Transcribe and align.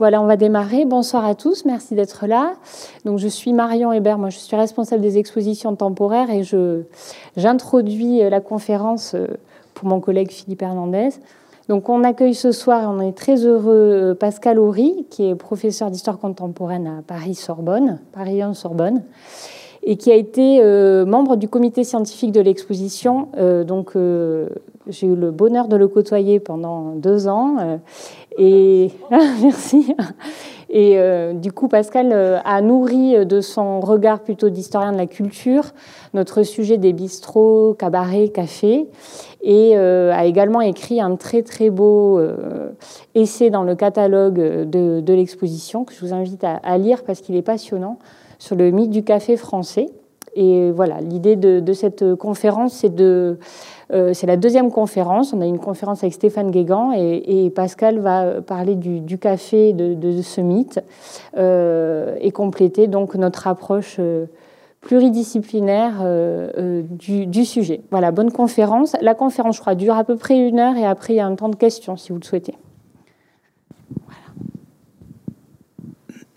Voilà, 0.00 0.22
on 0.22 0.24
va 0.24 0.38
démarrer. 0.38 0.86
Bonsoir 0.86 1.26
à 1.26 1.34
tous, 1.34 1.66
merci 1.66 1.94
d'être 1.94 2.26
là. 2.26 2.54
Donc, 3.04 3.18
je 3.18 3.28
suis 3.28 3.52
Marion 3.52 3.92
Hébert, 3.92 4.16
moi 4.16 4.30
je 4.30 4.38
suis 4.38 4.56
responsable 4.56 5.02
des 5.02 5.18
expositions 5.18 5.76
temporaires 5.76 6.30
et 6.30 6.42
j'introduis 7.36 8.20
la 8.20 8.40
conférence 8.40 9.14
pour 9.74 9.88
mon 9.88 10.00
collègue 10.00 10.30
Philippe 10.30 10.62
Hernandez. 10.62 11.10
Donc, 11.68 11.90
on 11.90 12.02
accueille 12.02 12.32
ce 12.32 12.50
soir, 12.50 12.90
on 12.90 12.98
est 12.98 13.12
très 13.12 13.44
heureux, 13.44 14.16
Pascal 14.18 14.58
Horry, 14.58 15.04
qui 15.10 15.28
est 15.28 15.34
professeur 15.34 15.90
d'histoire 15.90 16.18
contemporaine 16.18 16.86
à 16.86 17.02
Paris-Sorbonne, 17.06 17.98
Paris-Sorbonne, 18.14 19.02
et 19.82 19.96
qui 19.96 20.10
a 20.10 20.14
été 20.14 20.60
euh, 20.62 21.04
membre 21.04 21.36
du 21.36 21.48
comité 21.48 21.84
scientifique 21.84 22.32
de 22.32 22.40
l'exposition. 22.40 23.28
Euh, 23.36 23.64
donc, 23.64 23.96
euh, 23.96 24.48
j'ai 24.88 25.06
eu 25.06 25.14
le 25.14 25.30
bonheur 25.30 25.68
de 25.68 25.76
le 25.76 25.88
côtoyer 25.88 26.40
pendant 26.40 26.94
deux 26.94 27.28
ans. 27.28 27.78
Et 28.38 28.90
merci. 29.42 29.94
Et 30.72 30.96
du 31.34 31.50
coup, 31.50 31.66
Pascal 31.66 32.12
a 32.44 32.62
nourri 32.62 33.26
de 33.26 33.40
son 33.40 33.80
regard 33.80 34.20
plutôt 34.20 34.50
d'historien 34.50 34.92
de 34.92 34.96
la 34.96 35.06
culture 35.06 35.64
notre 36.14 36.44
sujet 36.44 36.76
des 36.76 36.92
bistrots, 36.92 37.74
cabarets, 37.74 38.28
cafés, 38.28 38.86
et 39.42 39.76
a 39.76 40.24
également 40.26 40.60
écrit 40.60 41.00
un 41.00 41.16
très 41.16 41.42
très 41.42 41.70
beau 41.70 42.20
essai 43.16 43.50
dans 43.50 43.64
le 43.64 43.74
catalogue 43.74 44.38
de, 44.38 45.00
de 45.00 45.12
l'exposition 45.12 45.84
que 45.84 45.92
je 45.92 46.00
vous 46.00 46.14
invite 46.14 46.44
à, 46.44 46.78
lire 46.78 47.02
parce 47.02 47.20
qu'il 47.20 47.34
est 47.34 47.42
passionnant 47.42 47.98
sur 48.38 48.56
le 48.56 48.70
mythe 48.70 48.90
du 48.90 49.04
café 49.04 49.36
français. 49.36 49.86
Et 50.34 50.70
voilà, 50.70 51.00
l'idée 51.00 51.36
de, 51.36 51.72
cette 51.72 52.14
conférence, 52.14 52.74
c'est 52.74 52.94
de, 52.94 53.38
euh, 53.92 54.12
c'est 54.14 54.26
la 54.26 54.36
deuxième 54.36 54.70
conférence. 54.70 55.32
On 55.32 55.40
a 55.40 55.46
une 55.46 55.58
conférence 55.58 56.02
avec 56.02 56.14
Stéphane 56.14 56.50
Guégan 56.50 56.92
et, 56.92 57.50
Pascal 57.54 57.98
va 57.98 58.40
parler 58.40 58.76
du, 58.76 59.18
café, 59.18 59.72
de, 59.72 60.22
ce 60.22 60.40
mythe, 60.40 60.80
euh, 61.36 62.16
et 62.20 62.30
compléter 62.30 62.86
donc 62.86 63.14
notre 63.14 63.46
approche 63.46 63.96
euh, 63.98 64.26
pluridisciplinaire 64.80 66.04
du, 66.88 67.44
sujet. 67.44 67.82
Voilà, 67.90 68.12
bonne 68.12 68.30
conférence. 68.30 68.96
La 69.00 69.14
conférence, 69.14 69.56
je 69.56 69.60
crois, 69.60 69.74
dure 69.74 69.96
à 69.96 70.04
peu 70.04 70.16
près 70.16 70.38
une 70.38 70.58
heure 70.58 70.76
et 70.76 70.86
après, 70.86 71.14
il 71.14 71.16
y 71.16 71.20
a 71.20 71.26
un 71.26 71.34
temps 71.34 71.48
de 71.48 71.56
questions 71.56 71.96
si 71.96 72.12
vous 72.12 72.18
le 72.18 72.24
souhaitez. 72.24 72.54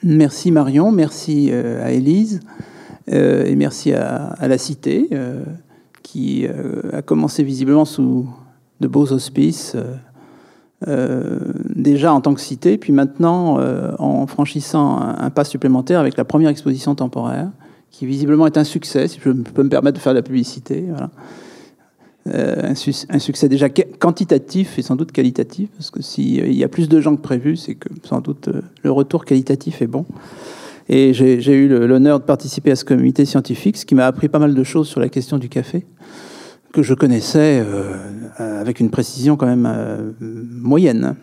Merci 0.06 0.52
Marion, 0.52 0.92
merci 0.92 1.50
à 1.54 1.92
Élise 1.92 2.42
et 3.08 3.56
merci 3.56 3.94
à, 3.94 4.36
la 4.42 4.58
Cité 4.58 5.08
qui 6.14 6.48
a 6.92 7.02
commencé 7.02 7.44
visiblement 7.44 7.86
sous 7.86 8.28
de 8.82 8.88
beaux 8.88 9.12
auspices. 9.12 9.76
déjà 10.86 12.14
en 12.14 12.22
tant 12.22 12.34
que 12.36 12.42
cité, 12.42 12.78
puis 12.78 12.94
maintenant 12.94 13.58
en 13.98 14.28
franchissant 14.28 15.00
un, 15.00 15.30
pas 15.32 15.44
supplémentaire 15.44 16.00
avec 16.00 16.16
la 16.16 16.24
première 16.24 16.50
exposition 16.50 16.94
temporaire, 16.94 17.50
qui 17.90 18.06
visiblement 18.06 18.46
est 18.46 18.58
un 18.58 18.64
succès, 18.64 19.08
si 19.08 19.20
je 19.20 19.32
peux 19.32 19.64
me 19.64 19.70
permettre 19.70 19.98
de 19.98 20.02
faire 20.02 20.14
de 20.14 20.20
la 20.20 20.24
publicité. 20.24 20.86
Euh, 22.28 22.74
un, 23.10 23.20
succès 23.20 23.50
déjà 23.50 23.68
quantitatif 23.68 24.80
et 24.80 24.82
sans 24.82 24.96
doute 24.96 25.12
qualitatif, 25.12 25.70
parce 25.72 25.92
que 25.92 26.02
s'il 26.02 26.42
euh, 26.42 26.48
y 26.48 26.64
a 26.64 26.70
plus 26.70 26.88
de 26.88 27.02
gens 27.02 27.18
que 27.18 27.22
prévu, 27.22 27.58
c'est 27.58 27.76
que 27.76 27.90
sans 28.04 28.22
doute 28.22 28.48
euh, 28.48 28.62
le 28.82 28.92
retour 28.92 29.26
qualitatif 29.26 29.82
est 29.82 29.88
bon. 29.88 30.06
Et 30.90 31.14
j'ai 31.14 31.54
eu 31.54 31.68
l'honneur 31.68 32.20
de 32.20 32.26
participer 32.26 32.72
à 32.72 32.76
ce 32.76 32.84
comité 32.86 33.26
scientifique, 33.26 33.78
ce 33.78 33.86
qui 33.86 33.96
m'a 33.96 34.06
appris 34.06 34.28
pas 34.28 34.40
mal 34.40 34.54
de 34.54 34.64
choses 34.64 34.88
sur 34.88 35.00
la 35.00 35.10
question 35.10 35.38
du 35.38 35.50
café, 35.50 35.86
que 36.74 36.84
je 36.84 36.94
connaissais 36.94 37.64
avec 38.38 38.80
une 38.80 38.90
précision 38.90 39.38
quand 39.38 39.46
même 39.46 40.14
moyenne. 40.20 41.16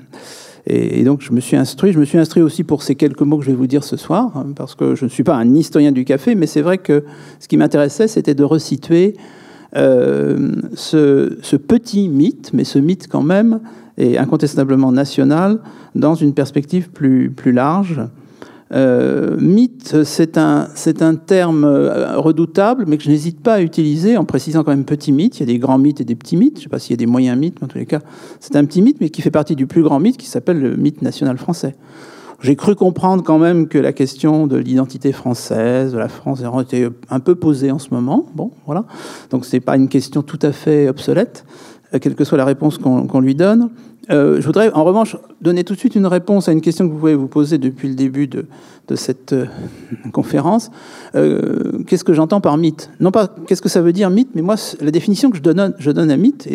Et, 0.67 1.05
donc 1.05 1.21
je 1.23 1.33
me 1.33 1.41
suis 1.41 1.57
instruit. 1.57 1.93
Je 1.93 1.99
me 1.99 2.05
suis 2.05 2.19
instruit 2.19 2.43
aussi 2.43 2.65
pour 2.65 2.83
ces 2.83 2.95
quelques 2.95 3.23
mots 3.23 3.39
que 3.39 3.45
je 3.45 3.51
vais 3.51 3.57
vous 3.57 3.67
dire 3.67 3.85
ce 3.85 3.97
soir, 3.97 4.33
hein, 4.37 4.47
parce 4.55 4.75
que 4.75 4.95
je 4.95 5.05
ne 5.05 5.11
suis 5.11 5.25
pas 5.25 5.35
un 5.35 5.55
historien 5.55 5.93
du 5.93 6.05
café, 6.05 6.35
mais 6.35 6.47
c'est 6.47 6.63
vrai 6.63 6.79
que 6.79 7.05
ce 7.39 7.49
qui 7.49 7.57
m'intéressait, 7.57 8.09
c'était 8.09 8.35
de 8.35 8.45
resituer 8.45 9.15
euh, 9.77 10.53
ce, 10.75 11.57
petit 11.57 12.09
mythe, 12.09 12.51
mais 12.53 12.65
ce 12.65 12.79
mythe 12.79 13.09
quand 13.09 13.23
même 13.23 13.61
est 13.97 14.17
incontestablement 14.19 14.93
national 14.93 15.61
dans 15.95 16.15
une 16.15 16.35
perspective 16.35 16.91
plus, 16.91 17.31
plus 17.31 17.53
large. 17.53 18.01
Euh, 18.73 19.37
mythe, 19.41 20.05
c'est 20.05 20.39
un, 20.39 20.69
c'est 20.75 21.03
un 21.03 21.17
terme 21.17 21.65
euh, 21.65 22.19
redoutable, 22.19 22.85
mais 22.87 22.99
que 22.99 23.03
je 23.03 23.11
n'hésite 23.11 23.41
pas 23.41 23.55
à 23.55 23.61
utiliser 23.63 24.17
en 24.17 24.25
précisant 24.25 24.63
quand 24.63 24.71
même 24.71 24.85
petit 24.85 25.11
mythe. 25.11 25.39
Il 25.39 25.41
y 25.41 25.43
a 25.43 25.47
des 25.47 25.59
grands 25.59 25.79
mythes 25.79 26.01
et 26.01 26.05
des 26.05 26.15
petits 26.15 26.37
mythes. 26.37 26.57
Je 26.57 26.61
ne 26.61 26.63
sais 26.65 26.69
pas 26.69 26.79
s'il 26.79 26.93
y 26.93 26.95
a 26.95 26.97
des 26.99 27.07
moyens 27.07 27.37
mythes, 27.39 27.57
mais 27.61 27.65
en 27.65 27.69
tous 27.69 27.79
les 27.79 27.87
cas, 27.87 28.01
c'est 28.39 28.57
un 28.57 28.65
petit 28.65 28.83
mythe, 28.83 29.01
mais 29.01 29.11
qui 29.11 29.23
fait 29.23 29.31
partie 29.31 29.57
du 29.57 29.67
plus 29.67 29.83
grand 29.83 29.99
mythe 29.99 30.17
qui 30.17 30.27
s'appelle 30.27 30.61
le 30.61 30.77
mythe 30.77 31.03
national 31.03 31.37
français. 31.37 31.75
J'ai 32.43 32.57
cru 32.57 32.75
comprendre 32.75 33.23
quand 33.23 33.39
même 33.39 33.69
que 33.69 33.77
la 33.77 33.93
question 33.93 34.47
de 34.47 34.57
l'identité 34.57 35.13
française, 35.13 35.93
de 35.93 35.99
la 35.99 36.09
France, 36.09 36.43
était 36.63 36.89
un 37.11 37.21
peu 37.21 37.35
posée 37.35 37.71
en 37.71 37.79
ce 37.79 37.93
moment. 37.93 38.27
Bon, 38.35 38.53
voilà. 38.65 38.87
Donc 39.31 39.45
ce 39.45 39.57
n'est 39.57 39.61
pas 39.61 39.77
une 39.77 39.89
question 39.89 40.23
tout 40.23 40.39
à 40.41 40.53
fait 40.53 40.89
obsolète, 40.89 41.45
quelle 41.99 42.15
que 42.15 42.25
soit 42.25 42.39
la 42.39 42.45
réponse 42.45 42.79
qu'on 42.79 43.21
lui 43.21 43.35
donne. 43.35 43.71
Euh, 44.11 44.41
je 44.41 44.47
voudrais 44.47 44.73
en 44.73 44.85
revanche 44.85 45.17
donner 45.41 45.63
tout 45.65 45.75
de 45.75 45.79
suite 45.79 45.95
une 45.95 46.07
réponse 46.07 46.49
à 46.49 46.53
une 46.53 46.61
question 46.61 46.87
que 46.87 46.93
vous 46.93 46.99
pouvez 46.99 47.15
vous 47.15 47.29
poser 47.29 47.59
depuis 47.59 47.89
le 47.89 47.95
début 47.95 48.27
de, 48.27 48.47
cette 48.95 49.33
euh, 49.33 49.47
conférence. 50.13 50.71
qu'est-ce 51.13 52.05
que 52.05 52.13
j'entends 52.13 52.41
par 52.41 52.57
mythe? 52.57 52.91
Non 52.99 53.13
pas 53.13 53.29
qu'est-ce 53.47 53.63
que 53.63 53.69
ça 53.69 53.83
veut 53.83 53.93
dire 53.93 54.11
mythe, 54.11 54.31
mais 54.35 54.43
moi 54.43 54.57
la 54.81 54.91
définition 54.91 55.31
que 55.31 55.37
je 55.37 55.43
donne, 55.43 56.11
à 56.11 56.17
mythe, 56.17 56.49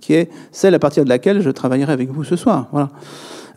qui 0.00 0.12
est 0.12 0.30
celle 0.52 0.74
à 0.74 0.78
partir 0.78 1.04
de 1.04 1.08
laquelle 1.08 1.40
je 1.40 1.50
travaillerai 1.50 1.92
avec 1.92 2.10
vous 2.10 2.24
ce 2.24 2.36
soir. 2.36 2.68
Voilà. 2.70 2.90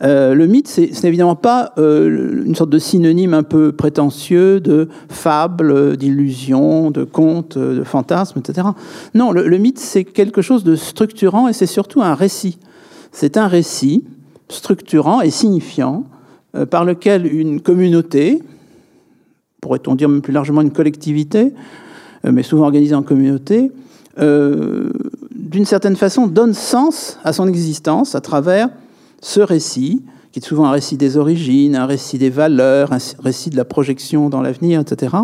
Euh, 0.02 0.34
le 0.34 0.48
mythe, 0.48 0.68
c'est 0.68 1.04
évidemment 1.06 1.36
pas 1.36 1.74
euh, 1.78 2.44
une 2.46 2.56
sorte 2.56 2.70
de 2.70 2.80
synonyme 2.80 3.34
un 3.34 3.44
peu 3.44 3.72
prétentieux 3.72 4.60
de 4.60 4.88
fable, 5.10 5.98
d'illusion, 5.98 6.90
de 6.90 7.04
conte, 7.04 7.58
de 7.58 7.84
fantasme, 7.84 8.40
etc. 8.40 8.70
Non, 9.14 9.32
le, 9.32 9.58
mythe, 9.58 9.80
c'est 9.80 10.06
quelque 10.06 10.42
chose 10.42 10.64
de 10.64 10.76
structurant 10.76 11.48
et 11.48 11.54
c'est 11.54 11.66
surtout 11.66 12.02
un 12.02 12.16
récit. 12.16 12.60
C'est 13.12 13.36
un 13.38 13.48
récit 13.48 14.06
structurant 14.48 15.22
et 15.22 15.32
signifiant 15.32 16.06
euh, 16.56 16.66
par 16.66 16.86
lequel 16.86 17.32
une 17.32 17.60
communauté, 17.60 18.42
pourrait-on 19.62 19.96
dire 19.96 20.08
même 20.08 20.22
plus 20.22 20.34
largement 20.34 20.62
une 20.62 20.72
collectivité, 20.72 21.54
mais 22.24 22.44
souvent 22.44 22.64
organisée 22.64 22.96
en 22.96 23.04
communauté, 23.04 23.72
d'une 24.18 25.66
certaine 25.66 25.96
façon 25.96 26.28
donne 26.28 26.54
sens 26.54 27.18
à 27.24 27.32
son 27.32 27.48
existence 27.48 28.14
à 28.14 28.20
travers 28.20 28.70
ce 29.22 29.40
récit, 29.40 30.04
qui 30.32 30.40
est 30.40 30.46
souvent 30.46 30.66
un 30.66 30.72
récit 30.72 30.98
des 30.98 31.18
origines, 31.18 31.76
un 31.76 31.86
récit 31.86 32.18
des 32.18 32.30
valeurs, 32.30 32.94
un 32.94 33.00
récit 33.20 33.50
de 33.50 33.58
la 33.58 33.66
projection 33.66 34.30
dans 34.30 34.42
l'avenir, 34.42 34.80
etc. 34.80 35.16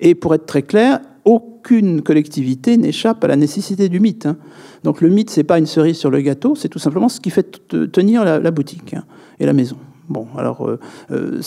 Et 0.00 0.14
pour 0.14 0.34
être 0.34 0.46
très 0.46 0.62
clair, 0.62 1.00
aucune 1.24 2.02
collectivité 2.02 2.76
n'échappe 2.76 3.24
à 3.24 3.26
la 3.26 3.36
nécessité 3.36 3.88
du 3.88 3.98
mythe. 3.98 4.26
Hein. 4.26 4.36
Donc 4.84 5.00
le 5.00 5.08
mythe, 5.08 5.30
c'est 5.30 5.44
pas 5.44 5.58
une 5.58 5.66
cerise 5.66 5.96
sur 5.96 6.10
le 6.10 6.20
gâteau, 6.20 6.54
c'est 6.54 6.68
tout 6.68 6.78
simplement 6.78 7.08
ce 7.08 7.20
qui 7.20 7.30
fait 7.30 7.68
tenir 7.92 8.24
la, 8.24 8.50
boutique 8.52 8.94
hein, 8.94 9.04
et 9.40 9.46
la 9.46 9.52
maison. 9.52 9.76
Bon, 10.08 10.28
alors 10.38 10.68
euh, 10.68 10.78
euh, 11.10 11.40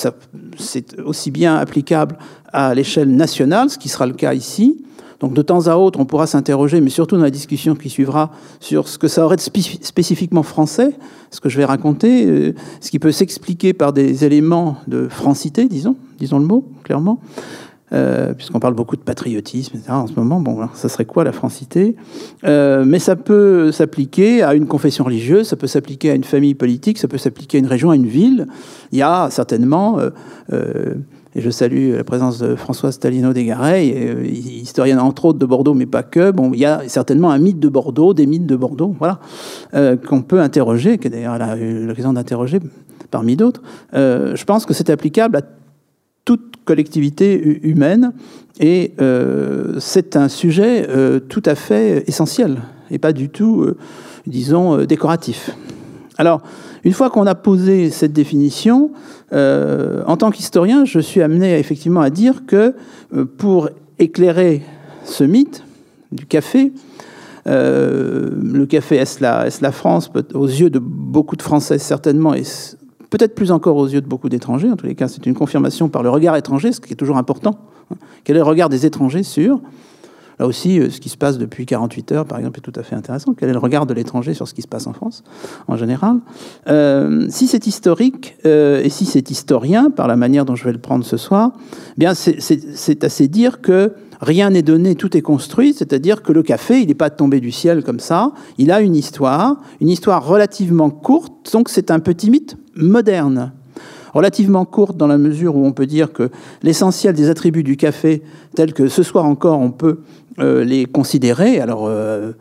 c'est 0.58 1.00
aussi 1.00 1.32
bien 1.32 1.56
applicable 1.56 2.18
à 2.52 2.76
l'échelle 2.76 3.16
nationale, 3.16 3.70
ce 3.70 3.78
qui 3.78 3.88
sera 3.88 4.06
le 4.06 4.14
cas 4.14 4.34
ici, 4.34 4.84
donc 5.20 5.34
de 5.34 5.42
temps 5.42 5.68
à 5.68 5.76
autre, 5.76 6.00
on 6.00 6.06
pourra 6.06 6.28
s'interroger, 6.28 6.80
mais 6.82 6.90
surtout 6.90 7.18
dans 7.18 7.24
la 7.24 7.30
discussion 7.30 7.76
qui 7.76 7.90
suivra, 7.90 8.32
sur 8.60 8.88
ce 8.88 8.98
que 8.98 9.08
ça 9.08 9.26
aurait 9.26 9.36
de 9.36 9.42
spécifiquement 9.42 10.44
français, 10.44 10.94
ce 11.32 11.42
que 11.42 11.50
je 11.50 11.58
vais 11.58 11.66
raconter, 11.66 12.26
euh, 12.26 12.54
ce 12.80 12.90
qui 12.90 13.00
peut 13.00 13.12
s'expliquer 13.12 13.74
par 13.74 13.92
des 13.92 14.24
éléments 14.24 14.78
de 14.88 15.08
francité, 15.10 15.68
disons, 15.68 15.96
disons 16.20 16.40
le 16.40 16.46
mot 16.46 16.66
clairement. 16.84 17.20
Euh, 17.92 18.36
puisqu'on 18.36 18.60
parle 18.60 18.76
beaucoup 18.76 18.96
de 18.96 19.02
patriotisme 19.02 19.76
etc., 19.76 19.92
en 19.94 20.06
ce 20.06 20.14
moment, 20.14 20.40
bon, 20.40 20.70
ça 20.76 20.90
serait 20.90 21.06
quoi 21.06 21.24
la 21.24 21.32
francité? 21.32 21.96
Euh, 22.44 22.86
Mais 22.86 23.00
ça 23.00 23.16
peut 23.16 23.72
s'appliquer 23.72 24.44
à 24.44 24.54
une 24.54 24.68
confession 24.68 25.04
religieuse, 25.04 25.48
ça 25.48 25.56
peut 25.56 25.66
s'appliquer 25.66 26.12
à 26.12 26.14
une 26.14 26.24
famille 26.24 26.54
politique, 26.54 27.00
ça 27.00 27.08
peut 27.08 27.18
s'appliquer 27.18 27.58
à 27.58 27.62
une 27.62 27.66
région, 27.66 27.90
à 27.90 27.96
une 27.96 28.06
ville. 28.06 28.46
Il 28.92 29.00
y 29.00 29.02
a 29.02 29.30
certainement 29.32 29.98
et 31.36 31.42
je 31.42 31.50
salue 31.50 31.96
la 31.96 32.04
présence 32.04 32.40
de 32.40 32.56
Françoise 32.56 32.96
Stalino 32.96 33.34
Desgareilles, 33.34 33.94
euh, 33.96 34.26
historienne 34.26 35.00
entre 35.00 35.26
autres 35.26 35.40
de 35.40 35.46
Bordeaux, 35.46 35.76
mais 35.76 35.86
pas 35.86 36.02
que. 36.02 36.32
Bon, 36.32 36.52
il 36.54 36.60
y 36.60 36.66
a 36.66 36.88
certainement 36.88 37.30
un 37.32 37.38
mythe 37.38 37.60
de 37.60 37.70
Bordeaux, 37.70 38.14
des 38.14 38.26
mythes 38.26 38.48
de 38.48 38.56
Bordeaux, 38.56 38.96
voilà, 38.98 39.20
euh, 39.76 39.96
qu'on 39.96 40.24
peut 40.24 40.42
interroger, 40.42 40.98
que 40.98 41.08
d'ailleurs 41.08 41.36
elle 41.36 41.42
a 41.42 41.58
eu 41.58 41.86
l'occasion 41.86 42.14
d'interroger 42.14 42.60
parmi 43.12 43.36
d'autres. 43.36 43.62
Euh, 43.94 44.36
je 44.36 44.44
pense 44.44 44.66
que 44.66 44.74
c'est 44.74 44.90
applicable 44.90 45.38
à 45.38 45.42
toute 46.26 46.56
collectivité 46.66 47.60
humaine 47.68 48.14
et 48.60 48.94
c'est 49.80 50.16
un 50.16 50.28
sujet 50.28 50.88
tout 51.28 51.42
à 51.46 51.56
fait 51.56 52.04
essentiel 52.08 52.62
et 52.92 53.00
pas 53.00 53.14
du 53.14 53.30
tout, 53.30 53.66
disons, 54.28 54.84
décoratif. 54.86 55.50
Alors, 56.20 56.44
une 56.84 56.94
fois 56.94 57.10
qu'on 57.10 57.26
a 57.26 57.36
posé 57.36 57.90
cette 57.90 58.14
définition, 58.14 58.92
euh, 59.34 60.04
en 60.08 60.18
tant 60.18 60.32
qu'historien, 60.32 60.86
je 60.86 61.00
suis 61.00 61.22
amené 61.22 61.58
effectivement 61.58 62.02
à 62.02 62.10
dire 62.10 62.46
que 62.46 62.76
euh, 63.16 63.26
pour 63.26 63.70
éclairer 63.98 64.62
ce 65.04 65.24
mythe 65.24 65.64
du 66.12 66.26
café, 66.26 66.72
euh, 67.48 68.30
le 68.42 68.66
café 68.66 68.98
est 68.98 69.20
la, 69.20 69.48
est 69.48 69.62
la 69.62 69.72
France? 69.72 70.12
Aux 70.34 70.48
yeux 70.48 70.70
de 70.70 70.80
beaucoup 70.80 71.36
de 71.36 71.42
Français, 71.42 71.78
certainement, 71.78 72.34
et 72.34 72.44
peut-être 73.10 73.36
plus 73.36 73.52
encore 73.52 73.78
aux 73.78 73.88
yeux 73.88 74.02
de 74.02 74.08
beaucoup 74.08 74.30
d'étrangers, 74.30 74.70
en 74.70 74.76
tous 74.76 74.86
les 74.86 74.96
cas 74.96 75.08
c'est 75.08 75.26
une 75.26 75.34
confirmation 75.34 75.90
par 75.90 76.04
le 76.04 76.10
regard 76.10 76.36
étranger, 76.36 76.72
ce 76.72 76.80
qui 76.80 76.94
est 76.94 76.98
toujours 76.98 77.18
important. 77.18 77.60
Hein. 77.92 77.96
Quel 78.24 78.36
est 78.36 78.40
le 78.40 78.46
regard 78.46 78.70
des 78.70 78.86
étrangers 78.86 79.24
sur 79.24 79.62
Là 80.40 80.48
aussi, 80.48 80.80
euh, 80.80 80.90
ce 80.90 81.02
qui 81.02 81.10
se 81.10 81.18
passe 81.18 81.38
depuis 81.38 81.66
48 81.66 82.12
heures, 82.14 82.26
par 82.26 82.38
exemple, 82.38 82.60
est 82.60 82.62
tout 82.62 82.80
à 82.80 82.84
fait 82.84 82.96
intéressant. 82.96 83.34
Quel 83.34 83.50
est 83.50 83.54
le 83.54 83.60
regard 83.60 83.86
de 83.86 83.94
l'étranger 83.94 84.34
sur 84.34 84.48
ce 84.48 84.54
qui 84.54 84.62
se 84.62 84.68
passe 84.68 84.88
en 84.88 84.94
France, 84.94 85.24
en 85.68 85.76
général 85.76 86.20
euh, 86.68 87.28
Si 87.30 87.48
c'est 87.48 87.68
historique, 87.68 88.38
euh, 88.46 88.82
et 88.82 88.90
si 88.90 89.06
c'est 89.06 89.30
historien, 89.32 89.90
par 89.92 90.08
la 90.08 90.16
manière 90.16 90.46
dont 90.46 90.56
je 90.56 90.64
vais 90.64 90.72
le 90.72 90.80
prendre 90.80 91.04
ce 91.04 91.18
soir, 91.18 91.52
eh 91.58 92.00
bien 92.00 92.14
c'est 92.14 93.04
assez 93.04 93.28
dire 93.28 93.60
que 93.60 93.94
rien 94.22 94.50
n'est 94.50 94.62
donné, 94.62 94.96
tout 94.96 95.18
est 95.18 95.22
construit, 95.22 95.74
c'est-à-dire 95.74 96.24
que 96.24 96.32
le 96.32 96.42
café, 96.42 96.80
il 96.80 96.88
n'est 96.88 96.94
pas 96.94 97.10
tombé 97.10 97.42
du 97.42 97.52
ciel 97.52 97.84
comme 97.84 98.00
ça, 98.00 98.32
il 98.58 98.72
a 98.72 98.80
une 98.80 98.96
histoire, 98.96 99.58
une 99.82 99.90
histoire 99.90 100.26
relativement 100.26 100.90
courte, 100.90 101.52
donc 101.52 101.68
c'est 101.68 101.92
un 101.92 102.00
petit 102.00 102.30
mythe 102.30 102.56
moderne. 102.76 103.52
Relativement 104.14 104.66
courte 104.66 104.98
dans 104.98 105.08
la 105.08 105.18
mesure 105.18 105.56
où 105.56 105.66
on 105.66 105.72
peut 105.72 105.86
dire 105.86 106.12
que 106.12 106.30
l'essentiel 106.64 107.14
des 107.14 107.30
attributs 107.30 107.64
du 107.64 107.78
café, 107.78 108.24
tels 108.56 108.74
que 108.74 108.88
ce 108.88 109.04
soir 109.04 109.26
encore 109.26 109.60
on 109.60 109.72
peut 109.72 110.00
euh, 110.40 110.64
les 110.64 110.86
considérer, 110.86 111.60
alors 111.60 111.88
euh, 111.88 112.32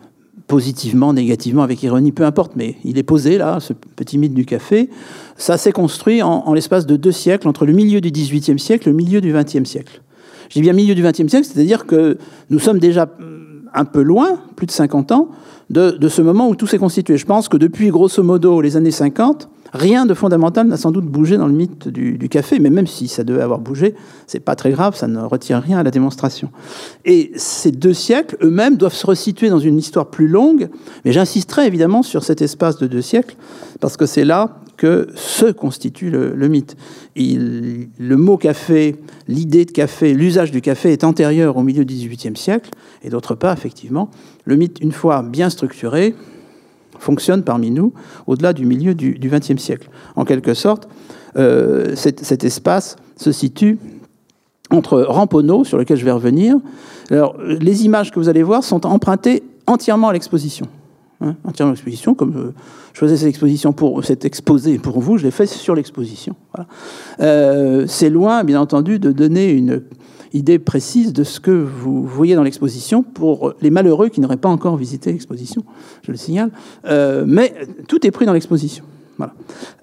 positivement, 0.47 1.12
négativement, 1.12 1.62
avec 1.62 1.83
ironie, 1.83 2.12
peu 2.12 2.25
importe, 2.25 2.53
mais 2.56 2.77
il 2.85 2.99
est 2.99 3.03
posé 3.03 3.39
là, 3.39 3.61
ce 3.61 3.73
petit 3.73 4.19
mythe 4.19 4.35
du 4.35 4.45
café. 4.45 4.89
Ça 5.37 5.59
s'est 5.59 5.73
construit 5.73 6.23
en, 6.23 6.53
l'espace 6.55 6.87
de 6.87 6.97
deux 6.97 7.12
siècles, 7.12 7.49
entre 7.49 7.67
le 7.67 7.73
milieu 7.73 8.00
du 8.00 8.11
XVIIIe 8.11 8.59
siècle 8.59 8.89
et 8.89 8.93
le 8.93 8.97
milieu 8.97 9.21
du 9.21 9.33
XXe 9.33 9.65
siècle. 9.65 10.03
Dis 10.50 10.62
bien 10.62 10.73
milieu 10.73 10.95
du 10.95 11.03
XXe 11.03 11.27
siècle, 11.29 11.47
c'est-à-dire 11.47 11.87
que 11.87 12.17
nous 12.49 12.59
sommes 12.59 12.79
déjà 12.79 13.09
un 13.75 13.85
peu 13.85 14.03
loin, 14.03 14.41
plus 14.56 14.67
de 14.67 14.71
50 14.71 15.12
ans, 15.12 15.29
de, 15.70 15.91
de 15.91 16.09
ce 16.09 16.23
moment 16.23 16.49
où 16.49 16.55
tout 16.55 16.67
s'est 16.67 16.79
constitué. 16.79 17.17
Je 17.17 17.26
pense 17.26 17.49
que 17.49 17.56
depuis, 17.56 17.88
grosso 17.88 18.23
modo, 18.23 18.61
les 18.61 18.76
années 18.76 18.91
50, 18.91 19.49
Rien 19.73 20.06
de 20.06 20.15
fondamental 20.15 20.67
n'a 20.67 20.76
sans 20.76 20.91
doute 20.91 21.05
bougé 21.05 21.37
dans 21.37 21.47
le 21.47 21.53
mythe 21.53 21.88
du, 21.88 22.29
café, 22.29 22.59
mais 22.59 22.70
même 22.70 22.87
si 22.87 23.06
ça 23.06 23.23
devait 23.23 23.43
avoir 23.43 23.59
bougé, 23.59 23.94
c'est 24.26 24.41
pas 24.41 24.55
très 24.55 24.70
grave, 24.70 24.97
ça 24.97 25.09
ne 25.09 25.20
retient 25.20 25.61
rien 25.61 25.79
à 25.79 25.82
la 25.82 25.91
démonstration. 25.91 26.50
Et 27.05 27.32
ces 27.37 27.70
deux 27.70 27.93
siècles 27.93 28.37
eux-mêmes 28.43 28.76
doivent 28.76 28.94
se 28.94 29.06
resituer 29.06 29.50
dans 29.50 29.59
une 29.59 29.79
histoire 29.79 30.06
plus 30.06 30.29
longue, 30.29 30.69
mais 31.05 31.12
j'insisterai 31.12 31.67
évidemment 31.67 32.03
sur 32.03 32.25
cet 32.25 32.41
espace 32.41 32.79
de 32.79 32.87
deux 32.87 33.03
siècles, 33.03 33.37
parce 33.81 33.97
que 33.97 34.06
c'est 34.06 34.25
là 34.25 34.56
que 34.79 35.09
se 35.15 35.47
constitue 35.47 36.09
le, 36.09 36.49
mythe. 36.49 36.77
le 37.17 38.17
mot 38.17 38.39
café, 38.39 38.97
l'idée 39.27 39.67
de 39.67 39.73
café, 39.73 40.15
l'usage 40.15 40.51
du 40.51 40.63
café 40.63 40.93
est 40.93 41.05
antérieur 41.05 41.59
au 41.59 41.63
milieu 41.63 41.85
du 41.85 41.95
XVIIIe 41.95 42.37
siècle, 42.37 42.71
et 43.03 43.11
d'autre 43.11 43.35
part, 43.35 43.53
effectivement, 43.53 44.09
le 44.45 44.57
mythe, 44.57 44.79
une 44.81 44.93
fois 44.93 45.23
bien 45.23 45.51
structuré, 45.51 46.15
fonctionne 46.99 47.43
parmi 47.43 47.71
nous 47.71 47.93
au-delà 48.27 48.53
du 48.53 48.65
milieu 48.65 48.95
du 48.95 49.31
XXe 49.31 49.61
siècle. 49.61 49.91
En 50.17 50.25
quelque 50.25 50.55
sorte, 50.55 50.89
euh, 51.37 51.95
cet, 51.95 52.45
espace 52.45 52.97
se 53.17 53.33
situe 53.33 53.79
entre 54.71 55.01
Ramponneau, 55.01 55.65
sur 55.65 55.79
lequel 55.79 55.97
je 55.97 56.05
vais 56.05 56.11
revenir. 56.11 56.57
Alors, 57.11 57.37
les 57.41 57.85
images 57.85 58.11
que 58.11 58.19
vous 58.19 58.29
allez 58.29 58.43
voir 58.43 58.65
sont 58.65 58.87
empruntées 58.87 59.43
entièrement 59.67 60.09
à 60.09 60.13
l'exposition. 60.13 60.67
Hein, 61.20 61.35
entièrement 61.43 61.73
à 61.73 61.75
l'exposition, 61.75 62.15
comme 62.15 62.53
je, 62.93 62.99
faisais 62.99 63.17
cette 63.17 63.29
exposition 63.29 63.73
pour 63.73 64.05
cet 64.05 64.25
exposé 64.25 64.79
pour 64.79 65.00
vous, 65.00 65.19
je 65.19 65.25
l'ai 65.25 65.32
fait 65.32 65.47
sur 65.47 65.75
l'exposition. 65.75 66.37
Euh, 67.19 67.87
c'est 67.88 68.09
loin, 68.09 68.44
bien 68.44 68.61
entendu, 68.61 69.00
de 69.00 69.11
donner 69.11 69.50
une 69.50 69.82
idée 70.32 70.61
précise 70.61 71.12
de 71.12 71.25
ce 71.25 71.41
que 71.41 71.50
vous 71.50 72.05
voyez 72.05 72.37
dans 72.37 72.44
l'exposition 72.44 73.03
pour 73.03 73.55
les 73.61 73.70
malheureux 73.70 74.11
qui 74.11 74.20
n'auraient 74.20 74.37
pas 74.37 74.49
encore 74.49 74.76
visité 74.76 75.11
l'exposition, 75.11 75.65
je 76.03 76.12
le 76.12 76.19
signale. 76.19 76.50
Euh, 76.85 77.25
mais 77.26 77.53
tout 77.88 78.06
est 78.06 78.11
pris 78.12 78.26
dans 78.26 78.32
l'exposition. 78.32 78.85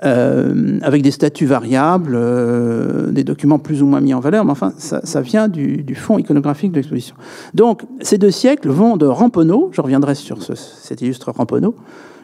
Euh, 0.04 0.80
avec 0.82 1.02
des 1.02 1.12
statuts 1.12 1.46
variables, 1.46 2.14
euh, 2.16 3.12
des 3.12 3.24
documents 3.24 3.60
plus 3.60 3.82
ou 3.82 3.86
moins 3.86 4.02
mis 4.02 4.14
en 4.14 4.20
valeur, 4.20 4.46
mais 4.46 4.52
enfin, 4.52 4.74
ça, 4.78 5.22
vient 5.22 5.48
du, 5.48 5.96
fond 5.96 6.18
iconographique 6.18 6.72
de 6.72 6.78
l'exposition. 6.78 7.16
Donc, 7.54 7.82
ces 8.02 8.18
deux 8.18 8.32
siècles 8.32 8.70
vont 8.70 8.98
de 8.98 9.06
Ramponneau, 9.06 9.70
je 9.74 9.82
reviendrai 9.82 10.16
sur 10.16 10.40
cet 10.42 11.02
illustre 11.02 11.32
Ramponneau, 11.32 11.76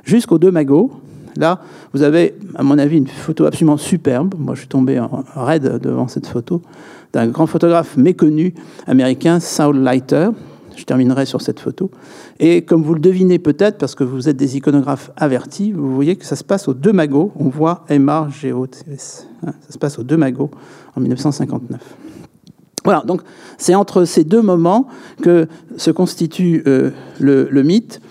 jusqu'aux 0.03 0.39
deux 0.39 0.51
magots. 0.51 0.91
Là, 1.37 1.61
vous 1.93 2.01
avez, 2.01 2.35
à 2.55 2.63
mon 2.63 2.77
avis, 2.77 2.97
une 2.97 3.07
photo 3.07 3.45
absolument 3.45 3.77
superbe. 3.77 4.35
Moi, 4.37 4.53
je 4.55 4.59
suis 4.59 4.67
tombé 4.67 4.99
en 4.99 5.23
raide 5.35 5.79
devant 5.81 6.07
cette 6.07 6.27
photo 6.27 6.61
d'un 7.13 7.27
grand 7.27 7.47
photographe 7.47 7.97
méconnu 7.97 8.53
américain, 8.87 9.39
Saul 9.39 9.81
Leiter. 9.83 10.29
Je 10.75 10.83
terminerai 10.83 11.25
sur 11.25 11.41
cette 11.41 11.59
photo. 11.59 11.91
Et 12.39 12.63
comme 12.63 12.83
vous 12.83 12.93
le 12.93 12.99
devinez 12.99 13.39
peut-être, 13.39 13.77
parce 13.77 13.95
que 13.95 14.03
vous 14.03 14.29
êtes 14.29 14.37
des 14.37 14.57
iconographes 14.57 15.11
avertis, 15.17 15.71
vous 15.71 15.93
voyez 15.93 16.15
que 16.15 16.25
ça 16.25 16.35
se 16.35 16.43
passe 16.43 16.67
au 16.67 16.73
Deux 16.73 16.93
Magots. 16.93 17.31
On 17.35 17.49
voit 17.49 17.85
M-A-G-O-T-S. 17.89 19.27
Hein, 19.45 19.53
ça 19.61 19.73
se 19.73 19.77
passe 19.77 19.99
au 19.99 20.03
Deux 20.03 20.17
Magots 20.17 20.51
en 20.95 21.01
1959. 21.01 21.79
Voilà, 22.83 23.03
donc 23.05 23.21
c'est 23.57 23.75
entre 23.75 24.05
ces 24.05 24.23
deux 24.23 24.41
moments 24.41 24.87
que 25.21 25.47
se 25.77 25.91
constitue 25.91 26.63
euh, 26.65 26.89
le, 27.19 27.61
mythe. 27.61 28.01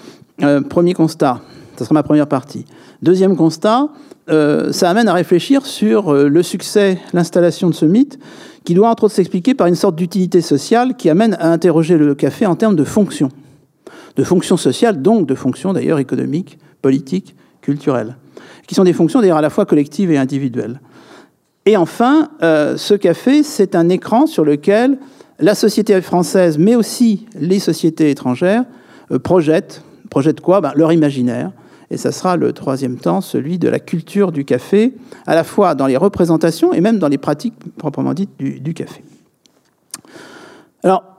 Euh, 0.42 0.60
premier 0.60 0.94
constat, 0.94 1.40
ce 1.76 1.84
sera 1.84 1.94
ma 1.94 2.02
première 2.04 2.28
partie. 2.28 2.64
Deuxième 3.02 3.36
constat, 3.36 3.88
euh, 4.28 4.70
ça 4.70 4.88
amène 4.88 5.08
à 5.08 5.14
réfléchir 5.14 5.66
sur 5.66 6.12
le 6.14 6.42
succès, 6.42 7.00
l'installation 7.12 7.68
de 7.68 7.74
ce 7.74 7.84
mythe 7.84 8.18
qui 8.64 8.74
doit 8.74 8.90
entre 8.90 9.04
autres 9.04 9.14
s'expliquer 9.14 9.54
par 9.54 9.66
une 9.66 9.74
sorte 9.74 9.96
d'utilité 9.96 10.40
sociale 10.40 10.96
qui 10.96 11.08
amène 11.08 11.34
à 11.40 11.50
interroger 11.50 11.96
le 11.96 12.14
café 12.14 12.46
en 12.46 12.56
termes 12.56 12.76
de 12.76 12.84
fonction. 12.84 13.30
De 14.16 14.24
fonction 14.24 14.56
sociale, 14.56 15.02
donc 15.02 15.26
de 15.26 15.34
fonctions 15.34 15.72
d'ailleurs 15.72 15.98
économiques, 15.98 16.58
politiques, 16.82 17.34
culturelles, 17.60 18.16
qui 18.66 18.74
sont 18.74 18.84
des 18.84 18.92
fonctions 18.92 19.20
d'ailleurs 19.20 19.38
à 19.38 19.42
la 19.42 19.50
fois 19.50 19.66
collectives 19.66 20.10
et 20.10 20.18
individuelles. 20.18 20.80
Et 21.66 21.76
enfin, 21.76 22.30
euh, 22.42 22.76
ce 22.76 22.94
café, 22.94 23.42
c'est 23.42 23.74
un 23.74 23.88
écran 23.88 24.26
sur 24.26 24.44
lequel 24.44 24.98
la 25.38 25.54
société 25.54 26.00
française, 26.00 26.58
mais 26.58 26.74
aussi 26.74 27.26
les 27.38 27.58
sociétés 27.58 28.10
étrangères, 28.10 28.64
euh, 29.10 29.18
projettent, 29.18 29.82
projettent 30.10 30.40
quoi? 30.40 30.60
Ben, 30.60 30.72
Leur 30.74 30.92
imaginaire, 30.92 31.52
et 31.90 31.96
ça 31.96 32.12
sera 32.12 32.36
le 32.36 32.52
troisième 32.52 32.96
temps, 32.96 33.20
celui 33.20 33.58
de 33.58 33.68
la 33.68 33.80
culture 33.80 34.30
du 34.30 34.44
café, 34.44 34.94
à 35.26 35.34
la 35.34 35.42
fois 35.42 35.74
dans 35.74 35.86
les 35.86 35.96
représentations 35.96 36.72
et 36.72 36.80
même 36.80 36.98
dans 36.98 37.08
les 37.08 37.18
pratiques 37.18 37.54
proprement 37.76 38.14
dites 38.14 38.30
du, 38.38 38.74
café. 38.74 39.02
Alors, 40.84 41.09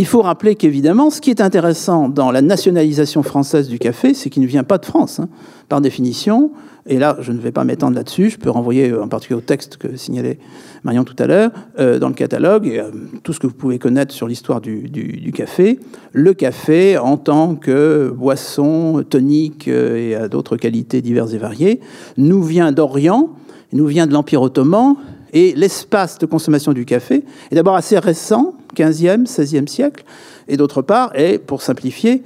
il 0.00 0.06
faut 0.06 0.22
rappeler 0.22 0.54
qu'évidemment, 0.54 1.10
ce 1.10 1.20
qui 1.20 1.28
est 1.28 1.42
intéressant 1.42 2.08
dans 2.08 2.30
la 2.30 2.40
nationalisation 2.40 3.22
française 3.22 3.68
du 3.68 3.78
café, 3.78 4.14
c'est 4.14 4.30
qu'il 4.30 4.40
ne 4.40 4.46
vient 4.46 4.64
pas 4.64 4.78
de 4.78 4.86
France. 4.86 5.20
Hein. 5.20 5.28
Par 5.68 5.82
définition, 5.82 6.52
et 6.86 6.98
là, 6.98 7.18
je 7.20 7.32
ne 7.32 7.38
vais 7.38 7.52
pas 7.52 7.64
m'étendre 7.64 7.96
là-dessus. 7.96 8.30
Je 8.30 8.38
peux 8.38 8.48
renvoyer 8.48 8.88
euh, 8.88 9.04
en 9.04 9.08
particulier 9.08 9.36
au 9.36 9.42
texte 9.42 9.76
que 9.76 9.96
signalait 9.96 10.38
Marion 10.84 11.04
tout 11.04 11.16
à 11.18 11.26
l'heure, 11.26 11.50
euh, 11.78 11.98
dans 11.98 12.08
le 12.08 12.14
catalogue, 12.14 12.66
et, 12.66 12.80
euh, 12.80 12.90
tout 13.22 13.34
ce 13.34 13.40
que 13.40 13.46
vous 13.46 13.52
pouvez 13.52 13.78
connaître 13.78 14.14
sur 14.14 14.26
l'histoire 14.26 14.62
du, 14.62 15.32
café. 15.34 15.78
Le 16.12 16.32
café, 16.32 16.96
en 16.96 17.18
tant 17.18 17.54
que 17.54 18.10
boisson 18.16 19.04
tonique 19.06 19.68
et 19.68 20.14
à 20.14 20.28
d'autres 20.28 20.56
qualités 20.56 21.02
diverses 21.02 21.34
et 21.34 21.38
variées, 21.38 21.80
nous 22.16 22.42
vient 22.42 22.72
d'Orient, 22.72 23.28
nous 23.74 23.86
vient 23.86 24.06
de 24.06 24.14
l'Empire 24.14 24.40
ottoman, 24.40 24.96
et 25.32 25.54
l'espace 25.54 26.18
de 26.18 26.26
consommation 26.26 26.72
du 26.72 26.84
café 26.84 27.24
est 27.50 27.54
d'abord 27.54 27.76
assez 27.76 27.98
récent, 27.98 28.54
15e, 28.76 29.26
16e 29.26 29.66
siècle, 29.66 30.04
et 30.48 30.56
d'autre 30.56 30.82
part 30.82 31.12
est, 31.14 31.38
pour 31.38 31.62
simplifier, 31.62 32.22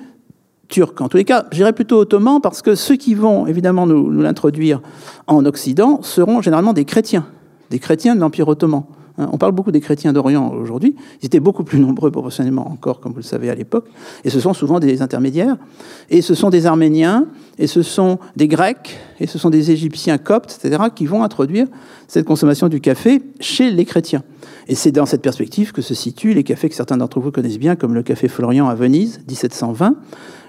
turc. 0.68 1.00
En 1.00 1.08
tous 1.08 1.16
les 1.16 1.24
cas, 1.24 1.46
j'irai 1.52 1.72
plutôt 1.72 1.98
ottoman 1.98 2.40
parce 2.40 2.62
que 2.62 2.74
ceux 2.74 2.96
qui 2.96 3.14
vont 3.14 3.46
évidemment 3.46 3.86
nous, 3.86 4.10
l'introduire 4.10 4.80
en 5.26 5.44
Occident 5.44 6.00
seront 6.02 6.40
généralement 6.40 6.72
des 6.72 6.84
chrétiens, 6.84 7.26
des 7.70 7.78
chrétiens 7.78 8.14
de 8.14 8.20
l'Empire 8.20 8.48
ottoman. 8.48 8.84
Hein, 9.18 9.28
on 9.32 9.38
parle 9.38 9.52
beaucoup 9.52 9.70
des 9.70 9.80
chrétiens 9.80 10.12
d'Orient 10.12 10.52
aujourd'hui. 10.52 10.96
Ils 11.22 11.26
étaient 11.26 11.40
beaucoup 11.40 11.64
plus 11.64 11.78
nombreux 11.78 12.10
proportionnellement 12.10 12.68
encore, 12.68 13.00
comme 13.00 13.12
vous 13.12 13.18
le 13.18 13.24
savez, 13.24 13.50
à 13.50 13.54
l'époque. 13.54 13.86
Et 14.24 14.30
ce 14.30 14.40
sont 14.40 14.54
souvent 14.54 14.80
des 14.80 15.02
intermédiaires. 15.02 15.56
Et 16.10 16.20
ce 16.20 16.34
sont 16.34 16.50
des 16.50 16.66
Arméniens, 16.66 17.26
et 17.58 17.66
ce 17.66 17.82
sont 17.82 18.18
des 18.36 18.48
Grecs, 18.48 18.98
et 19.20 19.26
ce 19.26 19.38
sont 19.38 19.50
des 19.50 19.70
Égyptiens 19.70 20.18
coptes, 20.18 20.58
etc., 20.62 20.84
qui 20.94 21.06
vont 21.06 21.22
introduire 21.22 21.66
cette 22.08 22.26
consommation 22.26 22.68
du 22.68 22.80
café 22.80 23.22
chez 23.40 23.70
les 23.70 23.84
chrétiens. 23.84 24.22
Et 24.68 24.74
c'est 24.74 24.92
dans 24.92 25.06
cette 25.06 25.22
perspective 25.22 25.72
que 25.72 25.82
se 25.82 25.94
situent 25.94 26.34
les 26.34 26.42
cafés 26.42 26.68
que 26.68 26.74
certains 26.74 26.96
d'entre 26.96 27.20
vous 27.20 27.30
connaissent 27.30 27.58
bien, 27.58 27.76
comme 27.76 27.94
le 27.94 28.02
café 28.02 28.28
Florian 28.28 28.68
à 28.68 28.74
Venise, 28.74 29.20
1720, 29.28 29.96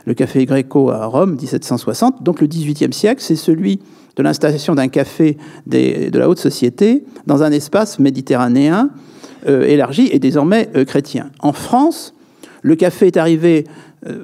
le 0.05 0.13
café 0.13 0.45
Greco 0.45 0.89
à 0.89 1.05
Rome, 1.05 1.35
1760. 1.35 2.23
Donc 2.23 2.41
le 2.41 2.47
XVIIIe 2.47 2.93
siècle, 2.93 3.21
c'est 3.21 3.35
celui 3.35 3.79
de 4.15 4.23
l'installation 4.23 4.75
d'un 4.75 4.87
café 4.87 5.37
de 5.67 6.17
la 6.17 6.29
haute 6.29 6.39
société 6.39 7.03
dans 7.27 7.43
un 7.43 7.51
espace 7.51 7.99
méditerranéen 7.99 8.89
euh, 9.47 9.63
élargi 9.63 10.07
et 10.11 10.19
désormais 10.19 10.69
euh, 10.75 10.85
chrétien. 10.85 11.29
En 11.39 11.53
France, 11.53 12.13
le 12.61 12.75
café 12.75 13.07
est 13.07 13.17
arrivé 13.17 13.65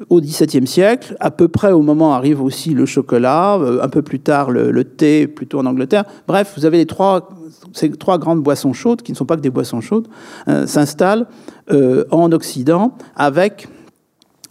au 0.10 0.22
XVIIe 0.22 0.68
siècle, 0.68 1.16
à 1.20 1.32
peu 1.32 1.48
près 1.48 1.72
au 1.72 1.82
moment 1.82 2.14
arrive 2.14 2.42
aussi 2.42 2.74
le 2.74 2.86
chocolat, 2.86 3.56
un 3.56 3.90
peu 3.90 4.02
plus 4.02 4.20
tard 4.20 4.52
le, 4.52 4.84
thé, 4.84 5.28
plutôt 5.28 5.60
en 5.60 5.66
Angleterre. 5.66 6.06
Bref, 6.28 6.54
vous 6.56 6.66
avez 6.66 6.78
les 6.78 6.86
trois, 6.86 7.30
ces 7.74 7.90
trois 7.92 8.20
grandes 8.20 8.44
boissons 8.44 8.74
chaudes, 8.74 9.02
qui 9.02 9.12
ne 9.12 9.18
sont 9.18 9.26
pas 9.26 9.38
que 9.38 9.42
des 9.42 9.50
boissons 9.50 9.82
chaudes, 9.82 10.08
s'installent 10.66 11.26
en 11.70 12.32
Occident 12.32 12.96
avec 13.16 13.68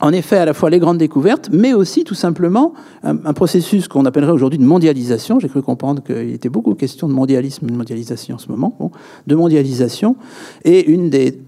en 0.01 0.13
effet 0.13 0.37
à 0.37 0.45
la 0.45 0.55
fois 0.55 0.71
les 0.71 0.79
grandes 0.79 0.99
découvertes, 0.99 1.51
mais 1.53 1.75
aussi 1.75 2.05
tout 2.05 2.15
simplement 2.15 2.73
un, 3.03 3.17
processus 3.33 3.87
qu'on 3.89 4.07
appellerait 4.07 4.33
aujourd'hui 4.33 4.59
de 4.59 4.65
mondialisation. 4.65 5.39
J'ai 5.39 5.49
cru 5.49 5.63
comprendre 5.63 6.03
qu'il 6.03 6.33
était 6.33 6.49
beaucoup 6.49 6.75
question 6.75 7.09
de 7.09 7.13
mondialisme 7.13 7.67
de 7.67 7.73
mondialisation 7.73 8.37
en 8.37 8.39
ce 8.39 8.49
moment, 8.49 8.77
de 9.27 9.35
mondialisation. 9.35 10.17
Et 10.65 10.91
une 10.91 11.11
des 11.11 11.39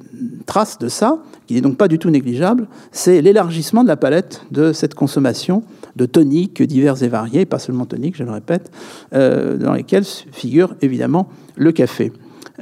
traces 0.47 0.79
de 0.79 0.89
ça, 0.89 1.19
qui 1.47 1.55
n'est 1.55 1.61
donc 1.61 1.77
pas 1.77 1.89
du 1.89 1.99
tout 1.99 2.11
négligeable, 2.11 2.69
c'est 2.91 3.23
l'élargissement 3.23 3.83
de 3.83 3.89
la 3.89 3.97
palette 3.97 4.43
de 4.51 4.73
cette 4.73 4.95
consommation 4.95 5.63
de 5.97 6.07
toniques 6.07 6.63
divers 6.63 7.03
et 7.03 7.09
variés, 7.09 7.45
pas 7.45 7.59
seulement 7.59 7.87
toniques, 7.87 8.17
je 8.17 8.25
le 8.25 8.31
répète, 8.31 8.71
euh, 9.13 9.57
dans 9.57 9.75
lesquels 9.75 10.05
figure 10.05 10.75
évidemment 10.81 11.29
le 11.57 11.73
café. 11.73 12.13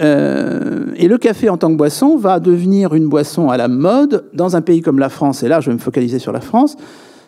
Euh, 0.01 0.87
et 0.97 1.09
le 1.09 1.19
café 1.19 1.49
en 1.49 1.57
tant 1.57 1.71
que 1.71 1.77
boisson 1.77 2.17
va 2.17 2.41
devenir 2.41 2.95
une 2.95 3.09
boisson 3.09 3.51
à 3.51 3.57
la 3.57 3.69
mode 3.69 4.25
dans 4.35 4.57
un 4.57 4.63
pays 4.63 4.83
comme 4.83 4.99
la 4.99 5.09
France, 5.09 5.43
et 5.43 5.49
là 5.49 5.61
je 5.61 5.71
vais 5.71 5.75
me 5.75 5.81
focaliser 5.81 6.19
sur 6.19 6.33
la 6.33 6.41
France, 6.41 6.77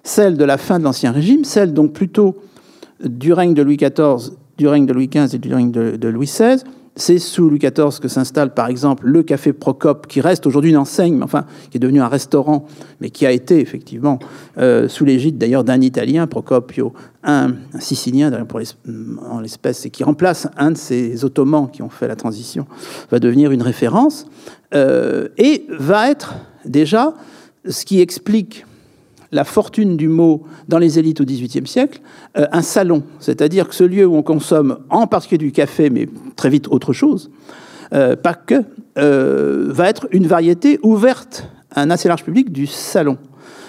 celle 0.02 0.36
de 0.36 0.44
la 0.44 0.58
fin 0.58 0.78
de 0.78 0.84
l'Ancien 0.84 1.12
Régime, 1.12 1.44
celle 1.44 1.72
donc 1.72 1.92
plutôt 1.92 2.36
du 3.04 3.32
règne 3.32 3.54
de 3.54 3.62
Louis 3.62 3.76
XIV, 3.76 4.32
du 4.58 4.68
règne 4.68 4.86
de 4.86 4.92
Louis 4.92 5.08
XV 5.08 5.34
et 5.34 5.38
du 5.38 5.54
règne 5.54 5.70
de 5.70 6.08
Louis 6.08 6.26
XVI, 6.26 6.62
c'est 6.94 7.18
sous 7.18 7.48
Louis 7.48 7.58
XIV 7.58 8.00
que 8.00 8.08
s'installe 8.08 8.52
par 8.52 8.68
exemple 8.68 9.06
le 9.06 9.22
café 9.22 9.52
Procope, 9.52 10.06
qui 10.06 10.20
reste 10.20 10.46
aujourd'hui 10.46 10.70
une 10.70 10.76
enseigne, 10.76 11.16
mais 11.16 11.24
enfin 11.24 11.46
qui 11.70 11.78
est 11.78 11.80
devenu 11.80 12.00
un 12.00 12.08
restaurant, 12.08 12.66
mais 13.00 13.10
qui 13.10 13.24
a 13.26 13.32
été 13.32 13.60
effectivement 13.60 14.18
euh, 14.58 14.88
sous 14.88 15.04
l'égide 15.04 15.38
d'ailleurs 15.38 15.64
d'un 15.64 15.80
Italien, 15.80 16.26
Procopio, 16.26 16.92
un, 17.24 17.54
Sicilien 17.78 18.30
en 19.30 19.40
l'espèce, 19.40 19.86
et 19.86 19.90
qui 19.90 20.04
remplace 20.04 20.48
un 20.56 20.72
de 20.72 20.76
ces 20.76 21.24
Ottomans 21.24 21.68
qui 21.70 21.82
ont 21.82 21.88
fait 21.90 22.08
la 22.08 22.16
transition, 22.16 22.66
va 23.10 23.18
devenir 23.18 23.52
une 23.52 23.62
référence, 23.62 24.26
euh, 24.74 25.28
et 25.38 25.66
va 25.70 26.10
être 26.10 26.34
déjà 26.64 27.14
ce 27.66 27.84
qui 27.84 28.00
explique 28.00 28.66
la 29.32 29.44
fortune 29.44 29.96
du 29.96 30.08
mot 30.08 30.42
dans 30.68 30.78
les 30.78 30.98
élites 30.98 31.20
au 31.20 31.24
XVIIIe 31.24 31.66
siècle, 31.66 32.00
euh, 32.36 32.46
un 32.52 32.62
salon, 32.62 33.02
c'est-à-dire 33.18 33.68
que 33.68 33.74
ce 33.74 33.84
lieu 33.84 34.06
où 34.06 34.14
on 34.14 34.22
consomme 34.22 34.78
en 34.90 35.06
particulier 35.06 35.38
du 35.38 35.52
café, 35.52 35.90
mais 35.90 36.06
très 36.36 36.50
vite 36.50 36.68
autre 36.68 36.92
chose, 36.92 37.30
euh, 37.94 38.14
pas 38.14 38.34
que, 38.34 38.62
euh, 38.98 39.66
va 39.68 39.88
être 39.88 40.06
une 40.12 40.26
variété 40.26 40.78
ouverte 40.82 41.48
à 41.74 41.80
un 41.80 41.90
assez 41.90 42.08
large 42.08 42.24
public 42.24 42.52
du 42.52 42.66
salon. 42.66 43.16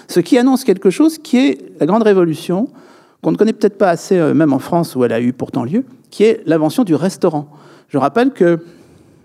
Ce 0.06 0.20
qui 0.20 0.36
annonce 0.36 0.64
quelque 0.64 0.90
chose 0.90 1.16
qui 1.16 1.38
est 1.38 1.58
la 1.80 1.86
grande 1.86 2.02
révolution, 2.02 2.68
qu'on 3.22 3.32
ne 3.32 3.36
connaît 3.36 3.54
peut-être 3.54 3.78
pas 3.78 3.88
assez, 3.88 4.18
même 4.34 4.52
en 4.52 4.58
France 4.58 4.94
où 4.94 5.04
elle 5.04 5.12
a 5.12 5.20
eu 5.20 5.32
pourtant 5.32 5.64
lieu, 5.64 5.84
qui 6.10 6.24
est 6.24 6.42
l'invention 6.44 6.84
du 6.84 6.94
restaurant. 6.94 7.48
Je 7.88 7.96
rappelle 7.96 8.32
que, 8.32 8.58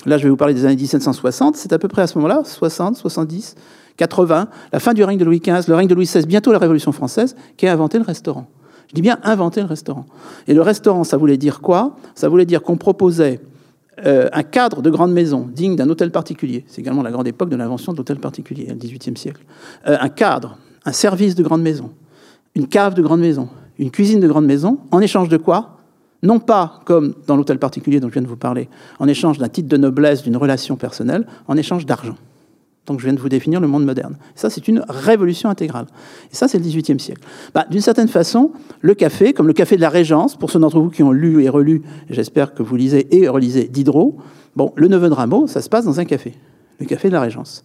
là 0.05 0.17
je 0.17 0.23
vais 0.23 0.29
vous 0.29 0.37
parler 0.37 0.53
des 0.53 0.63
années 0.63 0.77
1760, 0.77 1.57
c'est 1.57 1.73
à 1.73 1.79
peu 1.79 1.89
près 1.89 2.03
à 2.03 2.07
ce 2.07 2.17
moment-là, 2.17 2.43
60, 2.45 2.95
70, 2.95 3.55
80, 3.99 4.47
la 4.71 4.79
fin 4.79 4.93
du 4.93 5.03
règne 5.03 5.17
de 5.17 5.25
Louis 5.25 5.41
XV, 5.41 5.67
le 5.67 5.75
règne 5.75 5.87
de 5.87 5.93
Louis 5.93 6.05
XVI, 6.05 6.25
bientôt 6.25 6.51
la 6.53 6.57
Révolution 6.57 6.91
française, 6.93 7.35
qui 7.57 7.67
a 7.67 7.73
inventé 7.73 7.97
le 7.99 8.05
restaurant. 8.05 8.47
Je 8.87 8.95
dis 8.95 9.01
bien 9.01 9.19
inventer 9.23 9.59
le 9.61 9.67
restaurant. 9.67 10.05
Et 10.47 10.53
le 10.53 10.61
restaurant, 10.61 11.03
ça 11.03 11.17
voulait 11.17 11.37
dire 11.37 11.59
quoi? 11.59 11.95
Ça 12.15 12.29
voulait 12.29 12.45
dire 12.45 12.63
qu'on 12.63 12.77
proposait 12.77 13.41
euh, 14.05 14.29
un 14.31 14.43
cadre 14.43 14.81
de 14.81 14.89
grande 14.89 15.11
maison 15.11 15.47
digne 15.53 15.75
d'un 15.75 15.89
hôtel 15.89 16.11
particulier. 16.11 16.63
C'est 16.67 16.81
également 16.81 17.03
la 17.03 17.11
grande 17.11 17.27
époque 17.27 17.49
de 17.49 17.57
l'invention 17.57 17.91
de 17.91 17.97
l'hôtel 17.97 18.17
particulier, 18.17 18.67
le 18.67 18.75
XVIIIe 18.75 19.17
siècle. 19.17 19.43
Euh, 19.87 19.97
un 19.99 20.09
cadre, 20.09 20.57
un 20.85 20.93
service 20.93 21.35
de 21.35 21.43
grande 21.43 21.61
maison, 21.61 21.91
une 22.55 22.67
cave 22.67 22.93
de 22.93 23.01
grande 23.01 23.19
maison, 23.19 23.49
une 23.77 23.91
cuisine 23.91 24.21
de 24.21 24.27
grande 24.27 24.45
maison, 24.45 24.79
en 24.91 25.01
échange 25.01 25.27
de 25.27 25.37
quoi? 25.37 25.77
Non 26.23 26.39
pas 26.39 26.79
comme 26.85 27.15
dans 27.27 27.35
l'hôtel 27.35 27.59
particulier 27.59 27.99
dont 27.99 28.07
je 28.07 28.13
viens 28.13 28.21
de 28.21 28.27
vous 28.27 28.37
parler, 28.37 28.69
en 28.99 29.07
échange 29.07 29.37
d'un 29.37 29.49
titre 29.49 29.67
de 29.67 29.77
noblesse, 29.77 30.23
d'une 30.23 30.37
relation 30.37 30.77
personnelle, 30.77 31.27
en 31.47 31.57
échange 31.57 31.85
d'argent. 31.85 32.15
Donc 32.89 32.99
je 32.99 33.05
viens 33.05 33.13
de 33.13 33.19
vous 33.19 33.29
définir 33.29 33.61
le 33.61 33.67
monde 33.67 33.85
moderne. 33.85 34.17
Ça, 34.33 34.49
c'est 34.49 34.67
une 34.67 34.83
révolution 34.89 35.47
intégrale. 35.49 35.85
Et 36.31 36.35
ça, 36.35 36.47
c'est 36.47 36.57
le 36.57 36.63
XVIIIe 36.63 36.99
siècle. 36.99 37.21
Bah, 37.53 37.65
D'une 37.69 37.81
certaine 37.81 38.07
façon, 38.07 38.51
le 38.81 38.95
café, 38.95 39.31
comme 39.31 39.47
le 39.47 39.53
café 39.53 39.75
de 39.75 39.81
la 39.81 39.89
Régence, 39.89 40.35
pour 40.35 40.49
ceux 40.49 40.59
d'entre 40.59 40.79
vous 40.79 40.89
qui 40.89 41.03
ont 41.03 41.11
lu 41.11 41.43
et 41.43 41.49
relu, 41.49 41.83
j'espère 42.09 42.55
que 42.55 42.63
vous 42.63 42.75
lisez 42.75 43.15
et 43.15 43.29
relisez 43.29 43.67
Diderot, 43.67 44.17
bon, 44.55 44.73
le 44.75 44.87
neveu 44.87 45.07
de 45.07 45.13
Rameau, 45.13 45.45
ça 45.45 45.61
se 45.61 45.69
passe 45.69 45.85
dans 45.85 45.99
un 45.99 46.05
café, 46.05 46.33
le 46.79 46.87
café 46.87 47.09
de 47.09 47.13
la 47.13 47.21
Régence. 47.21 47.63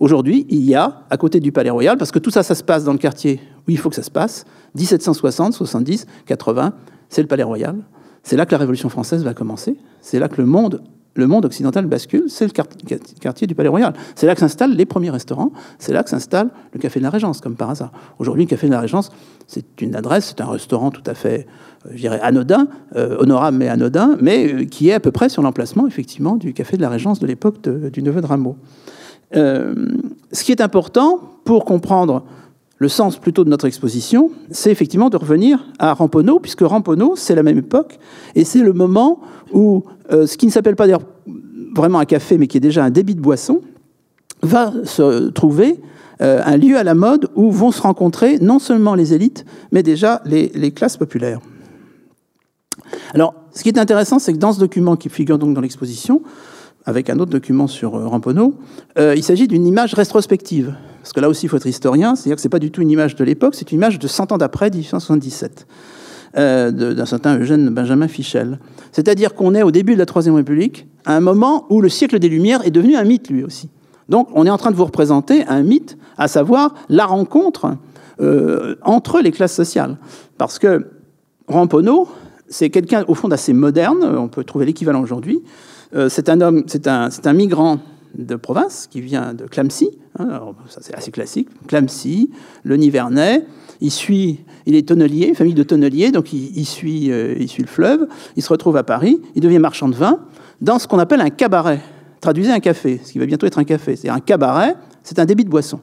Aujourd'hui, 0.00 0.46
il 0.48 0.64
y 0.64 0.74
a, 0.74 1.02
à 1.10 1.18
côté 1.18 1.38
du 1.38 1.52
Palais 1.52 1.70
Royal, 1.70 1.98
parce 1.98 2.10
que 2.10 2.18
tout 2.18 2.30
ça, 2.30 2.42
ça 2.42 2.54
se 2.54 2.64
passe 2.64 2.82
dans 2.82 2.92
le 2.92 2.98
quartier 2.98 3.40
où 3.68 3.70
il 3.70 3.78
faut 3.78 3.90
que 3.90 3.96
ça 3.96 4.02
se 4.02 4.10
passe, 4.10 4.46
1760, 4.74 5.52
70, 5.52 6.06
80, 6.26 6.72
c'est 7.10 7.20
le 7.20 7.28
Palais 7.28 7.42
Royal. 7.42 7.76
C'est 8.22 8.36
là 8.36 8.46
que 8.46 8.52
la 8.52 8.58
Révolution 8.58 8.88
française 8.88 9.22
va 9.22 9.34
commencer. 9.34 9.76
C'est 10.00 10.18
là 10.18 10.28
que 10.28 10.40
le 10.40 10.46
monde 10.46 10.82
le 11.14 11.26
monde 11.26 11.44
occidental 11.44 11.86
bascule, 11.86 12.24
c'est 12.28 12.46
le 12.46 12.52
quartier 13.20 13.46
du 13.46 13.54
Palais 13.54 13.68
Royal. 13.68 13.92
C'est 14.14 14.26
là 14.26 14.34
que 14.34 14.40
s'installent 14.40 14.74
les 14.74 14.86
premiers 14.86 15.10
restaurants, 15.10 15.52
c'est 15.78 15.92
là 15.92 16.02
que 16.02 16.10
s'installe 16.10 16.50
le 16.72 16.80
Café 16.80 17.00
de 17.00 17.04
la 17.04 17.10
Régence, 17.10 17.40
comme 17.40 17.54
par 17.54 17.70
hasard. 17.70 17.92
Aujourd'hui, 18.18 18.44
le 18.44 18.48
Café 18.48 18.66
de 18.66 18.72
la 18.72 18.80
Régence, 18.80 19.10
c'est 19.46 19.80
une 19.82 19.94
adresse, 19.94 20.26
c'est 20.28 20.40
un 20.40 20.50
restaurant 20.50 20.90
tout 20.90 21.02
à 21.06 21.14
fait, 21.14 21.46
euh, 21.86 21.90
je 21.92 22.00
dirais, 22.00 22.20
anodin, 22.22 22.68
euh, 22.96 23.16
honorable 23.18 23.58
mais 23.58 23.68
anodin, 23.68 24.16
mais 24.20 24.52
euh, 24.52 24.64
qui 24.64 24.88
est 24.88 24.94
à 24.94 25.00
peu 25.00 25.12
près 25.12 25.28
sur 25.28 25.42
l'emplacement, 25.42 25.86
effectivement, 25.86 26.36
du 26.36 26.54
Café 26.54 26.76
de 26.76 26.82
la 26.82 26.88
Régence 26.88 27.18
de 27.18 27.26
l'époque 27.26 27.60
du 27.62 28.02
neveu 28.02 28.20
de 28.20 28.26
Rameau. 28.26 28.56
ce 29.34 30.44
qui 30.44 30.52
est 30.52 30.60
important 30.60 31.20
pour 31.44 31.64
comprendre 31.64 32.24
le 32.82 32.88
sens 32.88 33.16
plutôt 33.16 33.44
de 33.44 33.48
notre 33.48 33.66
exposition, 33.66 34.32
c'est 34.50 34.72
effectivement 34.72 35.08
de 35.08 35.16
revenir 35.16 35.64
à 35.78 35.94
Ramponneau, 35.94 36.40
puisque 36.40 36.62
Ramponneau, 36.62 37.14
c'est 37.14 37.36
la 37.36 37.44
même 37.44 37.58
époque, 37.58 38.00
et 38.34 38.44
c'est 38.44 38.58
le 38.58 38.72
moment 38.72 39.20
où 39.52 39.84
euh, 40.10 40.26
ce 40.26 40.36
qui 40.36 40.46
ne 40.46 40.50
s'appelle 40.50 40.74
pas 40.74 40.86
d'ailleurs 40.86 41.06
vraiment 41.76 42.00
un 42.00 42.04
café, 42.04 42.38
mais 42.38 42.48
qui 42.48 42.56
est 42.56 42.60
déjà 42.60 42.84
un 42.84 42.90
débit 42.90 43.14
de 43.14 43.20
boisson, 43.20 43.60
va 44.42 44.72
se 44.82 45.28
trouver 45.28 45.80
euh, 46.20 46.42
un 46.44 46.56
lieu 46.56 46.76
à 46.76 46.82
la 46.82 46.94
mode 46.94 47.28
où 47.36 47.52
vont 47.52 47.70
se 47.70 47.80
rencontrer 47.80 48.40
non 48.40 48.58
seulement 48.58 48.96
les 48.96 49.14
élites, 49.14 49.44
mais 49.70 49.84
déjà 49.84 50.20
les, 50.24 50.72
classes 50.72 50.96
populaires. 50.96 51.38
Alors, 53.14 53.34
ce 53.54 53.62
qui 53.62 53.68
est 53.68 53.78
intéressant, 53.78 54.18
c'est 54.18 54.32
que 54.32 54.38
dans 54.38 54.52
ce 54.52 54.58
document 54.58 54.96
qui 54.96 55.08
figure 55.08 55.38
donc 55.38 55.54
dans 55.54 55.60
l'exposition, 55.60 56.20
avec 56.84 57.10
un 57.10 57.18
autre 57.18 57.30
document 57.30 57.66
sur 57.66 57.96
euh, 57.96 58.06
Ramponneau, 58.06 58.54
il 58.98 59.22
s'agit 59.22 59.48
d'une 59.48 59.66
image 59.66 59.94
rétrospective. 59.94 60.74
Parce 61.02 61.12
que 61.12 61.20
là 61.20 61.28
aussi, 61.28 61.46
il 61.46 61.48
faut 61.48 61.56
être 61.56 61.66
historien, 61.66 62.14
c'est-à-dire 62.14 62.36
que 62.36 62.42
ce 62.42 62.46
n'est 62.46 62.50
pas 62.50 62.60
du 62.60 62.70
tout 62.70 62.80
une 62.80 62.90
image 62.90 63.16
de 63.16 63.24
l'époque, 63.24 63.56
c'est 63.56 63.72
une 63.72 63.78
image 63.78 63.98
de 63.98 64.06
100 64.06 64.30
ans 64.30 64.38
d'après, 64.38 64.70
1877, 64.70 65.66
euh, 66.38 66.70
d'un 66.70 67.06
certain 67.06 67.38
Eugène 67.38 67.70
Benjamin 67.70 68.06
Fichel. 68.06 68.60
C'est-à-dire 68.92 69.34
qu'on 69.34 69.56
est 69.56 69.64
au 69.64 69.72
début 69.72 69.94
de 69.94 69.98
la 69.98 70.06
Troisième 70.06 70.36
République, 70.36 70.86
à 71.04 71.16
un 71.16 71.20
moment 71.20 71.66
où 71.70 71.80
le 71.80 71.88
siècle 71.88 72.20
des 72.20 72.28
Lumières 72.28 72.64
est 72.64 72.70
devenu 72.70 72.94
un 72.94 73.02
mythe 73.02 73.30
lui 73.30 73.42
aussi. 73.42 73.68
Donc 74.08 74.28
on 74.32 74.46
est 74.46 74.50
en 74.50 74.58
train 74.58 74.70
de 74.70 74.76
vous 74.76 74.84
représenter 74.84 75.44
un 75.48 75.62
mythe, 75.62 75.98
à 76.18 76.28
savoir 76.28 76.74
la 76.88 77.04
rencontre 77.04 77.76
euh, 78.20 78.76
entre 78.82 79.20
les 79.20 79.32
classes 79.32 79.54
sociales. 79.54 79.96
Parce 80.38 80.60
que 80.60 80.86
Ramponneau, 81.48 82.06
c'est 82.48 82.70
quelqu'un 82.70 83.04
au 83.08 83.16
fond 83.16 83.26
d'assez 83.26 83.52
moderne, 83.52 84.04
on 84.04 84.28
peut 84.28 84.44
trouver 84.44 84.66
l'équivalent 84.66 85.02
aujourd'hui. 85.02 85.42
Euh, 85.94 86.08
c'est 86.08 86.28
un 86.28 86.40
homme, 86.40 86.64
c'est 86.66 86.86
un, 86.86 87.32
migrant 87.32 87.78
de 88.14 88.36
province 88.36 88.86
qui 88.90 89.00
vient 89.00 89.34
de 89.34 89.44
Clamcy, 89.44 89.90
hein, 90.18 90.40
ça 90.68 90.80
c'est 90.82 90.94
assez 90.94 91.10
classique, 91.10 91.48
Clamcy, 91.66 92.30
le 92.62 92.76
Nivernais, 92.76 93.44
il 93.80 93.90
suit, 93.90 94.40
il 94.64 94.74
est 94.74 94.88
tonnelier, 94.88 95.34
famille 95.34 95.54
de 95.54 95.62
tonneliers, 95.62 96.10
donc 96.10 96.32
il, 96.32 96.64
suit, 96.64 97.10
euh, 97.10 97.34
il 97.38 97.48
suit 97.48 97.62
le 97.62 97.68
fleuve, 97.68 98.06
il 98.36 98.42
se 98.42 98.48
retrouve 98.48 98.76
à 98.76 98.84
Paris, 98.84 99.20
il 99.34 99.42
devient 99.42 99.58
marchand 99.58 99.88
de 99.88 99.94
vin 99.94 100.20
dans 100.60 100.78
ce 100.78 100.86
qu'on 100.86 100.98
appelle 100.98 101.20
un 101.20 101.30
cabaret. 101.30 101.80
Traduisez 102.20 102.52
un 102.52 102.60
café, 102.60 103.00
ce 103.04 103.12
qui 103.12 103.18
va 103.18 103.26
bientôt 103.26 103.46
être 103.46 103.58
un 103.58 103.64
café. 103.64 103.96
C'est 103.96 104.08
un 104.08 104.20
cabaret, 104.20 104.76
c'est 105.02 105.18
un 105.18 105.24
débit 105.24 105.44
de 105.44 105.50
boisson. 105.50 105.80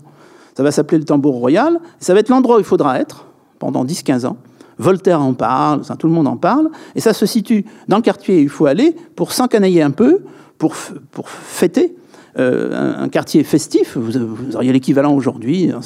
Ça 0.56 0.64
va 0.64 0.72
s'appeler 0.72 0.98
le 0.98 1.04
tambour 1.04 1.36
royal, 1.36 1.80
ça 2.00 2.14
va 2.14 2.22
être 2.22 2.30
l'endroit 2.30 2.56
où 2.56 2.60
il 2.60 2.66
faudra 2.66 3.00
être 3.00 3.26
pendant 3.60 3.84
10-15 3.84 4.26
ans. 4.26 4.38
Voltaire 4.80 5.22
en 5.22 5.34
parle, 5.34 5.82
tout 6.00 6.08
le 6.08 6.14
monde 6.14 6.28
en 6.28 6.38
parle, 6.38 6.70
et 6.96 7.02
ça 7.02 7.14
se 7.14 7.26
situe 7.26 7.66
dans 7.88 7.98
le 7.98 8.02
quartier 8.02 8.38
où 8.38 8.40
il 8.40 8.50
faut 8.50 8.66
aller 8.66 8.96
pour 9.16 9.34
s'encanailler 9.34 9.82
un 9.82 9.92
peu, 9.92 10.22
pour, 10.58 10.76
fêter, 10.76 11.96
euh, 12.38 12.96
un, 12.98 13.10
quartier 13.10 13.44
festif. 13.44 13.98
Vous, 13.98 14.16
auriez 14.56 14.72
l'équivalent 14.72 15.14
aujourd'hui, 15.14 15.68
dans 15.68 15.82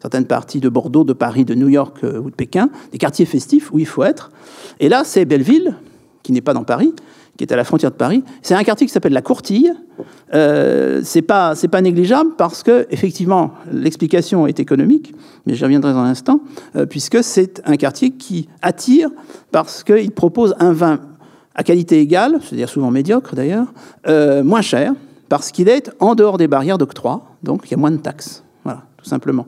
certaines 0.00 0.26
parties 0.26 0.60
de 0.60 0.68
Bordeaux, 0.68 1.04
de 1.04 1.12
Paris, 1.12 1.44
de 1.44 1.54
New 1.54 1.68
York 1.68 1.98
euh, 2.04 2.20
ou 2.20 2.30
de 2.30 2.34
Pékin, 2.34 2.70
des 2.92 2.98
quartiers 2.98 3.26
festifs 3.26 3.72
où 3.72 3.78
il 3.78 3.86
faut 3.86 4.04
être. 4.04 4.30
Et 4.78 4.88
là, 4.88 5.02
c'est 5.04 5.24
Belleville, 5.24 5.74
qui 6.22 6.32
n'est 6.32 6.40
pas 6.40 6.54
dans 6.54 6.64
Paris, 6.64 6.94
qui 7.36 7.44
est 7.44 7.52
à 7.52 7.56
la 7.56 7.64
frontière 7.64 7.90
de 7.90 7.96
Paris. 7.96 8.22
C'est 8.42 8.54
un 8.54 8.62
quartier 8.62 8.86
qui 8.86 8.92
s'appelle 8.92 9.12
la 9.12 9.22
Courtille. 9.22 9.72
Euh, 10.32 11.00
c'est 11.04 11.22
pas 11.22 11.54
c'est 11.54 11.68
pas 11.68 11.80
négligeable 11.80 12.30
parce 12.36 12.62
que 12.62 12.86
effectivement 12.90 13.52
l'explication 13.72 14.46
est 14.46 14.60
économique, 14.60 15.14
mais 15.46 15.54
j'y 15.54 15.64
reviendrai 15.64 15.92
dans 15.92 16.00
un 16.00 16.10
instant, 16.10 16.40
euh, 16.76 16.86
puisque 16.86 17.22
c'est 17.22 17.62
un 17.64 17.76
quartier 17.76 18.10
qui 18.10 18.48
attire 18.62 19.10
parce 19.52 19.84
qu'il 19.84 20.10
propose 20.10 20.54
un 20.58 20.72
vin 20.72 21.00
à 21.54 21.62
qualité 21.62 22.00
égale, 22.00 22.38
c'est-à-dire 22.42 22.68
souvent 22.68 22.90
médiocre 22.90 23.36
d'ailleurs, 23.36 23.72
moins 24.42 24.60
cher, 24.60 24.92
parce 25.28 25.52
qu'il 25.52 25.68
est 25.68 25.90
en 26.00 26.14
dehors 26.14 26.36
des 26.36 26.48
barrières 26.48 26.78
d'octroi, 26.78 27.26
donc 27.42 27.62
il 27.66 27.70
y 27.70 27.74
a 27.74 27.76
moins 27.76 27.90
de 27.90 27.96
taxes. 27.96 28.42
Voilà, 28.64 28.82
tout 28.96 29.04
simplement. 29.04 29.46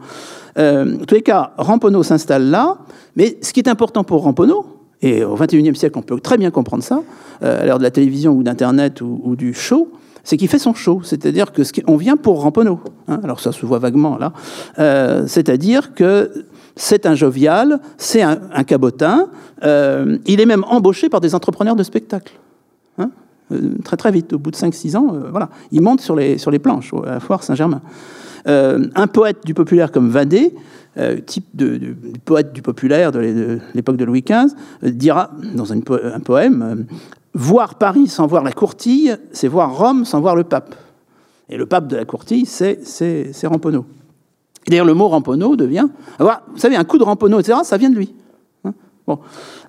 Euh, 0.58 0.96
en 1.00 1.04
tous 1.04 1.14
les 1.14 1.22
cas, 1.22 1.52
Ramponneau 1.56 2.02
s'installe 2.02 2.50
là, 2.50 2.78
mais 3.16 3.38
ce 3.42 3.52
qui 3.52 3.60
est 3.60 3.68
important 3.68 4.04
pour 4.04 4.22
Ramponneau, 4.22 4.66
et 5.02 5.24
au 5.24 5.34
XXIe 5.34 5.74
siècle, 5.74 5.98
on 5.98 6.02
peut 6.02 6.18
très 6.20 6.38
bien 6.38 6.50
comprendre 6.50 6.82
ça, 6.82 7.02
euh, 7.42 7.62
à 7.62 7.66
l'heure 7.66 7.78
de 7.78 7.82
la 7.82 7.90
télévision 7.90 8.32
ou 8.32 8.42
d'Internet 8.42 9.00
ou, 9.00 9.36
du 9.36 9.52
show, 9.52 9.92
c'est 10.24 10.36
qu'il 10.36 10.48
fait 10.48 10.58
son 10.58 10.74
show, 10.74 11.02
c'est-à-dire 11.04 11.52
que 11.52 11.62
on 11.86 11.96
vient 11.96 12.16
pour 12.16 12.42
Ramponneau. 12.42 12.80
Hein. 13.08 13.20
alors 13.22 13.40
ça 13.40 13.52
se 13.52 13.64
voit 13.64 13.78
vaguement 13.78 14.18
là, 14.18 14.32
euh, 14.78 15.24
c'est-à-dire 15.26 15.94
que 15.94 16.46
c'est 16.74 17.06
un 17.06 17.14
jovial, 17.14 17.80
c'est 17.96 18.22
un, 18.22 18.64
cabotin. 18.66 19.28
Euh, 19.62 20.18
il 20.26 20.40
est 20.40 20.46
même 20.46 20.64
embauché 20.68 21.08
par 21.08 21.20
des 21.20 21.34
entrepreneurs 21.34 21.76
de 21.76 21.82
spectacle. 21.82 22.34
Hein. 22.98 23.10
Très 23.84 23.96
très 23.96 24.10
vite, 24.10 24.32
au 24.32 24.38
bout 24.38 24.50
de 24.50 24.56
5-6 24.56 24.96
ans, 24.96 25.14
voilà, 25.30 25.48
il 25.72 25.80
monte 25.80 26.00
sur 26.00 26.16
les, 26.16 26.36
sur 26.36 26.50
les 26.50 26.58
planches 26.58 26.92
à 27.06 27.12
la 27.12 27.20
foire 27.20 27.42
Saint-Germain. 27.42 27.80
Un 28.46 29.06
poète 29.06 29.44
du 29.44 29.54
populaire 29.54 29.90
comme 29.90 30.08
Vadé, 30.08 30.54
type 31.26 31.46
de, 31.54 31.94
poète 32.24 32.52
du 32.52 32.62
populaire 32.62 33.12
de 33.12 33.58
l'époque 33.74 33.96
de 33.96 34.04
Louis 34.04 34.22
XV, 34.22 34.54
dira 34.82 35.30
dans 35.54 35.72
un 35.72 35.80
poème 36.20 36.86
Voir 37.34 37.74
Paris 37.74 38.06
sans 38.06 38.26
voir 38.26 38.42
la 38.42 38.52
courtille, 38.52 39.14
c'est 39.30 39.46
voir 39.46 39.76
Rome 39.76 40.06
sans 40.06 40.22
voir 40.22 40.36
le 40.36 40.44
pape. 40.44 40.74
Et 41.50 41.58
le 41.58 41.66
pape 41.66 41.86
de 41.86 41.94
la 41.94 42.06
courtille, 42.06 42.46
c'est 42.46 42.80
Ramponneau. 43.44 43.84
D'ailleurs, 44.68 44.86
le 44.86 44.94
mot 44.94 45.08
Ramponneau 45.08 45.54
devient. 45.54 45.86
vous 46.18 46.28
savez, 46.56 46.76
un 46.76 46.84
coup 46.84 46.96
de 46.96 47.04
Ramponneau, 47.04 47.38
etc., 47.38 47.58
ça 47.62 47.76
vient 47.76 47.90
de 47.90 47.96
lui. 47.96 48.14
Hein 48.64 48.72
bon. 49.06 49.18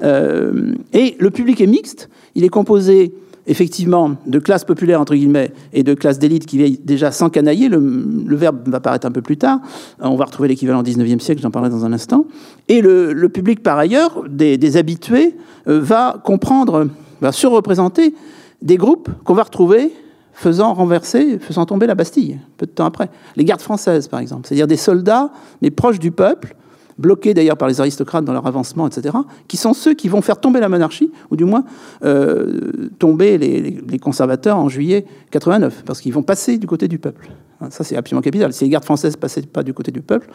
Euh, 0.01 0.75
et 0.93 1.17
le 1.19 1.29
public 1.29 1.59
est 1.59 1.67
mixte. 1.67 2.09
Il 2.35 2.45
est 2.45 2.49
composé 2.49 3.13
effectivement 3.47 4.15
de 4.25 4.39
classes 4.39 4.65
populaires, 4.65 5.01
entre 5.01 5.15
guillemets, 5.15 5.51
et 5.73 5.83
de 5.83 5.93
classes 5.93 6.19
d'élite 6.19 6.45
qui 6.45 6.57
vieillent 6.57 6.79
déjà 6.83 7.11
sans 7.11 7.29
canailler. 7.29 7.69
Le, 7.69 8.35
verbe 8.35 8.67
va 8.67 8.77
apparaître 8.77 9.07
un 9.07 9.11
peu 9.11 9.21
plus 9.21 9.37
tard. 9.37 9.59
On 9.99 10.15
va 10.15 10.25
retrouver 10.25 10.49
l'équivalent 10.49 10.81
au 10.81 10.83
19e 10.83 11.19
siècle, 11.19 11.41
j'en 11.41 11.51
parlerai 11.51 11.71
dans 11.71 11.85
un 11.85 11.93
instant. 11.93 12.25
Et 12.67 12.81
le, 12.81 13.27
public, 13.29 13.63
par 13.63 13.77
ailleurs, 13.77 14.23
des, 14.29 14.77
habitués, 14.77 15.35
euh, 15.67 15.79
va 15.79 16.21
comprendre 16.23 16.87
va 17.21 17.31
surreprésenter 17.31 18.13
des 18.61 18.77
groupes 18.77 19.09
qu'on 19.23 19.33
va 19.33 19.43
retrouver 19.43 19.91
faisant 20.33 20.73
renverser, 20.75 21.39
faisant 21.39 21.65
tomber 21.65 21.87
la 21.87 21.95
Bastille, 21.95 22.39
peu 22.57 22.67
de 22.67 22.71
temps 22.71 22.85
après. 22.85 23.09
Les 23.35 23.43
gardes 23.43 23.61
françaises, 23.61 24.07
par 24.07 24.19
exemple, 24.19 24.47
c'est-à-dire 24.47 24.67
des 24.67 24.77
soldats, 24.77 25.31
mais 25.63 25.71
proches 25.71 25.97
du 25.97 26.11
peuple, 26.11 26.55
bloqués 26.97 27.33
d'ailleurs 27.33 27.57
par 27.57 27.67
les 27.67 27.79
aristocrates 27.79 28.25
dans 28.25 28.33
leur 28.33 28.47
avancement, 28.47 28.87
etc., 28.87 29.15
qui 29.47 29.57
sont 29.57 29.73
ceux 29.73 29.93
qui 29.93 30.09
vont 30.09 30.21
faire 30.21 30.39
tomber 30.39 30.59
la 30.59 30.69
monarchie, 30.69 31.11
ou 31.29 31.35
du 31.35 31.45
moins 31.45 31.63
euh, 32.03 32.89
tomber 32.99 33.37
les, 33.37 33.99
conservateurs 33.99 34.57
en 34.57 34.69
juillet 34.69 35.05
89, 35.31 35.83
parce 35.85 36.01
qu'ils 36.01 36.13
vont 36.13 36.23
passer 36.23 36.57
du 36.57 36.67
côté 36.67 36.87
du 36.87 36.99
peuple. 36.99 37.29
Ça, 37.69 37.83
c'est 37.83 37.95
absolument 37.95 38.21
capital. 38.21 38.53
Si 38.53 38.63
les 38.63 38.69
gardes 38.69 38.85
françaises 38.85 39.15
passaient 39.15 39.41
pas 39.41 39.63
du 39.63 39.73
côté 39.73 39.91
du 39.91 40.01
peuple, 40.01 40.29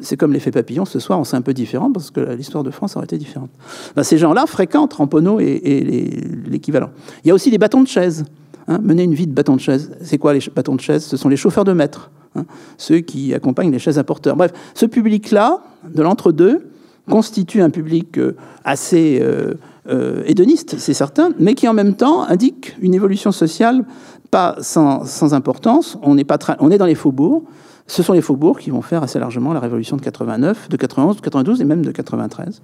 c'est 0.00 0.16
comme 0.16 0.32
l'effet 0.32 0.52
papillon, 0.52 0.84
ce 0.84 1.00
soir, 1.00 1.18
on 1.18 1.24
sait 1.24 1.36
un 1.36 1.42
peu 1.42 1.52
différent, 1.52 1.90
parce 1.90 2.10
que 2.10 2.20
l'histoire 2.20 2.62
de 2.62 2.70
France 2.70 2.96
aurait 2.96 3.06
été 3.06 3.18
différente. 3.18 3.50
Ben, 3.96 4.04
ces 4.04 4.18
gens-là 4.18 4.46
fréquentent 4.46 4.94
Ramponneau 4.94 5.40
et, 5.40 6.24
l'équivalent. 6.46 6.90
Il 7.24 7.28
y 7.28 7.30
a 7.30 7.34
aussi 7.34 7.50
les 7.50 7.58
bâtons 7.58 7.82
de 7.82 7.88
chaise. 7.88 8.24
Hein, 8.66 8.78
mener 8.82 9.02
une 9.02 9.14
vie 9.14 9.26
de 9.26 9.32
bâton 9.32 9.56
de 9.56 9.60
chaise. 9.60 9.90
C'est 10.00 10.16
quoi 10.16 10.32
les 10.32 10.40
bâtons 10.54 10.74
de 10.74 10.80
chaise? 10.80 11.04
Ce 11.04 11.18
sont 11.18 11.28
les 11.28 11.36
chauffeurs 11.36 11.64
de 11.64 11.72
maître. 11.72 12.10
Hein, 12.36 12.44
ceux 12.78 12.98
qui 12.98 13.32
accompagnent 13.34 13.70
les 13.70 13.78
chaises 13.78 13.98
à 13.98 14.04
porteurs. 14.04 14.36
Bref, 14.36 14.52
ce 14.74 14.86
public-là, 14.86 15.62
de 15.92 16.02
l'entre-deux, 16.02 16.68
constitue 17.08 17.60
un 17.60 17.70
public 17.70 18.18
euh, 18.18 18.36
assez 18.64 19.18
euh, 19.20 19.54
euh, 19.88 20.22
hédoniste, 20.26 20.78
c'est 20.78 20.94
certain, 20.94 21.30
mais 21.38 21.54
qui 21.54 21.68
en 21.68 21.74
même 21.74 21.94
temps 21.94 22.24
indique 22.24 22.76
une 22.80 22.94
évolution 22.94 23.32
sociale 23.32 23.84
pas 24.30 24.56
sans, 24.60 25.34
importance. 25.34 25.96
On 26.02 26.18
est, 26.18 26.28
on 26.58 26.70
est 26.70 26.78
dans 26.78 26.86
les 26.86 26.96
faubourgs. 26.96 27.44
Ce 27.86 28.02
sont 28.02 28.14
les 28.14 28.22
faubourgs 28.22 28.58
qui 28.58 28.70
vont 28.70 28.82
faire 28.82 29.02
assez 29.02 29.18
largement 29.20 29.52
la 29.52 29.60
révolution 29.60 29.96
de 29.96 30.02
89, 30.02 30.68
de 30.70 30.76
91, 30.76 31.16
de 31.16 31.20
92 31.20 31.60
et 31.60 31.64
même 31.64 31.84
de 31.84 31.92
93. 31.92 32.62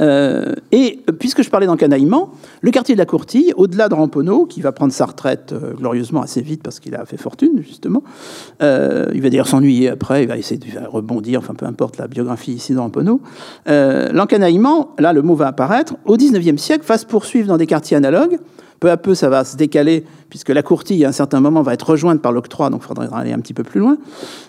Euh, 0.00 0.54
et 0.72 1.00
puisque 1.18 1.42
je 1.42 1.50
parlais 1.50 1.66
d'encanaillement, 1.66 2.32
le 2.60 2.70
quartier 2.70 2.94
de 2.94 2.98
la 2.98 3.06
Courtille, 3.06 3.52
au-delà 3.56 3.88
de 3.88 3.94
Ramponneau, 3.94 4.46
qui 4.46 4.60
va 4.60 4.72
prendre 4.72 4.92
sa 4.92 5.06
retraite 5.06 5.52
euh, 5.52 5.74
glorieusement 5.74 6.22
assez 6.22 6.40
vite 6.40 6.62
parce 6.62 6.80
qu'il 6.80 6.94
a 6.94 7.04
fait 7.04 7.16
fortune, 7.16 7.62
justement, 7.66 8.02
euh, 8.62 9.06
il 9.14 9.22
va 9.22 9.30
d'ailleurs 9.30 9.48
s'ennuyer 9.48 9.88
après, 9.88 10.22
il 10.22 10.28
va 10.28 10.36
essayer 10.36 10.58
de 10.58 10.86
rebondir, 10.86 11.40
enfin 11.40 11.54
peu 11.54 11.66
importe 11.66 11.98
la 11.98 12.06
biographie 12.06 12.52
ici 12.52 12.72
de 12.72 12.78
Ramponneau. 12.78 13.20
l'encanaillement, 13.66 14.94
là 14.98 15.12
le 15.12 15.22
mot 15.22 15.34
va 15.34 15.48
apparaître, 15.48 15.94
au 16.04 16.16
19e 16.16 16.58
siècle, 16.58 16.84
va 16.86 16.98
se 16.98 17.06
poursuivre 17.06 17.48
dans 17.48 17.56
des 17.56 17.66
quartiers 17.66 17.96
analogues, 17.96 18.38
peu 18.80 18.90
à 18.90 18.96
peu, 18.96 19.14
ça 19.14 19.28
va 19.28 19.44
se 19.44 19.56
décaler, 19.56 20.04
puisque 20.30 20.50
la 20.50 20.62
courtille, 20.62 21.04
à 21.04 21.08
un 21.08 21.12
certain 21.12 21.40
moment, 21.40 21.62
va 21.62 21.74
être 21.74 21.90
rejointe 21.90 22.20
par 22.20 22.32
l'octroi, 22.32 22.70
donc 22.70 22.82
il 22.84 22.86
faudra 22.86 23.06
aller 23.18 23.32
un 23.32 23.40
petit 23.40 23.54
peu 23.54 23.64
plus 23.64 23.80
loin. 23.80 23.98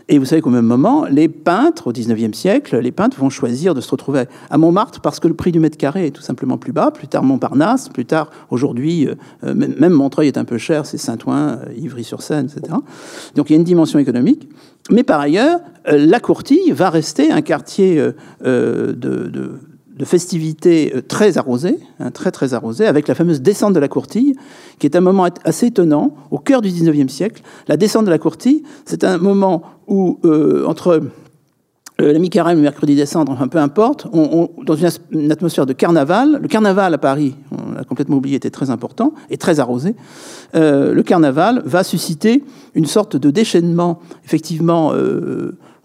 Et 0.07 0.17
vous 0.17 0.25
savez 0.25 0.41
qu'au 0.41 0.49
même 0.49 0.65
moment, 0.65 1.05
les 1.05 1.27
peintres, 1.27 1.87
au 1.87 1.91
XIXe 1.91 2.37
siècle, 2.37 2.77
les 2.77 2.91
peintres 2.91 3.19
vont 3.19 3.29
choisir 3.29 3.73
de 3.73 3.81
se 3.81 3.89
retrouver 3.89 4.25
à 4.49 4.57
Montmartre 4.57 5.01
parce 5.01 5.19
que 5.19 5.27
le 5.27 5.33
prix 5.33 5.51
du 5.51 5.59
mètre 5.59 5.77
carré 5.77 6.07
est 6.07 6.11
tout 6.11 6.21
simplement 6.21 6.57
plus 6.57 6.71
bas. 6.71 6.91
Plus 6.91 7.07
tard, 7.07 7.23
Montparnasse, 7.23 7.89
plus 7.89 8.05
tard, 8.05 8.29
aujourd'hui, 8.49 9.07
euh, 9.07 9.15
euh, 9.43 9.53
même 9.53 9.93
Montreuil 9.93 10.27
est 10.27 10.37
un 10.37 10.45
peu 10.45 10.57
cher, 10.57 10.85
c'est 10.85 10.97
Saint-Ouen, 10.97 11.59
euh, 11.59 11.73
Ivry-sur-Seine, 11.77 12.45
etc. 12.45 12.73
Donc 13.35 13.49
il 13.49 13.53
y 13.53 13.55
a 13.55 13.59
une 13.59 13.63
dimension 13.63 13.99
économique. 13.99 14.47
Mais 14.91 15.03
par 15.03 15.19
ailleurs, 15.19 15.59
la 15.85 16.19
courtille 16.19 16.71
va 16.71 16.89
rester 16.89 17.31
un 17.31 17.41
quartier 17.41 18.01
de 18.41 19.59
festivités 20.05 20.93
euh, 20.95 21.01
très 21.01 21.37
arrosées, 21.37 21.77
hein, 21.99 22.11
très 22.11 22.31
très 22.31 22.53
arrosées, 22.53 22.85
avec 22.85 23.07
la 23.07 23.15
fameuse 23.15 23.41
descente 23.41 23.73
de 23.73 23.79
la 23.79 23.87
courtille, 23.87 24.35
qui 24.79 24.87
est 24.87 24.95
un 24.95 25.01
moment 25.01 25.27
assez 25.43 25.67
étonnant, 25.67 26.15
au 26.31 26.37
cœur 26.39 26.61
du 26.61 26.69
19e 26.69 27.09
siècle. 27.09 27.43
La 27.67 27.77
descente 27.77 28.05
de 28.05 28.09
la 28.09 28.17
courtille, 28.17 28.63
c'est 28.85 29.03
un 29.03 29.17
moment 29.17 29.63
où, 29.87 30.19
euh, 30.23 30.65
entre 30.65 31.01
euh, 32.01 32.13
la 32.13 32.19
mi-carême 32.19 32.57
le 32.57 32.63
mercredi 32.63 32.95
descendre, 32.95 33.33
enfin 33.33 33.49
peu 33.49 33.57
importe, 33.57 34.07
dans 34.13 34.75
une, 35.11 35.31
atmosphère 35.31 35.65
de 35.65 35.73
carnaval, 35.73 36.39
le 36.41 36.47
carnaval 36.47 36.93
à 36.93 36.97
Paris, 36.97 37.35
on 37.51 37.73
l'a 37.73 37.83
complètement 37.83 38.15
oublié, 38.15 38.37
était 38.37 38.49
très 38.49 38.69
important 38.69 39.13
et 39.29 39.35
très 39.35 39.59
arrosé, 39.59 39.95
le 40.53 41.01
carnaval 41.01 41.61
va 41.65 41.83
susciter 41.83 42.45
une 42.73 42.85
sorte 42.85 43.17
de 43.17 43.29
déchaînement, 43.31 43.99
effectivement, 44.23 44.93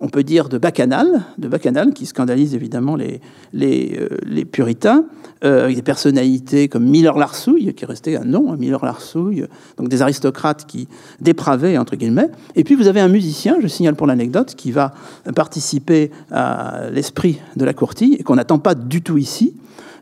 on 0.04 0.08
peut 0.08 0.22
dire, 0.22 0.50
de 0.50 0.58
bacchanal, 0.58 1.22
de 1.38 1.48
bacchanal 1.48 1.94
qui 1.94 2.04
scandalise 2.04 2.54
évidemment 2.54 2.94
les, 2.94 3.22
les, 3.54 3.98
euh, 3.98 4.44
puritains, 4.44 5.06
euh, 5.44 5.64
avec 5.64 5.76
des 5.76 5.82
personnalités 5.82 6.68
comme 6.68 6.84
Miller 6.84 7.16
Larsouille, 7.16 7.72
qui 7.72 7.84
est 7.84 7.86
resté 7.86 8.14
un 8.18 8.24
nom, 8.24 8.52
hein, 8.52 8.56
Miller 8.58 8.84
Larsouille, 8.84 9.46
donc 9.78 9.88
des 9.88 10.02
aristocrates 10.02 10.66
qui 10.66 10.88
dépravaient, 11.22 11.78
entre 11.78 11.96
guillemets. 11.96 12.28
Et 12.54 12.64
puis 12.64 12.74
vous 12.74 12.86
avez 12.86 13.00
un 13.00 13.08
musicien, 13.08 13.56
je 13.62 13.66
signale 13.66 13.94
pour 13.94 14.06
l'anecdote, 14.06 14.54
qui 14.54 14.72
va 14.72 14.92
participer 15.34 16.10
à 16.30 16.90
l'esprit 16.92 17.40
de 17.56 17.64
la 17.64 17.72
courtille, 17.72 18.16
et 18.18 18.22
qu'on 18.24 18.36
n'attend 18.36 18.58
pas 18.58 18.74
du 18.74 19.00
tout 19.00 19.16
ici, 19.16 19.54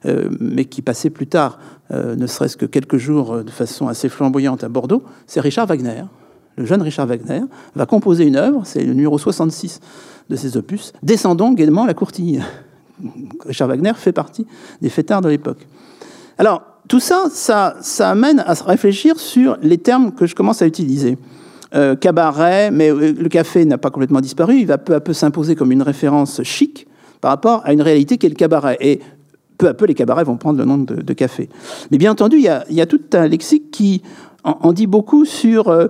euh, 0.05 0.29
mais 0.41 0.65
qui 0.65 0.83
passait 0.83 1.11
plus 1.11 1.29
tard, 1.29 1.61
ne 1.93 2.27
serait-ce 2.27 2.57
que 2.57 2.65
quelques 2.65 2.97
jours 2.97 3.45
de 3.45 3.51
façon 3.51 3.87
assez 3.87 4.09
flamboyante 4.09 4.65
à 4.65 4.71
Bordeaux, 4.71 5.03
c'est 5.27 5.41
Richard 5.41 5.67
Wagner 5.67 6.05
le 6.57 6.65
jeune 6.67 6.83
Richard 6.83 7.07
Wagner, 7.07 7.43
va 7.75 7.87
composer 7.87 8.25
une 8.25 8.37
œuvre, 8.37 8.63
c'est 8.65 8.85
le 8.85 8.95
numéro 8.95 9.19
66 9.19 9.81
de 10.31 10.37
ses 10.37 10.57
opus, 10.57 10.93
Descendons 11.03 11.53
gaiement 11.53 11.87
la 11.87 11.95
courtille. 11.95 12.43
Richard 13.47 13.69
Wagner 13.69 13.93
fait 13.97 14.13
partie 14.13 14.47
des 14.81 14.89
fêtards 14.89 15.21
de 15.21 15.29
l'époque. 15.29 15.67
Alors, 16.39 16.63
tout 16.89 17.01
ça, 17.01 17.25
ça, 17.31 18.11
amène 18.11 18.41
à 18.41 18.55
se 18.55 18.65
réfléchir 18.65 19.19
sur 19.19 19.57
les 19.63 19.79
termes 19.79 20.13
que 20.13 20.27
je 20.27 20.35
commence 20.35 20.63
à 20.63 20.67
utiliser. 20.67 21.17
Euh, 21.75 21.97
cabaret, 21.97 22.71
mais 22.71 22.91
euh, 22.91 23.13
le 23.13 23.29
café 23.31 23.65
n'a 23.65 23.79
pas 23.79 23.91
complètement 23.91 24.21
disparu, 24.21 24.59
il 24.59 24.67
va 24.67 24.77
peu 24.77 24.95
à 24.95 25.01
peu 25.01 25.15
s'imposer 25.15 25.55
comme 25.55 25.73
une 25.73 25.81
référence 25.81 26.43
chic 26.43 26.87
par 27.23 27.31
rapport 27.31 27.63
à 27.65 27.73
une 27.73 27.81
réalité 27.81 28.19
qui 28.19 28.27
est 28.27 28.29
le 28.29 28.35
cabaret. 28.35 28.77
Et 28.81 29.01
peu 29.57 29.69
à 29.69 29.75
peu, 29.75 29.87
les 29.87 29.95
cabarets 29.95 30.25
vont 30.25 30.37
prendre 30.37 30.59
le 30.59 30.65
nom 30.65 30.77
de, 30.77 31.13
café. 31.15 31.49
Mais 31.91 31.99
bien 31.99 32.11
entendu, 32.11 32.37
il 32.37 32.43
y, 32.43 32.49
a, 32.49 32.65
il 32.69 32.77
y 32.77 32.81
a, 32.81 32.87
tout 32.87 33.01
un 33.15 33.27
lexique 33.27 33.71
qui 33.71 34.03
en, 34.45 34.73
dit 34.73 34.87
beaucoup 34.87 35.25
sur 35.25 35.69
euh, 35.69 35.87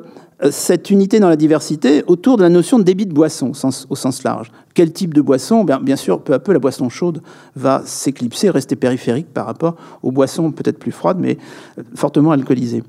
cette 0.51 0.91
unité 0.91 1.21
dans 1.21 1.29
la 1.29 1.37
diversité 1.37 2.03
autour 2.07 2.37
de 2.37 2.43
la 2.43 2.49
notion 2.49 2.79
de 2.79 2.83
débit 2.83 3.07
de 3.07 3.13
boisson 3.13 3.53
au 3.89 3.97
sens, 3.97 4.25
large. 4.25 4.51
Quel 4.75 4.93
type 4.93 5.15
de 5.15 5.21
boisson? 5.21 5.65
Bien, 5.65 5.97
sûr, 5.97 6.21
peu 6.21 6.33
à 6.33 6.39
peu, 6.39 6.53
la 6.53 6.59
boisson 6.59 6.89
chaude 6.89 7.23
va 7.55 7.83
s'éclipser, 7.85 8.51
rester 8.51 8.75
périphérique 8.75 9.33
par 9.33 9.47
rapport 9.47 9.77
aux 10.03 10.11
boissons 10.11 10.51
peut-être 10.51 10.79
plus 10.79 10.93
froides, 10.93 11.19
mais 11.21 11.39
euh, 11.79 11.83
fortement 11.95 12.33
alcoolisées. 12.33 12.83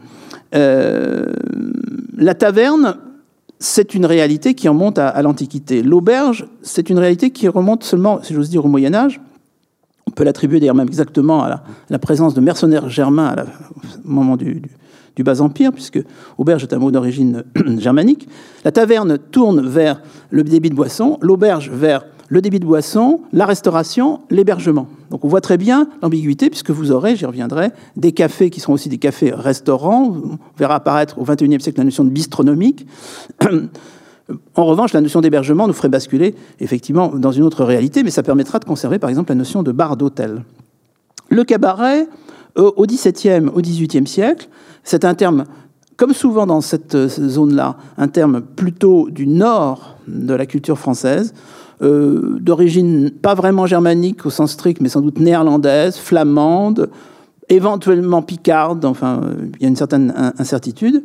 Euh, 0.55 1.25
la 2.17 2.33
taverne, 2.33 2.97
c'est 3.59 3.93
une 3.93 4.05
réalité 4.05 4.55
qui 4.55 4.67
remonte 4.67 4.97
à, 4.97 5.21
l'Antiquité. 5.21 5.83
L'auberge, 5.83 6.47
c'est 6.61 6.89
une 6.89 6.99
réalité 6.99 7.29
qui 7.31 7.47
remonte 7.47 7.83
seulement, 7.83 8.21
si 8.23 8.33
j'ose 8.33 8.49
dire, 8.49 8.65
au 8.65 8.67
Moyen 8.67 8.93
Âge. 8.93 9.21
On 10.07 10.11
peut 10.11 10.23
l'attribuer 10.23 10.59
d'ailleurs 10.59 10.75
même 10.75 10.87
exactement 10.87 11.43
à 11.43 11.63
la, 11.89 11.99
présence 11.99 12.33
de 12.33 12.41
mercenaires 12.41 12.89
germains 12.89 13.35
au 14.05 14.09
moment 14.09 14.37
du 14.37 14.61
Bas-Empire, 15.21 15.71
puisque 15.71 15.99
auberge 16.39 16.63
est 16.63 16.73
un 16.73 16.79
mot 16.79 16.89
d'origine 16.89 17.43
germanique. 17.77 18.27
La 18.65 18.71
taverne 18.71 19.19
tourne 19.19 19.67
vers 19.67 20.01
le 20.31 20.43
débit 20.43 20.71
de 20.71 20.75
boisson, 20.75 21.19
l'auberge 21.21 21.69
vers 21.69 22.05
le 22.29 22.41
débit 22.41 22.59
de 22.59 22.65
boisson, 22.65 23.21
la 23.31 23.45
restauration, 23.45 24.21
l'hébergement. 24.31 24.87
Donc 25.11 25.23
on 25.23 25.27
voit 25.27 25.41
très 25.41 25.57
bien 25.57 25.87
l'ambiguïté, 26.01 26.49
puisque 26.49 26.71
vous 26.71 26.91
aurez, 26.91 27.15
j'y 27.15 27.27
reviendrai, 27.27 27.69
des 27.95 28.11
cafés 28.11 28.49
qui 28.49 28.59
seront 28.59 28.73
aussi 28.73 28.89
des 28.89 28.97
cafés-restaurants. 28.97 30.05
On 30.05 30.39
verra 30.57 30.75
apparaître 30.75 31.19
au 31.19 31.25
XXIe 31.25 31.61
siècle 31.61 31.77
la 31.77 31.83
notion 31.83 32.03
de 32.03 32.09
bistronomique. 32.09 32.87
En 34.55 34.65
revanche, 34.65 34.93
la 34.93 35.01
notion 35.01 35.19
d'hébergement 35.19 35.67
nous 35.67 35.73
ferait 35.73 35.89
basculer 35.89 36.33
effectivement 36.61 37.09
dans 37.09 37.33
une 37.33 37.43
autre 37.43 37.65
réalité, 37.65 38.03
mais 38.03 38.09
ça 38.09 38.23
permettra 38.23 38.57
de 38.57 38.63
conserver 38.63 38.97
par 38.97 39.09
exemple 39.09 39.31
la 39.31 39.35
notion 39.35 39.63
de 39.63 39.71
bar 39.73 39.97
d'hôtel. 39.97 40.43
Le 41.29 41.43
cabaret, 41.43 42.07
au 42.55 42.85
XVIIe, 42.85 43.49
au 43.53 43.61
XVIIIe 43.61 44.07
siècle, 44.07 44.47
c'est 44.83 45.05
un 45.05 45.15
terme 45.15 45.45
comme 45.97 46.13
souvent 46.13 46.45
dans 46.45 46.61
cette 46.61 46.97
zone-là, 47.07 47.77
un 47.97 48.07
terme 48.07 48.41
plutôt 48.41 49.09
du 49.09 49.27
nord 49.27 49.97
de 50.07 50.33
la 50.33 50.45
culture 50.45 50.77
française, 50.77 51.33
euh, 51.81 52.37
d'origine 52.39 53.11
pas 53.11 53.35
vraiment 53.35 53.65
germanique 53.65 54.25
au 54.25 54.29
sens 54.29 54.51
strict, 54.51 54.81
mais 54.81 54.89
sans 54.89 55.01
doute 55.01 55.19
néerlandaise, 55.19 55.97
flamande, 55.97 56.89
éventuellement 57.49 58.21
picarde, 58.21 58.85
enfin, 58.85 59.21
il 59.55 59.61
y 59.61 59.65
a 59.65 59.69
une 59.69 59.75
certaine 59.75 60.13
incertitude. 60.37 61.03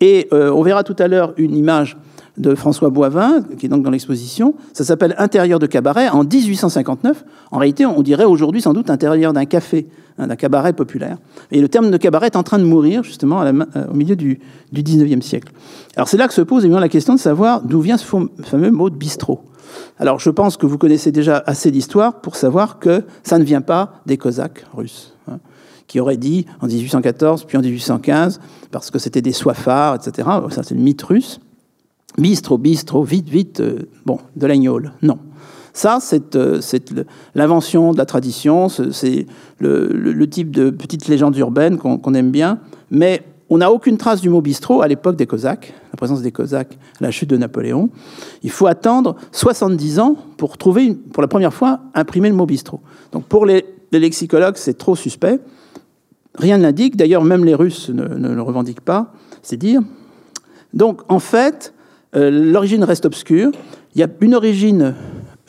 Et 0.00 0.28
euh, 0.32 0.50
on 0.50 0.62
verra 0.62 0.84
tout 0.84 0.96
à 0.98 1.08
l'heure 1.08 1.32
une 1.36 1.56
image 1.56 1.96
de 2.36 2.54
François 2.54 2.90
Boivin, 2.90 3.42
qui 3.58 3.66
est 3.66 3.68
donc 3.68 3.82
dans 3.82 3.90
l'exposition. 3.90 4.54
Ça 4.72 4.84
s'appelle 4.84 5.14
Intérieur 5.18 5.58
de 5.58 5.66
cabaret 5.66 6.08
en 6.08 6.22
1859. 6.22 7.24
En 7.50 7.58
réalité, 7.58 7.84
on 7.84 8.02
dirait 8.02 8.24
aujourd'hui 8.24 8.62
sans 8.62 8.74
doute 8.74 8.90
intérieur 8.90 9.32
d'un 9.32 9.44
café, 9.44 9.88
d'un 10.26 10.36
cabaret 10.36 10.72
populaire. 10.72 11.18
Et 11.50 11.60
le 11.60 11.68
terme 11.68 11.90
de 11.90 11.96
cabaret 11.96 12.26
est 12.26 12.36
en 12.36 12.42
train 12.42 12.58
de 12.58 12.64
mourir 12.64 13.02
justement 13.02 13.42
euh, 13.42 13.52
au 13.90 13.94
milieu 13.94 14.16
du, 14.16 14.40
du 14.72 14.82
19e 14.82 15.20
siècle. 15.20 15.52
Alors 15.96 16.08
c'est 16.08 16.16
là 16.16 16.28
que 16.28 16.34
se 16.34 16.42
pose 16.42 16.64
évidemment 16.64 16.80
la 16.80 16.88
question 16.88 17.14
de 17.14 17.20
savoir 17.20 17.62
d'où 17.62 17.80
vient 17.80 17.96
ce 17.96 18.06
fameux 18.42 18.70
mot 18.70 18.90
de 18.90 18.96
bistrot. 18.96 19.42
Alors 19.98 20.18
je 20.18 20.30
pense 20.30 20.56
que 20.56 20.66
vous 20.66 20.78
connaissez 20.78 21.12
déjà 21.12 21.42
assez 21.46 21.70
d'histoire 21.70 22.20
pour 22.20 22.36
savoir 22.36 22.78
que 22.78 23.04
ça 23.22 23.38
ne 23.38 23.44
vient 23.44 23.60
pas 23.60 24.00
des 24.06 24.16
Cosaques 24.16 24.64
russes. 24.74 25.14
Hein 25.30 25.38
qui 25.88 25.98
aurait 25.98 26.18
dit 26.18 26.46
en 26.60 26.68
1814 26.68 27.44
puis 27.44 27.56
en 27.56 27.62
1815, 27.62 28.40
parce 28.70 28.90
que 28.90 29.00
c'était 29.00 29.22
des 29.22 29.32
soifards, 29.32 29.96
etc. 29.96 30.28
Ça, 30.50 30.62
c'est 30.62 30.74
le 30.74 30.80
mythe 30.80 31.02
russe. 31.02 31.40
Bistro, 32.16 32.58
bistro, 32.58 33.02
vite, 33.02 33.28
vite, 33.28 33.60
euh, 33.60 33.88
bon, 34.06 34.18
de 34.36 34.46
l'agnole. 34.46 34.92
Non. 35.02 35.18
Ça, 35.78 35.98
c'est 36.00 36.34
euh, 36.34 36.60
l'invention 37.36 37.92
de 37.92 37.98
la 37.98 38.04
tradition, 38.04 38.68
c'est 38.68 39.26
le, 39.60 40.24
type 40.24 40.50
de 40.50 40.70
petite 40.70 41.06
légende 41.06 41.36
urbaine 41.36 41.78
qu'on 41.78 42.14
aime 42.14 42.32
bien, 42.32 42.58
mais 42.90 43.22
on 43.48 43.58
n'a 43.58 43.70
aucune 43.70 43.96
trace 43.96 44.20
du 44.20 44.28
mot 44.28 44.40
bistrot 44.40 44.82
à 44.82 44.88
l'époque 44.88 45.14
des 45.14 45.28
Cosaques, 45.28 45.72
la 45.92 45.96
présence 45.96 46.20
des 46.20 46.32
Cosaques 46.32 46.76
à 47.00 47.04
la 47.04 47.12
chute 47.12 47.30
de 47.30 47.36
Napoléon. 47.36 47.90
Il 48.42 48.50
faut 48.50 48.66
attendre 48.66 49.14
70 49.30 50.00
ans 50.00 50.16
pour 50.36 50.58
trouver, 50.58 50.96
pour 51.12 51.22
la 51.22 51.28
première 51.28 51.54
fois, 51.54 51.78
imprimer 51.94 52.28
le 52.28 52.34
mot 52.34 52.44
bistrot. 52.44 52.80
Donc 53.12 53.26
pour 53.26 53.46
les, 53.46 53.64
lexicologues, 53.92 54.56
c'est 54.56 54.78
trop 54.78 54.96
suspect. 54.96 55.38
Rien 56.34 56.58
ne 56.58 56.64
l'indique, 56.64 56.96
d'ailleurs 56.96 57.22
même 57.22 57.44
les 57.44 57.54
Russes 57.54 57.88
ne, 57.90 58.34
le 58.34 58.42
revendiquent 58.42 58.80
pas, 58.80 59.12
c'est 59.42 59.56
dire. 59.56 59.80
Donc 60.74 61.02
en 61.06 61.20
fait, 61.20 61.72
euh, 62.16 62.32
l'origine 62.32 62.82
reste 62.82 63.06
obscure. 63.06 63.52
Il 63.94 64.00
y 64.00 64.02
a 64.02 64.08
une 64.20 64.34
origine 64.34 64.96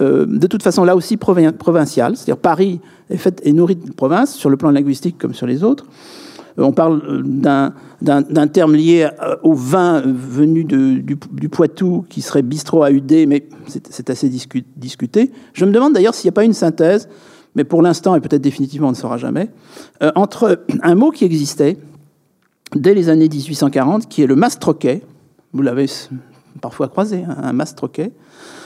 euh, 0.02 0.26
de 0.26 0.48
toute 0.48 0.64
façon 0.64 0.84
là 0.84 0.96
aussi 0.96 1.18
provinciale, 1.18 2.16
c'est-à-dire 2.16 2.38
Paris 2.38 2.80
est, 3.10 3.18
fait, 3.18 3.42
est 3.46 3.54
nourri 3.54 3.76
de 3.76 3.92
province 3.92 4.36
sur 4.36 4.50
le 4.50 4.58
plan 4.58 4.72
linguistique 4.72 5.18
comme 5.18 5.34
sur 5.34 5.48
les 5.48 5.64
autres. 5.64 5.86
Euh, 6.58 6.64
on 6.64 6.72
parle 6.72 7.24
d'un 8.02 8.48
terme 8.48 8.76
lié 8.76 9.10
au 9.44 9.54
vin 9.54 10.02
venu 10.06 10.64
du, 10.64 11.50
Poitou 11.50 12.06
qui 12.10 12.22
serait 12.22 12.42
bistrot 12.42 12.84
à 12.84 12.92
UD, 12.92 13.28
mais 13.28 13.48
c'est 13.68 14.10
assez 14.10 14.30
discuté. 14.30 15.32
Je 15.54 15.66
me 15.66 15.72
demande 15.72 15.94
d'ailleurs 15.94 16.16
s'il 16.16 16.28
n'y 16.28 16.34
a 16.34 16.38
pas 16.38 16.46
une 16.46 16.54
synthèse 16.54 17.08
mais 17.56 17.64
pour 17.64 17.82
l'instant, 17.82 18.16
et 18.16 18.22
peut-être 18.22 18.42
définitivement, 18.42 18.88
on 18.88 18.92
ne 18.92 18.96
saura 18.96 19.18
jamais, 19.18 19.50
euh, 20.04 20.12
entre 20.16 20.64
un 20.82 20.96
mot 20.96 21.12
qui 21.12 21.26
existait 21.26 21.78
dès 22.76 22.94
les 22.94 23.10
années 23.10 23.28
1840, 23.28 24.08
qui 24.08 24.22
est 24.22 24.28
le 24.28 24.36
mastroquet, 24.36 25.02
vous 25.54 25.62
l'avez 25.62 25.88
parfois 26.62 26.88
croisé, 26.88 27.24
hein, 27.28 27.36
un 27.42 27.54
mastroquet, 27.54 28.12
euh, 28.12 28.59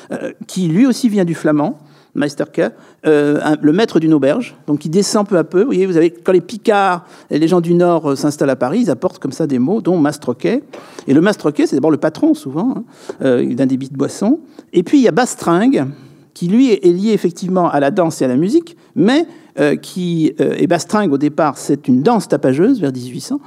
qui 0.47 0.67
lui 0.67 0.85
aussi 0.85 1.09
vient 1.09 1.25
du 1.25 1.35
flamand, 1.35 1.79
Meisterke, 2.15 2.61
euh, 3.07 3.55
le 3.61 3.73
maître 3.73 3.99
d'une 3.99 4.13
auberge, 4.13 4.55
donc 4.67 4.79
qui 4.79 4.89
descend 4.89 5.27
peu 5.27 5.37
à 5.37 5.43
peu. 5.43 5.61
Vous 5.61 5.65
voyez, 5.65 5.85
vous 5.85 5.97
avez, 5.97 6.11
quand 6.11 6.31
les 6.31 6.41
Picards 6.41 7.05
et 7.31 7.39
les 7.39 7.47
gens 7.47 7.59
du 7.59 7.73
Nord 7.73 8.15
s'installent 8.15 8.51
à 8.51 8.55
Paris, 8.55 8.81
ils 8.81 8.91
apportent 8.91 9.19
comme 9.19 9.31
ça 9.31 9.47
des 9.47 9.57
mots, 9.57 9.81
dont 9.81 9.97
mastroquet. 9.97 10.63
Et 11.07 11.13
le 11.13 11.21
mastroquet, 11.21 11.65
c'est 11.65 11.75
d'abord 11.75 11.91
le 11.91 11.97
patron, 11.97 12.35
souvent, 12.35 12.75
hein, 13.21 13.43
d'un 13.43 13.65
débit 13.65 13.89
de 13.89 13.97
boisson. 13.97 14.39
Et 14.73 14.83
puis, 14.83 14.99
il 14.99 15.03
y 15.03 15.07
a 15.07 15.11
bastringue, 15.11 15.87
qui 16.33 16.47
lui 16.47 16.71
est 16.71 16.85
lié 16.85 17.11
effectivement 17.11 17.69
à 17.69 17.79
la 17.79 17.91
danse 17.91 18.21
et 18.21 18.25
à 18.25 18.27
la 18.27 18.35
musique, 18.35 18.75
mais 18.95 19.25
euh, 19.59 19.75
qui 19.75 20.33
euh, 20.39 20.55
est 20.57 20.67
bastringue 20.67 21.13
au 21.13 21.17
départ, 21.17 21.57
c'est 21.57 21.87
une 21.87 22.01
danse 22.01 22.27
tapageuse 22.27 22.81
vers 22.81 22.91
1800, 22.91 23.39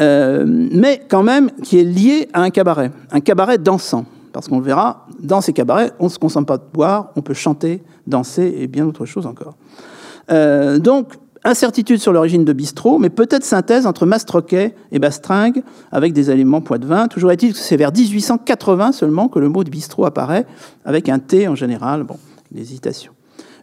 euh, 0.00 0.44
mais 0.46 1.00
quand 1.08 1.22
même 1.22 1.50
qui 1.62 1.78
est 1.78 1.84
lié 1.84 2.28
à 2.32 2.42
un 2.42 2.50
cabaret, 2.50 2.90
un 3.12 3.20
cabaret 3.20 3.58
dansant. 3.58 4.06
Parce 4.38 4.48
qu'on 4.48 4.58
le 4.58 4.64
verra, 4.64 5.06
dans 5.20 5.40
ces 5.40 5.52
cabarets, 5.52 5.92
on 5.98 6.04
ne 6.04 6.10
se 6.10 6.18
concentre 6.18 6.46
pas 6.46 6.58
de 6.58 6.64
boire, 6.72 7.10
on 7.16 7.22
peut 7.22 7.34
chanter, 7.34 7.82
danser 8.06 8.54
et 8.58 8.66
bien 8.66 8.84
d'autres 8.84 9.06
choses 9.06 9.26
encore. 9.26 9.54
donc, 10.78 11.14
Incertitude 11.46 12.00
sur 12.00 12.12
l'origine 12.12 12.44
de 12.44 12.52
bistrot, 12.52 12.98
mais 12.98 13.08
peut-être 13.08 13.44
synthèse 13.44 13.86
entre 13.86 14.04
mastroquet 14.04 14.74
et 14.90 14.98
bastringue 14.98 15.62
avec 15.92 16.12
des 16.12 16.32
éléments 16.32 16.60
vin. 16.80 17.06
Toujours 17.06 17.30
est-il 17.30 17.52
que 17.52 17.58
c'est 17.60 17.76
vers 17.76 17.92
1880 17.92 18.90
seulement 18.90 19.28
que 19.28 19.38
le 19.38 19.48
mot 19.48 19.62
de 19.62 19.70
bistrot 19.70 20.06
apparaît, 20.06 20.44
avec 20.84 21.08
un 21.08 21.20
T 21.20 21.46
en 21.46 21.54
général. 21.54 22.02
Bon, 22.02 22.16
une 22.52 22.58
hésitation. 22.58 23.12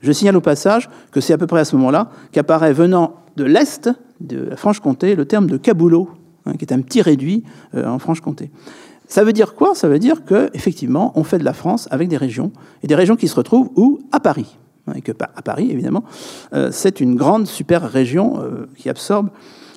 Je 0.01 0.13
signale 0.13 0.37
au 0.37 0.41
passage 0.41 0.89
que 1.11 1.19
c'est 1.19 1.33
à 1.33 1.37
peu 1.37 1.45
près 1.45 1.59
à 1.59 1.65
ce 1.65 1.75
moment-là 1.75 2.09
qu'apparaît 2.31 2.71
venant 2.71 3.15
de 3.35 3.43
l'Est, 3.43 3.89
de 4.21 4.45
la 4.51 4.55
Franche-Comté, 4.55 5.15
le 5.15 5.25
terme 5.25 5.47
de 5.47 5.57
caboulot, 5.57 6.09
hein, 6.45 6.53
qui 6.53 6.63
est 6.63 6.71
un 6.71 6.79
petit 6.79 7.01
réduit 7.01 7.43
euh, 7.75 7.85
en 7.85 7.99
Franche-Comté. 7.99 8.49
Ça 9.07 9.23
veut 9.23 9.33
dire 9.33 9.55
quoi? 9.55 9.75
Ça 9.75 9.87
veut 9.87 9.99
dire 9.99 10.25
qu'effectivement, 10.25 11.11
on 11.15 11.23
fait 11.23 11.37
de 11.37 11.43
la 11.43 11.53
France 11.53 11.87
avec 11.91 12.07
des 12.07 12.17
régions, 12.17 12.51
et 12.81 12.87
des 12.87 12.95
régions 12.95 13.15
qui 13.15 13.27
se 13.27 13.35
retrouvent 13.35 13.69
où? 13.75 13.99
À 14.11 14.19
Paris 14.19 14.57
et 14.95 15.01
que 15.01 15.11
à 15.35 15.41
Paris, 15.41 15.71
évidemment, 15.71 16.03
euh, 16.53 16.69
c'est 16.71 16.99
une 16.99 17.15
grande 17.15 17.47
super 17.47 17.89
région 17.89 18.39
euh, 18.39 18.67
qui 18.75 18.89
absorbe 18.89 19.29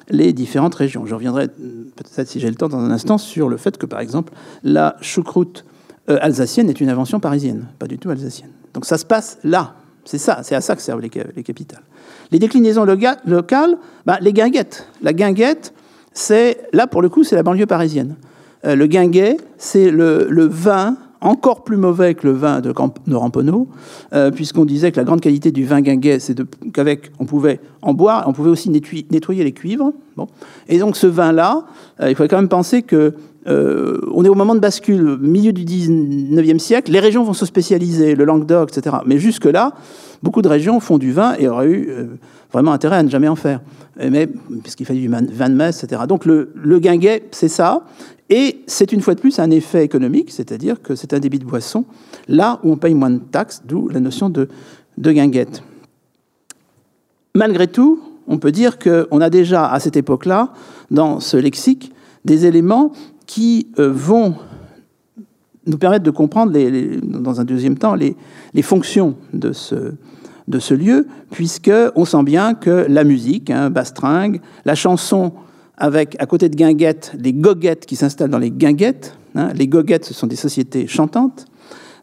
les 0.08 0.32
différentes 0.32 0.74
régions. 0.74 1.06
Je 1.06 1.14
reviendrai 1.14 1.48
peut-être 1.48 2.28
si 2.28 2.40
j'ai 2.40 2.48
le 2.48 2.54
temps 2.54 2.68
dans 2.68 2.78
un 2.78 2.90
instant 2.90 3.18
sur 3.18 3.48
le 3.48 3.56
fait 3.56 3.76
que, 3.76 3.86
par 3.86 4.00
exemple, 4.00 4.32
la 4.62 4.96
choucroute 5.00 5.64
euh, 6.08 6.18
alsacienne 6.20 6.68
est 6.68 6.80
une 6.80 6.88
invention 6.88 7.20
parisienne, 7.20 7.66
pas 7.78 7.86
du 7.86 7.98
tout 7.98 8.10
alsacienne. 8.10 8.50
Donc 8.74 8.84
ça 8.84 8.98
se 8.98 9.04
passe 9.04 9.38
là. 9.44 9.74
C'est 10.04 10.18
ça, 10.18 10.40
c'est 10.44 10.54
à 10.54 10.60
ça 10.60 10.76
que 10.76 10.82
servent 10.82 11.00
les, 11.00 11.08
capitales. 11.08 11.82
Les 12.30 12.38
déclinaisons 12.38 12.84
locales, 12.84 13.78
bah, 14.04 14.18
les 14.20 14.32
guinguettes. 14.32 14.86
La 15.02 15.12
guinguette, 15.12 15.74
c'est 16.12 16.68
là 16.72 16.86
pour 16.86 17.02
le 17.02 17.08
coup, 17.08 17.24
c'est 17.24 17.34
la 17.34 17.42
banlieue 17.42 17.66
parisienne. 17.66 18.14
Le 18.64 18.86
guinguet, 18.86 19.36
c'est 19.58 19.90
le, 19.90 20.46
vin 20.46 20.96
encore 21.20 21.64
plus 21.64 21.76
mauvais 21.76 22.14
que 22.14 22.26
le 22.26 22.32
vin 22.32 22.60
de, 22.60 22.72
Ramponneau, 23.14 23.68
euh, 24.12 24.30
puisqu'on 24.30 24.64
disait 24.64 24.92
que 24.92 24.96
la 24.96 25.04
grande 25.04 25.20
qualité 25.20 25.50
du 25.50 25.64
vin 25.64 25.80
guinguet, 25.80 26.18
c'est 26.18 26.36
qu'avec, 26.72 27.10
on 27.18 27.24
pouvait 27.24 27.60
en 27.82 27.94
boire, 27.94 28.24
on 28.26 28.32
pouvait 28.32 28.50
aussi 28.50 28.70
nettoyer, 28.70 29.44
les 29.44 29.52
cuivres. 29.52 29.92
Bon. 30.16 30.26
Et 30.68 30.78
donc 30.78 30.96
ce 30.96 31.06
vin-là, 31.06 31.64
euh, 32.00 32.10
il 32.10 32.14
faudrait 32.14 32.28
quand 32.28 32.36
même 32.36 32.48
penser 32.48 32.82
que 32.82 33.14
euh, 33.46 34.00
on 34.12 34.24
est 34.24 34.28
au 34.28 34.34
moment 34.34 34.54
de 34.54 34.60
bascule, 34.60 35.18
milieu 35.20 35.52
du 35.52 35.64
19e 35.64 36.58
siècle, 36.58 36.90
les 36.90 37.00
régions 37.00 37.22
vont 37.22 37.34
se 37.34 37.46
spécialiser, 37.46 38.14
le 38.14 38.24
Languedoc, 38.24 38.76
etc. 38.76 38.96
Mais 39.06 39.18
jusque-là, 39.18 39.72
beaucoup 40.22 40.42
de 40.42 40.48
régions 40.48 40.80
font 40.80 40.98
du 40.98 41.12
vin 41.12 41.34
et 41.38 41.48
auraient 41.48 41.70
eu 41.70 41.88
vraiment 42.52 42.72
intérêt 42.72 42.96
à 42.96 43.02
ne 43.04 43.08
jamais 43.08 43.28
en 43.28 43.36
faire. 43.36 43.60
Mais, 43.98 44.28
puisqu'il 44.62 44.84
fallait 44.84 45.00
du 45.00 45.08
vin 45.08 45.48
de 45.48 45.54
messe, 45.54 45.84
etc. 45.84 46.02
Donc 46.08 46.24
le 46.26 46.78
guinguet, 46.80 47.22
c'est 47.30 47.48
ça. 47.48 47.84
Et 48.28 48.60
c'est 48.66 48.92
une 48.92 49.00
fois 49.00 49.14
de 49.14 49.20
plus 49.20 49.38
un 49.38 49.50
effet 49.50 49.84
économique, 49.84 50.30
c'est-à-dire 50.30 50.82
que 50.82 50.94
c'est 50.94 51.12
un 51.14 51.20
débit 51.20 51.38
de 51.38 51.44
boisson 51.44 51.84
là 52.26 52.60
où 52.64 52.72
on 52.72 52.76
paye 52.76 52.94
moins 52.94 53.10
de 53.10 53.18
taxes, 53.18 53.62
d'où 53.64 53.88
la 53.88 54.00
notion 54.00 54.28
de, 54.28 54.48
de 54.98 55.12
guinguette. 55.12 55.62
Malgré 57.34 57.68
tout, 57.68 58.00
on 58.26 58.38
peut 58.38 58.52
dire 58.52 58.78
qu'on 58.78 59.20
a 59.20 59.30
déjà 59.30 59.70
à 59.70 59.78
cette 59.78 59.96
époque-là, 59.96 60.52
dans 60.90 61.20
ce 61.20 61.36
lexique, 61.36 61.92
des 62.24 62.46
éléments 62.46 62.92
qui 63.26 63.68
euh, 63.78 63.90
vont 63.92 64.34
nous 65.66 65.78
permettre 65.78 66.04
de 66.04 66.10
comprendre, 66.10 66.52
dans 67.02 67.40
un 67.40 67.44
deuxième 67.44 67.76
temps, 67.76 67.94
les, 67.94 68.16
fonctions 68.62 69.16
de 69.32 69.52
ce, 69.52 69.94
de 70.46 70.58
ce 70.58 70.74
lieu, 70.74 71.06
puisqu'on 71.30 72.04
sent 72.04 72.22
bien 72.22 72.54
que 72.54 72.86
la 72.88 73.04
musique, 73.04 73.50
hein, 73.50 73.68
bastringue, 73.70 74.40
la 74.64 74.74
chanson 74.74 75.32
avec, 75.78 76.16
à 76.20 76.26
côté 76.26 76.48
de 76.48 76.56
guinguettes, 76.56 77.12
les 77.18 77.32
goguettes 77.32 77.86
qui 77.86 77.96
s'installent 77.96 78.30
dans 78.30 78.38
les 78.38 78.50
guinguettes. 78.50 79.16
Hein. 79.34 79.50
Les 79.54 79.68
goguettes, 79.68 80.04
ce 80.04 80.14
sont 80.14 80.26
des 80.26 80.36
sociétés 80.36 80.86
chantantes. 80.86 81.46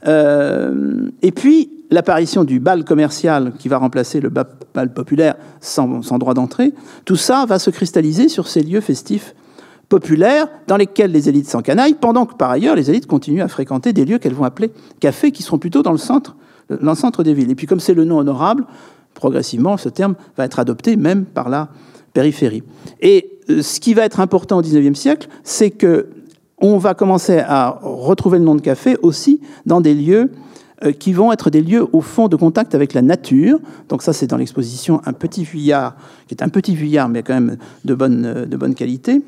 Euh, 0.05 1.09
et 1.21 1.31
puis, 1.31 1.71
l'apparition 1.89 2.43
du 2.43 2.59
bal 2.59 2.83
commercial 2.83 3.53
qui 3.57 3.69
va 3.69 3.77
remplacer 3.77 4.19
le 4.19 4.29
bal 4.29 4.93
populaire 4.93 5.35
sans, 5.61 6.17
droit 6.17 6.33
d'entrée, 6.33 6.73
tout 7.05 7.15
ça 7.15 7.45
va 7.45 7.59
se 7.59 7.69
cristalliser 7.69 8.27
sur 8.27 8.47
ces 8.47 8.61
lieux 8.61 8.81
festifs 8.81 9.35
populaires 9.89 10.47
dans 10.67 10.77
lesquels 10.77 11.11
les 11.11 11.29
élites 11.29 11.47
s'encanaillent, 11.47 11.93
pendant 11.93 12.25
que 12.25 12.35
par 12.35 12.49
ailleurs 12.49 12.75
les 12.75 12.89
élites 12.89 13.05
continuent 13.05 13.43
à 13.43 13.47
fréquenter 13.47 13.93
des 13.93 14.05
lieux 14.05 14.17
qu'elles 14.17 14.33
vont 14.33 14.43
appeler 14.43 14.71
cafés, 14.99 15.31
qui 15.31 15.43
seront 15.43 15.59
plutôt 15.59 15.83
dans 15.83 15.91
le 15.91 15.97
centre, 15.97 16.35
dans 16.69 16.91
le 16.91 16.97
centre 16.97 17.23
des 17.23 17.33
villes. 17.33 17.51
Et 17.51 17.55
puis 17.55 17.67
comme 17.67 17.79
c'est 17.79 17.93
le 17.93 18.05
nom 18.05 18.17
honorable, 18.17 18.65
progressivement 19.13 19.77
ce 19.77 19.89
terme 19.89 20.15
va 20.35 20.45
être 20.45 20.59
adopté 20.59 20.95
même 20.95 21.25
par 21.25 21.49
la 21.49 21.69
périphérie. 22.13 22.63
Et 23.01 23.32
ce 23.47 23.79
qui 23.79 23.93
va 23.93 24.03
être 24.03 24.19
important 24.19 24.57
au 24.57 24.61
XIXe 24.61 24.97
siècle, 24.97 25.27
c'est 25.43 25.71
que 25.71 26.07
on 26.59 26.77
va 26.77 26.93
commencer 26.93 27.39
à 27.39 27.77
retrouver 27.81 28.39
le 28.39 28.45
nom 28.45 28.55
de 28.55 28.61
café 28.61 28.95
aussi 29.01 29.41
dans 29.65 29.81
des 29.81 29.93
lieux 29.93 30.31
euh, 30.83 30.91
qui 30.93 31.11
vont 31.11 31.33
être 31.33 31.49
des 31.49 31.61
lieux 31.61 31.85
au 31.91 31.99
fond 31.99 32.29
de 32.29 32.37
contact 32.37 32.73
avec 32.73 32.93
la 32.93 33.01
nature. 33.01 33.59
Donc 33.89 34.01
ça, 34.01 34.13
c'est 34.13 34.27
dans 34.27 34.37
l'exposition 34.37 35.01
Un 35.05 35.13
petit 35.13 35.43
vuillard, 35.43 35.95
qui 36.27 36.35
est 36.35 36.43
un 36.43 36.49
petit 36.49 36.75
vuillard, 36.75 37.09
mais 37.09 37.21
quand 37.21 37.33
même 37.33 37.57
de 37.83 37.93
bonne, 37.93 38.25
euh, 38.25 38.45
de 38.45 38.55
bonne 38.55 38.75
qualité. 38.75 39.21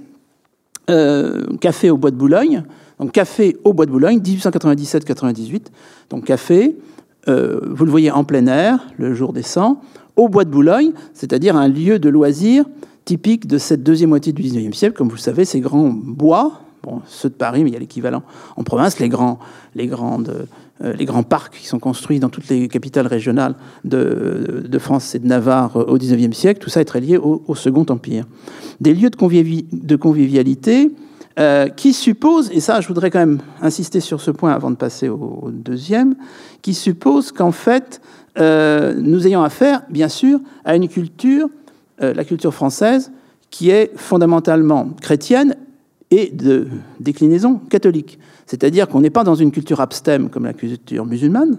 café 1.59 1.89
au 1.89 1.97
bois 1.97 2.11
de 2.11 2.15
Boulogne. 2.15 2.63
Donc 2.99 3.11
café 3.11 3.57
au 3.63 3.73
bois 3.73 3.85
de 3.85 3.91
Boulogne, 3.91 4.19
1897-98. 4.19 5.63
Donc 6.09 6.25
café, 6.25 6.77
vous 7.27 7.85
le 7.85 7.91
voyez 7.91 8.11
en 8.11 8.23
plein 8.23 8.45
air, 8.45 8.79
le 8.97 9.15
jour 9.15 9.33
des 9.33 9.41
100, 9.41 9.81
au 10.15 10.29
bois 10.29 10.45
de 10.45 10.51
Boulogne, 10.51 10.91
c'est-à-dire 11.13 11.55
un 11.55 11.67
lieu 11.67 11.97
de 11.97 12.07
loisirs 12.07 12.65
typique 13.05 13.47
de 13.47 13.57
cette 13.57 13.83
deuxième 13.83 14.09
moitié 14.09 14.33
du 14.33 14.41
XIXe 14.41 14.75
siècle. 14.75 14.97
Comme 14.97 15.07
vous 15.07 15.15
le 15.15 15.21
savez, 15.21 15.45
ces 15.45 15.59
grands 15.59 15.89
bois, 15.89 16.61
bon, 16.83 17.01
ceux 17.07 17.29
de 17.29 17.35
Paris, 17.35 17.63
mais 17.63 17.69
il 17.69 17.73
y 17.73 17.77
a 17.77 17.79
l'équivalent 17.79 18.23
en 18.57 18.63
province, 18.63 18.99
les 18.99 19.09
grands, 19.09 19.39
les, 19.75 19.87
grandes, 19.87 20.47
euh, 20.83 20.93
les 20.93 21.05
grands 21.05 21.23
parcs 21.23 21.55
qui 21.55 21.67
sont 21.67 21.79
construits 21.79 22.19
dans 22.19 22.29
toutes 22.29 22.49
les 22.49 22.67
capitales 22.67 23.07
régionales 23.07 23.55
de, 23.83 24.63
de 24.67 24.79
France 24.79 25.15
et 25.15 25.19
de 25.19 25.27
Navarre 25.27 25.75
au 25.75 25.97
XIXe 25.97 26.35
siècle, 26.35 26.59
tout 26.59 26.69
ça 26.69 26.81
est 26.81 26.85
très 26.85 26.99
lié 26.99 27.17
au, 27.17 27.55
Second 27.55 27.85
Empire. 27.89 28.25
Des 28.81 28.93
lieux 28.93 29.09
de, 29.09 29.95
convivialité 29.95 30.91
euh, 31.39 31.67
qui 31.67 31.93
supposent, 31.93 32.49
et 32.51 32.59
ça 32.59 32.81
je 32.81 32.87
voudrais 32.87 33.11
quand 33.11 33.19
même 33.19 33.39
insister 33.61 33.99
sur 33.99 34.19
ce 34.19 34.31
point 34.31 34.51
avant 34.51 34.71
de 34.71 34.75
passer 34.75 35.09
au, 35.09 35.49
deuxième, 35.51 36.15
qui 36.61 36.73
supposent 36.73 37.31
qu'en 37.31 37.51
fait, 37.51 38.01
euh, 38.37 38.95
nous 38.97 39.27
ayons 39.27 39.43
affaire, 39.43 39.83
bien 39.89 40.09
sûr, 40.09 40.39
à 40.65 40.75
une 40.75 40.89
culture 40.89 41.47
euh, 41.47 41.64
la 41.99 42.23
culture 42.23 42.53
française 42.53 43.11
qui 43.49 43.69
est 43.69 43.91
fondamentalement 43.95 44.89
chrétienne 45.01 45.55
et 46.11 46.29
de 46.31 46.67
déclinaison 46.99 47.55
catholique. 47.69 48.19
C'est-à-dire 48.45 48.87
qu'on 48.87 49.01
n'est 49.01 49.09
pas 49.09 49.23
dans 49.23 49.35
une 49.35 49.51
culture 49.51 49.81
abstème 49.81 50.29
comme 50.29 50.45
la 50.45 50.53
culture 50.53 51.05
musulmane, 51.05 51.57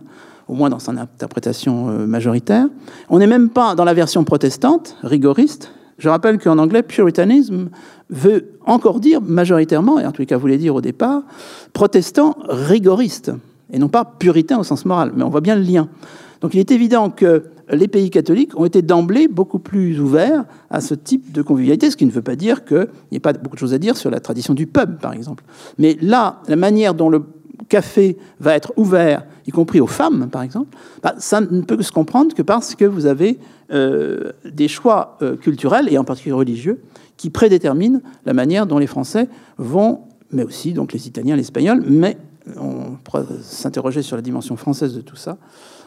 au 0.49 0.55
moins 0.55 0.71
dans 0.71 0.79
son 0.79 0.97
interprétation 0.97 1.89
euh, 1.89 2.07
majoritaire. 2.07 2.69
On 3.09 3.19
n'est 3.19 3.27
même 3.27 3.51
pas 3.51 3.75
dans 3.75 3.85
la 3.85 3.95
version 3.95 4.25
protestante, 4.25 4.97
rigoriste. 5.03 5.73
Je 5.99 6.09
rappelle 6.09 6.39
qu'en 6.39 6.59
anglais, 6.59 6.83
puritanisme 6.83 7.71
veut 8.11 8.59
encore 8.65 9.01
dire 9.01 9.21
majoritairement, 9.21 9.99
et 9.99 10.07
en 10.07 10.13
les 10.17 10.27
cas 10.27 10.37
voulait 10.37 10.59
dire 10.59 10.75
au 10.75 10.81
départ, 10.81 11.23
protestant 11.73 12.37
rigoriste, 12.49 13.33
et 13.73 13.79
non 13.79 13.89
pas 13.89 14.05
puritain 14.05 14.59
au 14.59 14.65
sens 14.65 14.85
moral. 14.85 15.13
Mais 15.17 15.25
on 15.25 15.31
voit 15.31 15.41
bien 15.41 15.57
le 15.57 15.63
lien. 15.63 15.89
Donc 16.41 16.55
il 16.55 16.61
est 16.61 16.71
évident 16.71 17.11
que 17.11 17.45
les 17.71 17.89
pays 17.89 18.11
catholiques 18.11 18.59
ont 18.59 18.65
été 18.65 18.83
d'emblée 18.83 19.29
beaucoup 19.29 19.59
plus 19.59 20.01
ouverts 20.01 20.45
à 20.71 20.81
ce 20.81 20.95
type 20.95 21.33
de 21.33 21.43
convivialité, 21.43 21.91
ce 21.91 21.97
qui 21.97 22.07
ne 22.07 22.11
veut 22.11 22.23
pas 22.23 22.37
dire 22.37 22.65
qu'il 22.65 22.89
n'y 23.11 23.17
ait 23.17 23.21
pas 23.21 23.33
beaucoup 23.33 23.57
de 23.57 23.61
choses 23.61 23.75
à 23.75 23.79
dire 23.79 23.97
sur 23.97 24.11
la 24.11 24.21
tradition 24.21 24.55
du 24.55 24.67
pub, 24.67 24.99
par 24.99 25.13
exemple. 25.13 25.45
Mais 25.79 25.97
là, 26.01 26.41
la 26.49 26.57
manière 26.57 26.95
dont 26.95 27.09
le 27.09 27.23
café 27.69 28.17
va 28.39 28.55
être 28.55 28.73
ouvert, 28.77 29.25
y 29.47 29.51
compris 29.51 29.81
aux 29.81 29.87
femmes, 29.87 30.29
par 30.31 30.43
exemple, 30.43 30.77
bah, 31.03 31.15
ça 31.19 31.41
ne 31.41 31.63
peut 31.63 31.83
se 31.83 31.93
comprendre 31.93 32.35
que 32.35 32.43
parce 32.43 32.75
que 32.75 32.85
vous 32.85 33.07
avez 33.07 33.39
euh, 33.73 34.33
des 34.45 34.69
choix 34.69 35.17
euh, 35.23 35.37
culturels, 35.37 35.89
et 35.91 35.99
en 35.99 36.05
particulier 36.05 36.35
religieux, 36.35 36.83
qui 37.17 37.31
prédéterminent 37.31 38.01
la 38.27 38.35
manière 38.35 38.67
dont 38.67 38.79
les 38.79 38.87
Français 38.87 39.29
vont, 39.59 40.01
mais 40.31 40.45
aussi 40.45 40.73
donc 40.73 40.93
les 40.93 41.09
Italiens, 41.09 41.35
les 41.35 41.43
Espagnols, 41.43 41.83
mais 41.87 42.19
on 42.57 42.97
pourra 43.03 43.25
s'interroger 43.43 44.03
sur 44.03 44.17
la 44.17 44.23
dimension 44.23 44.57
française 44.57 44.95
de 44.95 45.01
tout 45.01 45.17
ça, 45.17 45.39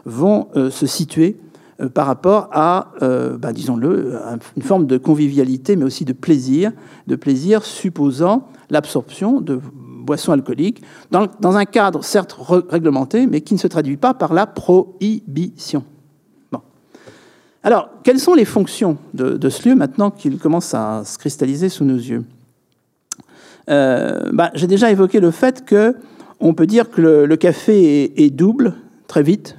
vont 0.05 0.47
euh, 0.55 0.69
se 0.69 0.85
situer 0.85 1.37
par 1.87 2.07
rapport 2.07 2.49
à, 2.51 2.91
euh, 3.01 3.37
bah, 3.37 3.53
disons-le, 3.53 4.19
une 4.57 4.63
forme 4.63 4.85
de 4.85 4.97
convivialité, 4.97 5.77
mais 5.77 5.85
aussi 5.85 6.03
de 6.03 6.11
plaisir, 6.11 6.71
de 7.07 7.15
plaisir 7.15 7.63
supposant 7.63 8.47
l'absorption 8.69 9.39
de 9.39 9.61
boissons 9.63 10.33
alcooliques 10.33 10.81
dans, 11.11 11.57
un 11.57 11.65
cadre 11.65 12.03
certes 12.03 12.35
réglementé, 12.69 13.27
mais 13.27 13.41
qui 13.41 13.53
ne 13.53 13.59
se 13.59 13.67
traduit 13.67 13.97
pas 13.97 14.13
par 14.13 14.33
la 14.33 14.47
prohibition. 14.47 15.83
Alors, 17.61 17.89
quelles 18.03 18.19
sont 18.19 18.35
les 18.35 18.45
fonctions 18.45 18.97
de, 19.13 19.49
ce 19.49 19.67
lieu 19.67 19.75
maintenant 19.75 20.11
qu'il 20.11 20.39
commence 20.39 20.73
à 20.73 21.03
se 21.05 21.17
cristalliser 21.17 21.69
sous 21.69 21.83
nos 21.83 21.97
yeux? 21.97 22.23
Bah, 23.67 24.49
J'ai 24.53 24.67
déjà 24.67 24.89
évoqué 24.89 25.19
le 25.19 25.31
fait 25.31 25.63
que 25.65 25.95
on 26.39 26.53
peut 26.53 26.67
dire 26.67 26.89
que 26.89 27.01
le, 27.01 27.35
café 27.35 28.23
est 28.23 28.29
double 28.29 28.75
très 29.07 29.23
vite 29.23 29.58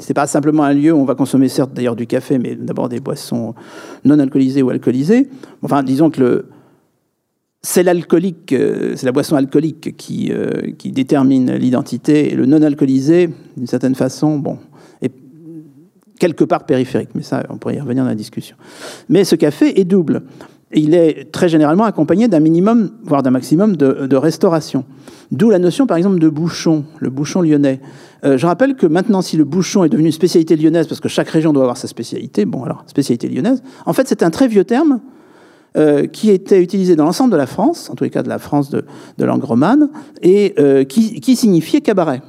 c'est 0.00 0.14
pas 0.14 0.26
simplement 0.26 0.64
un 0.64 0.74
lieu 0.74 0.92
où 0.92 0.98
on 0.98 1.04
va 1.04 1.14
consommer 1.14 1.48
certes 1.48 1.72
d'ailleurs 1.72 1.96
du 1.96 2.06
café, 2.06 2.38
mais 2.38 2.54
d'abord 2.54 2.88
des 2.88 3.00
boissons 3.00 3.54
non 4.04 4.18
alcoolisées 4.18 4.62
ou 4.62 4.70
alcoolisées. 4.70 5.28
Enfin, 5.62 5.82
disons 5.82 6.10
que 6.10 6.20
le, 6.20 6.46
c'est 7.62 7.82
l'alcoolique, 7.82 8.52
euh, 8.52 8.94
c'est 8.96 9.06
la 9.06 9.12
boisson 9.12 9.36
alcoolique 9.36 9.96
qui, 9.96 10.30
euh, 10.32 10.72
qui 10.78 10.92
détermine 10.92 11.52
l'identité. 11.54 12.32
Et 12.32 12.34
le 12.34 12.46
non 12.46 12.62
alcoolisé, 12.62 13.30
d'une 13.56 13.66
certaine 13.66 13.94
façon, 13.94 14.38
bon, 14.38 14.58
est 15.02 15.12
quelque 16.18 16.44
part 16.44 16.66
périphérique. 16.66 17.10
Mais 17.14 17.22
ça, 17.22 17.44
on 17.50 17.58
pourrait 17.58 17.76
y 17.76 17.80
revenir 17.80 18.04
dans 18.04 18.10
la 18.10 18.14
discussion. 18.14 18.56
Mais 19.08 19.24
ce 19.24 19.34
café 19.34 19.80
est 19.80 19.84
double. 19.84 20.22
Il 20.74 20.94
est 20.94 21.32
très 21.32 21.48
généralement 21.48 21.84
accompagné 21.84 22.28
d'un 22.28 22.40
minimum, 22.40 22.90
voire 23.02 23.22
d'un 23.22 23.30
maximum 23.30 23.76
de, 23.76 24.16
restauration. 24.16 24.84
D'où 25.30 25.50
la 25.50 25.58
notion, 25.58 25.86
par 25.86 25.96
exemple, 25.96 26.18
de 26.18 26.28
bouchon, 26.28 26.84
le 26.98 27.10
bouchon 27.10 27.40
lyonnais. 27.42 27.80
Euh, 28.24 28.36
je 28.36 28.46
rappelle 28.46 28.74
que 28.74 28.86
maintenant, 28.86 29.22
si 29.22 29.36
le 29.36 29.44
bouchon 29.44 29.84
est 29.84 29.88
devenu 29.88 30.08
une 30.08 30.12
spécialité 30.12 30.56
lyonnaise, 30.56 30.86
parce 30.86 31.00
que 31.00 31.08
chaque 31.08 31.28
région 31.28 31.52
doit 31.52 31.62
avoir 31.62 31.76
sa 31.76 31.88
spécialité, 31.88 32.44
bon 32.44 32.64
alors, 32.64 32.84
spécialité 32.86 33.28
lyonnaise, 33.28 33.62
en 33.86 33.92
fait, 33.92 34.08
c'est 34.08 34.22
un 34.22 34.30
très 34.30 34.48
vieux 34.48 34.64
terme 34.64 35.00
euh, 35.76 36.06
qui 36.06 36.30
était 36.30 36.62
utilisé 36.62 36.96
dans 36.96 37.04
l'ensemble 37.04 37.32
de 37.32 37.36
la 37.36 37.46
France, 37.46 37.88
en 37.90 37.94
tous 37.94 38.04
les 38.04 38.10
cas 38.10 38.22
de 38.22 38.28
la 38.28 38.38
France 38.38 38.70
de, 38.70 38.84
langue 39.18 39.44
romane, 39.44 39.88
et 40.22 40.54
euh, 40.58 40.84
qui 40.84 41.36
signifiait 41.36 41.80
cabaret. 41.80 42.20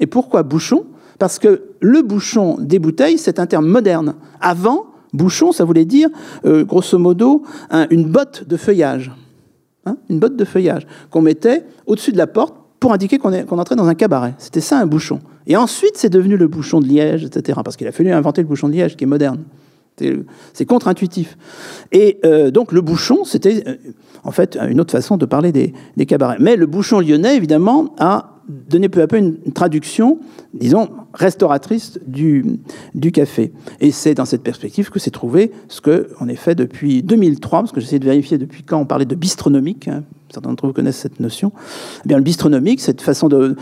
Et 0.00 0.06
pourquoi 0.06 0.42
bouchon? 0.42 0.84
Parce 1.18 1.38
que 1.38 1.64
le 1.80 2.00
bouchon 2.00 2.56
des 2.58 2.78
bouteilles, 2.78 3.18
c'est 3.18 3.38
un 3.38 3.46
terme 3.46 3.66
moderne. 3.66 4.14
Avant, 4.40 4.86
bouchon, 5.12 5.52
ça 5.52 5.64
voulait 5.64 5.84
dire, 5.84 6.08
grosso 6.44 6.98
modo, 6.98 7.42
une 7.90 8.04
botte 8.04 8.44
de 8.46 8.56
feuillage. 8.56 9.12
Hein, 9.86 9.96
une 10.10 10.18
botte 10.18 10.36
de 10.36 10.44
feuillage 10.44 10.86
qu'on 11.10 11.22
mettait 11.22 11.64
au-dessus 11.86 12.12
de 12.12 12.18
la 12.18 12.26
porte 12.26 12.54
pour 12.80 12.92
indiquer 12.92 13.18
qu'on 13.18 13.32
entrait 13.32 13.76
dans 13.76 13.88
un 13.88 13.94
cabaret. 13.94 14.34
C'était 14.38 14.60
ça 14.60 14.78
un 14.78 14.86
bouchon. 14.86 15.20
Et 15.46 15.56
ensuite, 15.56 15.96
c'est 15.96 16.10
devenu 16.10 16.36
le 16.36 16.48
bouchon 16.48 16.80
de 16.80 16.86
Liège, 16.86 17.24
etc. 17.24 17.60
Parce 17.64 17.76
qu'il 17.76 17.86
a 17.86 17.92
fallu 17.92 18.10
inventer 18.12 18.42
le 18.42 18.48
bouchon 18.48 18.68
de 18.68 18.74
Liège, 18.74 18.96
qui 18.96 19.04
est 19.04 19.06
moderne. 19.06 19.42
C'est 20.54 20.64
contre-intuitif. 20.64 21.36
Et 21.92 22.18
euh, 22.24 22.50
donc 22.50 22.72
le 22.72 22.80
bouchon, 22.80 23.24
c'était 23.24 23.62
euh, 23.66 23.74
en 24.24 24.30
fait 24.30 24.56
une 24.56 24.80
autre 24.80 24.92
façon 24.92 25.18
de 25.18 25.26
parler 25.26 25.52
des, 25.52 26.06
cabarets. 26.06 26.38
Mais 26.40 26.56
le 26.56 26.66
bouchon 26.66 27.00
lyonnais, 27.00 27.36
évidemment, 27.36 27.94
a 27.98 28.29
donné 28.68 28.88
peu 28.88 29.00
à 29.02 29.06
peu 29.06 29.16
une 29.16 29.52
traduction, 29.52 30.18
disons, 30.54 30.88
restauratrice 31.14 31.98
du, 32.06 32.44
du 32.94 33.12
café. 33.12 33.52
Et 33.80 33.90
c'est 33.90 34.14
dans 34.14 34.24
cette 34.24 34.42
perspective 34.42 34.90
que 34.90 34.98
s'est 34.98 35.10
trouvé 35.10 35.52
ce 35.68 35.80
que, 35.80 36.08
en 36.20 36.28
effet, 36.28 36.54
depuis 36.54 37.02
2003, 37.02 37.60
parce 37.60 37.72
que 37.72 37.80
j'essaie 37.80 37.98
de 37.98 38.04
vérifier 38.04 38.38
depuis 38.38 38.62
quand 38.62 38.78
on 38.78 38.86
parlait 38.86 39.06
de 39.06 39.14
bistronomique, 39.14 39.88
hein, 39.88 40.04
certains 40.32 40.50
d'entre 40.50 40.66
vous 40.66 40.72
connaissent 40.72 40.98
cette 40.98 41.20
notion, 41.20 41.52
eh 42.04 42.08
bien, 42.08 42.16
le 42.16 42.22
bistronomique, 42.22 42.80
cette 42.80 43.00
façon 43.02 43.28
de, 43.28 43.56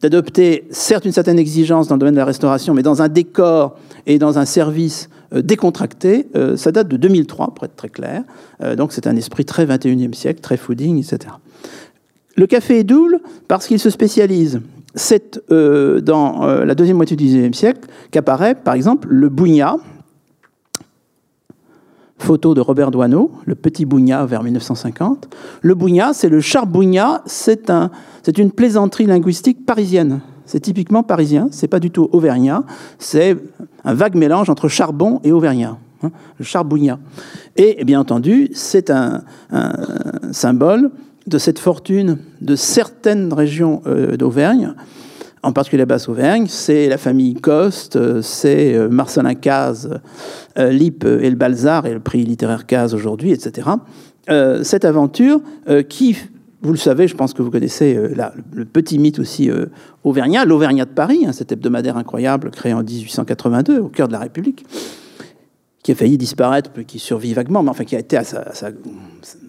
d'adopter 0.00 0.66
certes 0.70 1.04
une 1.04 1.12
certaine 1.12 1.38
exigence 1.38 1.88
dans 1.88 1.96
le 1.96 2.00
domaine 2.00 2.14
de 2.14 2.20
la 2.20 2.24
restauration, 2.24 2.74
mais 2.74 2.82
dans 2.82 3.02
un 3.02 3.08
décor 3.08 3.76
et 4.06 4.18
dans 4.18 4.38
un 4.38 4.44
service 4.44 5.08
euh, 5.32 5.42
décontracté, 5.42 6.28
euh, 6.36 6.56
ça 6.56 6.72
date 6.72 6.88
de 6.88 6.96
2003, 6.96 7.54
pour 7.54 7.64
être 7.64 7.76
très 7.76 7.88
clair. 7.88 8.22
Euh, 8.62 8.76
donc 8.76 8.92
c'est 8.92 9.06
un 9.06 9.16
esprit 9.16 9.44
très 9.44 9.66
21e 9.66 10.14
siècle, 10.14 10.40
très 10.40 10.56
fooding, 10.56 10.98
etc. 10.98 11.34
Le 12.36 12.46
café 12.46 12.78
est 12.78 12.84
double 12.84 13.20
parce 13.48 13.66
qu'il 13.66 13.78
se 13.78 13.90
spécialise. 13.90 14.60
C'est 14.94 15.40
dans 15.50 16.46
la 16.46 16.74
deuxième 16.74 16.96
moitié 16.96 17.16
du 17.16 17.24
XIXe 17.24 17.56
siècle 17.56 17.80
qu'apparaît, 18.10 18.54
par 18.54 18.74
exemple, 18.74 19.08
le 19.10 19.28
bougnat, 19.28 19.76
photo 22.18 22.54
de 22.54 22.60
Robert 22.60 22.90
Doisneau, 22.90 23.30
le 23.44 23.54
petit 23.54 23.84
Bougna 23.84 24.24
vers 24.26 24.42
1950. 24.42 25.28
Le 25.62 25.74
Bougna, 25.74 26.12
c'est 26.12 26.28
le 26.28 26.40
charbougnat, 26.40 27.22
c'est 27.26 27.70
un, 27.70 27.90
une 28.36 28.50
plaisanterie 28.50 29.06
linguistique 29.06 29.64
parisienne. 29.66 30.20
C'est 30.46 30.60
typiquement 30.60 31.02
parisien, 31.02 31.48
c'est 31.50 31.68
pas 31.68 31.80
du 31.80 31.90
tout 31.90 32.08
auvergnat, 32.12 32.62
c'est 32.98 33.36
un 33.84 33.94
vague 33.94 34.14
mélange 34.14 34.48
entre 34.48 34.68
charbon 34.68 35.20
et 35.24 35.32
auvergnat, 35.32 35.76
hein, 36.02 36.10
le 36.38 36.44
charbougnat. 36.44 36.98
Et 37.56 37.84
bien 37.84 38.00
entendu, 38.00 38.50
c'est 38.54 38.90
un, 38.90 39.22
symbole 40.30 40.90
de 41.26 41.38
cette 41.38 41.58
fortune 41.58 42.18
de 42.40 42.56
certaines 42.56 43.32
régions 43.32 43.82
euh, 43.86 44.16
d'Auvergne 44.16 44.74
en 45.46 45.52
particulier 45.52 45.82
la 45.82 45.86
Basse-Auvergne, 45.86 46.46
c'est 46.48 46.88
la 46.88 46.98
famille 46.98 47.34
Coste, 47.34 48.20
c'est 48.20 48.74
euh, 48.74 48.88
Marcelin 48.88 49.34
Caz, 49.34 49.88
euh, 50.58 50.70
Lippe 50.70 51.04
et 51.04 51.30
le 51.30 51.36
Balzar 51.36 51.86
et 51.86 51.94
le 51.94 52.00
prix 52.00 52.24
littéraire 52.24 52.66
Caz 52.66 52.94
aujourd'hui, 52.94 53.30
etc. 53.30 53.68
Euh, 54.28 54.64
cette 54.64 54.84
aventure 54.84 55.40
qui, 55.88 56.16
vous 56.62 56.72
le 56.72 56.78
savez, 56.78 57.06
je 57.06 57.14
pense 57.14 57.32
que 57.32 57.42
vous 57.42 57.50
connaissez 57.52 57.96
le 58.52 58.64
petit 58.64 58.98
mythe 58.98 59.20
aussi 59.20 59.48
auvergnat, 60.02 60.44
l'Auvergnat 60.44 60.84
de 60.84 60.90
Paris, 60.90 61.24
hein, 61.26 61.32
cet 61.32 61.52
hebdomadaire 61.52 61.96
incroyable 61.96 62.50
créé 62.50 62.72
en 62.72 62.82
1882 62.82 63.78
au 63.78 63.88
cœur 63.88 64.08
de 64.08 64.12
la 64.12 64.18
République, 64.18 64.64
qui 65.86 65.92
a 65.92 65.94
failli 65.94 66.18
disparaître, 66.18 66.70
qui 66.84 66.98
survit 66.98 67.32
vaguement, 67.32 67.62
mais 67.62 67.70
enfin 67.70 67.84
qui 67.84 67.94
a 67.94 68.00
été 68.00 68.18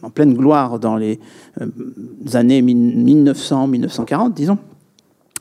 en 0.03 0.11
pleine 0.11 0.35
gloire 0.35 0.77
dans 0.77 0.95
les 0.95 1.19
années 2.31 2.61
1900-1940, 2.61 4.33
disons. 4.35 4.59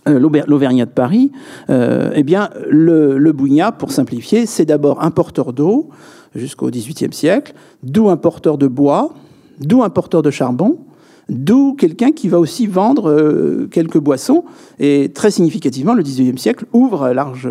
Euh, 0.08 0.18
l'Auvergnat 0.18 0.86
de 0.86 0.90
Paris, 0.90 1.32
euh, 1.68 2.12
eh 2.14 2.22
bien, 2.22 2.48
le, 2.66 3.18
le 3.18 3.32
bougnat, 3.32 3.72
pour 3.72 3.90
simplifier, 3.90 4.46
c'est 4.46 4.64
d'abord 4.64 5.02
un 5.02 5.10
porteur 5.10 5.52
d'eau 5.52 5.90
jusqu'au 6.34 6.70
XVIIIe 6.70 7.12
siècle, 7.12 7.52
d'où 7.82 8.08
un 8.08 8.16
porteur 8.16 8.56
de 8.56 8.66
bois, 8.66 9.12
d'où 9.60 9.82
un 9.82 9.90
porteur 9.90 10.22
de 10.22 10.30
charbon, 10.30 10.78
d'où 11.28 11.74
quelqu'un 11.74 12.12
qui 12.12 12.28
va 12.28 12.38
aussi 12.38 12.66
vendre 12.66 13.10
euh, 13.10 13.68
quelques 13.70 13.98
boissons. 13.98 14.44
Et 14.78 15.10
très 15.12 15.30
significativement, 15.30 15.94
le 15.94 16.02
XIXe 16.02 16.40
siècle 16.40 16.66
ouvre 16.72 17.04
à 17.04 17.14
large 17.14 17.48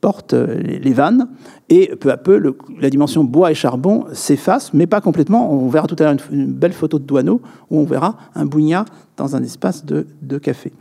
porte 0.00 0.32
les, 0.32 0.92
vannes, 0.92 1.28
et 1.68 1.96
peu 1.96 2.10
à 2.10 2.16
peu, 2.16 2.40
la 2.80 2.90
dimension 2.90 3.24
bois 3.24 3.50
et 3.50 3.54
charbon 3.54 4.06
s'efface, 4.12 4.72
mais 4.72 4.86
pas 4.86 5.00
complètement. 5.00 5.52
On 5.52 5.68
verra 5.68 5.86
tout 5.86 5.96
à 5.98 6.04
l'heure 6.04 6.16
une, 6.30 6.52
belle 6.52 6.72
photo 6.72 6.98
de 6.98 7.04
Douaneau, 7.04 7.40
où 7.70 7.80
on 7.80 7.84
verra 7.84 8.16
un 8.34 8.46
bougnat 8.46 8.84
dans 9.16 9.34
un 9.34 9.42
espace 9.42 9.84
de, 9.84 10.38
café. 10.38 10.72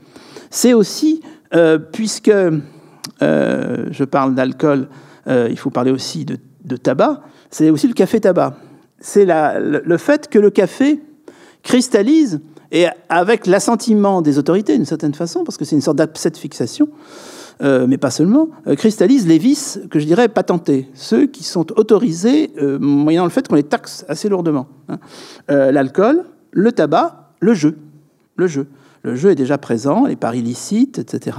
C'est 0.52 0.74
aussi, 0.74 1.22
puisque 1.92 2.32
je 3.22 4.04
parle 4.04 4.36
d'alcool, 4.36 4.88
il 5.28 5.58
faut 5.58 5.72
parler 5.72 5.92
aussi 5.92 6.26
de 6.26 6.78
tabac, 6.78 7.22
c'est 7.50 7.70
aussi 7.70 7.88
le 7.88 7.94
café-tabac. 7.94 8.56
C'est 9.00 9.26
le, 9.26 9.98
fait 9.98 10.28
que 10.28 10.40
le 10.40 10.50
café 10.50 11.02
cristallise, 11.68 12.40
et 12.72 12.86
avec 13.10 13.46
l'assentiment 13.46 14.22
des 14.22 14.38
autorités 14.40 14.78
d'une 14.78 14.86
certaine 14.86 15.14
façon, 15.14 15.44
parce 15.44 15.58
que 15.58 15.66
c'est 15.66 15.76
une 15.76 15.82
sorte 15.82 15.98
d'abcès 15.98 16.30
de 16.30 16.38
fixation, 16.38 16.88
euh, 17.62 17.88
mais 17.88 17.98
pas 17.98 18.10
seulement, 18.10 18.48
euh, 18.68 18.76
cristallise 18.76 19.28
les 19.28 19.38
vices 19.38 19.82
que 19.90 20.00
je 20.00 20.06
dirais 20.06 20.30
patentés, 20.30 20.88
ceux 20.94 21.26
qui 21.26 21.44
sont 21.44 21.78
autorisés 21.78 22.52
euh, 22.58 22.80
moyennant 22.80 23.26
le 23.26 23.32
fait 23.32 23.50
qu'on 23.50 23.56
les 23.56 23.64
taxe 23.64 24.06
assez 24.08 24.30
lourdement. 24.30 24.68
Hein. 24.88 24.98
L'alcool, 25.50 26.24
le 26.52 26.72
tabac, 26.72 27.34
le 27.42 27.54
jeu. 27.54 27.78
Le 28.38 28.48
jeu. 28.48 28.68
Le 29.04 29.16
jeu 29.16 29.32
est 29.32 29.36
déjà 29.36 29.58
présent, 29.58 30.06
les 30.06 30.16
paris 30.16 30.42
licites, 30.42 31.00
etc. 31.00 31.38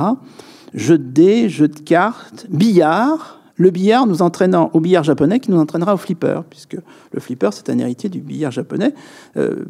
Jeu 0.74 0.98
de 0.98 1.04
dés, 1.04 1.48
jeu 1.48 1.68
de 1.68 1.80
cartes, 1.80 2.46
billard, 2.50 3.40
le 3.58 3.70
billard 3.70 4.06
nous 4.06 4.22
entraînant 4.22 4.70
au 4.72 4.80
billard 4.80 5.04
japonais 5.04 5.40
qui 5.40 5.50
nous 5.50 5.58
entraînera 5.58 5.92
au 5.92 5.96
flipper, 5.96 6.40
puisque 6.48 6.76
le 7.12 7.20
flipper, 7.20 7.50
c'est 7.52 7.68
un 7.68 7.78
héritier 7.78 8.08
du 8.08 8.20
billard 8.20 8.52
japonais. 8.52 8.94
Euh, 9.36 9.64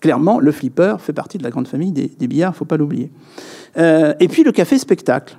clairement, 0.00 0.40
le 0.40 0.52
flipper 0.52 0.96
fait 0.98 1.12
partie 1.12 1.38
de 1.38 1.44
la 1.44 1.50
grande 1.50 1.68
famille 1.68 1.92
des, 1.92 2.26
billards, 2.26 2.50
il 2.50 2.54
ne 2.54 2.58
faut 2.58 2.64
pas 2.64 2.76
l'oublier. 2.76 3.10
Euh, 3.78 4.14
et 4.18 4.26
puis 4.28 4.42
le 4.42 4.50
café 4.50 4.78
spectacle, 4.78 5.38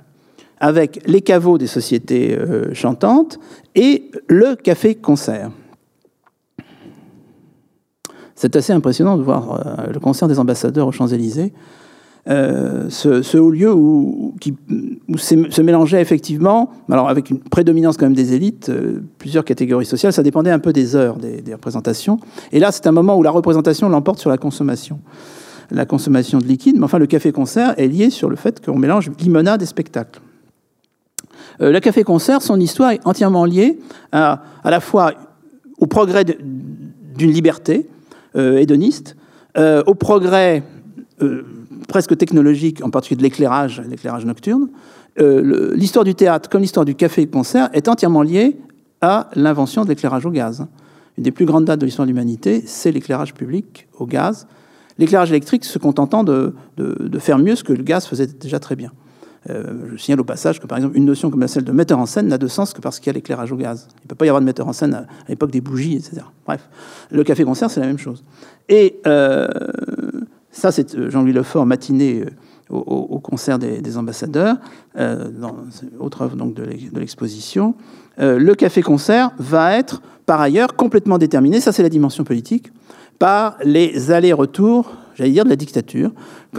avec 0.58 1.02
les 1.06 1.20
caveaux 1.20 1.58
des 1.58 1.66
sociétés 1.66 2.34
euh, 2.34 2.72
chantantes 2.72 3.38
et 3.74 4.10
le 4.26 4.56
café 4.56 4.94
concert. 4.94 5.50
C'est 8.34 8.56
assez 8.56 8.72
impressionnant 8.72 9.16
de 9.16 9.22
voir 9.22 9.86
le 9.92 10.00
concert 10.00 10.26
des 10.26 10.40
ambassadeurs 10.40 10.88
aux 10.88 10.92
Champs-Élysées 10.92 11.52
euh, 12.30 12.88
ce, 12.88 13.36
haut 13.36 13.50
lieu 13.50 13.72
où, 13.72 14.34
se 15.16 15.60
mélangeait 15.60 16.00
effectivement, 16.00 16.70
alors 16.90 17.08
avec 17.10 17.28
une 17.28 17.38
prédominance 17.38 17.98
quand 17.98 18.06
même 18.06 18.14
des 18.14 18.32
élites, 18.32 18.70
euh, 18.70 19.02
plusieurs 19.18 19.44
catégories 19.44 19.84
sociales, 19.84 20.12
ça 20.12 20.22
dépendait 20.22 20.50
un 20.50 20.58
peu 20.58 20.72
des 20.72 20.96
heures 20.96 21.16
des, 21.16 21.52
représentations. 21.52 22.18
Et 22.50 22.60
là, 22.60 22.72
c'est 22.72 22.86
un 22.86 22.92
moment 22.92 23.18
où 23.18 23.22
la 23.22 23.30
représentation 23.30 23.90
l'emporte 23.90 24.20
sur 24.20 24.30
la 24.30 24.38
consommation. 24.38 25.00
La 25.70 25.84
consommation 25.84 26.38
de 26.38 26.44
liquide, 26.44 26.76
mais 26.78 26.84
enfin 26.84 26.98
le 26.98 27.06
café-concert 27.06 27.74
est 27.78 27.88
lié 27.88 28.10
sur 28.10 28.30
le 28.30 28.36
fait 28.36 28.64
qu'on 28.64 28.78
mélange 28.78 29.10
limonade 29.18 29.60
et 29.62 29.66
spectacle. 29.66 30.20
Euh, 31.60 31.72
le 31.72 31.80
café-concert, 31.80 32.40
son 32.40 32.58
histoire 32.58 32.92
est 32.92 33.06
entièrement 33.06 33.44
liée 33.44 33.78
à, 34.12 34.42
à 34.62 34.70
la 34.70 34.80
fois 34.80 35.12
au 35.78 35.86
progrès 35.86 36.24
d'une 36.24 37.30
liberté 37.30 37.88
hédoniste, 38.36 39.16
au 39.56 39.94
progrès 39.94 40.64
presque 41.86 42.16
technologique, 42.16 42.82
en 42.82 42.90
particulier 42.90 43.18
de 43.18 43.22
l'éclairage, 43.22 43.82
l'éclairage 43.88 44.24
nocturne, 44.24 44.68
euh, 45.20 45.72
l'histoire 45.74 46.04
du 46.04 46.14
théâtre 46.14 46.48
comme 46.48 46.62
l'histoire 46.62 46.84
du 46.84 46.94
café-concert 46.94 47.70
est 47.72 47.88
entièrement 47.88 48.22
liée 48.22 48.56
à 49.00 49.28
l'invention 49.34 49.84
de 49.84 49.88
l'éclairage 49.88 50.26
au 50.26 50.30
gaz. 50.30 50.66
Une 51.16 51.24
des 51.24 51.30
plus 51.30 51.44
grandes 51.44 51.66
dates 51.66 51.80
de 51.80 51.86
l'histoire 51.86 52.06
de 52.06 52.10
l'humanité, 52.10 52.62
c'est 52.66 52.90
l'éclairage 52.90 53.34
public 53.34 53.86
au 53.98 54.06
gaz. 54.06 54.46
L'éclairage 54.98 55.30
électrique 55.30 55.64
se 55.64 55.78
contentant 55.78 56.24
de, 56.24 56.54
de, 56.76 57.18
faire 57.18 57.38
mieux 57.38 57.56
ce 57.56 57.64
que 57.64 57.72
le 57.72 57.82
gaz 57.82 58.06
faisait 58.06 58.26
déjà 58.26 58.58
très 58.58 58.76
bien. 58.76 58.92
Euh, 59.50 59.90
je 59.92 59.96
signale 59.96 60.20
au 60.20 60.24
passage 60.24 60.58
que, 60.58 60.66
par 60.66 60.78
exemple, 60.78 60.96
une 60.96 61.04
notion 61.04 61.30
comme 61.30 61.46
celle 61.46 61.64
de 61.64 61.72
metteur 61.72 61.98
en 61.98 62.06
scène 62.06 62.28
n'a 62.28 62.38
de 62.38 62.46
sens 62.46 62.72
que 62.72 62.80
parce 62.80 62.98
qu'il 62.98 63.08
y 63.08 63.10
a 63.10 63.12
l'éclairage 63.12 63.52
au 63.52 63.56
gaz. 63.56 63.88
Il 63.98 64.04
ne 64.04 64.08
peut 64.08 64.14
pas 64.14 64.24
y 64.24 64.28
avoir 64.28 64.40
de 64.40 64.46
metteur 64.46 64.66
en 64.66 64.72
scène 64.72 64.94
à, 64.94 65.06
l'époque 65.28 65.50
des 65.50 65.60
bougies, 65.60 65.96
etc. 65.96 66.22
Bref, 66.46 66.68
le 67.10 67.22
café-concert, 67.24 67.70
c'est 67.70 67.80
la 67.80 67.86
même 67.86 67.98
chose. 67.98 68.24
Et 68.68 69.00
euh, 69.06 69.48
ça, 70.54 70.70
c'est 70.70 70.94
euh, 70.94 71.10
Jean-Louis 71.10 71.32
Lefort, 71.32 71.66
matiné 71.66 72.22
euh, 72.22 72.30
au, 72.70 73.18
concert 73.18 73.58
des, 73.58 73.96
ambassadeurs, 73.98 74.56
euh, 74.96 75.28
autre 75.98 76.22
œuvre 76.22 76.36
de 76.36 76.98
l'exposition. 76.98 77.74
le 78.16 78.54
café-concert 78.54 79.32
va 79.38 79.76
être, 79.76 80.00
par 80.24 80.40
ailleurs, 80.40 80.74
complètement 80.74 81.18
déterminé, 81.18 81.60
ça 81.60 81.72
c'est 81.72 81.82
la 81.82 81.90
dimension 81.90 82.24
politique, 82.24 82.72
par 83.18 83.58
les 83.62 84.10
allers-retours, 84.10 84.92
j'allais 85.14 85.32
dire, 85.32 85.44
de 85.44 85.50
la 85.50 85.56
dictature. 85.56 86.10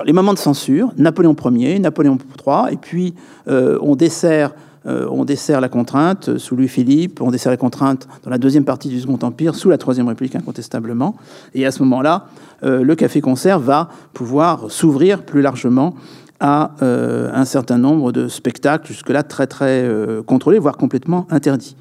Les 0.06 0.14
moments 0.14 0.34
de 0.34 0.38
censure, 0.38 0.92
Napoléon 0.96 1.36
Ier, 1.56 1.80
Napoléon 1.80 2.20
III, 2.46 2.74
et 2.74 2.78
puis 2.78 3.16
on 3.48 3.96
dessert 3.96 4.54
euh, 4.88 5.08
on 5.10 5.26
dessert 5.26 5.62
la 5.62 5.70
contrainte 5.70 6.38
sous 6.38 6.56
Louis-Philippe, 6.56 7.22
on 7.22 7.32
dessert 7.32 7.52
la 7.52 7.58
contrainte 7.58 8.08
dans 8.24 8.30
la 8.30 8.38
deuxième 8.38 8.66
partie 8.66 8.88
du 8.88 9.00
Second 9.00 9.20
Empire, 9.24 9.56
sous 9.56 9.70
la 9.70 9.78
Troisième 9.78 10.08
République 10.08 10.36
incontestablement. 10.36 11.16
Et 11.56 11.66
à 11.66 11.72
ce 11.72 11.82
moment-là, 11.84 12.28
euh, 12.64 12.84
le 12.84 12.96
café-concert 12.96 13.60
va 13.60 13.90
pouvoir 14.14 14.70
s'ouvrir 14.70 15.24
plus 15.24 15.42
largement 15.42 15.96
à 16.40 16.76
euh, 16.82 17.32
un 17.34 17.46
certain 17.46 17.78
nombre 17.78 18.12
de 18.12 18.28
spectacles, 18.28 18.88
jusque-là 18.88 19.24
très 19.24 19.48
très 19.48 19.90
contrôlés, 20.26 20.60
voire 20.60 20.78
complètement 20.78 21.28
interdits. 21.32 21.76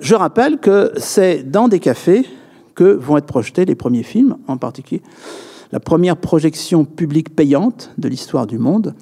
je 0.00 0.14
rappelle 0.14 0.58
que 0.58 0.92
c'est 0.96 1.42
dans 1.48 1.68
des 1.68 1.78
cafés 1.78 2.26
que 2.74 2.84
vont 2.84 3.18
être 3.18 3.26
projetés 3.26 3.64
les 3.64 3.74
premiers 3.74 4.02
films, 4.02 4.36
en 4.48 4.56
particulier 4.56 5.02
la 5.70 5.80
première 5.80 6.18
projection 6.18 6.84
publique 6.84 7.34
payante 7.34 7.92
de 7.96 8.06
l'histoire 8.06 8.46
du 8.46 8.58
monde, 8.58 8.94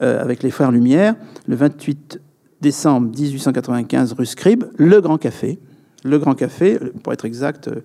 avec 0.00 0.42
les 0.42 0.50
Frères 0.50 0.70
Lumière, 0.70 1.16
le 1.46 1.54
28 1.54 2.18
décembre 2.60 3.10
1895, 3.16 4.14
rue 4.14 4.26
Scribe, 4.26 4.64
le 4.76 5.00
Grand 5.00 5.18
Café. 5.18 5.58
Le 6.04 6.18
Grand 6.18 6.34
Café, 6.34 6.78
pour 7.02 7.12
être 7.12 7.24
exact, 7.24 7.68
euh, 7.68 7.80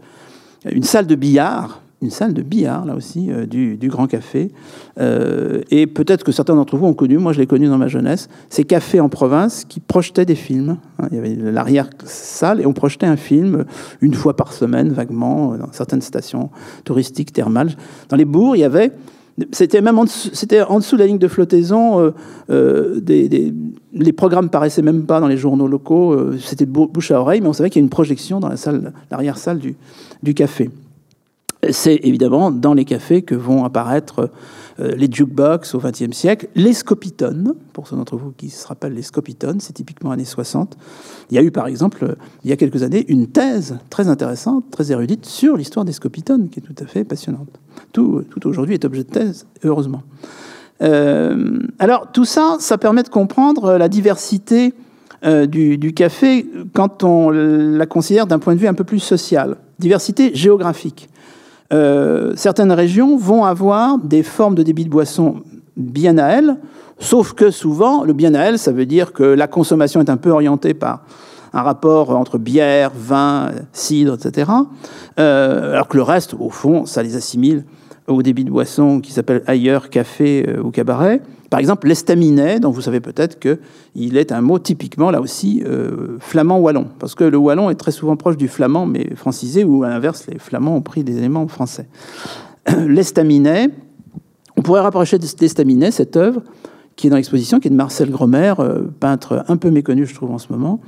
une 0.70 0.84
salle 0.84 1.08
de 1.08 1.16
billard, 1.16 1.82
une 2.02 2.10
salle 2.10 2.34
de 2.34 2.42
billard, 2.42 2.86
là 2.86 2.96
aussi, 2.96 3.32
euh, 3.32 3.46
du, 3.46 3.78
Grand 3.90 4.08
Café. 4.08 4.52
Euh, 5.00 5.62
et 5.70 5.88
peut-être 5.88 6.24
que 6.24 6.32
certains 6.32 6.56
d'entre 6.56 6.78
vous 6.78 6.86
ont 6.86 6.94
connu, 6.94 7.18
moi 7.18 7.34
je 7.34 7.40
l'ai 7.40 7.48
connu 7.48 7.68
dans 7.68 7.78
ma 7.78 7.88
jeunesse, 7.88 8.30
ces 8.50 8.64
cafés 8.64 9.00
en 9.00 9.10
province 9.10 9.66
qui 9.66 9.80
projetaient 9.80 10.26
des 10.26 10.36
films. 10.36 10.78
Hein, 11.00 11.08
il 11.12 11.16
y 11.16 11.20
avait 11.20 11.36
l'arrière-salle 11.36 12.62
et 12.62 12.66
on 12.66 12.74
projetait 12.74 13.08
un 13.08 13.18
film 13.18 13.66
une 14.02 14.14
fois 14.14 14.36
par 14.36 14.54
semaine, 14.54 14.90
vaguement, 14.90 15.56
dans 15.58 15.72
certaines 15.72 16.02
stations 16.02 16.50
touristiques, 16.84 17.34
thermales. 17.34 17.72
Dans 18.10 18.18
les 18.18 18.26
bourgs, 18.26 18.56
il 18.56 18.62
y 18.62 18.66
avait 18.66 18.92
c'était 19.52 19.82
même 19.82 20.00
en 20.00 20.06
dessous, 20.06 20.30
c'était 20.34 20.62
en 20.62 20.80
dessous 20.80 20.96
de 20.96 21.02
la 21.02 21.08
ligne 21.08 21.18
de 21.18 21.28
flottaison. 21.28 22.00
Euh, 22.00 22.12
euh, 22.50 23.00
des, 23.00 23.54
les 23.94 24.14
programmes 24.14 24.50
paraissaient 24.50 24.82
même 24.82 25.04
pas 25.04 25.20
dans 25.20 25.28
les 25.28 25.38
journaux 25.38 25.68
locaux. 25.68 26.14
Euh, 26.14 26.38
c'était 26.40 26.66
bouche 26.66 27.12
à 27.12 27.20
oreille, 27.20 27.42
mais 27.42 27.48
on 27.48 27.54
savait 27.54 27.70
qu'il 27.70 27.82
y 27.82 27.84
a 27.84 27.86
une 27.86 27.90
projection 27.90 28.40
dans 28.40 28.50
la 28.50 28.58
salle, 28.58 28.94
l'arrière-salle 29.12 29.60
du, 29.60 29.76
du 30.24 30.34
café. 30.34 30.70
C'est 31.72 32.00
évidemment 32.04 32.52
dans 32.52 32.74
les 32.74 32.86
cafés 32.86 33.22
que 33.22 33.36
vont 33.36 33.66
apparaître 33.66 34.30
les 34.80 35.12
jukebox 35.12 35.76
au 35.76 35.80
XXe 35.80 36.12
siècle, 36.12 36.48
les 36.56 36.74
scopitones, 36.74 37.54
pour 37.74 37.88
ceux 37.88 37.96
d'entre 37.96 38.16
vous 38.16 38.32
qui 38.32 38.50
se 38.50 38.66
rappellent 38.66 38.94
les 38.94 39.02
scopitones, 39.02 39.60
c'est 39.60 39.74
typiquement 39.74 40.12
années 40.12 40.26
60. 40.26 40.78
Il 41.30 41.36
y 41.36 41.38
a 41.38 41.44
eu 41.44 41.52
par 41.52 41.68
exemple, 41.68 42.04
euh, 42.04 42.16
il 42.44 42.50
y 42.50 42.54
a 42.54 42.56
quelques 42.56 42.84
années, 42.84 43.06
une 43.10 43.28
thèse 43.28 43.78
très 43.90 44.08
intéressante, 44.08 44.66
très 44.72 44.92
érudite 44.92 45.26
sur 45.26 45.58
l'histoire 45.58 45.86
des 45.86 45.92
scopitones, 45.92 46.50
qui 46.50 46.60
est 46.60 46.64
tout 46.64 46.76
à 46.82 46.86
fait 46.86 47.04
passionnante. 47.04 47.50
Tout, 47.92 48.24
tout 48.30 48.48
aujourd'hui 48.48 48.76
est 48.76 48.86
objet 48.86 49.04
de 49.04 49.10
thèse, 49.10 49.48
heureusement. 49.64 50.04
Euh, 50.82 51.60
alors 51.80 52.12
tout 52.14 52.26
ça, 52.26 52.56
ça 52.60 52.78
permet 52.78 53.04
de 53.04 53.10
comprendre 53.10 53.78
la 53.78 53.90
diversité 53.90 54.74
du, 55.22 55.94
café 55.94 56.50
quand 56.74 57.04
on 57.04 57.30
la 57.30 57.86
considère 57.86 58.26
d'un 58.26 58.40
point 58.40 58.56
de 58.56 58.60
vue 58.60 58.68
un 58.68 58.74
peu 58.74 58.86
plus 58.86 59.00
social. 59.00 59.58
Diversité 59.78 60.34
géographique. 60.34 61.10
Euh, 61.72 62.34
certaines 62.36 62.72
régions 62.72 63.18
vont 63.18 63.46
avoir 63.46 63.98
des 64.00 64.24
formes 64.24 64.56
de 64.56 64.64
débit 64.64 64.86
de 64.86 64.90
boisson 64.90 65.44
bien 65.78 66.18
à 66.18 66.28
elles, 66.28 66.58
sauf 66.98 67.34
que 67.34 67.52
souvent, 67.52 68.04
le 68.04 68.14
bien 68.14 68.34
à 68.34 68.40
elles, 68.40 68.60
ça 68.60 68.72
veut 68.72 68.86
dire 68.86 69.14
que 69.14 69.24
la 69.24 69.48
consommation 69.48 70.02
est 70.02 70.10
un 70.10 70.18
peu 70.18 70.32
orientée 70.32 70.74
par 70.74 71.04
un 71.54 71.62
rapport 71.62 72.12
entre 72.12 72.38
bière, 72.38 72.92
vin, 72.96 73.52
cidre, 73.74 74.16
etc. 74.16 74.52
Euh, 75.20 75.74
alors 75.74 75.88
que 75.88 75.98
le 75.98 76.04
reste, 76.04 76.36
au 76.40 76.50
fond, 76.50 76.86
ça 76.86 77.04
les 77.04 77.16
assimile 77.16 77.66
au 78.08 78.22
débit 78.24 78.44
de 78.44 78.52
boisson 78.52 79.00
qui 79.00 79.12
s'appelle 79.12 79.44
ailleurs 79.48 79.90
café 79.90 80.46
euh, 80.48 80.62
ou 80.62 80.72
cabaret. 80.72 81.22
Par 81.50 81.60
exemple, 81.60 81.88
l'estaminet, 81.88 82.60
dont 82.60 82.70
vous 82.70 82.82
savez 82.82 83.00
peut-être 83.00 83.40
qu'il 83.40 84.18
est 84.18 84.32
un 84.32 84.42
mot 84.42 84.60
typiquement, 84.60 85.10
là 85.10 85.20
aussi, 85.20 85.64
euh, 85.66 86.18
flamand-wallon. 86.20 86.88
Parce 87.00 87.16
que 87.16 87.24
le 87.24 87.38
wallon 87.38 87.70
est 87.70 87.76
très 87.76 87.92
souvent 87.92 88.16
proche 88.16 88.38
du 88.38 88.48
flamand, 88.48 88.86
mais 88.86 89.16
francisé, 89.16 89.64
ou 89.64 89.84
à 89.84 89.90
l'inverse, 89.90 90.28
les 90.32 90.38
flamands 90.38 90.76
ont 90.76 90.82
pris 90.82 91.04
des 91.04 91.18
éléments 91.18 91.48
français. 91.48 91.88
L'estaminet, 92.88 93.70
on 94.58 94.62
pourrait 94.62 94.82
rapprocher 94.82 95.18
d'estaminet 95.18 95.92
cette 95.92 96.18
œuvre 96.18 96.44
qui 96.96 97.08
est 97.08 97.10
dans 97.10 97.16
l'exposition, 97.16 97.60
qui 97.60 97.70
est 97.70 97.72
de 97.72 97.76
Marcel 97.76 98.12
Gromer, 98.12 98.54
euh, 98.60 98.84
peintre 99.00 99.44
un 99.48 99.58
peu 99.58 99.72
méconnu, 99.72 100.06
je 100.06 100.14
trouve, 100.14 100.32
en 100.32 100.38
ce 100.38 100.52
moment. 100.52 100.80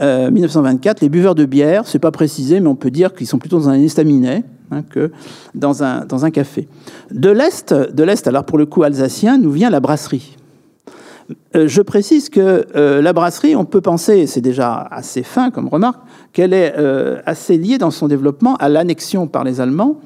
1924, 0.00 1.00
les 1.00 1.08
buveurs 1.08 1.36
de 1.36 1.44
bière, 1.44 1.86
c'est 1.86 2.00
pas 2.00 2.10
précisé, 2.10 2.58
mais 2.58 2.66
on 2.66 2.74
peut 2.74 2.90
dire 2.90 3.14
qu'ils 3.14 3.28
sont 3.28 3.38
plutôt 3.38 3.58
dans 3.58 3.68
un 3.68 3.80
estaminet, 3.80 4.42
hein, 4.72 4.82
que 4.82 5.12
dans 5.54 5.84
un, 5.84 6.04
dans 6.04 6.24
un 6.24 6.30
café. 6.30 6.68
De 7.10 7.30
l'Est, 7.30 7.72
de 7.72 8.02
l'Est, 8.02 8.26
alors 8.26 8.44
pour 8.44 8.58
le 8.58 8.66
coup 8.66 8.82
alsacien, 8.82 9.38
nous 9.38 9.50
vient 9.50 9.70
la 9.70 9.80
brasserie. 9.80 10.36
Euh, 11.54 11.68
je 11.68 11.82
précise 11.82 12.28
que 12.28 12.66
euh, 12.74 13.02
la 13.02 13.12
brasserie, 13.12 13.56
on 13.56 13.64
peut 13.64 13.80
penser, 13.80 14.26
c'est 14.26 14.40
déjà 14.40 14.80
assez 14.90 15.22
fin 15.22 15.50
comme 15.50 15.68
remarque, 15.68 16.00
qu'elle 16.32 16.52
est 16.52 16.74
euh, 16.78 17.20
assez 17.26 17.56
liée 17.56 17.78
dans 17.78 17.90
son 17.90 18.08
développement 18.08 18.56
à 18.56 18.68
l'annexion 18.68 19.26
par 19.26 19.44
les 19.44 19.60
Allemands 19.60 20.00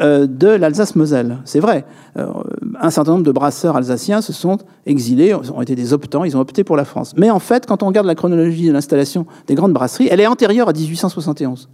de 0.00 0.48
l'Alsace-Moselle. 0.48 1.38
C'est 1.44 1.60
vrai, 1.60 1.84
un 2.16 2.90
certain 2.90 3.12
nombre 3.12 3.24
de 3.24 3.32
brasseurs 3.32 3.76
alsaciens 3.76 4.20
se 4.20 4.32
sont 4.32 4.58
exilés, 4.86 5.34
ont 5.34 5.62
été 5.62 5.74
des 5.74 5.92
optants, 5.92 6.24
ils 6.24 6.36
ont 6.36 6.40
opté 6.40 6.64
pour 6.64 6.76
la 6.76 6.84
France. 6.84 7.14
Mais 7.16 7.30
en 7.30 7.38
fait, 7.38 7.66
quand 7.66 7.82
on 7.82 7.86
regarde 7.86 8.06
la 8.06 8.14
chronologie 8.14 8.66
de 8.66 8.72
l'installation 8.72 9.26
des 9.46 9.54
grandes 9.54 9.72
brasseries, 9.72 10.08
elle 10.10 10.20
est 10.20 10.26
antérieure 10.26 10.68
à 10.68 10.72
1871. 10.72 11.68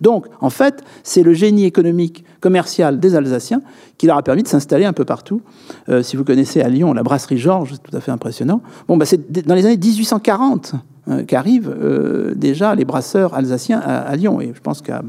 Donc, 0.00 0.26
en 0.40 0.50
fait, 0.50 0.82
c'est 1.02 1.22
le 1.22 1.32
génie 1.32 1.64
économique, 1.64 2.24
commercial 2.40 3.00
des 3.00 3.14
Alsaciens 3.14 3.62
qui 3.98 4.06
leur 4.06 4.16
a 4.16 4.22
permis 4.22 4.42
de 4.42 4.48
s'installer 4.48 4.84
un 4.84 4.92
peu 4.92 5.04
partout. 5.04 5.40
Euh, 5.88 6.02
si 6.02 6.16
vous 6.16 6.24
connaissez 6.24 6.60
à 6.60 6.68
Lyon 6.68 6.92
la 6.92 7.02
brasserie 7.02 7.38
Georges, 7.38 7.72
c'est 7.72 7.90
tout 7.90 7.96
à 7.96 8.00
fait 8.00 8.10
impressionnant. 8.10 8.60
Bon, 8.88 8.96
bah, 8.96 9.06
c'est 9.06 9.46
dans 9.46 9.54
les 9.54 9.64
années 9.64 9.76
1840 9.76 10.74
euh, 11.08 11.24
qu'arrivent 11.24 11.74
euh, 11.80 12.34
déjà 12.34 12.74
les 12.74 12.84
brasseurs 12.84 13.34
alsaciens 13.34 13.80
à, 13.80 14.14
Lyon. 14.16 14.40
Et 14.40 14.52
je 14.54 14.60
pense 14.60 14.82
qu'à 14.82 15.02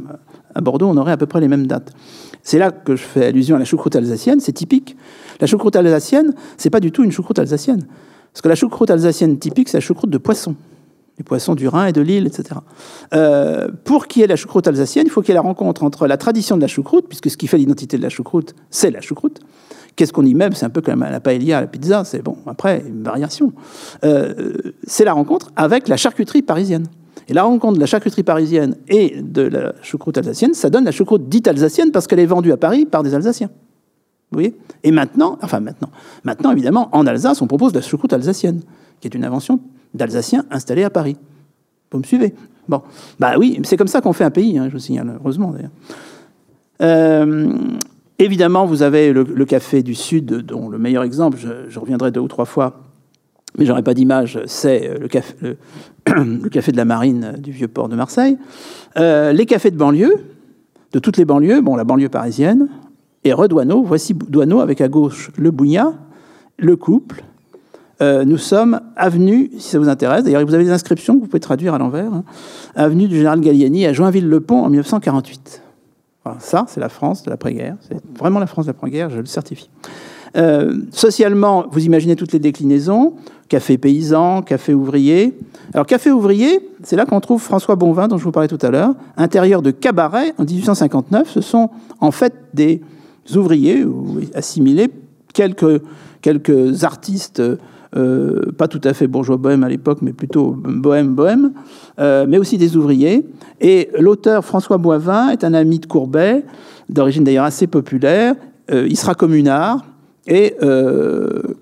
Bordeaux, 0.61 0.87
on 0.87 0.97
aurait 0.97 1.11
à 1.11 1.17
peu 1.17 1.25
près 1.25 1.41
les 1.41 1.47
mêmes 1.47 1.67
dates. 1.67 1.91
C'est 2.47 2.59
là 2.59 2.71
que 2.71 2.95
je 2.95 3.03
fais 3.03 3.25
allusion 3.25 3.57
à 3.57 3.59
la 3.59 3.65
choucroute 3.65 3.97
alsacienne, 3.97 4.39
c'est 4.39 4.53
typique. 4.53 4.95
La 5.41 5.47
choucroute 5.47 5.75
alsacienne, 5.75 6.33
c'est 6.55 6.69
pas 6.69 6.79
du 6.79 6.93
tout 6.93 7.03
une 7.03 7.11
choucroute 7.11 7.39
alsacienne. 7.39 7.85
Parce 8.31 8.41
que 8.41 8.47
la 8.47 8.55
choucroute 8.55 8.89
alsacienne 8.89 9.37
typique, 9.37 9.67
c'est 9.67 9.75
la 9.75 9.81
choucroute 9.81 10.09
de 10.09 10.17
poisson. 10.17 10.55
Les 11.17 11.25
poissons 11.25 11.55
du 11.55 11.67
Rhin 11.67 11.87
et 11.87 11.91
de 11.91 11.99
l'île, 11.99 12.25
etc. 12.25 12.61
Euh, 13.13 13.67
pour 13.83 14.07
qu'il 14.07 14.21
y 14.21 14.23
ait 14.23 14.27
la 14.27 14.37
choucroute 14.37 14.65
alsacienne, 14.65 15.07
il 15.07 15.09
faut 15.09 15.19
qu'il 15.21 15.31
y 15.31 15.31
ait 15.33 15.35
la 15.35 15.41
rencontre 15.41 15.83
entre 15.83 16.07
la 16.07 16.15
tradition 16.15 16.55
de 16.55 16.61
la 16.61 16.69
choucroute, 16.69 17.09
puisque 17.09 17.29
ce 17.29 17.35
qui 17.35 17.47
fait 17.47 17.57
l'identité 17.57 17.97
de 17.97 18.01
la 18.01 18.07
choucroute, 18.07 18.55
c'est 18.69 18.91
la 18.91 19.01
choucroute. 19.01 19.41
Qu'est-ce 19.97 20.13
qu'on 20.13 20.25
y 20.25 20.33
met? 20.33 20.47
C'est 20.53 20.65
un 20.65 20.69
peu 20.69 20.79
comme 20.79 21.01
la 21.01 21.19
paella, 21.19 21.59
la 21.59 21.67
pizza, 21.67 22.05
c'est 22.05 22.21
bon, 22.21 22.37
après, 22.45 22.81
une 22.87 23.03
variation. 23.03 23.51
Euh, 24.05 24.53
c'est 24.85 25.03
la 25.03 25.11
rencontre 25.11 25.51
avec 25.57 25.89
la 25.89 25.97
charcuterie 25.97 26.43
parisienne. 26.43 26.87
Et 27.29 27.33
la 27.33 27.43
rencontre 27.43 27.75
de 27.75 27.79
la 27.79 27.85
charcuterie 27.85 28.23
parisienne 28.23 28.75
et 28.87 29.21
de 29.21 29.41
la 29.41 29.73
choucroute 29.81 30.17
alsacienne, 30.17 30.53
ça 30.53 30.69
donne 30.69 30.85
la 30.85 30.91
choucroute 30.91 31.27
dite 31.27 31.47
alsacienne 31.47 31.91
parce 31.91 32.07
qu'elle 32.07 32.19
est 32.19 32.25
vendue 32.25 32.51
à 32.51 32.57
Paris 32.57 32.85
par 32.85 33.03
des 33.03 33.13
Alsaciens. 33.13 33.49
Vous 34.31 34.35
voyez? 34.35 34.55
Et 34.83 34.91
maintenant, 34.91 35.37
enfin 35.41 35.59
maintenant, 35.59 35.89
maintenant 36.23 36.51
évidemment, 36.51 36.89
en 36.91 37.05
Alsace, 37.05 37.41
on 37.41 37.47
propose 37.47 37.73
la 37.73 37.81
choucroute 37.81 38.11
alsacienne, 38.11 38.61
qui 38.99 39.07
est 39.07 39.15
une 39.15 39.23
invention 39.23 39.61
d'Alsaciens 39.93 40.45
installés 40.51 40.83
à 40.83 40.89
Paris. 40.89 41.15
Vous 41.91 41.99
me 41.99 42.03
suivez? 42.03 42.33
Bon, 42.67 42.81
bah 43.19 43.35
oui, 43.37 43.59
c'est 43.63 43.77
comme 43.77 43.87
ça 43.87 44.01
qu'on 44.01 44.11
fait 44.11 44.25
un 44.25 44.31
pays, 44.31 44.57
hein, 44.57 44.65
je 44.67 44.73
vous 44.73 44.79
signale, 44.79 45.17
heureusement 45.21 45.51
d'ailleurs. 45.51 45.71
Euh, 46.81 47.53
évidemment, 48.19 48.65
vous 48.65 48.81
avez 48.83 49.13
le, 49.13 49.45
café 49.45 49.81
du 49.83 49.95
Sud, 49.95 50.25
dont 50.25 50.67
le 50.67 50.77
meilleur 50.77 51.03
exemple, 51.03 51.37
je, 51.37 51.79
reviendrai 51.79 52.11
deux 52.11 52.19
ou 52.19 52.27
trois 52.27 52.45
fois, 52.45 52.81
mais 53.57 53.65
j'aurai 53.65 53.83
pas 53.83 53.93
d'image, 53.93 54.39
c'est 54.45 54.97
le 54.99 55.07
café, 55.07 55.35
le, 56.07 56.49
café 56.49 56.71
de 56.71 56.77
la 56.77 56.85
Marine 56.85 57.35
du 57.37 57.51
vieux 57.51 57.67
port 57.67 57.89
de 57.89 57.95
Marseille. 57.95 58.37
Euh, 58.97 59.31
les 59.31 59.45
cafés 59.45 59.71
de 59.71 59.77
banlieue, 59.77 60.19
de 60.93 60.99
toutes 60.99 61.17
les 61.17 61.25
banlieues, 61.25 61.61
bon, 61.61 61.75
la 61.75 61.83
banlieue 61.83 62.09
parisienne, 62.09 62.69
et 63.23 63.33
Redouaneau, 63.33 63.83
voici 63.83 64.13
Douaneau 64.13 64.59
avec 64.59 64.79
à 64.81 64.87
gauche 64.87 65.31
le 65.37 65.51
Bougnat, 65.51 65.93
le 66.57 66.75
couple, 66.75 67.23
euh, 67.99 68.25
nous 68.25 68.37
sommes 68.37 68.79
avenue, 68.95 69.49
si 69.57 69.69
ça 69.69 69.79
vous 69.79 69.89
intéresse, 69.89 70.23
d'ailleurs 70.23 70.45
vous 70.45 70.53
avez 70.53 70.63
des 70.63 70.71
inscriptions 70.71 71.15
que 71.15 71.21
vous 71.21 71.27
pouvez 71.27 71.39
traduire 71.39 71.73
à 71.73 71.79
l'envers, 71.79 72.13
hein, 72.13 72.23
avenue 72.75 73.07
du 73.07 73.15
général 73.17 73.41
Galliani 73.41 73.87
à 73.87 73.93
Joinville-le-Pont 73.93 74.63
en 74.63 74.69
1948. 74.69 75.63
ça, 76.39 76.65
c'est 76.67 76.79
la 76.79 76.89
France 76.89 77.23
de 77.23 77.31
l'après-guerre, 77.31 77.75
c'est 77.81 77.97
vraiment 78.17 78.39
la 78.39 78.45
France 78.45 78.65
de 78.65 78.69
l'après-guerre, 78.71 79.09
je 79.09 79.19
le 79.19 79.25
certifie. 79.25 79.69
Euh, 80.35 80.73
socialement, 80.91 81.65
vous 81.71 81.85
imaginez 81.85 82.15
toutes 82.15 82.33
les 82.33 82.39
déclinaisons, 82.39 83.13
café 83.49 83.77
paysan, 83.77 84.41
café 84.41 84.73
ouvrier. 84.73 85.37
Alors 85.73 85.85
café 85.85 86.11
ouvrier, 86.11 86.59
c'est 86.83 86.95
là 86.95 87.05
qu'on 87.05 87.19
trouve 87.19 87.41
François 87.41 87.75
Bonvin, 87.75 88.07
dont 88.07 88.17
je 88.17 88.23
vous 88.23 88.31
parlais 88.31 88.47
tout 88.47 88.59
à 88.61 88.69
l'heure, 88.69 88.93
intérieur 89.15 89.61
de 89.61 89.71
cabaret 89.71 90.33
en 90.37 90.43
1859. 90.43 91.29
Ce 91.29 91.41
sont 91.41 91.69
en 91.99 92.11
fait 92.11 92.33
des 92.53 92.81
ouvriers 93.35 93.83
ou 93.83 94.19
assimilés, 94.33 94.89
quelques, 95.33 95.81
quelques 96.21 96.83
artistes 96.83 97.41
euh, 97.95 98.51
pas 98.57 98.67
tout 98.67 98.81
à 98.83 98.93
fait 98.93 99.07
bourgeois 99.07 99.37
bohème 99.37 99.63
à 99.63 99.69
l'époque, 99.69 99.99
mais 100.01 100.11
plutôt 100.11 100.51
bohème 100.51 101.15
bohème, 101.15 101.53
euh, 101.99 102.25
mais 102.27 102.37
aussi 102.37 102.57
des 102.57 102.75
ouvriers. 102.75 103.25
Et 103.61 103.89
l'auteur 103.97 104.43
François 104.43 104.77
Boivin 104.77 105.29
est 105.29 105.43
un 105.43 105.53
ami 105.53 105.79
de 105.79 105.85
Courbet, 105.85 106.43
d'origine 106.89 107.23
d'ailleurs 107.23 107.45
assez 107.45 107.67
populaire. 107.67 108.35
Euh, 108.71 108.85
il 108.89 108.97
sera 108.97 109.15
communard 109.15 109.85
et, 110.27 110.55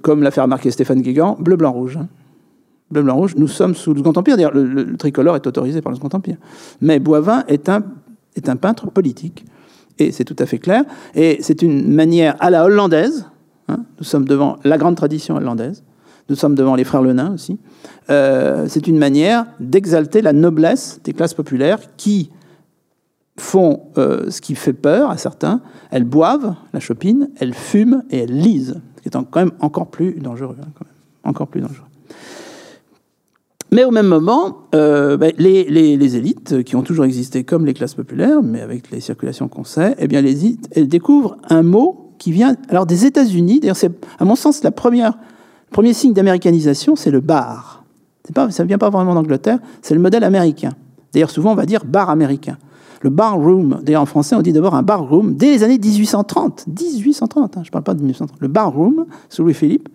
comme 0.01 0.23
l'a 0.23 0.31
fait 0.31 0.41
remarquer 0.41 0.71
Stéphane 0.71 1.01
Guégan, 1.01 1.37
bleu, 1.39 1.55
blanc, 1.55 1.71
rouge. 1.71 1.99
Bleu, 2.91 3.01
blanc, 3.01 3.15
rouge, 3.15 3.35
nous 3.35 3.47
sommes 3.47 3.75
sous 3.75 3.93
le 3.93 3.99
Second 3.99 4.13
Empire. 4.15 4.35
D'ailleurs, 4.35 4.53
le, 4.53 4.95
tricolore 4.97 5.35
est 5.35 5.47
autorisé 5.47 5.81
par 5.81 5.91
le 5.91 5.97
Second 5.97 6.09
Empire. 6.13 6.37
Mais 6.81 6.99
Boivin 6.99 7.43
est 7.47 7.69
un, 7.69 7.83
est 8.35 8.49
un 8.49 8.55
peintre 8.55 8.89
politique. 8.91 9.45
Et 9.97 10.11
c'est 10.11 10.25
tout 10.25 10.35
à 10.39 10.45
fait 10.45 10.59
clair. 10.59 10.83
Et 11.15 11.37
c'est 11.41 11.61
une 11.61 11.93
manière 11.93 12.35
à 12.39 12.49
la 12.49 12.65
hollandaise. 12.65 13.25
Hein. 13.67 13.79
nous 13.97 14.05
sommes 14.05 14.25
devant 14.25 14.57
la 14.63 14.77
grande 14.77 14.95
tradition 14.95 15.37
hollandaise 15.37 15.83
nous 16.29 16.35
sommes 16.35 16.55
devant 16.55 16.75
les 16.75 16.83
frères 16.83 17.01
Lenain 17.01 17.33
aussi. 17.33 17.57
Euh, 18.09 18.65
c'est 18.67 18.87
une 18.87 18.97
manière 18.97 19.45
d'exalter 19.59 20.21
la 20.21 20.33
noblesse 20.33 20.99
des 21.03 21.13
classes 21.13 21.33
populaires 21.33 21.79
qui 21.97 22.31
font 23.37 23.81
euh, 23.97 24.29
ce 24.29 24.41
qui 24.41 24.55
fait 24.55 24.73
peur 24.73 25.09
à 25.09 25.17
certains. 25.17 25.61
Elles 25.91 26.03
boivent 26.03 26.55
la 26.73 26.79
chopine, 26.79 27.29
elles 27.39 27.53
fument 27.53 28.03
et 28.09 28.19
elles 28.19 28.37
lisent, 28.37 28.81
ce 28.97 29.01
qui 29.01 29.09
est 29.09 29.11
quand 29.11 29.39
même 29.39 29.51
encore 29.59 29.87
plus 29.87 30.13
dangereux. 30.13 30.57
Hein. 30.61 30.85
Encore 31.23 31.47
plus 31.47 31.61
dangereux. 31.61 31.85
Mais 33.71 33.83
au 33.83 33.91
même 33.91 34.07
moment, 34.07 34.67
euh, 34.73 35.17
ben, 35.17 35.33
les, 35.37 36.15
élites, 36.15 36.63
qui 36.63 36.75
ont 36.75 36.83
toujours 36.83 37.03
existé 37.03 37.43
comme 37.43 37.65
les 37.65 37.73
classes 37.73 37.95
populaires, 37.95 38.41
mais 38.41 38.61
avec 38.61 38.89
les 38.91 39.01
circulations 39.01 39.47
qu'on 39.49 39.65
sait, 39.65 39.95
eh 39.99 40.07
bien, 40.07 40.23
elles 40.71 40.87
découvrent 40.87 41.37
un 41.49 41.63
mot 41.63 42.13
qui 42.17 42.31
vient 42.31 42.55
alors 42.69 42.85
des 42.85 43.05
États-Unis. 43.05 43.59
D'ailleurs, 43.59 43.75
c'est 43.75 43.91
à 44.17 44.23
mon 44.23 44.35
sens 44.35 44.61
première 44.75 45.17
Premier 45.71 45.91
signe 45.91 46.13
d'américanisation, 46.13 46.95
c'est 46.95 47.11
le 47.11 47.19
bar. 47.19 47.83
Ça 48.33 48.63
ne 48.63 48.67
vient 48.67 48.77
pas 48.77 48.89
vraiment 48.89 49.13
d'Angleterre, 49.13 49.59
c'est 49.81 49.93
le 49.93 49.99
modèle 49.99 50.23
américain. 50.23 50.71
D'ailleurs, 51.11 51.29
souvent, 51.29 51.51
on 51.51 51.55
va 51.55 51.65
dire 51.65 51.83
bar 51.83 52.09
américain. 52.09 52.57
Le 53.01 53.09
bar 53.09 53.37
room, 53.37 53.79
d'ailleurs 53.83 54.01
en 54.01 54.07
français, 54.07 54.35
on 54.35 54.41
dit 54.41 54.53
d'abord 54.53 54.75
un 54.75 54.83
bar 54.83 55.07
room 55.07 55.35
dès 55.35 55.51
les 55.51 55.63
années 55.63 55.77
1830. 55.77 56.65
1830, 56.67 57.57
hein, 57.57 57.61
je 57.63 57.69
ne 57.69 57.71
parle 57.71 57.83
pas 57.83 57.93
de 57.93 57.99
1930. 57.99 58.37
Le 58.39 58.47
bar 58.47 58.71
room, 58.71 59.05
sous 59.29 59.43
Louis-Philippe, 59.43 59.89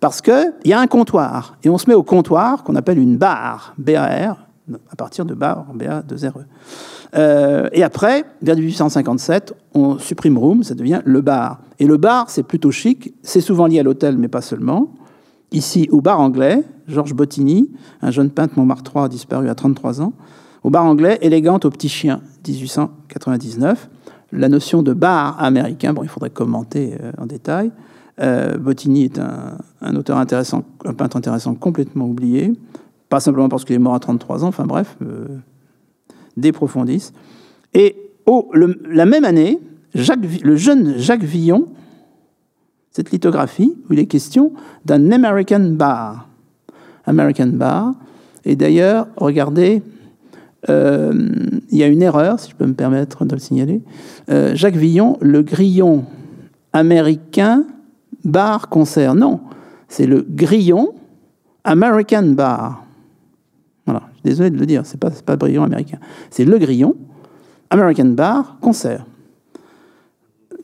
parce 0.00 0.20
qu'il 0.20 0.52
y 0.64 0.72
a 0.72 0.80
un 0.80 0.86
comptoir. 0.86 1.56
Et 1.62 1.68
on 1.68 1.78
se 1.78 1.88
met 1.88 1.94
au 1.94 2.02
comptoir 2.02 2.64
qu'on 2.64 2.74
appelle 2.74 2.98
une 2.98 3.16
bar, 3.16 3.74
B-A-R, 3.78 4.36
à 4.90 4.96
partir 4.96 5.24
de 5.24 5.34
bar, 5.34 5.66
B-A-2-R-E. 5.74 6.44
Euh, 7.16 7.68
et 7.72 7.82
après, 7.82 8.24
vers 8.40 8.56
1857, 8.56 9.54
on 9.74 9.98
supprime 9.98 10.38
room, 10.38 10.62
ça 10.62 10.74
devient 10.74 11.00
le 11.04 11.20
bar. 11.20 11.60
Et 11.78 11.86
le 11.86 11.96
bar, 11.96 12.30
c'est 12.30 12.42
plutôt 12.42 12.70
chic, 12.70 13.14
c'est 13.22 13.40
souvent 13.40 13.66
lié 13.66 13.80
à 13.80 13.82
l'hôtel, 13.82 14.16
mais 14.16 14.28
pas 14.28 14.42
seulement. 14.42 14.92
Ici, 15.52 15.88
au 15.90 16.00
bar 16.00 16.20
anglais, 16.20 16.62
Georges 16.86 17.14
Bottigny, 17.14 17.70
un 18.02 18.10
jeune 18.10 18.30
peintre 18.30 18.54
Montmartre 18.56 19.08
disparu 19.08 19.48
à 19.48 19.54
33 19.54 20.00
ans, 20.00 20.12
au 20.62 20.70
bar 20.70 20.84
anglais, 20.84 21.18
élégante 21.22 21.64
au 21.64 21.70
petit 21.70 21.88
chien, 21.88 22.20
1899. 22.46 23.88
La 24.32 24.48
notion 24.48 24.82
de 24.82 24.92
bar 24.92 25.42
américain, 25.42 25.92
bon, 25.92 26.02
il 26.02 26.08
faudrait 26.08 26.30
commenter 26.30 26.96
euh, 27.00 27.12
en 27.18 27.26
détail. 27.26 27.72
Euh, 28.20 28.56
Bottigny 28.58 29.04
est 29.04 29.18
un, 29.18 29.96
auteur 29.96 30.18
intéressant, 30.18 30.64
un 30.84 30.94
peintre 30.94 31.16
intéressant, 31.16 31.54
complètement 31.54 32.06
oublié. 32.06 32.52
Pas 33.08 33.20
simplement 33.20 33.48
parce 33.48 33.64
qu'il 33.64 33.74
est 33.74 33.80
mort 33.80 33.94
à 33.94 34.00
33 34.00 34.44
ans, 34.44 34.48
enfin 34.48 34.66
bref, 34.66 34.96
euh, 35.02 35.26
des 36.36 36.52
profondis. 36.52 37.12
Et 37.74 37.96
oh, 38.26 38.50
la 38.54 39.06
même 39.06 39.24
année, 39.24 39.58
le 39.94 40.56
jeune 40.56 40.98
Jacques 40.98 41.24
Villon 41.24 41.66
cette 42.90 43.12
lithographie 43.12 43.74
où 43.88 43.92
il 43.92 43.98
est 43.98 44.06
question 44.06 44.52
d'un 44.84 45.12
American 45.12 45.70
bar. 45.72 46.28
American 47.06 47.48
bar. 47.48 47.94
Et 48.44 48.56
d'ailleurs, 48.56 49.06
regardez, 49.16 49.82
il 50.68 51.78
y 51.78 51.82
a 51.82 51.86
une 51.86 52.02
erreur, 52.02 52.38
si 52.38 52.50
je 52.50 52.56
peux 52.56 52.66
me 52.66 52.74
permettre 52.74 53.24
de 53.24 53.34
le 53.34 53.40
signaler. 53.40 53.82
Euh, 54.30 54.54
Jacques 54.54 54.76
Villon, 54.76 55.16
le 55.20 55.42
grillon 55.42 56.04
américain 56.72 57.64
bar 58.24 58.68
concert. 58.68 59.14
Non, 59.14 59.40
c'est 59.88 60.06
le 60.06 60.24
grillon 60.28 60.94
American 61.64 62.22
bar. 62.22 62.84
Voilà, 63.86 64.02
je 64.10 64.14
suis 64.14 64.22
désolé 64.24 64.50
de 64.50 64.58
le 64.58 64.66
dire, 64.66 64.82
c'est 64.84 65.00
pas, 65.00 65.10
pas 65.10 65.32
le 65.32 65.38
grillon 65.38 65.64
américain. 65.64 65.98
C'est 66.30 66.44
le 66.44 66.58
grillon 66.58 66.94
American 67.70 68.06
bar 68.06 68.58
concert. 68.60 69.04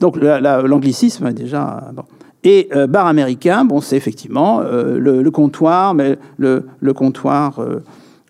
Donc 0.00 0.16
l'anglicisme 0.16 1.26
est 1.26 1.34
déjà... 1.34 1.90
Bon. 1.94 2.04
Et 2.44 2.68
euh, 2.76 2.86
bar 2.86 3.06
américain, 3.06 3.64
bon, 3.64 3.80
c'est 3.80 3.96
effectivement 3.96 4.60
euh, 4.60 4.98
le, 4.98 5.30
comptoir, 5.32 5.94
mais 5.94 6.16
le, 6.36 6.62
comptoir 6.94 7.60
euh, 7.60 7.82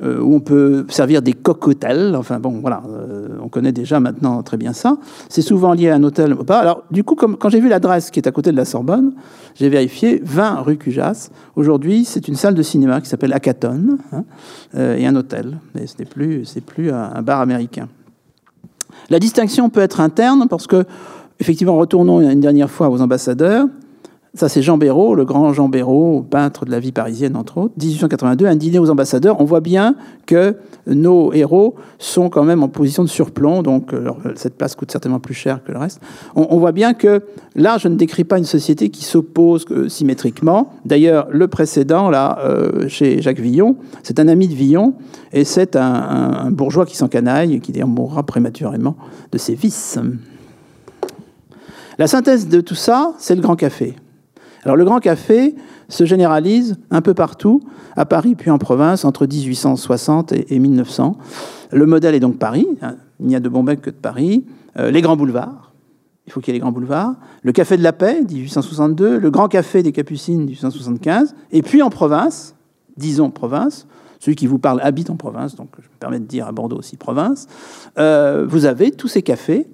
où 0.02 0.34
on 0.34 0.40
peut 0.40 0.84
servir 0.88 1.22
des 1.22 1.32
cocktails. 1.32 2.14
Enfin 2.16 2.38
bon, 2.38 2.60
voilà, 2.60 2.82
euh, 2.88 3.28
on 3.42 3.48
connaît 3.48 3.72
déjà 3.72 4.00
maintenant 4.00 4.42
très 4.42 4.56
bien 4.56 4.72
ça. 4.72 4.98
C'est 5.28 5.42
souvent 5.42 5.72
lié 5.72 5.90
à 5.90 5.94
un 5.94 6.02
hôtel 6.02 6.34
ou 6.34 6.44
pas. 6.44 6.58
Alors 6.58 6.82
du 6.90 7.04
coup, 7.04 7.14
quand 7.14 7.48
j'ai 7.48 7.60
vu 7.60 7.68
l'adresse 7.68 8.10
qui 8.10 8.20
est 8.20 8.28
à 8.28 8.32
côté 8.32 8.52
de 8.52 8.56
la 8.56 8.64
Sorbonne, 8.64 9.12
j'ai 9.54 9.68
vérifié 9.68 10.20
20 10.24 10.60
rue 10.60 10.76
Cujas. 10.76 11.30
Aujourd'hui, 11.56 12.04
c'est 12.04 12.28
une 12.28 12.36
salle 12.36 12.54
de 12.54 12.62
cinéma 12.62 13.00
qui 13.00 13.08
s'appelle 13.08 13.32
Acaton 13.32 13.98
hein, 14.12 14.24
euh, 14.74 14.96
et 14.96 15.06
un 15.06 15.16
hôtel. 15.16 15.58
Mais 15.74 15.86
ce 15.86 15.94
n'est 15.98 16.04
plus, 16.04 16.44
plus 16.66 16.90
un 16.90 17.22
bar 17.22 17.40
américain. 17.40 17.88
La 19.10 19.18
distinction 19.18 19.70
peut 19.70 19.80
être 19.80 20.00
interne 20.00 20.46
parce 20.48 20.66
que, 20.66 20.84
effectivement, 21.38 21.76
retournons 21.76 22.20
une 22.20 22.40
dernière 22.40 22.70
fois 22.70 22.90
aux 22.90 23.00
ambassadeurs. 23.00 23.66
Ça, 24.36 24.50
c'est 24.50 24.60
Jean 24.60 24.76
Béraud, 24.76 25.14
le 25.14 25.24
grand 25.24 25.54
Jean 25.54 25.70
Béraud, 25.70 26.20
peintre 26.28 26.66
de 26.66 26.70
la 26.70 26.78
vie 26.78 26.92
parisienne, 26.92 27.36
entre 27.36 27.56
autres. 27.56 27.72
1882, 27.78 28.44
un 28.44 28.54
dîner 28.54 28.78
aux 28.78 28.90
ambassadeurs. 28.90 29.40
On 29.40 29.44
voit 29.44 29.62
bien 29.62 29.96
que 30.26 30.56
nos 30.86 31.32
héros 31.32 31.74
sont 31.98 32.28
quand 32.28 32.44
même 32.44 32.62
en 32.62 32.68
position 32.68 33.02
de 33.02 33.08
surplomb, 33.08 33.62
donc 33.62 33.94
euh, 33.94 34.10
cette 34.34 34.58
place 34.58 34.74
coûte 34.74 34.92
certainement 34.92 35.20
plus 35.20 35.32
cher 35.32 35.64
que 35.64 35.72
le 35.72 35.78
reste. 35.78 36.02
On, 36.34 36.58
voit 36.58 36.72
bien 36.72 36.92
que 36.92 37.22
là, 37.54 37.78
je 37.78 37.88
ne 37.88 37.96
décris 37.96 38.24
pas 38.24 38.36
une 38.36 38.44
société 38.44 38.90
qui 38.90 39.04
s'oppose 39.04 39.64
euh, 39.70 39.88
symétriquement. 39.88 40.70
D'ailleurs, 40.84 41.28
le 41.30 41.48
précédent, 41.48 42.10
là, 42.10 42.38
euh, 42.44 42.88
chez 42.88 43.22
Jacques 43.22 43.40
Villon, 43.40 43.76
c'est 44.02 44.20
un 44.20 44.28
ami 44.28 44.48
de 44.48 44.54
Villon, 44.54 44.94
et 45.32 45.44
c'est 45.44 45.76
un, 45.76 46.44
un, 46.44 46.50
bourgeois 46.50 46.84
qui 46.84 46.96
s'encanaille, 46.96 47.58
qui 47.60 47.72
d'ailleurs 47.72 47.88
mourra 47.88 48.22
prématurément 48.22 48.96
de 49.32 49.38
ses 49.38 49.54
vices. 49.54 49.98
La 51.98 52.06
synthèse 52.06 52.48
de 52.48 52.60
tout 52.60 52.74
ça, 52.74 53.14
c'est 53.16 53.34
le 53.34 53.40
Grand 53.40 53.56
Café. 53.56 53.96
Alors 54.66 54.74
le 54.74 54.84
Grand 54.84 54.98
Café 54.98 55.54
se 55.88 56.04
généralise 56.04 56.76
un 56.90 57.00
peu 57.00 57.14
partout, 57.14 57.60
à 57.94 58.04
Paris 58.04 58.34
puis 58.34 58.50
en 58.50 58.58
province, 58.58 59.04
entre 59.04 59.24
1860 59.24 60.32
et 60.32 60.58
1900. 60.58 61.16
Le 61.70 61.86
modèle 61.86 62.16
est 62.16 62.20
donc 62.20 62.38
Paris, 62.38 62.66
hein. 62.82 62.96
il 63.20 63.26
n'y 63.26 63.36
a 63.36 63.40
de 63.40 63.48
bon 63.48 63.62
bec 63.62 63.80
que 63.80 63.90
de 63.90 63.94
Paris. 63.94 64.44
Euh, 64.76 64.90
les 64.90 65.02
grands 65.02 65.16
boulevards, 65.16 65.72
il 66.26 66.32
faut 66.32 66.40
qu'il 66.40 66.52
y 66.52 66.56
ait 66.56 66.58
les 66.58 66.62
grands 66.62 66.72
boulevards. 66.72 67.14
Le 67.44 67.52
Café 67.52 67.76
de 67.76 67.84
la 67.84 67.92
Paix, 67.92 68.22
1862. 68.28 69.18
Le 69.18 69.30
Grand 69.30 69.46
Café 69.46 69.84
des 69.84 69.92
Capucines, 69.92 70.44
1875. 70.44 71.36
Et 71.52 71.62
puis 71.62 71.80
en 71.80 71.88
province, 71.88 72.56
disons 72.96 73.30
province, 73.30 73.86
celui 74.18 74.34
qui 74.34 74.48
vous 74.48 74.58
parle 74.58 74.80
habite 74.82 75.10
en 75.10 75.16
province, 75.16 75.54
donc 75.54 75.68
je 75.78 75.84
me 75.84 75.98
permets 76.00 76.18
de 76.18 76.24
dire 76.24 76.48
à 76.48 76.50
Bordeaux 76.50 76.78
aussi 76.78 76.96
province, 76.96 77.46
euh, 77.98 78.44
vous 78.48 78.64
avez 78.64 78.90
tous 78.90 79.06
ces 79.06 79.22
cafés 79.22 79.68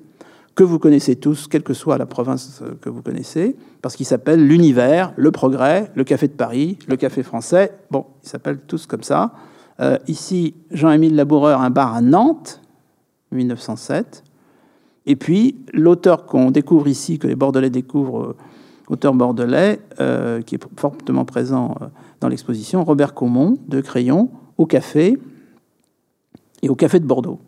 que 0.55 0.65
vous 0.65 0.79
connaissez 0.79 1.17
tous, 1.17 1.49
quelle 1.49 1.63
que 1.63 1.75
soit 1.75 1.99
la 1.99 2.07
province 2.07 2.63
que 2.81 2.91
vous 2.91 3.03
connaissez, 3.03 3.57
parce 3.81 3.97
qu'ils 3.97 4.07
s'appellent 4.07 4.47
l'Univers, 4.47 5.13
le 5.17 5.31
Progrès, 5.31 5.91
le 5.95 6.05
Café 6.05 6.29
de 6.29 6.35
Paris, 6.35 6.79
le 6.89 6.97
Café 6.97 7.23
français. 7.23 7.73
Bon, 7.91 8.07
ils 8.23 8.29
s'appellent 8.29 8.61
tous 8.67 8.87
comme 8.87 9.03
ça. 9.03 9.33
Euh, 9.81 9.99
ici, 10.09 10.55
Jean-Émile 10.71 11.17
Laboureur, 11.17 11.61
un 11.61 11.71
bar 11.71 11.95
à 11.95 12.03
Nantes, 12.03 12.61
1907. 13.33 14.23
Et 15.07 15.17
puis, 15.17 15.57
l'auteur 15.73 16.27
qu'on 16.27 16.51
découvre 16.51 16.87
ici, 16.87 17.19
que 17.19 17.27
les 17.27 17.35
Bordelais 17.35 17.71
découvrent, 17.71 18.23
euh, 18.23 18.37
auteur 18.89 19.15
bordelais, 19.15 19.81
euh, 20.01 20.43
qui 20.43 20.57
est 20.57 20.65
fortement 20.77 21.25
présent 21.25 21.75
dans 22.21 22.29
l'exposition, 22.29 22.85
Robert 22.85 23.15
Caumont, 23.15 23.57
de 23.67 23.81
Crayon, 23.81 24.31
au 24.59 24.67
café 24.67 25.19
et 26.63 26.69
au 26.69 26.75
Café 26.75 27.01
de 27.01 27.07
Bordeaux. 27.07 27.41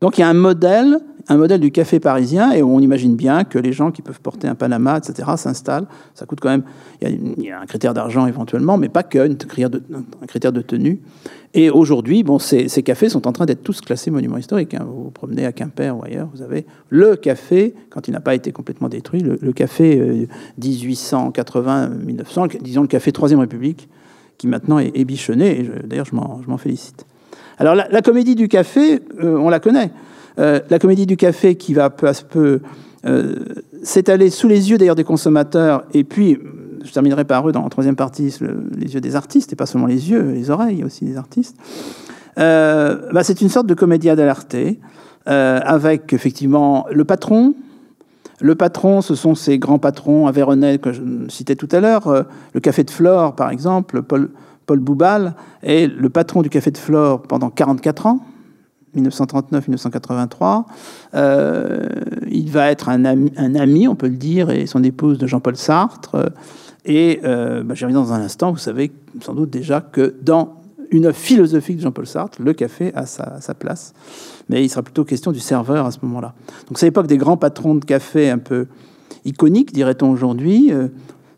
Donc 0.00 0.18
il 0.18 0.20
y 0.20 0.24
a 0.24 0.28
un 0.28 0.34
modèle, 0.34 1.00
un 1.28 1.36
modèle 1.36 1.60
du 1.60 1.70
café 1.70 1.98
parisien, 2.00 2.52
et 2.52 2.62
on 2.62 2.78
imagine 2.80 3.16
bien 3.16 3.44
que 3.44 3.58
les 3.58 3.72
gens 3.72 3.90
qui 3.90 4.02
peuvent 4.02 4.20
porter 4.20 4.46
un 4.48 4.54
Panama, 4.54 4.98
etc., 4.98 5.28
s'installent. 5.36 5.86
Ça 6.14 6.26
coûte 6.26 6.40
quand 6.40 6.50
même, 6.50 6.62
il 7.02 7.44
y 7.44 7.50
a, 7.50 7.60
un 7.60 7.66
critère 7.66 7.94
d'argent 7.94 8.26
éventuellement, 8.26 8.78
mais 8.78 8.88
pas 8.88 9.02
que, 9.02 9.18
un 9.18 9.34
critère 10.26 10.52
de, 10.52 10.60
tenue. 10.62 11.00
Et 11.54 11.70
aujourd'hui, 11.70 12.22
bon, 12.22 12.38
ces, 12.38 12.68
cafés 12.82 13.08
sont 13.08 13.26
en 13.26 13.32
train 13.32 13.46
d'être 13.46 13.62
tous 13.62 13.80
classés 13.80 14.10
monuments 14.10 14.36
historiques. 14.36 14.74
Hein. 14.74 14.84
Vous 14.86 15.04
vous 15.04 15.10
promenez 15.10 15.46
à 15.46 15.52
Quimper 15.52 15.96
ou 15.96 16.04
ailleurs, 16.04 16.28
vous 16.34 16.42
avez 16.42 16.66
le 16.90 17.16
café, 17.16 17.74
quand 17.90 18.08
il 18.08 18.12
n'a 18.12 18.20
pas 18.20 18.34
été 18.34 18.52
complètement 18.52 18.88
détruit, 18.88 19.20
le, 19.20 19.52
café 19.52 20.28
1880-1900, 20.60 22.44
euh, 22.44 22.58
disons 22.60 22.82
le 22.82 22.88
café 22.88 23.10
Troisième 23.10 23.40
République, 23.40 23.88
qui 24.38 24.46
maintenant 24.46 24.78
est, 24.78 25.04
bichonné, 25.04 25.60
et 25.60 25.70
d'ailleurs 25.86 26.06
je 26.06 26.14
m'en 26.14 26.58
félicite. 26.58 27.06
Alors 27.58 27.74
la, 27.74 28.02
comédie 28.02 28.34
du 28.34 28.48
café, 28.48 29.00
euh, 29.22 29.38
on 29.38 29.48
la 29.48 29.60
connaît. 29.60 29.90
Euh, 30.38 30.60
la 30.68 30.78
comédie 30.78 31.06
du 31.06 31.16
café 31.16 31.56
qui 31.56 31.74
va 31.74 31.90
peu 31.90 32.08
à 32.08 32.12
peu 32.12 32.60
euh, 33.06 33.36
s'étaler 33.82 34.30
sous 34.30 34.48
les 34.48 34.70
yeux 34.70 34.78
d'ailleurs 34.78 34.96
des 34.96 35.04
consommateurs, 35.04 35.84
et 35.94 36.04
puis 36.04 36.38
je 36.84 36.92
terminerai 36.92 37.24
par 37.24 37.48
eux 37.48 37.52
dans 37.52 37.62
la 37.62 37.68
troisième 37.68 37.96
partie, 37.96 38.34
les 38.76 38.94
yeux 38.94 39.00
des 39.00 39.16
artistes, 39.16 39.52
et 39.52 39.56
pas 39.56 39.66
seulement 39.66 39.86
les 39.86 40.10
yeux, 40.10 40.32
les 40.32 40.50
oreilles 40.50 40.84
aussi 40.84 41.04
des 41.04 41.16
artistes. 41.16 41.56
Bah, 42.36 43.22
c'est 43.22 43.40
une 43.40 43.48
sorte 43.48 43.66
de 43.66 43.74
comédia 43.74 44.14
dell'arte, 44.14 44.56
avec 45.24 46.12
effectivement 46.12 46.86
le 46.92 47.04
patron. 47.04 47.54
Le 48.40 48.54
patron, 48.54 49.00
ce 49.00 49.14
sont 49.14 49.34
ces 49.34 49.58
grands 49.58 49.78
patrons 49.78 50.26
à 50.26 50.32
Véronel 50.32 50.78
que 50.78 50.92
je 50.92 51.02
citais 51.28 51.56
tout 51.56 51.68
à 51.72 51.80
l'heure, 51.80 52.26
le 52.52 52.60
Café 52.60 52.84
de 52.84 52.90
Flore 52.90 53.34
par 53.34 53.50
exemple, 53.50 54.02
Paul, 54.02 54.30
Paul 54.66 54.80
Boubal 54.80 55.34
est 55.62 55.86
le 55.86 56.10
patron 56.10 56.42
du 56.42 56.50
Café 56.50 56.70
de 56.70 56.78
Flore 56.78 57.22
pendant 57.22 57.50
44 57.50 58.06
ans, 58.06 58.20
1939-1983. 58.96 60.64
Euh, 61.14 61.86
il 62.30 62.50
va 62.50 62.70
être 62.70 62.88
un 62.88 63.04
ami, 63.04 63.88
on 63.88 63.94
peut 63.94 64.08
le 64.08 64.16
dire, 64.16 64.50
et 64.50 64.66
son 64.66 64.82
épouse 64.82 65.18
de 65.18 65.26
Jean-Paul 65.26 65.56
Sartre. 65.56 66.32
Et 66.84 67.20
euh, 67.24 67.62
bah, 67.62 67.74
dans 67.90 68.12
un 68.12 68.20
instant. 68.20 68.52
Vous 68.52 68.58
savez 68.58 68.92
sans 69.20 69.34
doute 69.34 69.50
déjà 69.50 69.80
que 69.80 70.14
dans 70.22 70.60
une 70.90 71.06
œuvre 71.06 71.16
philosophique 71.16 71.78
de 71.78 71.82
Jean-Paul 71.82 72.06
Sartre, 72.06 72.40
le 72.40 72.52
café 72.52 72.92
a 72.94 73.06
sa, 73.06 73.54
place. 73.58 73.92
Mais 74.48 74.64
il 74.64 74.68
sera 74.68 74.82
plutôt 74.82 75.04
question 75.04 75.32
du 75.32 75.40
serveur 75.40 75.86
à 75.86 75.90
ce 75.90 75.98
moment-là. 76.02 76.34
Donc 76.68 76.78
c'est 76.78 76.86
l'époque 76.86 77.08
des 77.08 77.18
grands 77.18 77.36
patrons 77.36 77.74
de 77.74 77.84
café 77.84 78.30
un 78.30 78.38
peu 78.38 78.66
iconiques, 79.24 79.72
dirait-on 79.72 80.10
aujourd'hui. 80.10 80.72
Euh, 80.72 80.88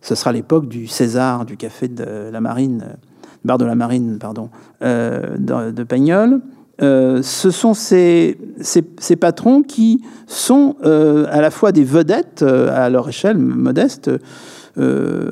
ce 0.02 0.14
sera 0.14 0.32
l'époque 0.32 0.68
du 0.68 0.86
César, 0.86 1.44
du 1.46 1.56
café 1.56 1.88
de 1.88 2.30
la 2.30 2.40
marine 2.40 2.96
bar 3.44 3.58
de 3.58 3.64
la 3.64 3.74
Marine, 3.74 4.18
pardon, 4.18 4.50
euh, 4.82 5.36
de, 5.38 5.82
Pagnol. 5.82 6.40
Euh, 6.80 7.22
ce 7.22 7.50
sont 7.50 7.74
ces, 7.74 8.38
ces, 8.60 9.16
patrons 9.16 9.62
qui 9.62 10.02
sont 10.28 10.76
euh, 10.84 11.26
à 11.30 11.40
la 11.40 11.50
fois 11.50 11.72
des 11.72 11.82
vedettes 11.82 12.42
à 12.42 12.88
leur 12.88 13.08
échelle 13.08 13.38
modeste, 13.38 14.10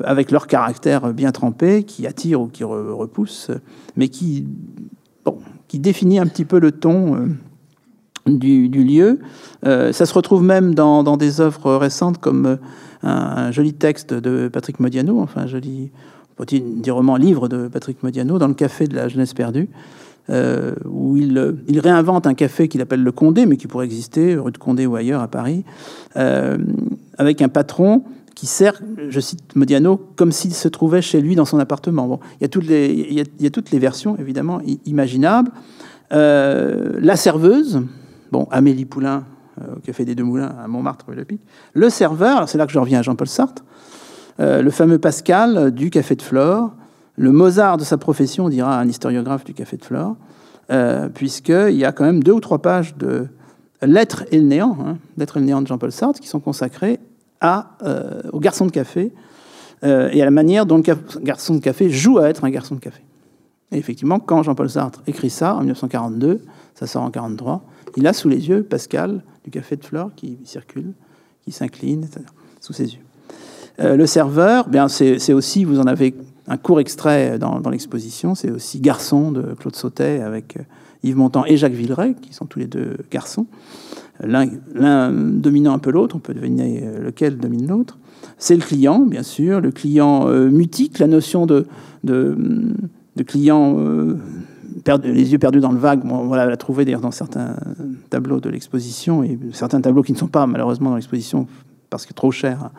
avec 0.03 0.31
leur 0.31 0.45
caractère 0.45 1.13
bien 1.13 1.31
trempé, 1.31 1.83
qui 1.83 2.05
attire 2.05 2.41
ou 2.41 2.47
qui 2.47 2.65
repousse, 2.65 3.49
mais 3.95 4.09
qui, 4.09 4.45
bon, 5.23 5.37
qui 5.69 5.79
définit 5.79 6.19
un 6.19 6.27
petit 6.27 6.43
peu 6.43 6.59
le 6.59 6.73
ton 6.73 7.29
du, 8.25 8.67
lieu. 8.67 9.19
ça 9.63 10.05
se 10.05 10.13
retrouve 10.13 10.43
même 10.43 10.75
dans, 10.75 11.15
des 11.15 11.39
œuvres 11.39 11.75
récentes 11.75 12.17
comme 12.17 12.57
un, 13.03 13.51
joli 13.51 13.73
texte 13.73 14.13
de 14.13 14.49
Patrick 14.49 14.81
Modiano, 14.81 15.21
enfin 15.21 15.43
un 15.43 15.47
joli 15.47 15.91
des 16.45 16.91
romans 16.91 17.15
livre 17.15 17.47
de 17.47 17.69
Patrick 17.69 18.03
Modiano, 18.03 18.37
dans 18.39 18.47
le 18.47 18.53
café 18.53 18.87
de 18.87 18.95
la 18.95 19.07
jeunesse 19.07 19.33
perdue, 19.33 19.69
euh, 20.29 20.73
où 20.85 21.17
il, 21.17 21.55
il, 21.67 21.79
réinvente 21.79 22.27
un 22.27 22.33
café 22.33 22.67
qu'il 22.67 22.81
appelle 22.81 23.03
le 23.03 23.11
Condé, 23.11 23.45
mais 23.45 23.57
qui 23.57 23.67
pourrait 23.67 23.85
exister 23.85 24.35
rue 24.35 24.51
de 24.51 24.57
Condé 24.57 24.85
ou 24.85 24.95
ailleurs 24.95 25.21
à 25.21 25.27
Paris, 25.27 25.63
euh, 26.15 26.57
avec 27.17 27.41
un 27.41 27.49
patron 27.49 28.03
qui 28.35 28.45
sert, 28.45 28.81
je 29.09 29.19
cite 29.19 29.55
Modiano, 29.55 29.97
comme 30.15 30.31
s'il 30.31 30.53
se 30.53 30.67
trouvait 30.67 31.01
chez 31.01 31.21
lui 31.21 31.35
dans 31.35 31.45
son 31.45 31.59
appartement. 31.59 32.07
Bon, 32.07 32.19
il, 32.39 32.43
y 32.43 32.45
a 32.45 33.49
toutes 33.49 33.71
les, 33.71 33.79
versions, 33.79 34.15
évidemment, 34.19 34.61
imaginables. 34.85 35.51
Euh, 36.11 36.99
la 37.01 37.15
serveuse, 37.15 37.81
bon, 38.31 38.47
Amélie 38.51 38.85
Poulain, 38.85 39.25
au 39.59 39.79
Café 39.79 40.05
des 40.05 40.13
Deux 40.13 40.23
Moulins, 40.23 40.53
à 40.63 40.67
Montmartre, 40.67 41.05
Le 41.11 41.25
Pic. 41.25 41.41
Le 41.73 41.89
serveur, 41.89 42.47
c'est 42.47 42.59
là 42.59 42.67
que 42.67 42.71
je 42.71 42.77
reviens 42.77 42.99
à 42.99 43.01
Jean-Paul 43.01 43.27
Sartre, 43.27 43.63
euh, 44.39 44.61
le 44.61 44.69
fameux 44.69 44.99
Pascal 44.99 45.71
du 45.71 45.89
Café 45.89 46.15
de 46.15 46.21
Flore, 46.21 46.71
le 47.17 47.31
Mozart 47.31 47.77
de 47.77 47.83
sa 47.83 47.97
profession, 47.97 48.47
dira 48.47 48.79
un 48.79 48.87
historiographe 48.87 49.43
du 49.43 49.53
Café 49.53 49.75
de 49.75 49.83
Flore, 49.83 50.15
euh, 50.71 51.09
puisqu'il 51.09 51.75
y 51.75 51.83
a 51.83 51.91
quand 51.91 52.05
même 52.05 52.23
deux 52.23 52.31
ou 52.31 52.39
trois 52.39 52.61
pages 52.61 52.95
de 52.95 53.27
Lettres 53.81 54.23
et 54.31 54.37
le 54.37 54.45
néant, 54.45 54.77
hein, 54.79 54.97
et 55.19 55.25
le 55.35 55.41
néant 55.41 55.61
de 55.61 55.67
Jean-Paul 55.67 55.91
Sartre, 55.91 56.19
qui 56.19 56.27
sont 56.27 56.39
consacrées 56.39 56.99
euh, 57.43 58.21
au 58.31 58.39
garçon 58.39 58.65
de 58.65 58.71
café 58.71 59.11
et 59.83 60.21
à 60.23 60.25
la 60.25 60.31
manière 60.31 60.65
dont 60.65 60.77
le 60.77 61.21
garçon 61.21 61.53
de 61.53 61.59
café 61.59 61.91
joue 61.91 62.17
à 62.17 62.29
être 62.29 62.43
un 62.43 62.49
garçon 62.49 62.73
de 62.73 62.79
café. 62.79 63.03
Et 63.71 63.77
effectivement, 63.77 64.19
quand 64.19 64.43
Jean-Paul 64.43 64.69
Sartre 64.69 65.03
écrit 65.07 65.29
ça 65.29 65.55
en 65.55 65.59
1942, 65.59 66.41
ça 66.73 66.87
sort 66.87 67.03
en 67.03 67.09
1943, 67.09 67.63
il 67.97 68.07
a 68.07 68.13
sous 68.13 68.29
les 68.29 68.47
yeux 68.47 68.63
Pascal 68.63 69.23
du 69.43 69.51
Café 69.51 69.75
de 69.75 69.83
Flore 69.83 70.11
qui 70.15 70.37
circule, 70.45 70.93
qui 71.43 71.51
s'incline, 71.51 72.07
sous 72.61 72.73
ses 72.73 72.93
yeux. 72.93 73.01
Euh, 73.79 73.95
le 73.95 74.05
serveur, 74.05 74.69
bien 74.69 74.87
c'est 74.87 75.33
aussi, 75.33 75.63
vous 75.63 75.79
en 75.79 75.85
avez 75.85 76.15
un 76.47 76.57
court 76.57 76.79
extrait 76.79 77.37
dans, 77.39 77.69
l'exposition, 77.69 78.35
c'est 78.35 78.51
aussi 78.51 78.79
Garçon 78.79 79.31
de 79.31 79.53
Claude 79.59 79.75
Sautet 79.75 80.21
avec 80.21 80.57
euh, 80.57 80.61
Yves 81.03 81.17
Montand 81.17 81.45
et 81.45 81.57
Jacques 81.57 81.73
Villeray, 81.73 82.15
qui 82.21 82.33
sont 82.33 82.45
tous 82.45 82.59
les 82.59 82.67
deux 82.67 82.97
garçons. 83.11 83.47
L'un 84.19 85.11
dominant 85.11 85.73
un 85.73 85.79
peu 85.79 85.91
l'autre, 85.91 86.15
on 86.15 86.19
peut 86.19 86.33
deviner 86.33 86.83
euh, 86.83 87.03
lequel 87.03 87.37
domine 87.37 87.67
l'autre. 87.67 87.97
C'est 88.37 88.55
le 88.55 88.61
client, 88.61 88.99
bien 88.99 89.23
sûr, 89.23 89.61
le 89.61 89.71
client 89.71 90.27
mutique, 90.27 90.99
la 90.99 91.07
notion 91.07 91.45
de, 91.45 91.65
de 92.03 93.23
clients 93.25 93.75
les 95.03 95.31
yeux 95.31 95.39
perdus 95.39 95.59
dans 95.59 95.71
le 95.71 95.79
vague. 95.79 96.01
on 96.05 96.27
voilà, 96.27 96.45
l'a 96.45 96.57
trouvé 96.57 96.85
d'ailleurs 96.85 97.01
dans 97.01 97.11
certains 97.11 97.55
tableaux 98.09 98.39
de 98.39 98.49
l'exposition 98.49 99.23
et 99.23 99.37
certains 99.53 99.81
tableaux 99.81 100.03
qui 100.03 100.13
ne 100.13 100.17
sont 100.17 100.27
pas 100.27 100.47
malheureusement 100.47 100.89
dans 100.91 100.95
l'exposition 100.95 101.47
parce 101.89 102.05
que 102.05 102.13
trop 102.13 102.31
cher 102.31 102.69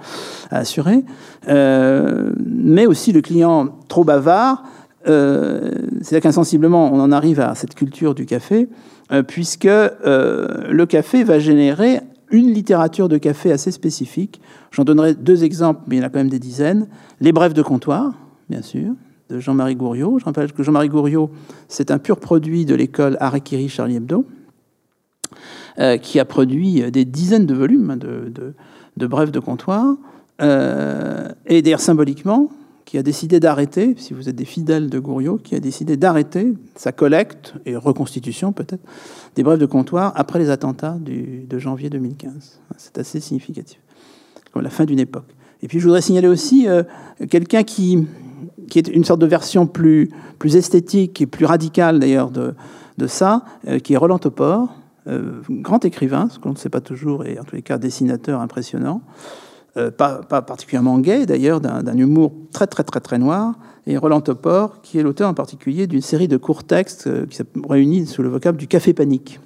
à, 0.51 0.59
assurer. 0.59 1.05
Euh, 1.49 2.31
mais 2.45 2.87
aussi 2.87 3.13
le 3.13 3.21
client 3.21 3.69
trop 3.89 4.05
bavard. 4.05 4.65
Euh, 5.09 5.71
C'est-à-dire 6.03 6.23
qu'insensiblement, 6.23 6.93
on 6.93 7.01
en 7.01 7.13
arrive 7.13 7.41
à 7.41 7.55
cette 7.55 7.75
culture 7.75 8.15
du 8.15 8.27
café, 8.27 8.69
euh, 9.13 9.23
puisque 9.23 9.65
le 9.65 10.85
café 10.85 11.25
va 11.25 11.39
générer 11.39 12.01
une 12.31 12.53
littérature 12.53 13.09
de 13.09 13.17
café 13.17 13.53
assez 13.53 13.71
spécifique. 13.71 14.41
J'en 14.71 14.85
donnerai 14.85 15.15
deux 15.15 15.45
exemples, 15.45 15.81
mais 15.87 15.97
il 15.97 15.99
y 16.01 16.03
en 16.03 16.07
a 16.07 16.11
quand 16.11 16.19
même 16.19 16.29
des 16.29 16.39
dizaines. 16.39 16.89
Les 17.21 17.33
brèves 17.33 17.55
de 17.55 17.63
comptoir, 17.63 18.13
bien 18.51 18.61
sûr, 18.61 18.93
de 19.31 19.39
Jean-Marie 19.39 19.77
Gouriot. 19.77 20.19
Je 20.19 20.27
rappelle 20.27 20.53
que 20.53 20.63
Jean-Marie 20.63 20.91
Gouriot, 20.91 21.31
c'est 21.69 21.91
un 21.91 21.99
pur 21.99 22.21
produit 22.21 22.67
de 22.67 22.75
l'école 22.75 23.17
Harakiri 23.21 23.71
Charlie 23.71 23.97
Hebdo, 23.97 24.27
qui 26.03 26.21
a 26.21 26.25
produit 26.27 26.91
des 26.91 27.07
dizaines 27.07 27.47
de 27.47 27.55
volumes 27.55 27.97
de, 27.97 28.29
de, 28.29 28.53
brèves 29.07 29.31
de 29.31 29.41
comptoir, 29.41 29.97
euh, 30.41 31.29
et 31.47 31.63
d'ailleurs 31.63 31.81
symboliquement, 31.81 32.51
qui 32.85 32.97
a 32.97 33.03
décidé 33.03 33.39
d'arrêter, 33.39 33.95
si 33.99 34.15
vous 34.15 34.31
êtes 34.31 34.37
des 34.37 34.47
fidèles 34.47 34.89
de 34.89 34.99
Gouriot, 34.99 35.37
qui 35.37 35.55
a 35.55 35.61
décidé 35.61 35.99
d'arrêter 35.99 36.55
sa 36.75 36.91
collecte 36.91 37.55
et 37.67 37.77
reconstitution 37.77 38.53
peut-être 38.53 38.83
des 39.37 39.43
brèves 39.43 39.59
de 39.59 39.67
comptoir 39.67 40.13
après 40.17 40.39
les 40.39 40.49
attentats 40.49 40.97
de 40.99 41.59
janvier 41.59 41.91
2015. 41.91 42.61
C'est 42.79 42.97
assez 42.97 43.21
significatif, 43.21 43.79
comme 44.53 44.63
la 44.63 44.71
fin 44.71 44.87
d'une 44.87 45.01
époque. 45.01 45.35
Et 45.63 45.69
puis 45.69 45.81
je 45.81 45.85
voudrais 45.85 46.01
signaler 46.01 46.29
aussi 46.29 46.69
euh, 46.69 46.83
quelqu'un 47.29 47.63
qui, 47.63 48.07
qui 48.71 48.79
est 48.79 48.89
une 48.89 49.05
sorte 49.05 49.21
de 49.21 49.27
version 49.27 49.67
plus, 49.67 50.11
plus 50.39 50.57
esthétique 50.57 51.21
et 51.21 51.27
plus 51.27 51.45
radicale 51.45 51.99
d'ailleurs 51.99 52.31
de, 52.31 52.55
de 52.97 53.07
ça, 53.07 53.45
euh, 53.67 53.79
qui 53.79 53.95
est 53.95 53.97
Roland 53.97 54.19
Topor, 54.19 54.75
euh, 55.09 55.41
grand 55.51 55.85
écrivain, 55.85 56.29
ce 56.31 56.39
qu'on 56.39 56.51
ne 56.51 56.57
sait 56.57 56.69
pas 56.69 56.81
toujours, 56.81 57.25
et 57.27 57.39
en 57.39 57.45
tous 57.45 57.57
les 57.57 57.63
cas 57.63 57.79
dessinateur 57.79 58.41
impressionnant, 58.41 59.03
euh, 59.77 59.91
pas, 59.91 60.23
particulièrement 60.23 60.99
gay 60.99 61.27
d'ailleurs, 61.27 61.61
d'un 61.61 61.97
humour 61.97 62.33
très 62.53 62.67
très 62.67 62.85
très 62.85 63.01
très 63.01 63.19
noir, 63.19 63.55
et 63.87 63.97
Roland 63.97 64.21
Topor, 64.21 64.81
qui 64.83 64.99
est 64.99 65.03
l'auteur 65.03 65.29
en 65.29 65.35
particulier 65.35 65.87
d'une 65.87 66.03
série 66.03 66.29
de 66.29 66.37
courts 66.37 66.65
textes 66.65 67.09
qui 67.27 67.37
s'est 67.37 67.47
réunis 67.69 68.07
sous 68.07 68.23
le 68.23 68.29
vocable 68.29 68.59
du 68.59 68.67
café 68.67 68.93
panique. 68.93 69.41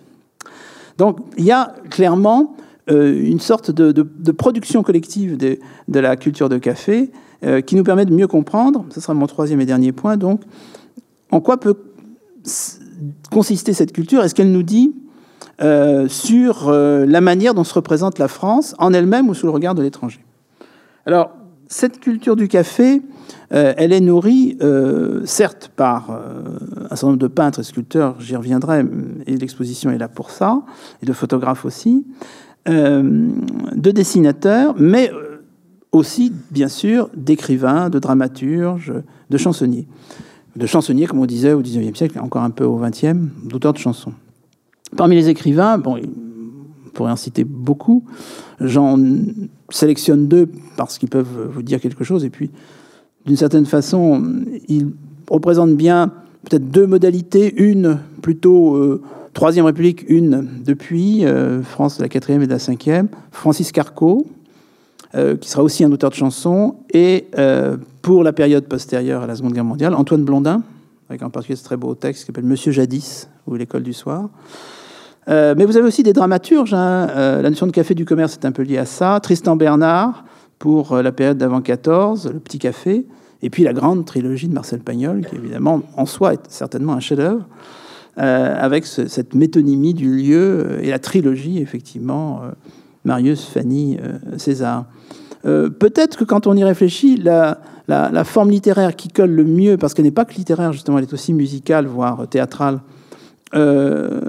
Donc 0.99 1.19
il 1.39 1.45
y 1.45 1.53
a 1.53 1.75
clairement 1.91 2.57
une 2.89 3.39
sorte 3.39 3.71
de, 3.71 4.03
production 4.33 4.83
collective 4.83 5.37
de, 5.37 5.59
de, 5.87 6.01
la 6.01 6.17
culture 6.17 6.49
de 6.49 6.59
café 6.59 7.13
euh, 7.45 7.61
qui 7.61 7.75
nous 7.75 7.83
permet 7.83 8.05
de 8.05 8.15
mieux 8.15 8.29
comprendre, 8.29 8.85
ce 8.91 9.01
sera 9.01 9.15
mon 9.15 9.27
troisième 9.27 9.61
et 9.61 9.67
dernier 9.67 9.91
point, 9.91 10.17
donc, 10.17 10.43
en 11.33 11.41
quoi 11.41 11.59
peut 11.59 11.75
consister 13.33 13.73
cette 13.73 13.93
culture? 13.93 14.23
Est-ce 14.23 14.33
qu'elle 14.33 14.53
nous 14.53 14.63
dit 14.63 14.95
euh, 15.63 16.09
sur 16.09 16.69
euh, 16.69 17.07
la 17.07 17.21
manière 17.21 17.55
dont 17.55 17.65
se 17.65 17.75
représente 17.75 18.19
la 18.19 18.29
France 18.29 18.75
en 18.79 18.93
elle-même 18.93 19.29
ou 19.29 19.35
sous 19.35 19.47
le 19.47 19.53
regard 19.53 19.75
de 19.75 19.83
l'étranger 19.83 20.21
Alors, 21.07 21.31
cette 21.69 22.01
culture 22.01 22.37
du 22.37 22.49
café, 22.49 23.01
elle 23.49 23.95
est 23.95 24.01
nourrie, 24.01 24.59
certes, 25.25 25.71
par 25.75 26.11
un 26.11 26.89
certain 26.89 27.07
nombre 27.07 27.19
de 27.19 27.29
peintres 27.29 27.61
et 27.61 27.63
sculpteurs, 27.63 28.17
j'y 28.19 28.37
reviendrai, 28.37 28.85
et 29.27 29.37
l'exposition 29.39 29.91
est 29.91 29.97
là 29.97 30.09
pour 30.09 30.31
ça, 30.31 30.61
et 31.03 31.07
de 31.07 31.13
photographes 31.15 31.65
aussi, 31.65 32.05
de 32.67 33.91
dessinateurs, 33.91 34.75
mais 34.79 35.11
aussi, 35.93 36.33
bien 36.51 36.69
sûr, 36.69 37.09
d'écrivains, 37.15 37.89
de 37.89 37.99
dramaturges, 37.99 38.93
de 39.31 39.39
chansonniers. 39.39 39.87
De 40.57 40.67
chansonniers, 40.67 41.07
comme 41.07 41.21
on 41.21 41.27
disait 41.27 41.53
au 41.53 41.61
XIXe 41.61 41.97
siècle, 41.97 42.19
encore 42.19 42.43
un 42.43 42.51
peu 42.51 42.65
au 42.65 42.77
XXe, 42.77 43.17
d'auteurs 43.45 43.73
de 43.73 43.79
chansons. 43.79 44.13
Parmi 44.97 45.15
les 45.15 45.29
écrivains, 45.29 45.79
bon, 45.79 45.99
on 45.99 46.91
pourrait 46.91 47.13
en 47.13 47.17
citer 47.17 47.45
beaucoup. 47.45 48.05
J'en 48.61 48.99
sélectionne 49.71 50.29
deux 50.29 50.49
parce 50.77 50.99
qu'ils 50.99 51.09
peuvent 51.09 51.51
vous 51.53 51.63
dire 51.63 51.81
quelque 51.81 52.05
chose. 52.05 52.25
Et 52.25 52.31
puis, 52.31 52.51
d'une 53.27 53.37
certaine 53.37 53.67
façon, 53.67 54.23
ils 54.69 54.89
représentent 55.31 55.77
bien 55.77 56.13
peut-être 56.45 56.69
deux 56.69 56.87
modalités. 56.87 57.55
Une 57.63 57.99
plutôt 58.21 58.77
euh, 58.77 59.03
Troisième 59.33 59.65
République, 59.65 60.05
une 60.11 60.47
depuis 60.63 61.25
euh, 61.25 61.63
France 61.63 61.97
de 61.97 62.03
la 62.03 62.09
quatrième 62.11 62.43
et 62.43 62.47
de 62.47 62.53
la 62.53 62.59
cinquième. 62.59 63.09
Francis 63.31 63.73
Carco, 63.73 64.27
euh, 65.15 65.37
qui 65.39 65.49
sera 65.49 65.63
aussi 65.63 65.85
un 65.85 65.93
auteur 65.93 66.11
de 66.11 66.15
chansons, 66.15 66.77
et 66.93 67.29
pour 68.03 68.25
la 68.25 68.33
période 68.33 68.67
postérieure 68.67 69.23
à 69.23 69.27
la 69.27 69.37
Seconde 69.37 69.55
Guerre 69.55 69.65
mondiale, 69.65 69.95
Antoine 69.95 70.25
Blondin, 70.25 70.63
avec 71.09 71.23
en 71.23 71.31
particulier 71.31 71.59
très 71.63 71.77
beau 71.77 71.95
texte 71.95 72.23
qui 72.23 72.27
s'appelle 72.27 72.45
Monsieur 72.45 72.73
Jadis, 72.73 73.29
ou 73.47 73.55
L'école 73.55 73.83
du 73.83 73.93
soir. 73.93 74.29
Euh, 75.29 75.55
mais 75.57 75.65
vous 75.65 75.77
avez 75.77 75.87
aussi 75.87 76.03
des 76.03 76.13
dramaturges. 76.13 76.75
Hein. 76.75 77.07
la 77.15 77.49
notion 77.49 77.67
de 77.67 77.73
café 77.73 77.95
du 77.95 78.05
commerce 78.05 78.35
est 78.35 78.47
un 78.47 78.53
peu 78.53 78.63
liée 78.63 78.79
à 78.79 78.87
ça. 78.87 79.21
Tristan 79.21 79.57
Bernard, 79.57 80.25
pour 80.59 80.97
la 80.97 81.13
période 81.13 81.39
d'avant 81.39 81.61
14, 81.61 82.31
Le 82.33 82.41
Petit 82.41 82.59
Café. 82.59 83.07
Et 83.43 83.51
puis 83.51 83.65
la 83.65 83.73
grande 83.73 84.05
trilogie 84.05 84.49
de 84.49 84.55
Marcel 84.55 84.81
Pagnol, 84.81 85.27
qui 85.27 85.37
évidemment 85.37 85.83
en 85.97 86.07
soi 86.07 86.35
est 86.35 86.41
certainement 86.49 86.93
un 86.93 87.01
chef-d'œuvre, 87.01 87.47
avec 88.17 88.87
cette 88.87 89.35
métonymie 89.35 89.95
du 89.95 90.15
lieu 90.15 90.79
et 90.81 90.91
la 90.91 90.99
trilogie, 91.01 91.59
effectivement, 91.59 92.43
Marius, 93.05 93.45
Fanny, 93.47 93.99
César. 94.37 94.85
Euh, 95.45 95.71
peut-être 95.71 96.19
que 96.19 96.25
quand 96.25 96.47
on 96.47 96.57
y 96.57 96.65
réfléchit, 96.65 97.17
la, 97.17 97.59
forme 98.25 98.51
littéraire 98.51 98.97
qui 98.97 99.09
colle 99.09 99.31
le 99.31 99.45
mieux, 99.45 99.77
parce 99.77 99.95
qu'elle 99.95 100.05
n'est 100.05 100.11
pas 100.11 100.25
que 100.25 100.35
littéraire, 100.35 100.73
justement, 100.73 100.99
elle 100.99 101.05
est 101.05 101.13
aussi 101.13 101.33
musicale, 101.33 101.87
voire 101.87 102.29
théâtrale, 102.29 102.81
euh, 103.55 104.21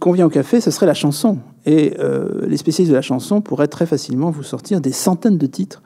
convient 0.00 0.26
au 0.26 0.30
café, 0.30 0.60
ce 0.60 0.72
serait 0.72 0.86
la 0.86 0.94
chanson. 0.94 1.38
Et 1.66 1.94
euh, 2.00 2.46
les 2.48 2.56
spécialistes 2.56 2.90
de 2.90 2.96
la 2.96 3.02
chanson 3.02 3.40
pourraient 3.40 3.68
très 3.68 3.86
facilement 3.86 4.30
vous 4.30 4.42
sortir 4.42 4.80
des 4.80 4.92
centaines 4.92 5.38
de 5.38 5.46
titres 5.46 5.82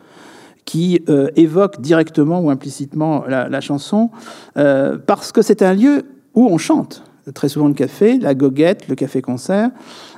qui 0.64 1.02
évoquent 1.36 1.82
directement 1.82 2.40
ou 2.40 2.48
implicitement 2.48 3.24
la 3.26 3.60
chanson, 3.60 4.08
parce 4.54 5.30
que 5.30 5.42
c'est 5.42 5.60
un 5.60 5.74
lieu 5.74 6.04
où 6.32 6.46
on 6.46 6.56
chante 6.56 7.04
très 7.32 7.48
souvent 7.48 7.68
le 7.68 7.74
café, 7.74 8.18
la 8.18 8.34
goguette, 8.34 8.88
le 8.88 8.94
café-concert, 8.94 9.70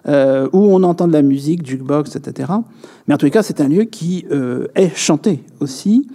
euh, 0.09 0.49
où 0.53 0.59
on 0.59 0.83
entend 0.83 1.07
de 1.07 1.13
la 1.13 1.23
musique, 1.23 1.67
jukebox, 1.67 2.17
etc. 2.17 2.53
Mais 3.07 3.15
en 3.15 3.19
tous 3.19 3.27
les 3.27 3.31
cas, 3.31 3.43
c'est 3.43 3.61
un 3.61 3.69
lieu 3.69 3.85
qui 3.85 4.27
euh, 4.33 4.67
est 4.75 4.95
chanté 4.97 5.45
aussi. 5.61 6.09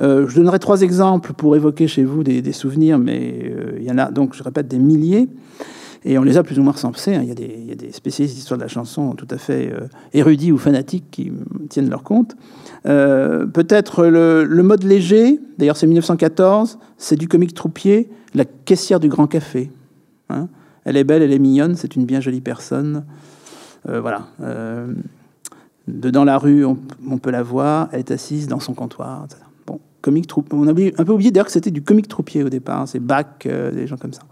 Euh, 0.00 0.28
je 0.28 0.36
donnerai 0.36 0.58
trois 0.58 0.82
exemples 0.82 1.32
pour 1.32 1.56
évoquer 1.56 1.88
chez 1.88 2.04
vous 2.04 2.22
des, 2.22 2.52
souvenirs, 2.52 2.98
mais 2.98 3.52
il 3.78 3.84
y 3.84 3.90
en 3.90 3.98
a 3.98 4.10
donc, 4.10 4.34
je 4.34 4.42
répète, 4.42 4.68
des 4.68 4.78
milliers. 4.78 5.28
Et 6.04 6.18
on 6.18 6.22
les 6.22 6.36
a 6.36 6.42
plus 6.42 6.58
ou 6.58 6.62
moins 6.62 6.72
recensés. 6.72 7.14
Hein. 7.14 7.22
Il, 7.22 7.28
y 7.28 7.72
a 7.72 7.74
des, 7.74 7.92
spécialistes 7.92 8.36
d'histoire 8.36 8.58
de 8.58 8.62
la 8.62 8.68
chanson 8.68 9.12
tout 9.12 9.26
à 9.30 9.38
fait 9.38 9.72
érudits 10.14 10.52
ou 10.52 10.58
fanatiques 10.58 11.06
qui 11.10 11.32
tiennent 11.68 11.90
leur 11.90 12.02
compte. 12.02 12.36
Peut-être 12.84 14.06
le, 14.06 14.62
mode 14.62 14.84
léger, 14.84 15.40
d'ailleurs 15.58 15.76
c'est 15.76 15.86
1914, 15.86 16.78
c'est 16.96 17.16
du 17.16 17.26
comique 17.28 17.54
troupier, 17.54 18.08
la 18.34 18.44
caissière 18.44 19.00
du 19.00 19.08
Grand 19.08 19.26
Café. 19.26 19.70
Hein. 20.30 20.48
elle 20.84 20.96
est 20.96 21.04
belle, 21.04 21.22
elle 21.22 21.32
est 21.32 21.38
mignonne, 21.38 21.74
c'est 21.74 21.96
une 21.96 22.04
bien 22.04 22.20
jolie 22.20 22.40
personne. 22.40 23.04
Euh, 23.88 24.00
voilà. 24.00 24.28
Euh, 24.40 24.92
de 25.86 26.10
dans 26.10 26.24
la 26.24 26.36
rue, 26.36 26.64
on, 26.66 26.76
peut 27.18 27.30
la 27.30 27.42
voir, 27.42 27.88
elle 27.92 28.00
est 28.00 28.10
assise 28.10 28.46
dans 28.46 28.60
son 28.60 28.74
comptoir. 28.74 29.26
Bon, 29.66 29.80
comique 30.02 30.26
troupe. 30.26 30.52
On 30.52 30.66
a 30.68 30.72
un 30.72 31.04
peu 31.04 31.12
oublié 31.12 31.30
d'ailleurs 31.30 31.46
que 31.46 31.52
c'était 31.52 31.70
du 31.70 31.82
comique 31.82 32.08
troupier 32.08 32.44
au 32.44 32.50
départ, 32.50 32.86
c'est 32.86 33.00
Bach, 33.00 33.24
euh, 33.46 33.70
des 33.70 33.86
gens 33.86 33.96
comme 33.96 34.12
ça. 34.12 34.22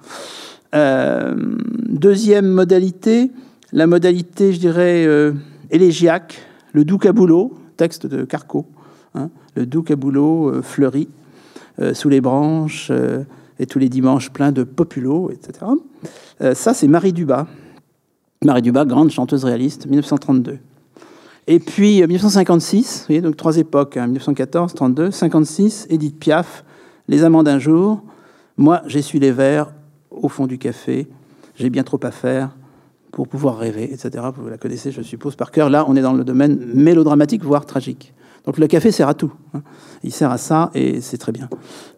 Deuxième 0.73 2.47
modalité, 2.47 3.31
la 3.73 3.87
modalité, 3.87 4.53
je 4.53 4.61
dirais, 4.61 5.07
élégiaque, 5.71 6.41
le 6.73 6.85
doux 6.85 6.99
caboulot, 6.99 7.55
texte 7.77 8.07
de 8.07 8.25
Carco, 8.25 8.67
hein. 9.15 9.31
le 9.55 9.67
doux 9.67 9.83
caboulot 9.83 10.63
fleuri 10.63 11.09
sous 11.93 12.09
les 12.09 12.21
branches 12.21 12.91
et 13.59 13.67
tous 13.67 13.79
les 13.79 13.89
dimanches 13.89 14.31
pleins 14.31 14.53
de 14.53 14.65
populo, 14.65 15.31
etc. 15.31 15.67
Euh, 16.41 16.55
ça, 16.55 16.75
c'est 16.75 16.89
Marie 16.89 17.13
Dubas. 17.13 17.47
Marie 18.45 18.63
Dubas, 18.63 18.85
grande 18.85 19.11
chanteuse 19.11 19.45
réaliste, 19.45 19.87
1932. 19.87 20.59
Et 21.47 21.59
puis 21.61 22.07
1956, 22.07 22.77
euh, 22.77 23.01
vous 23.01 23.07
voyez, 23.07 23.21
donc 23.21 23.37
trois 23.37 23.57
époques, 23.57 23.97
1914, 23.97 24.75
32, 24.75 25.11
56, 25.11 25.87
Edith 25.91 26.19
Piaf, 26.19 26.65
Les 27.09 27.25
amants 27.25 27.45
d'un 27.45 27.59
jour. 27.59 28.03
Moi, 28.57 28.83
j'essuie 28.87 29.21
les 29.21 29.33
verres 29.33 29.73
au 30.17 30.29
fond 30.29 30.47
du 30.47 30.59
café, 30.59 31.07
j'ai 31.55 31.71
bien 31.71 31.83
trop 31.83 32.01
à 32.03 32.11
faire 32.11 32.51
pour 33.13 33.29
pouvoir 33.29 33.59
rêver, 33.59 33.85
etc. 33.93 34.25
Vous 34.37 34.49
la 34.49 34.59
connaissez, 34.59 34.91
je 34.93 35.01
suppose, 35.03 35.37
par 35.37 35.51
cœur. 35.51 35.71
Là, 35.71 35.85
on 35.89 35.97
est 35.97 36.03
dans 36.03 36.13
le 36.13 36.25
domaine 36.25 36.59
mélodramatique, 36.75 37.43
voire 37.45 37.65
tragique. 37.65 38.13
Donc 38.45 38.59
le 38.59 38.69
café 38.69 38.93
sert 38.93 39.09
à 39.09 39.15
tout. 39.15 39.33
Hein. 39.55 39.63
Il 40.05 40.13
sert 40.13 40.31
à 40.31 40.39
ça 40.39 40.71
et 40.75 41.01
c'est 41.01 41.19
très 41.19 41.33
bien. 41.33 41.49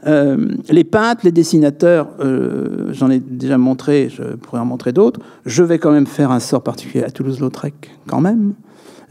Euh, 0.06 0.48
les 0.70 0.84
peintres, 0.84 1.20
les 1.24 1.32
dessinateurs, 1.32 2.08
euh, 2.20 2.88
j'en 2.92 3.10
ai 3.10 3.18
déjà 3.18 3.58
montré, 3.58 4.08
je 4.08 4.22
pourrais 4.36 4.60
en 4.60 4.64
montrer 4.64 4.92
d'autres. 4.92 5.20
Je 5.44 5.62
vais 5.62 5.78
quand 5.78 5.90
même 5.90 6.06
faire 6.06 6.30
un 6.30 6.40
sort 6.40 6.62
particulier 6.62 7.04
à 7.04 7.10
Toulouse-Lautrec, 7.10 7.90
quand 8.06 8.22
même. 8.22 8.54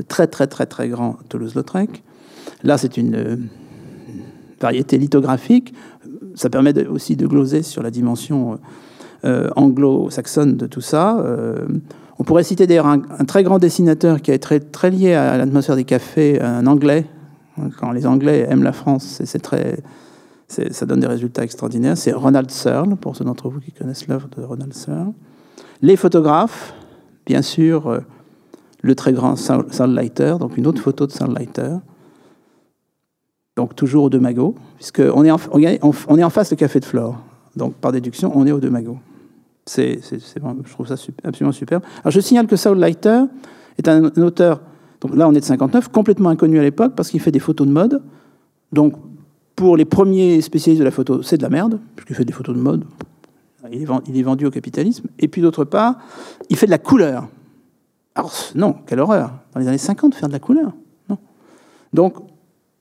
Très, 0.08 0.28
très, 0.28 0.47
très, 0.47 0.66
très 0.66 0.89
grand 0.89 1.18
Toulouse-Lautrec. 1.30 2.03
Là, 2.64 2.78
c'est 2.80 2.97
une 2.97 3.16
euh, 3.16 3.36
variété 4.60 4.97
lithographique. 4.97 5.74
ça 6.34 6.49
permet 6.49 6.88
aussi 6.88 7.16
de 7.16 7.28
gloser 7.28 7.62
sur 7.62 7.84
la 7.84 7.91
dimension 7.91 8.60
anglo-saxonne 9.55 10.55
de 10.57 10.67
tout 10.67 10.82
ça. 10.82 11.23
on 12.19 12.23
pourrait 12.23 12.43
citer 12.43 12.67
d'ailleurs 12.67 12.88
un, 12.88 12.99
très 13.25 13.43
grand 13.43 13.59
dessinateur 13.59 14.21
qui 14.21 14.32
est 14.32 14.39
très, 14.39 14.89
lié 14.89 15.13
à 15.13 15.38
l'atmosphère 15.38 15.75
des 15.75 15.84
cafés, 15.84 16.41
un 16.41 16.65
anglais. 16.67 17.05
Quand 17.80 17.91
les 17.91 18.05
Anglais 18.05 18.45
aiment 18.49 18.63
la 18.63 18.71
France, 18.71 19.21
c'est 19.25 19.41
très, 19.41 19.80
ça 20.47 20.86
donne 20.86 20.99
des 20.99 21.07
résultats 21.07 21.43
extraordinaires. 21.43 21.97
C'est 21.97 22.13
Ronald 22.13 22.51
Searle, 22.51 22.95
pour 22.95 23.15
ceux 23.15 23.25
d'entre 23.25 23.49
vous 23.49 23.59
qui 23.59 23.71
connaissent 23.71 24.07
l'œuvre 24.07 24.30
de 24.38 24.43
Ronald 24.43 24.73
Searle. 24.73 25.13
Les 25.82 25.95
photographes, 25.95 26.73
bien 27.25 27.41
sûr, 27.41 28.01
le 28.82 28.95
très 28.95 29.13
grand 29.13 29.36
Leiter, 29.88 30.36
donc 30.39 30.57
une 30.57 30.67
autre 30.67 30.82
photo 30.82 31.07
de 31.07 31.39
Leiter. 31.39 31.78
Donc 33.55 33.75
toujours 33.75 34.05
au 34.05 34.09
De 34.09 34.19
Mago, 34.19 34.55
puisqu'on 34.75 35.23
est, 35.23 35.32
en, 35.32 36.30
face 36.30 36.49
du 36.49 36.55
Café 36.55 36.80
de 36.80 36.86
Flore. 36.86 37.19
Donc 37.55 37.73
par 37.75 37.91
déduction, 37.91 38.32
on 38.36 38.45
est 38.45 38.51
au 38.51 38.59
De 38.59 38.69
Mago. 38.69 38.97
Je 39.68 40.72
trouve 40.72 40.88
ça 40.88 40.95
absolument 41.24 41.51
superbe. 41.51 41.84
Je 42.05 42.20
signale 42.20 42.47
que 42.47 42.74
Leiter 42.74 43.24
est 43.78 43.88
un, 43.88 44.05
auteur, 44.05 44.61
donc 45.01 45.15
là 45.15 45.28
on 45.28 45.34
est 45.34 45.39
de 45.39 45.45
59, 45.45 45.89
complètement 45.89 46.30
inconnu 46.30 46.59
à 46.59 46.63
l'époque 46.63 46.93
parce 46.95 47.09
qu'il 47.09 47.20
fait 47.20 47.32
des 47.32 47.39
photos 47.39 47.68
de 47.68 47.72
mode. 47.72 48.01
Donc 48.72 48.93
pour 49.55 49.76
les 49.76 49.86
premiers 49.86 50.41
spécialistes 50.41 50.80
de 50.80 50.86
la 50.86 50.91
photo, 50.91 51.24
c'est 51.24 51.38
de 51.38 51.43
la 51.43 51.49
merde, 51.49 51.80
puisqu'il 51.95 52.15
fait 52.15 52.26
des 52.26 52.34
photos 52.34 52.55
de 52.55 52.61
mode. 52.61 52.86
Il 53.72 53.82
est, 53.82 53.88
il 54.07 54.18
est 54.18 54.24
vendu 54.24 54.45
au 54.45 54.51
capitalisme. 54.51 55.07
Et 55.20 55.28
puis 55.28 55.41
d'autre 55.41 55.65
part, 55.65 55.97
il 56.49 56.55
fait 56.55 56.68
de 56.68 56.72
la 56.72 56.78
couleur. 56.78 57.28
Alors, 58.15 58.32
non, 58.55 58.76
quelle 58.86 58.99
horreur. 58.99 59.34
Dans 59.53 59.59
les 59.59 59.68
années 59.68 59.78
50, 59.78 60.15
faire 60.15 60.28
de 60.28 60.34
la 60.34 60.39
couleur. 60.39 60.74
Non. 61.09 61.18
Donc, 61.91 62.15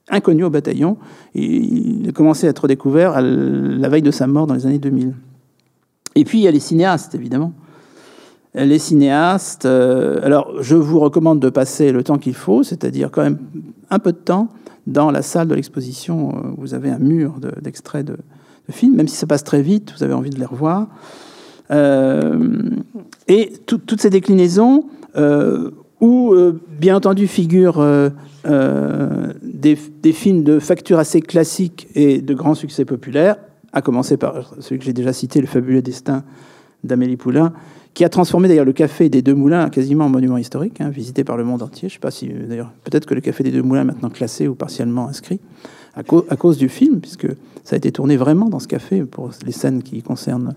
inconnu 0.08 0.44
au 0.44 0.50
bataillon, 0.50 0.98
il 1.34 2.08
a 2.08 2.12
commencé 2.12 2.46
à 2.46 2.50
être 2.50 2.68
découvert 2.68 3.12
à 3.12 3.20
la 3.20 3.88
veille 3.88 4.02
de 4.02 4.10
sa 4.10 4.26
mort 4.26 4.46
dans 4.46 4.54
les 4.54 4.66
années 4.66 4.78
2000. 4.78 5.14
Et 6.16 6.24
puis, 6.24 6.38
il 6.38 6.42
y 6.42 6.48
a 6.48 6.50
les 6.50 6.60
cinéastes, 6.60 7.14
évidemment. 7.14 7.52
Les 8.54 8.78
cinéastes, 8.78 9.66
euh, 9.66 10.18
alors 10.22 10.62
je 10.62 10.76
vous 10.76 10.98
recommande 10.98 11.40
de 11.40 11.50
passer 11.50 11.92
le 11.92 12.02
temps 12.02 12.16
qu'il 12.16 12.34
faut, 12.34 12.62
c'est-à-dire 12.62 13.10
quand 13.10 13.22
même 13.22 13.38
un 13.90 13.98
peu 13.98 14.12
de 14.12 14.16
temps 14.16 14.48
dans 14.86 15.10
la 15.10 15.20
salle 15.20 15.46
de 15.46 15.54
l'exposition. 15.54 16.30
Euh, 16.30 16.48
vous 16.56 16.72
avez 16.72 16.90
un 16.90 16.98
mur 16.98 17.34
d'extraits 17.60 18.06
de, 18.06 18.16
films, 18.70 18.96
même 18.96 19.08
si 19.08 19.16
ça 19.16 19.26
passe 19.26 19.44
très 19.44 19.62
vite, 19.62 19.92
vous 19.96 20.02
avez 20.02 20.14
envie 20.14 20.30
de 20.30 20.38
les 20.38 20.46
revoir. 20.46 20.88
Euh, 21.70 22.70
et 23.28 23.52
toutes 23.66 24.00
ces 24.00 24.10
déclinaisons, 24.10 24.86
où, 26.00 26.34
bien 26.78 26.96
entendu, 26.96 27.26
figurent 27.26 28.10
euh, 28.48 29.32
des, 29.42 29.74
films 30.12 30.44
de 30.44 30.60
facture 30.60 31.00
assez 31.00 31.20
classique 31.20 31.88
et 31.96 32.20
de 32.20 32.32
grand 32.32 32.54
succès 32.54 32.84
populaire, 32.84 33.36
à 33.72 33.82
commencer 33.82 34.16
par 34.16 34.54
celui 34.60 34.78
que 34.78 34.84
j'ai 34.84 34.92
déjà 34.92 35.12
cité, 35.12 35.40
Le 35.40 35.46
fabuleux 35.46 35.82
destin 35.82 36.24
d'Amélie 36.84 37.16
Poulain, 37.16 37.52
qui 37.94 38.04
a 38.04 38.08
transformé 38.08 38.48
d'ailleurs 38.48 38.64
le 38.64 38.72
café 38.72 39.08
des 39.08 39.22
Deux 39.22 39.34
Moulins 39.34 39.70
quasiment 39.70 40.04
en 40.04 40.08
monument 40.08 40.36
historique, 40.36 40.80
hein, 40.80 40.90
visité 40.90 41.24
par 41.24 41.36
le 41.36 41.44
monde 41.44 41.62
entier. 41.62 41.88
Je 41.88 41.94
sais 41.94 42.00
pas 42.00 42.10
si, 42.10 42.28
d'ailleurs, 42.28 42.70
peut-être 42.84 43.06
que 43.06 43.14
le 43.14 43.20
café 43.20 43.42
des 43.42 43.50
Deux 43.50 43.62
Moulins 43.62 43.82
est 43.82 43.86
maintenant 43.86 44.10
classé 44.10 44.48
ou 44.48 44.54
partiellement 44.54 45.08
inscrit 45.08 45.40
à, 45.96 46.02
cause 46.02 46.58
du 46.58 46.68
film, 46.68 47.00
puisque 47.00 47.26
ça 47.64 47.74
a 47.74 47.76
été 47.78 47.90
tourné 47.90 48.16
vraiment 48.16 48.50
dans 48.50 48.58
ce 48.58 48.68
café 48.68 49.02
pour 49.02 49.30
les 49.44 49.52
scènes 49.52 49.82
qui 49.82 50.02
concernent 50.02 50.54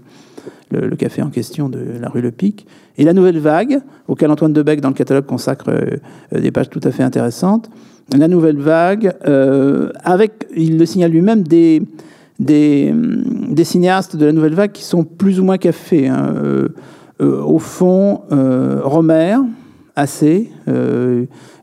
le, 0.69 0.93
café 0.97 1.21
en 1.21 1.29
question 1.29 1.69
de 1.69 1.79
la 1.99 2.09
rue 2.09 2.21
Le 2.21 2.31
Pic. 2.31 2.67
Et 2.97 3.05
La 3.05 3.13
Nouvelle 3.13 3.39
Vague, 3.39 3.79
auquel 4.09 4.29
Antoine 4.31 4.51
Debec, 4.51 4.81
dans 4.81 4.89
le 4.89 4.95
catalogue, 4.95 5.25
consacre 5.25 5.69
euh, 5.69 6.39
des 6.39 6.51
pages 6.51 6.69
tout 6.69 6.81
à 6.83 6.91
fait 6.91 7.03
intéressantes. 7.03 7.69
La 8.15 8.27
Nouvelle 8.27 8.57
Vague, 8.57 9.13
euh, 9.25 9.91
avec, 10.03 10.45
il 10.55 10.77
le 10.77 10.85
signale 10.85 11.11
lui-même, 11.11 11.43
des, 11.43 11.81
des, 12.39 12.93
des, 12.93 13.63
cinéastes 13.63 14.15
de 14.15 14.25
la 14.25 14.31
Nouvelle 14.31 14.53
Vague 14.53 14.71
qui 14.71 14.83
sont 14.83 15.03
plus 15.03 15.39
ou 15.39 15.43
moins 15.43 15.57
cafés. 15.57 16.07
Hein. 16.07 16.33
Euh, 16.35 16.69
au 17.19 17.59
fond, 17.59 18.21
Romer, 18.29 19.35
assez. 19.97 20.49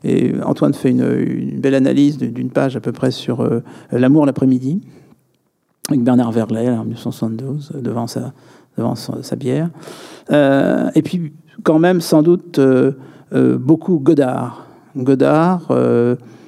et 0.03 0.33
Antoine 0.43 0.75
fait 0.75 0.91
une, 0.91 1.59
belle 1.59 1.73
analyse 1.73 2.19
d'une 2.19 2.51
page 2.51 2.75
à 2.75 2.79
peu 2.79 2.91
près 2.91 3.09
sur 3.09 3.43
l'amour 3.91 4.27
l'après-midi, 4.27 4.81
avec 5.89 6.03
Bernard 6.03 6.31
Verlet 6.31 6.69
en 6.69 6.83
1972, 6.83 7.71
devant 7.81 8.05
sa, 8.05 8.33
sa 9.21 9.35
bière. 9.35 9.69
Euh, 10.31 10.89
et 10.95 11.01
puis, 11.01 11.33
quand 11.63 11.79
même, 11.79 12.01
sans 12.01 12.21
doute, 12.21 12.59
euh, 12.59 12.93
euh, 13.33 13.57
beaucoup 13.57 13.99
Godard. 13.99 14.65
Godard, 14.95 15.67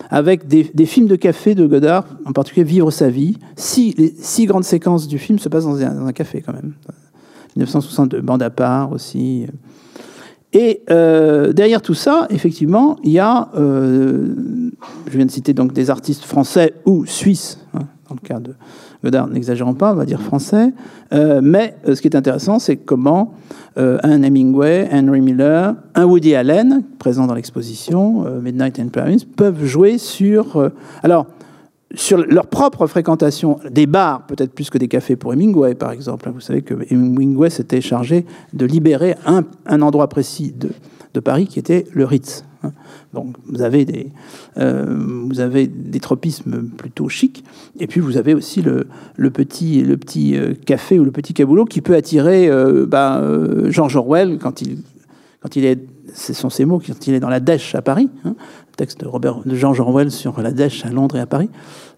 avec 0.09 0.47
des, 0.47 0.85
films 0.85 1.07
de 1.07 1.15
café 1.15 1.55
de 1.55 1.65
Godard, 1.67 2.05
en 2.25 2.31
particulier 2.31 2.63
Vivre 2.63 2.91
sa 2.91 3.09
vie. 3.09 3.37
Six, 3.55 3.93
les 3.97 4.13
six 4.17 4.45
grandes 4.45 4.63
séquences 4.63 5.07
du 5.07 5.19
film 5.19 5.39
se 5.39 5.49
passent 5.49 5.65
dans 5.65 5.81
un, 5.81 6.11
café, 6.13 6.41
quand 6.41 6.53
même. 6.53 6.73
1962, 7.55 8.21
Bande 8.21 8.41
à 8.41 8.49
part 8.49 8.91
aussi. 8.91 9.45
Et 10.51 10.81
derrière 10.87 11.81
tout 11.81 11.93
ça, 11.93 12.27
effectivement, 12.31 12.97
il 13.03 13.11
y 13.11 13.19
a, 13.19 13.49
je 13.55 14.31
viens 15.11 15.25
de 15.25 15.31
citer 15.31 15.53
donc 15.53 15.73
des 15.73 15.89
artistes 15.89 16.23
français 16.23 16.73
ou 16.85 17.05
suisses, 17.05 17.59
hein, 17.75 17.85
dans 18.09 18.15
le 18.15 18.27
cas 18.27 18.39
de 18.39 18.55
n'exagérons 19.03 19.73
pas, 19.73 19.93
on 19.93 19.95
va 19.95 20.05
dire 20.05 20.21
français. 20.21 20.73
Euh, 21.13 21.39
mais 21.41 21.75
euh, 21.87 21.95
ce 21.95 22.01
qui 22.01 22.07
est 22.07 22.15
intéressant, 22.15 22.59
c'est 22.59 22.77
comment 22.77 23.33
euh, 23.77 23.97
un 24.03 24.23
Hemingway, 24.23 24.89
Henry 24.91 25.21
Miller, 25.21 25.75
un 25.95 26.05
Woody 26.05 26.35
Allen, 26.35 26.83
présent 26.97 27.27
dans 27.27 27.33
l'exposition 27.33 28.25
Midnight 28.41 28.79
in 28.79 28.87
Paris, 28.87 29.25
peuvent 29.35 29.63
jouer 29.63 29.97
sur, 29.97 30.71
alors, 31.03 31.27
sur 31.95 32.17
leur 32.17 32.47
propre 32.47 32.87
fréquentation 32.87 33.59
des 33.69 33.87
bars, 33.87 34.25
peut-être 34.27 34.53
plus 34.53 34.69
que 34.69 34.77
des 34.77 34.87
cafés 34.87 35.15
pour 35.15 35.33
Hemingway, 35.33 35.75
par 35.75 35.91
exemple. 35.91 36.29
Vous 36.33 36.41
savez 36.41 36.61
que 36.61 36.75
Hemingway 36.91 37.49
s'était 37.49 37.81
chargé 37.81 38.25
de 38.53 38.65
libérer 38.65 39.15
un, 39.25 39.43
un 39.65 39.81
endroit 39.81 40.09
précis 40.09 40.53
de, 40.55 40.69
de 41.13 41.19
Paris 41.19 41.47
qui 41.47 41.59
était 41.59 41.85
le 41.93 42.05
Ritz. 42.05 42.43
Donc 43.13 43.35
vous 43.47 43.61
avez 43.61 43.85
des, 43.85 44.11
euh, 44.57 44.85
vous 45.27 45.39
avez 45.39 45.67
des 45.67 45.99
tropismes 45.99 46.63
plutôt 46.77 47.09
chics, 47.09 47.43
et 47.79 47.87
puis 47.87 47.99
vous 47.99 48.17
avez 48.17 48.33
aussi 48.33 48.61
le, 48.61 48.87
le 49.15 49.29
petit, 49.29 49.81
le 49.81 49.97
petit 49.97 50.37
euh, 50.37 50.53
café 50.65 50.99
ou 50.99 51.03
le 51.03 51.11
petit 51.11 51.33
caboulot 51.33 51.65
qui 51.65 51.81
peut 51.81 51.95
attirer 51.95 52.49
euh, 52.49 52.85
bah, 52.85 53.23
George 53.69 53.95
Orwell 53.95 54.37
quand 54.39 54.61
il, 54.61 54.79
quand 55.41 55.55
il 55.55 55.65
est, 55.65 55.79
ce 56.13 56.33
sont 56.33 56.49
ses 56.49 56.65
mots, 56.65 56.81
quand 56.85 57.07
il 57.07 57.13
est 57.13 57.19
dans 57.19 57.29
la 57.29 57.39
dèche 57.39 57.75
à 57.75 57.81
Paris, 57.81 58.09
hein, 58.25 58.35
texte 58.77 59.01
de, 59.01 59.07
Robert, 59.07 59.41
de 59.45 59.55
George 59.55 59.79
Orwell 59.79 60.11
sur 60.11 60.41
la 60.41 60.51
dèche 60.51 60.85
à 60.85 60.89
Londres 60.89 61.17
et 61.17 61.19
à 61.19 61.25
Paris. 61.25 61.49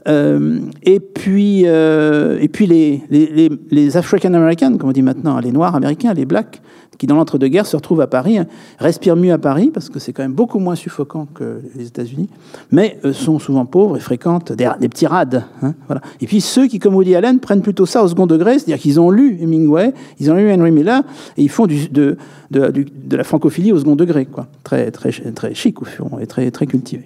et 0.08 1.00
puis, 1.00 1.64
et 1.66 2.50
puis 2.52 2.66
les, 2.66 3.04
les, 3.12 3.52
les 3.70 3.98
African 3.98 4.34
Americans, 4.34 4.76
comme 4.78 4.90
on 4.90 4.94
dit 4.94 5.04
maintenant, 5.04 5.40
les 5.40 5.52
Noirs 5.52 5.76
américains, 5.76 6.16
les 6.16 6.26
Blacks, 6.26 6.60
qui 6.98 7.08
dans 7.08 7.16
l'entre-deux-guerres 7.16 7.66
se 7.66 7.76
retrouvent 7.76 8.02
à 8.02 8.08
Paris, 8.08 8.38
hein, 8.38 8.46
respirent 8.78 9.16
mieux 9.16 9.32
à 9.32 9.38
Paris, 9.38 9.72
parce 9.74 9.90
que 9.90 10.00
c'est 10.00 10.14
quand 10.14 10.24
même 10.24 10.34
beaucoup 10.34 10.60
moins 10.60 10.76
suffocant 10.76 11.28
que 11.34 11.62
les 11.76 11.88
États-Unis, 11.88 12.30
mais 12.72 13.00
euh, 13.06 13.14
sont 13.14 13.40
souvent 13.40 13.66
pauvres 13.66 13.98
et 13.98 14.00
fréquentent 14.00 14.52
des, 14.52 14.68
petits 14.88 15.08
rades. 15.08 15.44
Hein, 15.64 15.74
voilà. 15.88 16.02
Et 16.20 16.28
puis 16.28 16.42
ceux 16.42 16.68
qui, 16.68 16.80
comme 16.80 16.96
Woody 16.96 17.16
Allen, 17.16 17.40
prennent 17.40 17.62
plutôt 17.62 17.86
ça 17.86 18.04
au 18.04 18.08
second 18.08 18.28
degré, 18.28 18.60
c'est-à-dire 18.60 18.78
qu'ils 18.78 19.00
ont 19.00 19.10
lu 19.10 19.38
Hemingway, 19.42 19.94
ils 20.20 20.30
ont 20.32 20.36
lu 20.36 20.52
Henry 20.52 20.72
Miller, 20.72 21.02
et 21.38 21.44
ils 21.44 21.50
font 21.50 21.66
de, 21.66 22.18
la 22.52 23.24
francophilie 23.24 23.72
au 23.72 23.80
second 23.80 23.96
degré, 23.96 24.26
quoi. 24.26 24.48
Très, 24.64 24.92
très, 24.92 25.12
très 25.12 25.54
chic 25.54 25.82
au 25.82 25.86
fond, 25.86 26.20
et 26.20 26.28
très, 26.28 26.52
très 26.52 26.68
cultivé. 26.68 27.06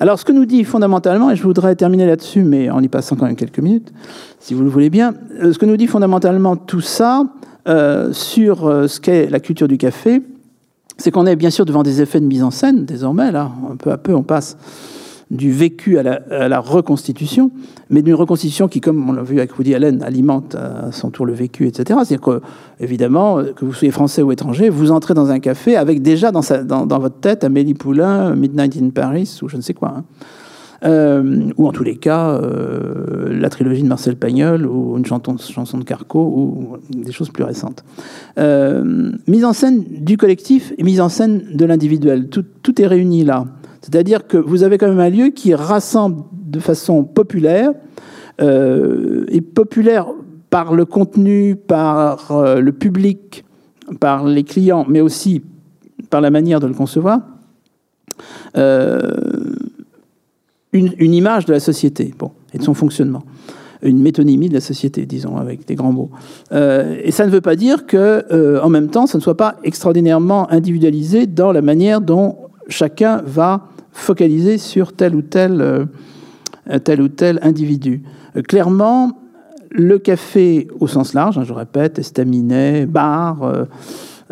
Alors, 0.00 0.18
ce 0.18 0.24
que 0.24 0.32
nous 0.32 0.46
dit 0.46 0.64
fondamentalement, 0.64 1.30
et 1.30 1.36
je 1.36 1.42
voudrais 1.42 1.76
terminer 1.76 2.06
là-dessus, 2.06 2.42
mais 2.42 2.70
en 2.70 2.82
y 2.82 2.88
passant 2.88 3.16
quand 3.16 3.26
même 3.26 3.36
quelques 3.36 3.58
minutes, 3.58 3.92
si 4.40 4.54
vous 4.54 4.62
le 4.62 4.70
voulez 4.70 4.88
bien, 4.88 5.12
euh, 5.42 5.52
ce 5.52 5.58
que 5.58 5.66
nous 5.66 5.76
dit 5.76 5.86
fondamentalement 5.86 6.56
tout 6.56 6.80
ça, 6.80 7.26
euh, 7.68 8.12
sur 8.12 8.66
euh, 8.66 8.86
ce 8.86 9.00
qu'est 9.00 9.28
la 9.28 9.40
culture 9.40 9.68
du 9.68 9.78
café, 9.78 10.22
c'est 10.96 11.10
qu'on 11.10 11.26
est 11.26 11.36
bien 11.36 11.50
sûr 11.50 11.64
devant 11.64 11.82
des 11.82 12.02
effets 12.02 12.20
de 12.20 12.26
mise 12.26 12.42
en 12.42 12.50
scène, 12.50 12.84
désormais, 12.84 13.32
là, 13.32 13.50
un 13.70 13.76
peu 13.76 13.90
à 13.90 13.98
peu, 13.98 14.14
on 14.14 14.22
passe 14.22 14.56
du 15.30 15.52
vécu 15.52 15.96
à 15.96 16.02
la, 16.02 16.58
reconstitution, 16.58 17.52
mais 17.88 18.02
d'une 18.02 18.14
reconstitution 18.14 18.66
qui, 18.66 18.80
comme 18.80 19.08
on 19.08 19.12
l'a 19.12 19.22
vu 19.22 19.38
avec 19.38 19.56
Woody 19.56 19.76
Allen, 19.76 20.02
alimente 20.02 20.56
à 20.56 20.90
son 20.90 21.10
tour 21.10 21.24
le 21.24 21.32
vécu, 21.32 21.68
etc. 21.68 22.00
C'est-à-dire 22.04 22.20
que, 22.20 22.40
évidemment, 22.80 23.40
que 23.54 23.64
vous 23.64 23.72
soyez 23.72 23.92
français 23.92 24.22
ou 24.22 24.32
étranger, 24.32 24.70
vous 24.70 24.90
entrez 24.90 25.14
dans 25.14 25.30
un 25.30 25.38
café 25.38 25.76
avec 25.76 26.02
déjà 26.02 26.32
dans, 26.32 26.42
dans, 26.64 26.98
votre 26.98 27.20
tête 27.20 27.44
Amélie 27.44 27.74
Poulain, 27.74 28.34
Midnight 28.34 28.76
in 28.76 28.90
Paris, 28.90 29.38
ou 29.42 29.48
je 29.48 29.56
ne 29.56 29.62
sais 29.62 29.72
quoi. 29.72 29.94
Hein. 29.98 30.04
Euh, 30.82 31.50
ou 31.58 31.68
en 31.68 31.72
tous 31.72 31.84
les 31.84 31.96
cas 31.96 32.30
euh, 32.30 33.38
la 33.38 33.50
trilogie 33.50 33.82
de 33.82 33.88
Marcel 33.88 34.16
Pagnol 34.16 34.66
ou 34.66 34.96
une 34.96 35.04
chanson, 35.04 35.34
de 35.78 35.84
Carco 35.84 36.20
ou 36.20 36.78
des 36.88 37.12
choses 37.12 37.28
plus 37.28 37.44
récentes. 37.44 37.84
Euh, 38.38 39.12
mise 39.26 39.44
en 39.44 39.52
scène 39.52 39.84
du 39.86 40.16
collectif 40.16 40.72
et 40.78 40.82
mise 40.82 41.02
en 41.02 41.10
scène 41.10 41.42
de 41.52 41.64
l'individuel, 41.66 42.28
tout, 42.28 42.44
tout, 42.62 42.80
est 42.80 42.86
réuni 42.86 43.24
là. 43.24 43.44
C'est-à-dire 43.82 44.26
que 44.26 44.38
vous 44.38 44.62
avez 44.62 44.78
quand 44.78 44.88
même 44.88 45.00
un 45.00 45.10
lieu 45.10 45.28
qui 45.28 45.54
rassemble 45.54 46.22
de 46.32 46.60
façon 46.60 47.04
populaire 47.04 47.72
et 48.42 49.42
populaire 49.42 50.06
par 50.48 50.74
le 50.74 50.86
contenu, 50.86 51.56
par 51.56 52.32
le 52.58 52.72
public, 52.72 53.44
par 54.00 54.24
les 54.24 54.44
clients, 54.44 54.86
mais 54.88 55.02
aussi 55.02 55.42
par 56.08 56.22
la 56.22 56.30
manière 56.30 56.58
de 56.58 56.66
le 56.66 56.72
concevoir. 56.72 57.20
Une, 60.72 61.14
image 61.14 61.46
de 61.46 61.52
la 61.52 61.60
société 61.60 62.14
bon, 62.18 62.30
et 62.52 62.58
de 62.58 62.62
son 62.62 62.74
fonctionnement. 62.74 63.22
une 63.82 64.00
métonymie 64.00 64.48
de 64.48 64.54
la 64.54 64.60
société, 64.60 65.06
disons, 65.06 65.36
avec 65.36 65.66
des 65.66 65.74
grands 65.74 65.92
mots. 65.92 66.10
et 66.52 67.10
ça 67.10 67.26
ne 67.26 67.30
veut 67.30 67.40
pas 67.40 67.56
dire 67.56 67.86
que, 67.86 68.60
en 68.62 68.68
même 68.68 68.88
temps, 68.88 69.06
ça 69.06 69.18
ne 69.18 69.22
soit 69.22 69.36
pas 69.36 69.56
extraordinairement 69.64 70.50
individualisé 70.50 71.26
dans 71.26 71.50
la 71.50 71.62
manière 71.62 72.00
dont 72.00 72.36
chacun 72.68 73.22
va 73.24 73.68
focaliser 73.92 74.58
sur 74.58 74.92
tel 74.92 75.14
ou 75.16 75.22
tel, 75.22 75.88
tel, 76.84 77.02
ou 77.02 77.08
tel 77.08 77.40
individu. 77.42 78.02
clairement, 78.46 79.16
le 79.70 79.98
café 79.98 80.68
au 80.80 80.86
sens 80.86 81.14
large, 81.14 81.38
hein, 81.38 81.44
je 81.44 81.52
répète, 81.52 81.98
estaminet, 81.98 82.86
bar, 82.86 83.42
euh, 83.42 83.64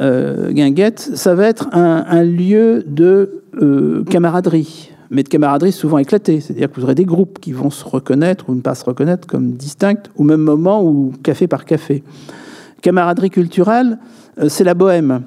euh, 0.00 0.50
guinguette, 0.50 1.00
ça 1.14 1.34
va 1.34 1.46
être 1.46 1.68
un, 1.72 2.22
lieu 2.22 2.84
de 2.86 3.42
euh, 3.60 4.04
camaraderie, 4.04 4.90
mais 5.10 5.22
de 5.22 5.28
camaraderie 5.28 5.72
souvent 5.72 5.98
éclatée. 5.98 6.40
C'est-à-dire 6.40 6.70
que 6.70 6.76
vous 6.76 6.84
aurez 6.84 6.94
des 6.94 7.04
groupes 7.04 7.38
qui 7.38 7.52
vont 7.52 7.70
se 7.70 7.84
reconnaître 7.84 8.48
ou 8.48 8.54
ne 8.54 8.60
pas 8.60 8.74
se 8.74 8.84
reconnaître 8.84 9.26
comme 9.26 9.52
distincts 9.52 10.02
au 10.16 10.22
même 10.22 10.40
moment 10.40 10.84
ou 10.84 11.12
café 11.22 11.46
par 11.46 11.64
café. 11.64 12.02
Camaraderie 12.82 13.30
culturelle, 13.30 13.98
c'est 14.48 14.64
la 14.64 14.74
bohème 14.74 15.22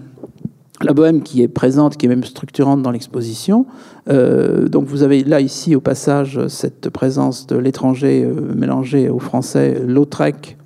la 0.84 0.94
bohème 0.94 1.22
qui 1.22 1.42
est 1.42 1.48
présente, 1.48 1.98
qui 1.98 2.06
est 2.06 2.10
même 2.10 2.24
structurante 2.24 2.82
dans 2.82 2.92
l'exposition. 2.92 3.66
Euh, 4.10 4.68
donc 4.68 4.86
vous 4.86 5.04
avez 5.04 5.24
là 5.24 5.40
ici 5.40 5.76
au 5.76 5.82
passage 5.82 6.48
cette 6.48 6.90
présence 6.90 7.48
de 7.48 7.58
l'étranger 7.58 8.24
euh, 8.24 8.54
mélangé 8.56 9.10
au 9.10 9.20
français, 9.20 9.82
Lautrec, 9.86 10.58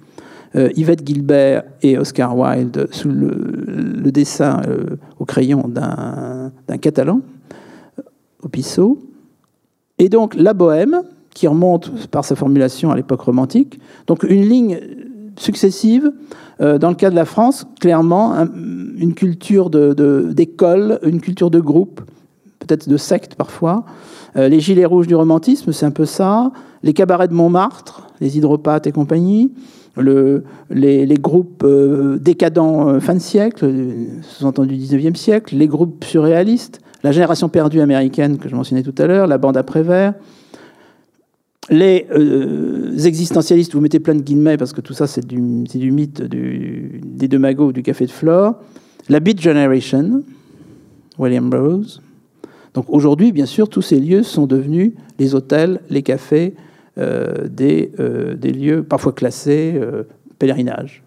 euh, 0.56 0.70
Yvette 0.76 1.06
Gilbert 1.06 1.64
et 1.82 1.98
Oscar 1.98 2.38
Wilde 2.38 2.88
sous 2.92 3.10
le, 3.10 4.12
dessin 4.12 4.62
au 5.20 5.26
crayon 5.26 5.68
d'un 5.68 6.78
catalan, 6.78 7.20
Et 9.98 10.10
donc 10.10 10.36
la 10.36 10.54
bohème, 10.54 11.02
qui 11.34 11.48
remonte 11.48 12.08
par 12.08 12.26
sa 12.26 12.36
formulation 12.36 12.92
à 12.92 12.96
l'époque 12.96 13.22
romantique, 13.22 13.80
donc 14.08 14.24
une 14.24 14.48
ligne 14.48 14.80
successive 15.38 16.12
euh, 16.62 16.78
dans 16.78 16.90
le 16.90 16.96
cas 16.96 17.10
de 17.10 17.16
la 17.16 17.26
France, 17.26 17.68
clairement, 17.80 18.34
une 18.36 19.14
culture 19.14 19.70
d'école, 19.70 21.00
une 21.04 21.20
culture 21.20 21.52
de 21.52 21.60
groupe, 21.60 22.02
peut-être 22.60 22.88
de 22.88 22.98
secte 22.98 23.36
parfois. 23.36 23.86
Euh, 24.38 24.48
les 24.48 24.60
gilets 24.60 24.86
rouges 24.86 25.08
du 25.08 25.16
romantisme, 25.16 25.72
c'est 25.72 25.86
un 25.86 25.92
peu 25.92 26.06
ça. 26.06 26.52
Les 26.84 26.94
cabarets 26.94 27.28
de 27.28 27.34
Montmartre, 27.34 28.08
les 28.22 28.38
hydropathes 28.38 28.88
et 28.88 28.92
compagnie. 28.92 29.52
Le, 29.98 30.44
les, 30.70 31.06
groupes 31.16 31.64
euh, 31.64 32.18
décadents 32.18 33.00
fin 33.00 33.14
de 33.14 33.20
siècle, 33.20 33.72
sous-entendu 34.24 34.76
19e 34.76 35.16
siècle, 35.16 35.56
les 35.56 35.68
groupes 35.68 36.04
surréalistes, 36.04 36.82
la 37.04 37.12
génération 37.12 37.50
perdue 37.50 37.82
américaine 37.82 38.38
que 38.38 38.50
je 38.50 38.56
mentionnais 38.56 38.84
tout 38.84 38.96
à 38.98 39.08
l'heure, 39.08 39.28
la 39.28 39.38
bande 39.38 39.58
après-vert, 39.58 40.14
les 41.70 42.06
euh, 42.12 42.98
existentialistes, 42.98 43.74
vous 43.74 43.82
mettez 43.82 44.00
plein 44.00 44.16
de 44.16 44.22
guillemets 44.22 44.58
parce 44.58 44.74
que 44.74 44.82
tout 44.82 44.94
ça 44.94 45.08
c'est 45.08 45.26
du, 45.26 45.64
du, 45.64 45.92
mythe 45.92 46.22
des 46.22 47.28
deux 47.28 47.40
magots 47.40 47.68
ou 47.68 47.72
du 47.72 47.82
café 47.82 48.06
de 48.06 48.12
Flore. 48.12 48.56
La 49.10 49.20
Beat 49.20 49.42
Generation, 49.42 50.24
William 51.18 51.54
Rose. 51.54 52.02
Donc 52.74 52.86
aujourd'hui, 52.90 53.32
bien 53.32 53.46
sûr, 53.46 53.70
tous 53.70 53.82
ces 53.82 54.00
lieux 54.00 54.24
sont 54.24 54.48
devenus 54.48 54.94
les 55.18 55.34
hôtels, 55.34 55.82
les 55.90 56.04
cafés, 56.04 56.56
euh, 56.98 57.48
des, 57.48 57.92
euh, 58.00 58.36
des, 58.36 58.52
lieux 58.52 58.84
parfois 58.84 59.14
classés 59.14 59.80
pèlerinage. 60.38 61.04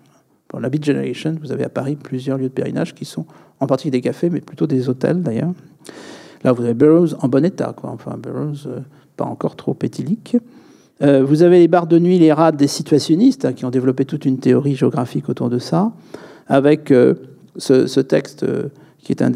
Pour 0.48 0.60
la 0.60 0.70
Beat 0.70 0.84
Generation, 0.84 1.36
vous 1.40 1.52
avez 1.52 1.64
à 1.64 1.68
Paris 1.68 1.96
plusieurs 1.96 2.38
lieux 2.38 2.48
de 2.48 2.54
pèlerinage 2.54 2.94
qui 2.94 3.04
sont 3.04 3.26
en 3.60 3.66
partie 3.66 3.90
des 3.90 4.00
cafés, 4.00 4.30
mais 4.30 4.40
plutôt 4.40 4.66
des 4.66 4.88
hôtels 4.88 5.22
d'ailleurs. 5.22 5.52
Là, 6.44 6.52
vous 6.52 6.62
avez 6.62 6.74
Burroughs 6.74 7.14
en 7.20 7.28
bon 7.28 7.44
état, 7.44 7.74
quoi. 7.76 7.90
Enfin, 7.90 8.16
Burroughs 8.16 8.68
pas 9.18 9.26
encore 9.26 9.56
trop 9.56 9.76
éthylique. 9.82 10.36
Euh, 11.02 11.22
vous 11.22 11.42
avez 11.42 11.58
les 11.58 11.68
barres 11.68 11.86
de 11.86 11.98
nuit, 11.98 12.18
les 12.18 12.32
rats 12.32 12.52
des 12.52 12.66
situationnistes, 12.66 13.44
hein, 13.44 13.52
qui 13.52 13.64
ont 13.64 13.70
développé 13.70 14.04
toute 14.04 14.24
une 14.24 14.38
théorie 14.38 14.74
géographique 14.74 15.28
autour 15.28 15.50
de 15.50 15.58
ça, 15.58 15.92
avec 16.46 16.90
euh, 16.90 17.14
ce, 17.56 18.00
texte 18.00 18.42
euh, 18.42 18.68
qui 19.02 19.12
est 19.12 19.22
une 19.22 19.30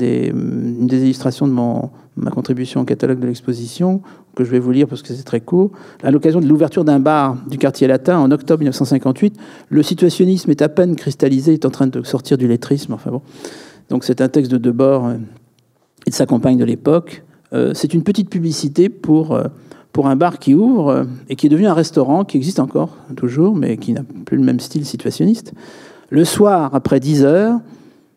des 0.86 1.02
illustrations 1.02 1.46
de 1.46 1.52
mon, 1.52 1.90
ma 2.16 2.30
contribution 2.30 2.80
au 2.80 2.84
catalogue 2.84 3.20
de 3.20 3.26
l'exposition, 3.26 4.00
que 4.34 4.44
je 4.44 4.50
vais 4.50 4.58
vous 4.58 4.72
lire 4.72 4.88
parce 4.88 5.02
que 5.02 5.12
c'est 5.12 5.22
très 5.22 5.40
court. 5.40 5.70
À 6.02 6.10
l'occasion 6.10 6.40
de 6.40 6.46
l'ouverture 6.46 6.84
d'un 6.84 6.98
bar 6.98 7.36
du 7.48 7.58
quartier 7.58 7.86
latin 7.86 8.18
en 8.18 8.30
octobre 8.30 8.60
1958, 8.60 9.36
le 9.68 9.82
situationnisme 9.82 10.50
est 10.50 10.62
à 10.62 10.68
peine 10.68 10.96
cristallisé, 10.96 11.52
est 11.52 11.66
en 11.66 11.70
train 11.70 11.86
de 11.86 12.02
sortir 12.02 12.38
du 12.38 12.48
lettrisme. 12.48 12.92
Enfin 12.94 13.10
bon. 13.10 13.22
Donc 13.88 14.04
c'est 14.04 14.20
un 14.20 14.28
texte 14.28 14.50
de 14.50 14.58
Debord 14.58 15.12
et 16.06 16.10
de 16.10 16.14
sa 16.14 16.26
compagne 16.26 16.58
de 16.58 16.64
l'époque. 16.64 17.24
c'est 17.74 17.94
une 17.94 18.02
petite 18.02 18.30
publicité 18.30 18.88
pour 18.88 19.38
pour 19.92 20.08
un 20.08 20.16
bar 20.16 20.38
qui 20.38 20.54
ouvre 20.54 20.88
euh, 20.88 21.04
et 21.28 21.36
qui 21.36 21.46
est 21.46 21.50
devenu 21.50 21.66
un 21.66 21.74
restaurant 21.74 22.24
qui 22.24 22.36
existe 22.36 22.60
encore, 22.60 22.96
toujours, 23.16 23.54
mais 23.54 23.76
qui 23.76 23.92
n'a 23.92 24.02
plus 24.24 24.36
le 24.36 24.42
même 24.42 24.60
style 24.60 24.86
situationniste. 24.86 25.52
Le 26.10 26.24
soir, 26.24 26.74
après 26.74 27.00
10 27.00 27.24
heures, 27.24 27.60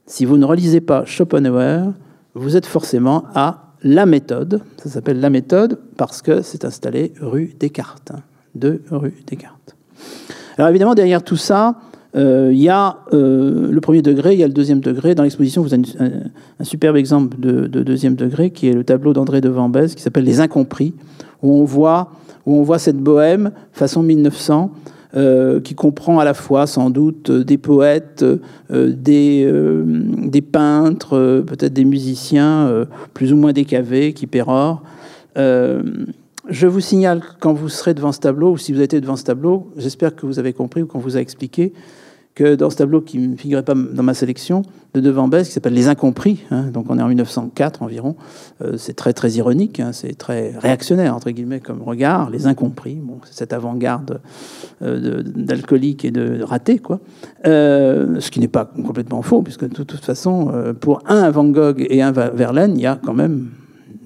si 0.07 0.25
vous 0.25 0.37
ne 0.37 0.45
relisez 0.45 0.81
pas 0.81 1.05
Schopenhauer, 1.05 1.91
vous 2.33 2.57
êtes 2.57 2.65
forcément 2.65 3.25
à 3.33 3.73
La 3.81 4.05
Méthode. 4.05 4.61
Ça 4.77 4.89
s'appelle 4.89 5.19
La 5.19 5.29
Méthode 5.29 5.79
parce 5.97 6.21
que 6.21 6.41
c'est 6.41 6.65
installé 6.65 7.13
rue 7.19 7.55
Descartes, 7.59 8.11
hein, 8.11 8.21
de 8.55 8.81
rue 8.91 9.13
Descartes. 9.27 9.75
Alors 10.57 10.69
évidemment, 10.69 10.95
derrière 10.95 11.23
tout 11.23 11.37
ça, 11.37 11.69
euh, 11.69 11.71
il 12.15 12.57
y 12.57 12.69
a 12.69 12.99
euh, 13.13 13.69
le 13.71 13.81
premier 13.81 14.01
degré, 14.01 14.33
il 14.33 14.39
y 14.39 14.43
a 14.43 14.47
le 14.47 14.53
deuxième 14.53 14.79
degré. 14.79 15.15
Dans 15.15 15.23
l'exposition, 15.23 15.61
vous 15.61 15.73
avez 15.73 15.83
un, 15.99 16.63
superbe 16.63 16.95
exemple 16.95 17.37
de, 17.39 17.67
de, 17.67 17.83
deuxième 17.83 18.15
degré 18.15 18.51
qui 18.51 18.67
est 18.67 18.73
le 18.73 18.83
tableau 18.83 19.13
d'André 19.13 19.41
de 19.41 19.49
Vambès 19.49 19.95
qui 19.95 20.01
s'appelle 20.01 20.23
Les 20.23 20.39
Incompris, 20.39 20.93
où 21.43 21.59
on 21.59 21.65
voit, 21.65 22.11
où 22.45 22.57
on 22.57 22.63
voit 22.63 22.79
cette 22.79 22.97
bohème 22.97 23.51
façon 23.73 24.01
1900. 24.03 24.71
Euh, 25.17 25.61
qui 25.61 25.75
comprend 25.75 26.19
à 26.19 26.25
la 26.25 26.33
fois 26.33 26.67
sans 26.67 26.89
doute 26.89 27.31
des 27.31 27.57
poètes, 27.57 28.25
euh, 28.69 28.91
des, 28.93 29.45
euh, 29.47 29.85
des, 29.87 30.41
peintres, 30.41 31.41
peut-être 31.47 31.71
des 31.71 31.85
musiciens, 31.85 32.85
plus 33.13 33.31
ou 33.31 33.37
moins 33.37 33.53
décavés, 33.53 34.11
qui 34.11 34.27
pérorent. 34.27 34.83
je 35.37 36.67
vous 36.67 36.81
signale, 36.81 37.21
quand 37.39 37.53
vous 37.53 37.69
serez 37.69 37.93
devant 37.93 38.11
ce 38.11 38.19
tableau, 38.19 38.51
ou 38.51 38.57
si 38.57 38.73
vous 38.73 38.81
êtes 38.81 38.93
devant 38.93 39.15
ce 39.15 39.23
tableau, 39.23 39.71
j'espère 39.77 40.13
que 40.17 40.25
vous 40.25 40.37
avez 40.37 40.51
compris 40.51 40.81
ou 40.81 40.85
qu'on 40.85 40.99
vous 40.99 41.15
a 41.15 41.21
expliqué 41.21 41.71
que 42.35 42.55
dans 42.55 42.69
ce 42.69 42.75
tableau 42.75 42.99
qui 42.99 43.17
ne 43.17 43.37
figurait 43.37 43.63
pas 43.63 43.73
dans 43.73 44.03
ma 44.03 44.13
sélection 44.13 44.63
de 44.93 44.99
Devant 44.99 45.29
Besse, 45.29 45.47
qui 45.47 45.53
s'appelle 45.53 45.73
Les 45.73 45.87
Incompris, 45.87 46.43
hein, 46.51 46.65
donc 46.65 46.85
on 46.89 46.99
est 46.99 47.01
en 47.01 47.07
1904 47.07 47.81
environ, 47.81 48.17
euh, 48.61 48.75
c'est 48.77 48.93
très 48.93 49.13
très 49.13 49.31
ironique, 49.31 49.79
hein, 49.79 49.91
c'est 49.93 50.17
très 50.17 50.53
réactionnaire 50.57 51.15
entre 51.15 51.31
guillemets 51.31 51.61
comme 51.61 51.81
regard, 51.81 52.29
Les 52.29 52.45
Incompris, 52.45 52.99
c'est 53.23 53.33
cette 53.33 53.53
avant-garde 53.53 54.19
euh, 54.81 55.23
d'alcoolique 55.23 56.03
et 56.03 56.11
de, 56.11 56.43
raté, 56.43 56.79
quoi. 56.79 56.99
Euh, 57.45 58.19
ce 58.19 58.29
qui 58.31 58.41
n'est 58.41 58.49
pas 58.49 58.65
complètement 58.65 59.21
faux, 59.21 59.41
puisque 59.41 59.67
de 59.67 59.83
toute 59.83 60.03
façon, 60.03 60.51
pour 60.81 61.03
un 61.07 61.29
Van 61.31 61.45
Gogh 61.45 61.85
et 61.89 62.01
un 62.01 62.11
Verlaine, 62.11 62.73
il 62.75 62.81
y 62.81 62.85
a 62.85 62.99
quand 63.03 63.13
même 63.13 63.49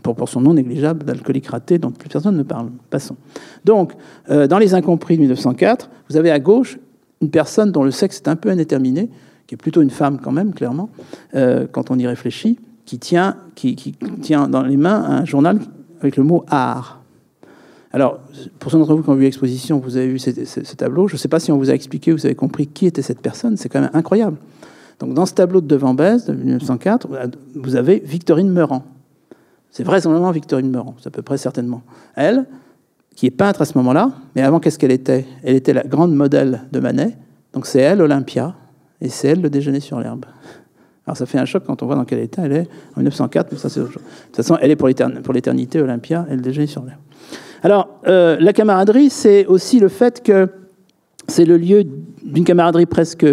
proportion 0.03 0.39
non 0.39 0.53
négligeable 0.53 1.03
d'alcooliques 1.03 1.47
ratés 1.47 1.77
dont 1.77 1.91
plus 1.91 2.09
personne 2.09 2.37
ne 2.37 2.43
parle. 2.43 2.69
Passons. 2.89 3.17
Donc, 3.65 3.93
dans 4.27 4.57
Les 4.57 4.73
Incompris 4.73 5.15
de 5.15 5.21
1904, 5.21 5.89
vous 6.09 6.17
avez 6.17 6.31
à 6.31 6.39
gauche 6.39 6.77
une 7.21 7.29
personne 7.29 7.71
dont 7.71 7.83
le 7.83 7.91
sexe 7.91 8.17
est 8.17 8.27
un 8.27 8.35
peu 8.35 8.49
indéterminé, 8.49 9.09
qui 9.47 9.55
est 9.55 9.57
plutôt 9.57 9.81
une 9.81 9.89
femme 9.89 10.19
quand 10.21 10.31
même, 10.31 10.53
clairement, 10.53 10.89
euh, 11.35 11.67
quand 11.71 11.91
on 11.91 11.97
y 11.97 12.07
réfléchit, 12.07 12.59
qui 12.85 12.99
tient, 12.99 13.37
qui, 13.55 13.75
tient 14.21 14.47
dans 14.47 14.63
les 14.63 14.77
mains 14.77 15.03
un 15.03 15.25
journal 15.25 15.59
avec 16.01 16.17
le 16.17 16.23
mot 16.23 16.45
art. 16.47 17.01
Alors, 17.91 18.19
pour 18.59 18.71
ceux 18.71 18.77
d'entre 18.77 18.95
vous 18.95 19.03
qui 19.03 19.09
ont 19.09 19.15
vu 19.15 19.23
l'exposition, 19.23 19.79
vous 19.79 19.97
avez 19.97 20.07
vu 20.07 20.19
ce, 20.19 20.75
tableau. 20.75 21.07
Je 21.07 21.15
ne 21.15 21.17
sais 21.17 21.27
pas 21.27 21.39
si 21.39 21.51
on 21.51 21.57
vous 21.57 21.71
a 21.71 21.73
expliqué, 21.73 22.11
vous 22.11 22.25
avez 22.25 22.35
compris 22.35 22.67
qui 22.67 22.85
était 22.85 23.01
cette 23.01 23.21
personne. 23.21 23.57
C'est 23.57 23.69
quand 23.69 23.81
même 23.81 23.89
incroyable. 23.93 24.37
Donc, 24.99 25.13
dans 25.13 25.25
ce 25.25 25.33
tableau 25.33 25.61
de 25.61 25.67
Devant 25.67 25.93
Bèze 25.93 26.25
de 26.25 26.33
1904, 26.33 27.07
vous 27.55 27.75
avez 27.75 27.99
Victorine 27.99 28.49
Meurant. 28.49 28.83
C'est 29.71 29.83
vraisemblablement 29.83 30.31
Victorine 30.31 30.69
Meurant, 30.69 30.95
c'est 30.99 31.07
à 31.07 31.11
peu 31.11 31.21
près 31.21 31.37
certainement. 31.37 31.81
Elle, 32.15 32.45
qui 33.19 33.25
est 33.25 33.31
peintre 33.31 33.61
à 33.61 33.65
ce 33.65 33.77
moment-là, 33.79 34.13
mais 34.33 34.43
avant, 34.43 34.61
qu'est-ce 34.61 34.79
qu'elle 34.79 34.93
était? 34.93 35.25
Elle 35.43 35.57
était 35.57 35.73
la 35.73 35.83
grande 35.83 36.15
modèle 36.15 36.61
de 36.71 36.79
Manet, 36.79 37.17
donc 37.51 37.65
c'est 37.65 37.81
elle, 37.81 38.01
Olympia, 38.01 38.55
et 39.01 39.09
c'est 39.09 39.27
elle, 39.27 39.41
le 39.41 39.49
déjeuner 39.49 39.81
sur 39.81 39.99
l'herbe. 39.99 40.23
Alors 41.05 41.17
ça 41.17 41.25
fait 41.25 41.37
un 41.37 41.43
choc 41.43 41.63
quand 41.67 41.83
on 41.83 41.85
voit 41.85 41.95
dans 41.95 42.05
quel 42.05 42.19
état 42.19 42.43
elle 42.45 42.53
est 42.53 42.69
en 42.95 43.01
1904, 43.01 43.51
mais 43.51 43.57
ça 43.57 43.67
c'est 43.67 43.81
De 43.81 43.87
toute 43.87 44.01
façon, 44.37 44.57
elle 44.61 44.71
est 44.71 44.77
pour 44.77 44.87
l'éternité, 45.33 45.81
Olympia, 45.81 46.27
et 46.29 46.35
le 46.37 46.41
déjeuner 46.41 46.67
sur 46.67 46.85
l'herbe. 46.85 47.01
Alors, 47.61 47.99
euh, 48.07 48.37
la 48.39 48.53
camaraderie, 48.53 49.09
c'est 49.09 49.45
aussi 49.47 49.81
le 49.81 49.89
fait 49.89 50.23
que 50.23 50.47
c'est 51.27 51.43
le 51.43 51.57
lieu 51.57 51.83
d'une 52.23 52.45
camaraderie 52.45 52.85
presque 52.85 53.25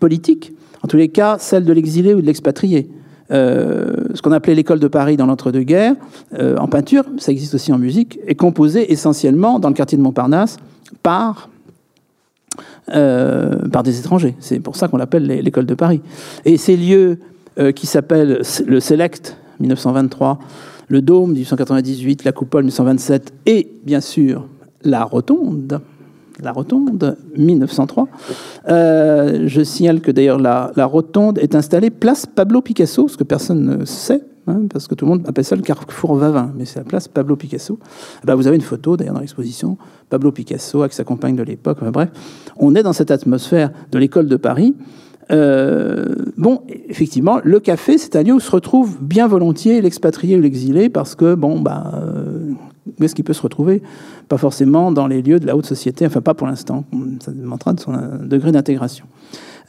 politique, 0.00 0.52
en 0.82 0.88
tous 0.88 0.96
les 0.96 1.08
cas, 1.08 1.36
celle 1.38 1.64
de 1.64 1.72
l'exilé 1.72 2.14
ou 2.14 2.20
de 2.20 2.26
l'expatrié. 2.26 2.90
Euh, 3.30 3.94
ce 4.14 4.22
qu'on 4.22 4.32
appelait 4.32 4.54
l'école 4.54 4.80
de 4.80 4.88
Paris 4.88 5.16
dans 5.16 5.26
l'entre-deux-guerres, 5.26 5.94
euh, 6.34 6.56
en 6.56 6.66
peinture, 6.66 7.04
ça 7.18 7.32
existe 7.32 7.54
aussi 7.54 7.72
en 7.72 7.78
musique, 7.78 8.18
est 8.26 8.34
composée 8.34 8.92
essentiellement 8.92 9.58
dans 9.58 9.68
le 9.68 9.74
quartier 9.74 9.96
de 9.96 10.02
Montparnasse 10.02 10.56
par, 11.02 11.48
euh, 12.92 13.68
par 13.68 13.82
des 13.82 13.98
étrangers. 13.98 14.34
C'est 14.40 14.60
pour 14.60 14.76
ça 14.76 14.88
qu'on 14.88 14.96
l'appelle 14.96 15.26
l'école 15.26 15.66
de 15.66 15.74
Paris. 15.74 16.00
Et 16.44 16.56
ces 16.56 16.76
lieux 16.76 17.18
qui 17.74 17.86
s'appellent 17.86 18.40
le 18.66 18.80
Select 18.80 19.36
1923, 19.58 20.38
le 20.88 21.02
Dôme 21.02 21.32
1898, 21.32 22.24
la 22.24 22.32
Coupole 22.32 22.62
1927 22.62 23.34
et 23.44 23.70
bien 23.84 24.00
sûr 24.00 24.46
la 24.82 25.04
Rotonde, 25.04 25.80
la 26.42 26.52
Rotonde, 26.52 27.16
1903. 27.36 28.08
Euh, 28.68 29.44
je 29.46 29.62
signale 29.62 30.00
que 30.00 30.10
d'ailleurs 30.10 30.38
la, 30.38 30.72
la, 30.76 30.86
Rotonde 30.86 31.38
est 31.38 31.54
installée 31.54 31.90
place 31.90 32.26
Pablo 32.26 32.60
Picasso, 32.60 33.08
ce 33.08 33.16
que 33.16 33.24
personne 33.24 33.78
ne 33.78 33.84
sait, 33.84 34.22
hein, 34.46 34.62
parce 34.72 34.86
que 34.86 34.94
tout 34.94 35.04
le 35.04 35.10
monde 35.10 35.24
appelle 35.26 35.44
ça 35.44 35.56
le 35.56 35.62
carrefour 35.62 36.14
Vavin, 36.14 36.52
mais 36.56 36.64
c'est 36.64 36.78
la 36.78 36.84
place 36.84 37.08
Pablo 37.08 37.36
Picasso. 37.36 37.78
Eh 38.22 38.26
ben, 38.26 38.34
vous 38.34 38.46
avez 38.46 38.56
une 38.56 38.62
photo 38.62 38.96
d'ailleurs 38.96 39.14
dans 39.14 39.20
l'exposition, 39.20 39.78
Pablo 40.08 40.32
Picasso 40.32 40.80
avec 40.80 40.92
sa 40.92 41.04
compagne 41.04 41.36
de 41.36 41.42
l'époque, 41.42 41.78
bref. 41.92 42.10
On 42.56 42.74
est 42.74 42.82
dans 42.82 42.92
cette 42.92 43.10
atmosphère 43.10 43.70
de 43.90 43.98
l'école 43.98 44.26
de 44.26 44.36
Paris. 44.36 44.74
Euh, 45.30 46.14
bon, 46.36 46.62
effectivement, 46.88 47.40
le 47.44 47.60
café, 47.60 47.98
c'est 47.98 48.16
un 48.16 48.22
lieu 48.22 48.32
où 48.32 48.40
se 48.40 48.50
retrouve 48.50 48.98
bien 49.00 49.28
volontiers 49.28 49.80
l'expatrié 49.80 50.36
ou 50.36 50.40
l'exilé, 50.40 50.88
parce 50.88 51.14
que, 51.14 51.34
bon, 51.34 51.60
bah, 51.60 51.92
euh, 51.94 52.52
où 52.98 53.04
est-ce 53.04 53.14
qu'il 53.14 53.24
peut 53.24 53.32
se 53.32 53.42
retrouver 53.42 53.82
Pas 54.28 54.38
forcément 54.38 54.92
dans 54.92 55.06
les 55.06 55.22
lieux 55.22 55.40
de 55.40 55.46
la 55.46 55.56
haute 55.56 55.66
société, 55.66 56.06
enfin 56.06 56.20
pas 56.20 56.34
pour 56.34 56.46
l'instant, 56.46 56.84
ça 57.20 57.32
demandera 57.32 57.72
de 57.72 57.80
son 57.80 57.92
degré 58.22 58.52
d'intégration. 58.52 59.06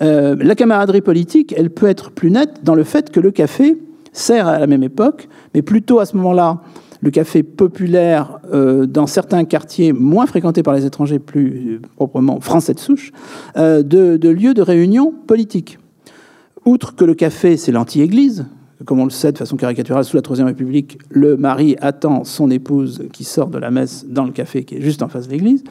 Euh, 0.02 0.36
la 0.40 0.56
camaraderie 0.56 1.02
politique, 1.02 1.54
elle 1.56 1.70
peut 1.70 1.88
être 1.88 2.12
plus 2.12 2.32
nette 2.32 2.64
dans 2.64 2.76
le 2.76 2.84
fait 2.84 3.12
que 3.12 3.20
le 3.20 3.32
café 3.32 3.78
sert 4.14 4.48
à 4.48 4.60
la 4.60 4.68
même 4.68 4.84
époque, 4.84 5.30
mais 5.54 5.62
plutôt 5.62 6.00
à 6.00 6.06
ce 6.06 6.18
moment-là 6.18 6.62
le 7.02 7.10
café 7.10 7.44
populaire 7.44 8.40
euh, 8.54 8.86
dans 8.86 9.08
certains 9.08 9.44
quartiers 9.44 9.92
moins 9.92 10.28
fréquentés 10.28 10.64
par 10.64 10.74
les 10.74 10.86
étrangers, 10.86 11.20
plus 11.20 11.76
euh, 11.76 11.82
proprement 11.96 12.40
français 12.40 12.74
de 12.74 12.80
souche, 12.80 13.12
euh, 13.58 13.82
de, 13.84 14.18
de 14.18 14.30
lieux 14.30 14.54
de 14.54 14.62
réunion 14.62 15.14
politique. 15.28 15.80
Outre 16.66 16.96
que 16.96 17.04
le 17.04 17.16
café, 17.16 17.58
c'est 17.58 17.72
l'anti-église, 17.72 18.46
comme 18.86 19.00
on 19.00 19.06
le 19.06 19.12
sait 19.12 19.32
de 19.32 19.38
façon 19.38 19.58
caricaturale, 19.58 20.04
sous 20.04 20.16
la 20.16 20.22
Troisième 20.22 20.48
République, 20.48 20.98
le 21.10 21.38
mari 21.38 21.76
attend 21.82 22.24
son 22.24 22.50
épouse 22.50 23.04
qui 23.12 23.24
sort 23.24 23.48
de 23.48 23.58
la 23.58 23.72
messe 23.72 24.06
dans 24.08 24.26
le 24.26 24.32
café 24.32 24.64
qui 24.64 24.76
est 24.76 24.82
juste 24.82 25.02
en 25.02 25.08
face 25.08 25.28
de 25.28 25.34
l'église, 25.34 25.64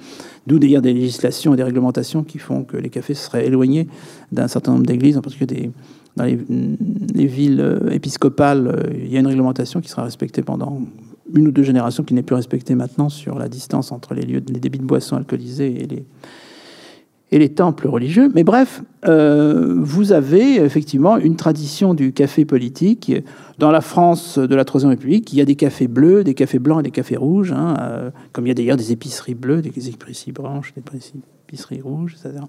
d'où 0.47 0.59
d'ailleurs 0.59 0.83
des 0.83 0.93
législations 0.93 1.55
et 1.55 1.57
des 1.57 1.63
réglementations 1.63 2.23
qui 2.23 2.39
font 2.39 2.65
que 2.65 2.77
les 2.77 2.91
cafés 2.91 3.15
seraient 3.15 3.47
éloignés 3.47 3.89
d'un 4.33 4.49
certain 4.49 4.73
nombre 4.73 4.87
d'églises, 4.87 5.17
en 5.17 5.23
particulier 5.23 5.71
dans 6.17 6.25
les, 6.25 6.39
les, 7.15 7.27
villes 7.27 7.79
épiscopales, 7.93 8.91
il 8.93 9.13
y 9.13 9.17
a 9.17 9.21
une 9.21 9.29
réglementation 9.29 9.81
qui 9.81 9.89
sera 9.89 10.03
respectée 10.03 10.43
pendant 10.43 10.81
une 11.35 11.49
ou 11.49 11.51
deux 11.53 11.63
générations 11.63 12.03
qui 12.03 12.15
n'est 12.15 12.23
plus 12.23 12.35
respectée 12.35 12.75
maintenant 12.75 13.09
sur 13.09 13.39
la 13.39 13.49
distance 13.49 13.93
entre 13.93 14.15
les 14.15 14.23
lieux, 14.23 14.43
les 14.53 14.59
débits 14.59 14.81
de 14.81 14.85
boissons 14.85 15.17
alcoolisées 15.17 15.83
et 15.83 15.87
les, 15.87 16.05
et 17.33 17.39
les 17.39 17.51
temples 17.51 17.87
religieux. 17.87 18.31
Mais 18.35 18.45
bref, 18.45 18.83
euh, 19.07 19.77
vous 19.79 20.13
avez 20.13 20.57
effectivement 20.57 21.17
une 21.17 21.37
tradition 21.37 21.95
du 21.95 22.13
café 22.13 22.45
politique. 22.45 23.13
Dans 23.59 23.71
la 23.71 23.81
France 23.81 24.39
de 24.39 24.55
la 24.55 24.65
Troisième 24.65 24.91
République, 24.91 25.33
il 25.33 25.39
y 25.39 25.43
a 25.43 25.45
des 25.45 25.55
cafés 25.55 25.87
bleus, 25.87 26.25
des 26.25 26.35
cafés 26.35 26.59
blancs 26.59 26.81
et 26.81 26.83
des 26.83 26.91
cafés 26.91 27.17
rouges, 27.17 27.53
hein, 27.53 27.75
euh, 27.81 28.11
comme 28.33 28.47
il 28.47 28.49
y 28.49 28.53
a 28.53 28.55
d'ailleurs 28.55 28.77
des 28.77 28.93
épiceries 28.93 29.35
bleues, 29.35 29.63
des 29.63 29.89
épiceries 29.89 30.33
blanches, 30.33 30.75
des 30.75 30.83
épiceries 31.47 31.81
rouges, 31.81 32.17
etc. 32.19 32.45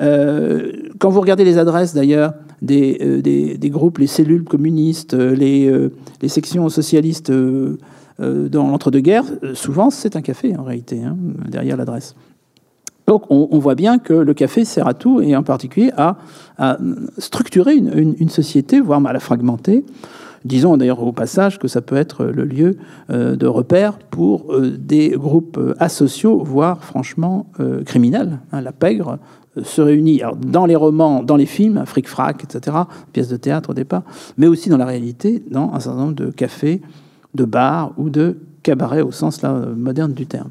Euh, 0.00 0.72
quand 0.98 1.10
vous 1.10 1.20
regardez 1.20 1.44
les 1.44 1.58
adresses 1.58 1.92
d'ailleurs 1.92 2.34
des, 2.62 2.98
euh, 3.00 3.68
groupes, 3.68 3.98
les 3.98 4.06
cellules 4.06 4.44
communistes, 4.44 5.14
les, 5.14 5.90
sections 6.28 6.68
socialistes 6.68 7.32
dans 7.32 8.68
l'entre-deux-guerres, 8.68 9.26
souvent 9.54 9.90
c'est 9.90 10.16
un 10.16 10.22
café 10.22 10.56
en 10.56 10.62
réalité, 10.62 11.02
hein, 11.02 11.16
derrière 11.48 11.76
l'adresse. 11.76 12.14
Donc 13.08 13.24
on, 13.30 13.58
voit 13.58 13.74
bien 13.74 13.98
que 13.98 14.12
le 14.12 14.34
café 14.34 14.66
sert 14.66 14.86
à 14.86 14.92
tout, 14.92 15.22
et 15.22 15.34
en 15.34 15.42
particulier 15.42 15.90
à, 15.96 16.18
structurer 17.16 17.74
une, 17.74 18.28
société, 18.28 18.80
voire 18.82 19.04
à 19.06 19.14
la 19.14 19.18
fragmenter. 19.18 19.86
Disons 20.44 20.76
d'ailleurs 20.76 21.02
au 21.02 21.12
passage 21.12 21.58
que 21.58 21.68
ça 21.68 21.80
peut 21.80 21.96
être 21.96 22.26
le 22.26 22.44
lieu 22.44 22.76
euh, 23.10 23.34
de 23.34 23.46
repère 23.46 23.98
pour 23.98 24.54
des 24.60 25.08
groupes 25.10 25.58
asociaux, 25.78 26.44
voire 26.44 26.84
franchement 26.84 27.46
criminels. 27.86 28.40
Hein, 28.52 28.60
la 28.60 28.72
pègre 28.72 29.18
se 29.62 29.80
réunit 29.80 30.20
dans 30.46 30.66
les 30.66 30.76
romans, 30.76 31.22
dans 31.22 31.36
les 31.36 31.46
films, 31.46 31.84
fric-frac, 31.86 32.44
etc., 32.44 32.76
pièces 33.14 33.28
de 33.28 33.38
théâtre 33.38 33.70
au 33.70 33.74
départ, 33.74 34.02
mais 34.36 34.48
aussi 34.48 34.68
dans 34.68 34.76
la 34.76 34.86
réalité, 34.86 35.42
dans 35.50 35.72
un 35.72 35.80
certain 35.80 35.98
nombre 35.98 36.14
de 36.14 36.30
cafés 36.30 36.82
de 37.34 37.46
bar 37.46 37.94
ou 37.96 38.10
de 38.10 38.36
cabaret 38.62 39.00
au 39.00 39.12
sens 39.12 39.42
moderne 39.42 40.12
du 40.12 40.26
terme. 40.26 40.50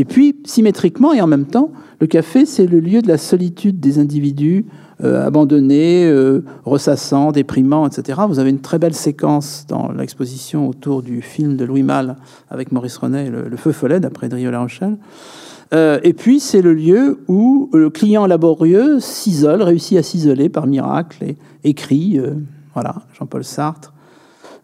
Et 0.00 0.06
puis, 0.06 0.34
symétriquement 0.46 1.12
et 1.12 1.20
en 1.20 1.26
même 1.26 1.44
temps, 1.44 1.72
le 2.00 2.06
café, 2.06 2.46
c'est 2.46 2.66
le 2.66 2.80
lieu 2.80 3.02
de 3.02 3.08
la 3.08 3.18
solitude 3.18 3.80
des 3.80 3.98
individus 3.98 4.64
euh, 5.04 5.26
abandonnés, 5.26 6.06
euh, 6.06 6.42
ressassants, 6.64 7.32
déprimants, 7.32 7.86
etc. 7.86 8.22
Vous 8.26 8.38
avez 8.38 8.48
une 8.48 8.62
très 8.62 8.78
belle 8.78 8.94
séquence 8.94 9.66
dans 9.68 9.92
l'exposition 9.92 10.66
autour 10.66 11.02
du 11.02 11.20
film 11.20 11.58
de 11.58 11.66
Louis 11.66 11.82
Malle 11.82 12.16
avec 12.48 12.72
Maurice 12.72 12.96
Renet, 12.96 13.28
Le, 13.28 13.54
Feu 13.58 13.72
Follet, 13.72 14.00
d'après 14.00 14.30
Drio 14.30 14.50
La 14.50 14.60
Rochelle. 14.60 14.96
Euh, 15.74 16.00
et 16.02 16.14
puis, 16.14 16.40
c'est 16.40 16.62
le 16.62 16.72
lieu 16.72 17.20
où 17.28 17.68
le 17.74 17.90
client 17.90 18.24
laborieux 18.24 19.00
s'isole, 19.00 19.60
réussit 19.60 19.98
à 19.98 20.02
s'isoler 20.02 20.48
par 20.48 20.66
miracle 20.66 21.22
et 21.24 21.36
écrit, 21.62 22.18
voilà, 22.72 23.02
Jean-Paul 23.18 23.44
Sartre, 23.44 23.92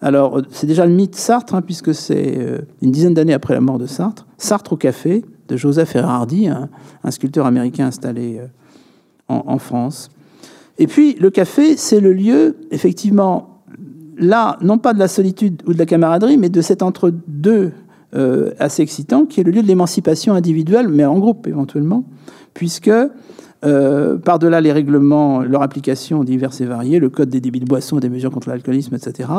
alors, 0.03 0.43
c'est 0.51 0.67
déjà 0.67 0.85
le 0.87 0.93
mythe 0.93 1.15
Sartre, 1.15 1.55
hein, 1.55 1.63
puisque 1.63 1.95
c'est 1.95 2.35
euh, 2.37 2.59
une 2.83 2.91
dizaine 2.91 3.15
d'années 3.15 3.33
après 3.33 3.55
la 3.55 3.61
mort 3.61 3.79
de 3.79 3.87
Sartre. 3.87 4.27
Sartre 4.37 4.75
au 4.75 4.77
café, 4.77 5.25
de 5.49 5.57
Joseph 5.57 5.95
Erhardy, 5.95 6.49
un, 6.49 6.69
sculpteur 7.11 7.47
américain 7.47 7.87
installé 7.87 8.41
euh, 8.41 8.47
en, 9.29 9.59
France. 9.59 10.11
Et 10.79 10.87
puis, 10.87 11.15
le 11.15 11.31
café, 11.31 11.77
c'est 11.77 12.01
le 12.01 12.13
lieu, 12.13 12.57
effectivement, 12.71 13.63
là, 14.19 14.59
non 14.61 14.79
pas 14.79 14.93
de 14.93 14.99
la 14.99 15.09
solitude 15.09 15.63
ou 15.67 15.73
de 15.73 15.79
la 15.79 15.87
camaraderie, 15.87 16.37
mais 16.37 16.49
de 16.49 16.61
cet 16.61 16.83
entre-deux 16.83 17.73
euh, 18.15 18.53
assez 18.59 18.83
excitant, 18.83 19.25
qui 19.25 19.41
est 19.41 19.45
le 19.45 19.53
lieu 19.53 19.63
de 19.63 19.67
l'émancipation 19.69 20.35
individuelle, 20.35 20.89
mais 20.89 21.05
en 21.05 21.19
groupe 21.19 21.47
éventuellement, 21.47 22.05
puisque 22.55 22.91
euh, 23.65 24.19
par-delà 24.19 24.61
les 24.61 24.71
règlements, 24.71 25.41
leur 25.41 25.63
application 25.63 26.25
diverses 26.25 26.61
et 26.61 26.67
variées, 26.67 26.99
le 26.99 27.09
code 27.09 27.31
des 27.31 27.41
débits 27.41 27.61
de 27.61 27.65
boissons, 27.65 27.97
des 27.97 28.11
mesures 28.11 28.31
contre 28.31 28.49
l'alcoolisme, 28.51 28.95
etc., 28.95 29.31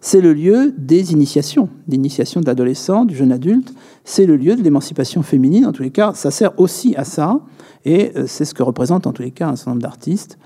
c'est 0.00 0.20
le 0.20 0.32
lieu 0.32 0.74
des 0.78 1.12
initiations, 1.12 1.68
d'initiation 1.86 2.40
de 2.40 2.46
l'adolescent, 2.46 3.04
du 3.04 3.14
jeune 3.14 3.30
adulte, 3.30 3.74
c'est 4.04 4.24
le 4.24 4.36
lieu 4.36 4.56
de 4.56 4.62
l'émancipation 4.62 5.22
féminine, 5.22 5.66
en 5.66 5.72
tous 5.72 5.82
les 5.82 5.90
cas, 5.90 6.12
ça 6.14 6.30
sert 6.30 6.58
aussi 6.58 6.96
à 6.96 7.04
ça, 7.04 7.40
et 7.84 8.12
euh, 8.16 8.24
c'est 8.26 8.44
ce 8.46 8.54
que 8.54 8.62
représente 8.62 9.06
en 9.06 9.12
tous 9.12 9.22
les 9.22 9.32
cas 9.32 9.48
un 9.48 9.56
certain 9.56 9.72
nombre 9.72 9.82
d'artistes. 9.82 10.38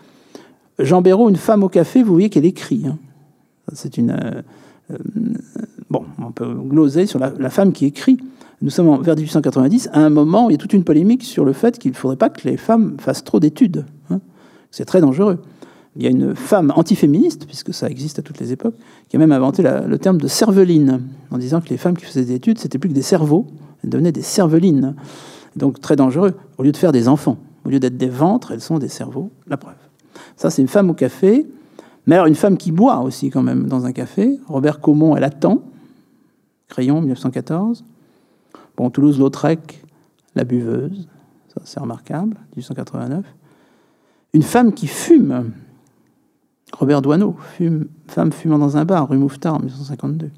Jean 0.79 1.01
Béraud, 1.01 1.29
Une 1.29 1.37
femme 1.37 1.63
au 1.63 1.69
café, 1.69 2.03
vous 2.03 2.13
voyez 2.13 2.29
qu'elle 2.29 2.47
écrit. 2.47 2.85
Hein. 2.87 2.99
C'est 3.73 3.99
une... 3.99 4.11
Euh, 4.11 4.97
bon, 5.91 6.05
on 6.19 6.33
peut 6.33 6.53
gloser 6.53 7.07
sur 7.07 7.21
la 7.21 7.51
femme 7.51 7.73
qui 7.73 7.87
écrit 7.87 8.19
nous 8.63 8.71
sommes 8.71 9.03
vers 9.03 9.17
1890, 9.17 9.91
à 9.93 10.01
un 10.01 10.11
moment 10.11 10.49
il 10.49 10.53
y 10.53 10.55
a 10.55 10.59
toute 10.59 10.73
une 10.73 10.85
polémique 10.85 11.25
sur 11.25 11.45
le 11.45 11.53
fait 11.53 11.79
qu'il 11.79 11.91
ne 11.91 11.97
faudrait 11.97 12.17
pas 12.17 12.31
que 12.31 12.49
les 12.49 12.57
femmes 12.57 12.97
fassent 12.99 13.25
trop 13.25 13.41
d'études. 13.41 13.85
Hein. 14.09 14.21
C'est 14.71 14.85
très 14.85 15.01
dangereux. 15.01 15.39
Il 15.97 16.03
y 16.03 16.07
a 16.07 16.11
une 16.11 16.35
femme 16.35 16.73
antiféministe, 16.75 17.45
puisque 17.45 17.75
ça 17.75 17.91
existe 17.91 18.19
à 18.19 18.23
toutes 18.23 18.41
les 18.41 18.53
époques, 18.53 18.75
qui 19.09 19.17
a 19.17 19.19
même 19.19 19.33
inventé 19.33 19.63
le 19.63 19.99
terme 19.99 20.19
de 20.19 20.27
cerveline, 20.27 21.03
en 21.31 21.37
disant 21.37 21.61
que 21.61 21.69
les 21.69 21.77
femmes 21.77 21.97
qui 21.97 22.07
faisaient 22.07 22.25
des 22.25 22.35
études, 22.35 22.59
c'était 22.59 22.79
plus 22.79 22.89
que 22.89 22.95
des 22.95 23.03
cerveaux, 23.03 23.47
elles 23.85 23.91
devenaient 23.91 24.13
des 24.13 24.23
cervelines. 24.23 24.95
Donc 25.55 25.81
très 25.81 25.97
dangereux. 25.97 26.33
Au 26.57 26.63
lieu 26.63 26.73
de 26.73 26.77
faire 26.79 26.93
des 26.93 27.09
enfants, 27.09 27.37
au 27.67 27.69
lieu 27.69 27.79
d'être 27.79 27.99
des 27.99 28.09
ventres, 28.09 28.53
elles 28.53 28.63
sont 28.63 28.79
des 28.79 28.89
cerveaux. 28.89 29.31
La 29.47 29.59
preuve. 29.59 29.75
Ça, 30.37 30.49
c'est 30.49 30.63
une 30.63 30.69
femme 30.69 30.89
au 30.89 30.95
café. 30.95 31.47
Mais 32.07 32.15
alors, 32.15 32.27
une 32.27 32.35
femme 32.35 32.57
qui 32.57 32.73
boit 32.73 33.01
aussi, 33.01 33.29
quand 33.29 33.43
même, 33.43 33.67
dans 33.67 33.85
un 33.85 33.93
café. 33.93 34.39
Robert 34.47 34.81
Caumont, 34.81 35.15
elle 35.15 35.25
attend. 35.25 35.63
Crayon, 36.69 37.01
1914. 37.01 37.85
Bon, 38.77 38.91
Toulouse-Lautrec, 38.91 39.85
la 40.35 40.45
buveuse, 40.45 41.09
ça 41.49 41.61
c'est 41.65 41.81
remarquable, 41.81 42.37
1889. 42.57 43.25
Une 44.35 44.43
femme 44.43 44.73
qui 44.73 44.87
fume, 44.87 45.53
Robert 46.73 47.03
Doisneau, 47.03 47.37
fume, 47.57 47.89
femme 48.07 48.33
fumant 48.33 48.59
dans 48.59 48.77
un 48.77 48.85
bar, 48.85 49.09
rue 49.09 49.19
Mouffetard, 49.19 49.55
en 49.55 49.59
1952. 49.59 50.31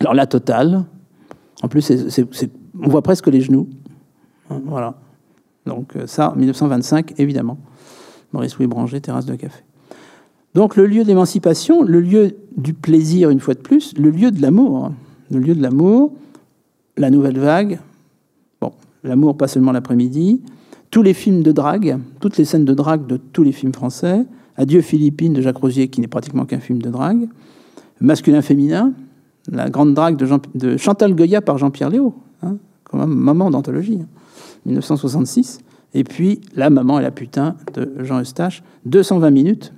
Alors 0.00 0.14
la 0.14 0.26
totale, 0.26 0.84
en 1.62 1.68
plus, 1.68 1.90
on 2.80 2.88
voit 2.88 3.02
presque 3.02 3.26
les 3.28 3.40
genoux. 3.40 3.68
Hein, 4.50 4.60
voilà. 4.64 4.94
Donc 5.66 5.96
euh, 5.96 6.06
ça, 6.06 6.32
1925, 6.36 7.14
évidemment. 7.18 7.58
Maurice 8.32 8.56
Louis 8.58 8.66
Branger, 8.66 9.00
terrasse 9.00 9.26
de 9.26 9.34
café. 9.34 9.62
Donc 10.54 10.76
le 10.76 10.86
lieu 10.86 11.04
d'émancipation, 11.04 11.82
le 11.82 12.00
lieu 12.00 12.36
du 12.56 12.74
plaisir, 12.74 13.30
une 13.30 13.40
fois 13.40 13.54
de 13.54 13.60
plus, 13.60 13.96
le 13.96 14.10
lieu 14.10 14.30
de 14.30 14.40
l'amour. 14.42 14.92
Le 15.30 15.38
lieu 15.40 15.54
de 15.54 15.62
l'amour, 15.62 16.12
la 16.98 17.10
nouvelle 17.10 17.38
vague, 17.38 17.78
l'amour 19.04 19.36
pas 19.36 19.48
seulement 19.48 19.72
l'après-midi, 19.72 20.42
tous 20.90 21.02
les 21.02 21.14
films 21.14 21.42
de 21.42 21.52
drague, 21.52 21.98
toutes 22.20 22.36
les 22.36 22.44
scènes 22.44 22.64
de 22.64 22.74
drague 22.74 23.06
de 23.06 23.16
tous 23.16 23.42
les 23.42 23.52
films 23.52 23.72
français, 23.72 24.26
Adieu 24.56 24.80
Philippines 24.80 25.32
de 25.32 25.40
Jacques 25.40 25.58
Rosier, 25.58 25.88
qui 25.88 26.00
n'est 26.00 26.08
pratiquement 26.08 26.44
qu'un 26.44 26.60
film 26.60 26.82
de 26.82 26.90
drague, 26.90 27.28
Masculin-féminin, 28.00 28.92
la 29.50 29.70
grande 29.70 29.94
drague 29.94 30.16
de, 30.16 30.76
Chantal 30.76 31.14
Goya 31.14 31.40
par 31.40 31.58
Jean-Pierre 31.58 31.90
Léo, 31.90 32.14
hein, 32.42 32.56
comme 32.84 33.00
un 33.00 33.06
moment 33.06 33.50
d'anthologie, 33.50 34.00
1966, 34.66 35.60
hein, 35.60 35.64
et 35.94 36.04
puis 36.04 36.40
La 36.54 36.70
maman 36.70 36.98
et 36.98 37.02
la 37.02 37.10
putain 37.10 37.56
de 37.74 38.04
Jean 38.04 38.20
Eustache, 38.20 38.62
220 38.86 39.30
minutes 39.30 39.72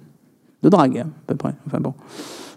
de 0.63 0.69
drague, 0.69 0.99
à 0.99 1.07
peu 1.27 1.35
près. 1.35 1.55
Enfin 1.67 1.81
bon. 1.81 1.95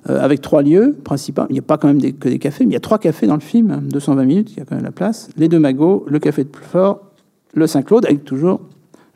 Euh, 0.09 0.21
avec 0.21 0.41
trois 0.41 0.61
lieux 0.61 0.97
principaux. 1.01 1.43
Il 1.49 1.53
n'y 1.53 1.59
a 1.59 1.63
pas 1.63 1.77
quand 1.77 1.87
même 1.87 2.01
que 2.01 2.27
des 2.27 2.39
cafés, 2.39 2.65
mais 2.65 2.71
il 2.71 2.73
y 2.73 2.77
a 2.77 2.81
trois 2.81 2.97
cafés 2.97 3.25
dans 3.25 3.35
le 3.35 3.41
film, 3.41 3.79
220 3.85 4.25
minutes, 4.25 4.51
il 4.51 4.57
y 4.57 4.61
a 4.61 4.65
quand 4.65 4.75
même 4.75 4.83
la 4.83 4.91
place. 4.91 5.29
Les 5.37 5.47
deux 5.47 5.59
magots, 5.59 6.05
le 6.09 6.19
café 6.19 6.43
de 6.43 6.49
plus 6.49 6.65
fort 6.65 6.99
le 7.53 7.67
Saint-Claude, 7.67 8.05
avec 8.05 8.25
toujours 8.25 8.61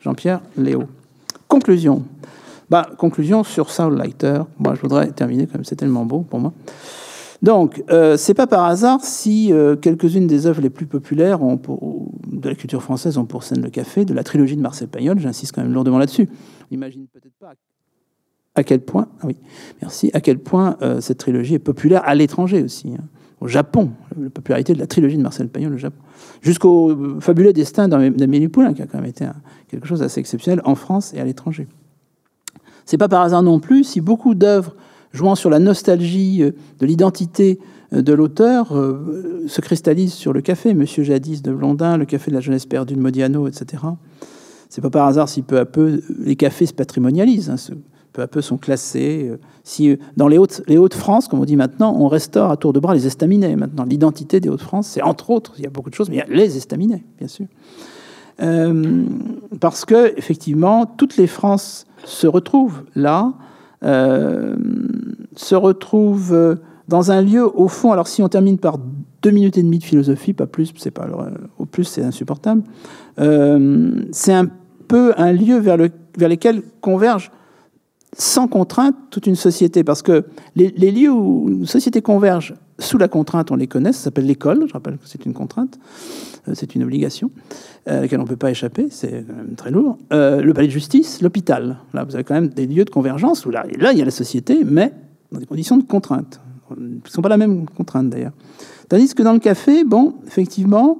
Jean-Pierre 0.00 0.40
Léo. 0.56 0.84
Conclusion. 1.48 2.04
Bah, 2.70 2.88
conclusion 2.96 3.44
sur 3.44 3.70
Saul 3.70 4.00
Leiter. 4.00 4.42
Moi, 4.58 4.74
je 4.74 4.80
voudrais 4.80 5.10
terminer 5.10 5.46
comme 5.46 5.64
c'est 5.64 5.76
tellement 5.76 6.04
beau 6.04 6.20
pour 6.20 6.38
moi. 6.38 6.52
Donc, 7.42 7.82
euh, 7.90 8.16
c'est 8.16 8.34
pas 8.34 8.46
par 8.46 8.64
hasard 8.64 9.00
si 9.02 9.52
euh, 9.52 9.76
quelques-unes 9.76 10.26
des 10.26 10.46
œuvres 10.46 10.60
les 10.60 10.70
plus 10.70 10.86
populaires 10.86 11.40
de 11.40 12.48
la 12.48 12.54
culture 12.54 12.82
française 12.82 13.16
ont 13.18 13.26
pour 13.26 13.42
scène 13.42 13.62
le 13.62 13.70
café, 13.70 14.04
de 14.04 14.14
la 14.14 14.24
trilogie 14.24 14.56
de 14.56 14.62
Marcel 14.62 14.88
Pagnol. 14.88 15.18
J'insiste 15.18 15.54
quand 15.54 15.62
même 15.62 15.72
lourdement 15.72 15.98
là-dessus. 15.98 16.28
On 16.30 16.66
n'imagine 16.70 17.06
peut-être 17.08 17.36
pas 17.38 17.52
à 18.58 18.64
quel 18.64 18.80
point, 18.80 19.08
ah 19.20 19.26
oui, 19.26 19.36
merci, 19.80 20.10
à 20.12 20.20
quel 20.20 20.38
point 20.38 20.76
euh, 20.82 21.00
cette 21.00 21.18
trilogie 21.18 21.54
est 21.54 21.58
populaire 21.58 22.02
à 22.04 22.14
l'étranger 22.14 22.62
aussi. 22.62 22.92
Hein. 22.94 23.04
Au 23.40 23.46
Japon, 23.46 23.92
la 24.20 24.30
popularité 24.30 24.74
de 24.74 24.80
la 24.80 24.88
trilogie 24.88 25.16
de 25.16 25.22
Marcel 25.22 25.48
Pagnol 25.48 25.72
au 25.74 25.78
Japon, 25.78 26.02
jusqu'au 26.42 27.20
fabuleux 27.20 27.52
destin 27.52 27.86
d'Amélie 27.86 28.48
Poulain, 28.48 28.74
qui 28.74 28.82
a 28.82 28.86
quand 28.86 28.98
même 28.98 29.08
été 29.08 29.26
quelque 29.68 29.86
chose 29.86 30.00
d'assez 30.00 30.18
exceptionnel 30.18 30.60
en 30.64 30.74
France 30.74 31.14
et 31.14 31.20
à 31.20 31.24
l'étranger. 31.24 31.68
C'est 32.84 32.98
pas 32.98 33.08
par 33.08 33.22
hasard 33.22 33.44
non 33.44 33.60
plus 33.60 33.84
si 33.84 34.00
beaucoup 34.00 34.34
d'œuvres 34.34 34.74
jouant 35.12 35.34
sur 35.34 35.50
la 35.50 35.58
nostalgie 35.58 36.42
euh, 36.42 36.52
de 36.80 36.86
l'identité 36.86 37.58
euh, 37.92 38.02
de 38.02 38.12
l'auteur, 38.12 38.76
euh, 38.76 39.44
se 39.46 39.60
cristallise 39.60 40.12
sur 40.12 40.32
le 40.32 40.40
café. 40.40 40.74
Monsieur 40.74 41.02
Jadis 41.02 41.42
de 41.42 41.52
Blondin, 41.52 41.96
le 41.96 42.04
café 42.04 42.30
de 42.30 42.36
la 42.36 42.40
jeunesse 42.40 42.66
perdue 42.66 42.94
de 42.94 43.00
Modiano, 43.00 43.48
etc. 43.48 43.82
C'est 44.68 44.80
pas 44.80 44.90
par 44.90 45.06
hasard 45.06 45.28
si 45.28 45.42
peu 45.42 45.58
à 45.58 45.64
peu 45.64 46.02
les 46.18 46.36
cafés 46.36 46.66
se 46.66 46.74
patrimonialisent, 46.74 47.50
hein, 47.50 47.74
peu 48.18 48.22
à 48.22 48.26
peu 48.26 48.40
sont 48.40 48.56
classés. 48.56 49.32
Si 49.64 49.96
dans 50.16 50.28
les 50.28 50.38
Hautes, 50.38 50.62
les 50.66 50.76
Hauts-de-France, 50.76 51.28
comme 51.28 51.40
on 51.40 51.44
dit 51.44 51.56
maintenant, 51.56 51.94
on 51.96 52.08
restaure 52.08 52.50
à 52.50 52.56
tour 52.56 52.72
de 52.72 52.80
bras 52.80 52.94
les 52.94 53.06
estaminets. 53.06 53.54
Maintenant, 53.56 53.84
l'identité 53.84 54.40
des 54.40 54.48
Hauts-de-France, 54.48 54.88
c'est 54.88 55.02
entre 55.02 55.30
autres, 55.30 55.54
il 55.58 55.64
y 55.64 55.66
a 55.66 55.70
beaucoup 55.70 55.90
de 55.90 55.94
choses, 55.94 56.08
mais 56.08 56.16
il 56.16 56.18
y 56.18 56.22
a 56.22 56.26
les 56.28 56.56
estaminets, 56.56 57.04
bien 57.18 57.28
sûr. 57.28 57.46
parce 59.60 59.84
que 59.84 60.18
effectivement, 60.18 60.86
toutes 60.86 61.16
les 61.16 61.26
Frances 61.26 61.86
se 62.04 62.26
retrouvent 62.26 62.82
là 62.94 63.34
euh, 63.84 64.56
se 65.36 65.54
retrouve 65.54 66.34
euh, 66.34 66.56
dans 66.88 67.12
un 67.12 67.22
lieu, 67.22 67.46
au 67.46 67.68
fond, 67.68 67.92
alors 67.92 68.08
si 68.08 68.22
on 68.22 68.28
termine 68.28 68.58
par 68.58 68.78
deux 69.22 69.30
minutes 69.30 69.56
et 69.56 69.62
demie 69.62 69.78
de 69.78 69.84
philosophie, 69.84 70.32
pas 70.32 70.46
plus, 70.46 70.72
c'est 70.76 70.90
pas 70.90 71.06
au 71.58 71.64
plus 71.64 71.84
c'est 71.84 72.02
insupportable. 72.02 72.62
Euh, 73.20 74.02
c'est 74.10 74.32
un 74.32 74.48
peu 74.88 75.12
un 75.16 75.32
lieu 75.32 75.58
vers, 75.58 75.76
le, 75.76 75.90
vers 76.16 76.28
lequel 76.28 76.62
converge 76.80 77.30
sans 78.16 78.48
contrainte 78.48 78.94
toute 79.10 79.26
une 79.26 79.36
société, 79.36 79.84
parce 79.84 80.02
que 80.02 80.24
les, 80.56 80.70
lieux 80.70 81.10
où 81.10 81.48
une 81.48 81.66
société 81.66 82.02
converge 82.02 82.54
sous 82.78 82.98
la 82.98 83.08
contrainte, 83.08 83.50
on 83.50 83.56
les 83.56 83.66
connaît, 83.66 83.92
ça 83.92 84.04
s'appelle 84.04 84.26
l'école, 84.26 84.64
je 84.66 84.72
rappelle 84.72 84.98
que 84.98 85.06
c'est 85.06 85.26
une 85.26 85.34
contrainte, 85.34 85.78
c'est 86.54 86.74
une 86.74 86.82
obligation 86.84 87.30
à 87.86 88.00
laquelle 88.00 88.20
on 88.20 88.24
ne 88.24 88.28
peut 88.28 88.36
pas 88.36 88.50
échapper, 88.50 88.88
c'est 88.90 89.24
quand 89.26 89.36
même 89.36 89.54
très 89.56 89.70
lourd. 89.70 89.98
le 90.10 90.52
palais 90.52 90.68
de 90.68 90.72
justice, 90.72 91.20
l'hôpital, 91.20 91.78
là 91.92 92.04
vous 92.04 92.14
avez 92.14 92.24
quand 92.24 92.34
même 92.34 92.48
des 92.48 92.66
lieux 92.66 92.84
de 92.84 92.90
convergence, 92.90 93.44
où 93.46 93.50
là, 93.50 93.66
là 93.78 93.92
il 93.92 93.98
y 93.98 94.02
a 94.02 94.04
la 94.04 94.10
société, 94.10 94.64
mais 94.64 94.92
dans 95.32 95.40
des 95.40 95.46
conditions 95.46 95.76
de 95.76 95.82
contrainte. 95.82 96.40
Ce 96.70 96.80
ne 96.80 96.98
sont 97.04 97.22
pas 97.22 97.28
la 97.28 97.36
même 97.36 97.66
contrainte 97.66 98.10
d'ailleurs. 98.10 98.32
Tandis 98.88 99.14
que 99.14 99.22
dans 99.22 99.32
le 99.32 99.38
café, 99.38 99.84
bon, 99.84 100.14
effectivement, 100.26 100.98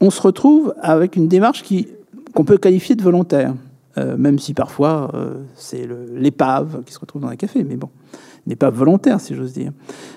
on 0.00 0.10
se 0.10 0.20
retrouve 0.20 0.74
avec 0.80 1.16
une 1.16 1.28
démarche 1.28 1.62
qui, 1.62 1.88
qu'on 2.34 2.44
peut 2.44 2.58
qualifier 2.58 2.94
de 2.94 3.02
volontaire, 3.02 3.54
euh, 3.98 4.16
même 4.16 4.38
si 4.38 4.54
parfois 4.54 5.10
euh, 5.14 5.42
c'est 5.54 5.88
l'épave 6.12 6.82
qui 6.84 6.92
se 6.92 6.98
retrouve 6.98 7.22
dans 7.22 7.28
un 7.28 7.36
café, 7.36 7.64
mais 7.64 7.76
bon, 7.76 7.90
n'est 8.46 8.56
pas 8.56 8.70
volontaire, 8.70 9.20
si 9.20 9.34
j'ose 9.34 9.52
dire. 9.52 9.72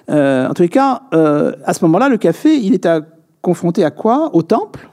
Euh, 0.09 0.47
en 0.47 0.53
tous 0.53 0.61
les 0.61 0.69
cas, 0.69 1.03
à 1.11 1.73
ce 1.73 1.83
moment-là, 1.85 2.09
le 2.09 2.17
café, 2.17 2.57
il 2.57 2.73
est 2.73 2.85
à, 2.85 3.01
confronté 3.41 3.83
à 3.83 3.91
quoi? 3.91 4.35
Au 4.35 4.43
temple, 4.43 4.89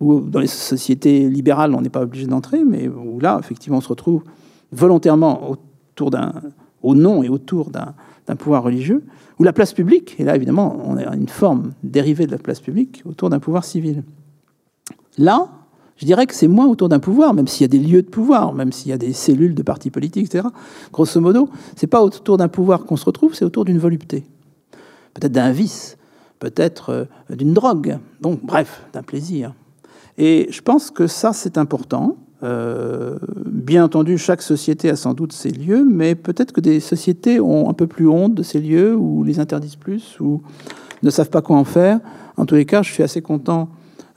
où 0.00 0.20
dans 0.20 0.40
les 0.40 0.46
sociétés 0.46 1.28
libérales, 1.28 1.74
on 1.74 1.80
n'est 1.80 1.88
pas 1.88 2.02
obligé 2.02 2.26
d'entrer, 2.26 2.62
mais 2.64 2.88
où 2.88 3.18
là, 3.20 3.38
effectivement, 3.40 3.78
on 3.78 3.80
se 3.80 3.88
retrouve 3.88 4.22
volontairement 4.70 5.50
autour 5.50 6.10
d'un 6.10 6.32
au 6.84 6.94
nom 6.94 7.22
et 7.22 7.28
autour 7.28 7.70
d'un 7.70 8.36
pouvoir 8.36 8.62
religieux, 8.62 9.02
ou 9.38 9.42
la 9.42 9.52
place 9.52 9.72
publique, 9.72 10.16
et 10.20 10.24
là 10.24 10.36
évidemment 10.36 10.76
on 10.84 10.96
a 10.96 11.16
une 11.16 11.28
forme 11.28 11.72
dérivée 11.82 12.26
de 12.26 12.30
la 12.30 12.38
place 12.38 12.60
publique, 12.60 13.02
autour 13.06 13.30
d'un 13.30 13.40
pouvoir 13.40 13.64
civil. 13.64 14.04
Là, 15.18 15.48
je 15.96 16.06
dirais 16.06 16.26
que 16.26 16.34
c'est 16.34 16.48
moins 16.48 16.66
autour 16.66 16.88
d'un 16.88 16.98
pouvoir, 16.98 17.34
même 17.34 17.46
s'il 17.46 17.62
y 17.62 17.64
a 17.64 17.68
des 17.68 17.78
lieux 17.78 18.02
de 18.02 18.08
pouvoir, 18.08 18.52
même 18.52 18.72
s'il 18.72 18.90
y 18.90 18.92
a 18.92 18.98
des 18.98 19.12
cellules 19.12 19.54
de 19.54 19.62
partis 19.62 19.90
politiques, 19.90 20.26
etc. 20.26 20.48
Grosso 20.92 21.20
modo, 21.20 21.48
c'est 21.76 21.86
pas 21.86 22.02
autour 22.02 22.36
d'un 22.36 22.48
pouvoir 22.48 22.84
qu'on 22.84 22.96
se 22.96 23.04
retrouve, 23.04 23.34
c'est 23.34 23.44
autour 23.44 23.64
d'une 23.64 23.78
volupté, 23.78 24.24
peut-être 25.14 25.32
d'un 25.32 25.52
vice, 25.52 25.96
peut-être 26.40 26.90
euh, 26.90 27.04
d'une 27.30 27.54
drogue, 27.54 27.98
donc 28.20 28.44
bref, 28.44 28.82
d'un 28.92 29.02
plaisir. 29.02 29.54
Et 30.18 30.48
je 30.50 30.60
pense 30.60 30.90
que 30.90 31.06
ça, 31.06 31.32
c'est 31.32 31.58
important. 31.58 32.16
Euh, 32.42 33.16
bien 33.46 33.84
entendu, 33.84 34.18
chaque 34.18 34.42
société 34.42 34.90
a 34.90 34.96
sans 34.96 35.14
doute 35.14 35.32
ses 35.32 35.50
lieux, 35.50 35.84
mais 35.84 36.14
peut-être 36.14 36.52
que 36.52 36.60
des 36.60 36.80
sociétés 36.80 37.40
ont 37.40 37.70
un 37.70 37.72
peu 37.72 37.86
plus 37.86 38.08
honte 38.08 38.34
de 38.34 38.42
ces 38.42 38.60
lieux, 38.60 38.94
ou 38.94 39.24
les 39.24 39.38
interdisent 39.38 39.76
plus, 39.76 40.18
ou 40.20 40.42
ne 41.02 41.10
savent 41.10 41.30
pas 41.30 41.40
quoi 41.42 41.56
en 41.56 41.64
faire. 41.64 42.00
En 42.36 42.46
tous 42.46 42.56
les 42.56 42.66
cas, 42.66 42.82
je 42.82 42.92
suis 42.92 43.02
assez 43.02 43.22
content, 43.22 43.68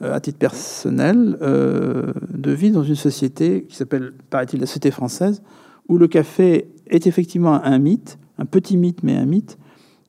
à 0.01 0.19
titre 0.19 0.37
personnel, 0.37 1.37
euh, 1.41 2.13
de 2.31 2.51
vivre 2.51 2.75
dans 2.75 2.83
une 2.83 2.95
société 2.95 3.65
qui 3.67 3.75
s'appelle, 3.75 4.13
paraît-il, 4.29 4.59
la 4.59 4.65
société 4.65 4.91
française, 4.91 5.41
où 5.89 5.97
le 5.97 6.07
café 6.07 6.69
est 6.87 7.07
effectivement 7.07 7.63
un 7.63 7.79
mythe, 7.79 8.19
un 8.37 8.45
petit 8.45 8.77
mythe, 8.77 9.01
mais 9.03 9.15
un 9.15 9.25
mythe, 9.25 9.57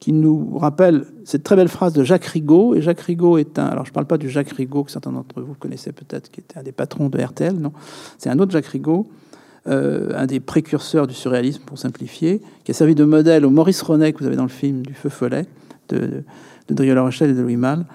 qui 0.00 0.12
nous 0.12 0.58
rappelle 0.58 1.06
cette 1.24 1.42
très 1.42 1.56
belle 1.56 1.68
phrase 1.68 1.92
de 1.92 2.04
Jacques 2.04 2.26
Rigaud. 2.26 2.74
Et 2.74 2.82
Jacques 2.82 3.00
Rigaud 3.00 3.38
est 3.38 3.58
un. 3.58 3.66
Alors, 3.66 3.84
je 3.84 3.90
ne 3.90 3.94
parle 3.94 4.06
pas 4.06 4.18
du 4.18 4.30
Jacques 4.30 4.50
Rigaud 4.50 4.84
que 4.84 4.92
certains 4.92 5.10
d'entre 5.10 5.40
vous 5.40 5.54
connaissez 5.54 5.90
peut-être, 5.92 6.30
qui 6.30 6.40
était 6.40 6.58
un 6.58 6.62
des 6.62 6.72
patrons 6.72 7.08
de 7.08 7.20
RTL, 7.20 7.54
non. 7.54 7.72
C'est 8.16 8.30
un 8.30 8.38
autre 8.38 8.52
Jacques 8.52 8.66
Rigaud, 8.66 9.08
euh, 9.66 10.12
un 10.14 10.26
des 10.26 10.38
précurseurs 10.38 11.06
du 11.06 11.14
surréalisme, 11.14 11.62
pour 11.66 11.78
simplifier, 11.78 12.40
qui 12.64 12.70
a 12.70 12.74
servi 12.74 12.94
de 12.94 13.04
modèle 13.04 13.44
au 13.44 13.50
Maurice 13.50 13.82
Ronet 13.82 14.12
que 14.12 14.20
vous 14.20 14.26
avez 14.26 14.36
dans 14.36 14.44
le 14.44 14.48
film 14.48 14.86
du 14.86 14.94
Feu 14.94 15.08
Follet, 15.08 15.46
de, 15.88 16.22
de 16.68 16.74
Drieux 16.74 17.00
Rochelle 17.00 17.30
et 17.30 17.34
de 17.34 17.42
Louis 17.42 17.56
Malle. 17.56 17.86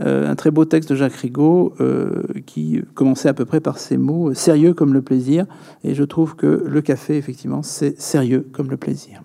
Euh, 0.00 0.30
un 0.30 0.34
très 0.34 0.50
beau 0.50 0.64
texte 0.64 0.90
de 0.90 0.96
Jacques 0.96 1.14
Rigaud 1.14 1.74
euh, 1.80 2.22
qui 2.46 2.80
commençait 2.94 3.28
à 3.28 3.34
peu 3.34 3.44
près 3.44 3.60
par 3.60 3.78
ces 3.78 3.98
mots 3.98 4.32
sérieux 4.32 4.72
comme 4.72 4.94
le 4.94 5.02
plaisir. 5.02 5.46
Et 5.84 5.94
je 5.94 6.02
trouve 6.02 6.34
que 6.34 6.46
le 6.46 6.80
café, 6.80 7.16
effectivement, 7.16 7.62
c'est 7.62 8.00
sérieux 8.00 8.46
comme 8.52 8.70
le 8.70 8.76
plaisir. 8.76 9.22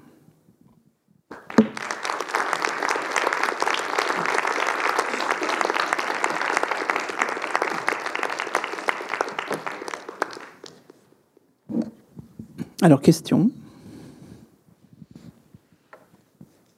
Alors, 12.82 13.02
question. 13.02 13.50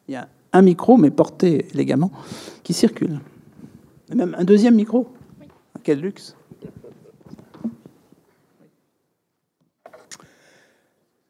Il 0.08 0.14
y 0.14 0.16
a 0.16 0.28
un 0.54 0.62
micro, 0.62 0.98
mais 0.98 1.12
porté 1.12 1.68
élégamment, 1.74 2.12
qui 2.64 2.74
circule. 2.74 3.20
Même 4.16 4.36
un 4.40 4.44
deuxième 4.44 4.74
micro. 4.74 5.08
Quel 5.84 6.00
luxe. 6.00 6.36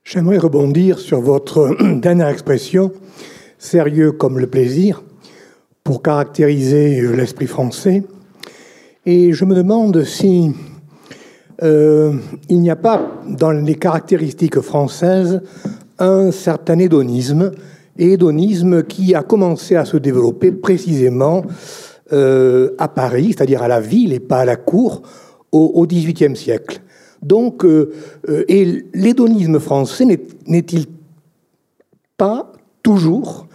J'aimerais 0.05 0.37
rebondir 0.37 0.97
sur 0.97 1.19
votre 1.19 1.75
dernière 1.99 2.29
expression, 2.29 2.93
sérieux 3.57 4.13
comme 4.13 4.39
le 4.39 4.47
plaisir, 4.47 5.03
pour 5.83 6.01
caractériser 6.01 7.01
l'esprit 7.01 7.47
français. 7.47 8.03
Et 9.05 9.33
je 9.33 9.43
me 9.43 9.55
demande 9.55 10.05
si 10.05 10.51
euh, 11.61 12.13
il 12.47 12.61
n'y 12.61 12.69
a 12.69 12.77
pas 12.77 13.11
dans 13.27 13.51
les 13.51 13.75
caractéristiques 13.75 14.61
françaises 14.61 15.41
un 15.99 16.31
certain 16.31 16.79
hédonisme, 16.79 17.51
et 17.97 18.13
hédonisme 18.13 18.83
qui 18.83 19.13
a 19.13 19.23
commencé 19.23 19.75
à 19.75 19.83
se 19.83 19.97
développer 19.97 20.53
précisément 20.53 21.43
euh, 22.13 22.75
à 22.77 22.87
Paris, 22.87 23.33
c'est-à-dire 23.35 23.63
à 23.63 23.67
la 23.67 23.79
ville 23.79 24.13
et 24.13 24.19
pas 24.19 24.39
à 24.39 24.45
la 24.45 24.55
cour, 24.55 25.01
au 25.51 25.87
XVIIIe 25.87 26.35
siècle. 26.35 26.81
Donc, 27.21 27.65
euh, 27.65 27.91
et 28.47 28.85
l'hédonisme 28.93 29.59
français 29.59 30.05
n'est-il 30.45 30.85
pas 32.17 32.51
toujours 32.83 33.47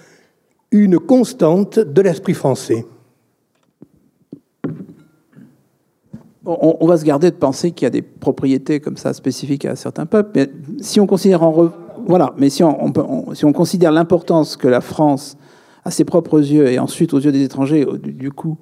une 0.70 0.98
constante 0.98 1.78
de 1.78 2.02
l'esprit 2.02 2.34
français? 2.34 2.84
On, 6.46 6.86
va 6.86 6.98
se 6.98 7.04
garder 7.06 7.30
de 7.30 7.36
penser 7.36 7.70
qu'il 7.70 7.86
y 7.86 7.86
a 7.86 7.90
des 7.90 8.02
propriétés 8.02 8.78
comme 8.78 8.98
ça 8.98 9.14
spécifiques 9.14 9.64
à 9.64 9.76
certains 9.76 10.04
peuples. 10.04 10.30
Mais 10.34 10.50
si 10.82 11.00
on 11.00 11.06
considère 11.06 11.50
voilà, 12.06 12.34
mais 12.36 12.50
si 12.50 12.62
on 12.62 13.52
considère 13.54 13.92
l'importance 13.92 14.58
que 14.58 14.68
la 14.68 14.82
France, 14.82 15.38
à 15.84 15.90
ses 15.90 16.04
propres 16.04 16.38
yeux 16.38 16.68
et 16.68 16.78
ensuite 16.78 17.14
aux 17.14 17.20
yeux 17.20 17.32
des 17.32 17.42
étrangers, 17.42 17.86
du, 18.02 18.30
coup 18.30 18.58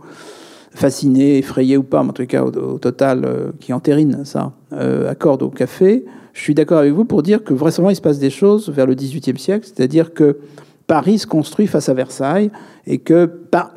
fascinés, 0.75 1.39
effrayés 1.39 1.77
ou 1.77 1.83
pas, 1.83 2.03
mais 2.03 2.11
en 2.11 2.13
tout 2.13 2.27
cas 2.27 2.43
au, 2.45 2.79
total 2.79 3.25
euh, 3.25 3.53
qui 3.61 3.73
entérine 3.73 4.25
ça, 4.25 4.53
euh, 4.73 5.11
accorde 5.11 5.43
au 5.43 5.51
café, 5.51 6.05
je 6.33 6.41
suis 6.41 6.55
d'accord 6.55 6.79
avec 6.79 6.93
vous 6.93 7.05
pour 7.05 7.23
dire 7.23 7.45
que 7.45 7.53
vraisemblablement 7.53 7.91
il 7.91 7.97
se 7.97 8.01
passe 8.01 8.19
des 8.19 8.31
choses 8.31 8.71
vers 8.71 8.87
le 8.87 8.95
XVIIIe 8.95 9.39
siècle, 9.39 9.67
c'est-à-dire 9.67 10.15
que 10.15 10.39
Paris 10.87 11.19
se 11.19 11.27
construit 11.27 11.67
face 11.67 11.89
à 11.89 11.95
Versailles 11.95 12.51
et 12.87 12.99
que 12.99 13.27
par, 13.27 13.73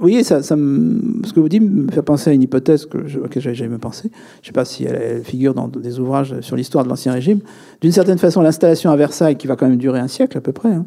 voyez, 0.00 0.24
ça, 0.24 0.42
ça 0.42 0.56
ce 0.56 1.32
que 1.32 1.40
vous 1.40 1.48
dites 1.48 1.62
me 1.62 1.90
fait 1.90 2.02
penser 2.02 2.30
à 2.30 2.32
une 2.32 2.42
hypothèse 2.42 2.86
que 2.86 3.06
je, 3.06 3.18
jamais 3.52 3.78
pensé. 3.78 4.10
Je 4.42 4.42
ne 4.42 4.46
sais 4.46 4.52
pas 4.52 4.64
si 4.64 4.84
elle, 4.84 5.22
figure 5.22 5.54
dans 5.54 5.68
des 5.68 6.00
ouvrages 6.00 6.40
sur 6.40 6.56
l'histoire 6.56 6.84
de 6.84 6.88
l'Ancien 6.88 7.12
Régime. 7.12 7.40
D'une 7.80 7.92
certaine 7.92 8.18
façon, 8.18 8.40
l'installation 8.40 8.90
à 8.90 8.96
Versailles, 8.96 9.36
qui 9.36 9.46
va 9.46 9.56
quand 9.56 9.68
même 9.68 9.78
durer 9.78 10.00
un 10.00 10.08
siècle 10.08 10.36
à 10.38 10.40
peu 10.40 10.52
près, 10.52 10.70
hein, 10.70 10.86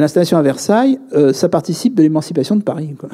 l'installation 0.00 0.38
à 0.38 0.42
Versailles, 0.42 0.98
euh, 1.14 1.32
ça 1.32 1.48
participe 1.48 1.94
de 1.94 2.02
l'émancipation 2.02 2.56
de 2.56 2.62
Paris. 2.62 2.94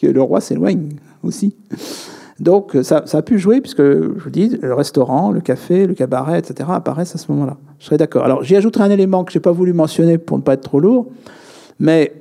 Que 0.00 0.08
le 0.08 0.20
roi 0.20 0.42
s'éloigne 0.42 0.96
aussi. 1.22 1.54
Donc 2.40 2.76
ça, 2.82 3.04
ça, 3.06 3.18
a 3.18 3.22
pu 3.22 3.38
jouer, 3.38 3.60
puisque 3.60 3.80
je 3.80 4.22
vous 4.22 4.28
dis, 4.28 4.58
le 4.60 4.74
restaurant, 4.74 5.30
le 5.30 5.40
café, 5.40 5.86
le 5.86 5.94
cabaret, 5.94 6.40
etc., 6.40 6.68
apparaissent 6.72 7.14
à 7.14 7.18
ce 7.18 7.30
moment-là. 7.32 7.56
Je 7.78 7.86
serais 7.86 7.96
d'accord. 7.96 8.24
Alors 8.24 8.42
j'y 8.42 8.56
ajouterai 8.56 8.84
un 8.84 8.90
élément 8.90 9.24
que 9.24 9.32
je 9.32 9.38
n'ai 9.38 9.42
pas 9.42 9.52
voulu 9.52 9.72
mentionner 9.72 10.18
pour 10.18 10.36
ne 10.36 10.42
pas 10.42 10.54
être 10.54 10.62
trop 10.62 10.80
lourd, 10.80 11.06
mais 11.78 12.12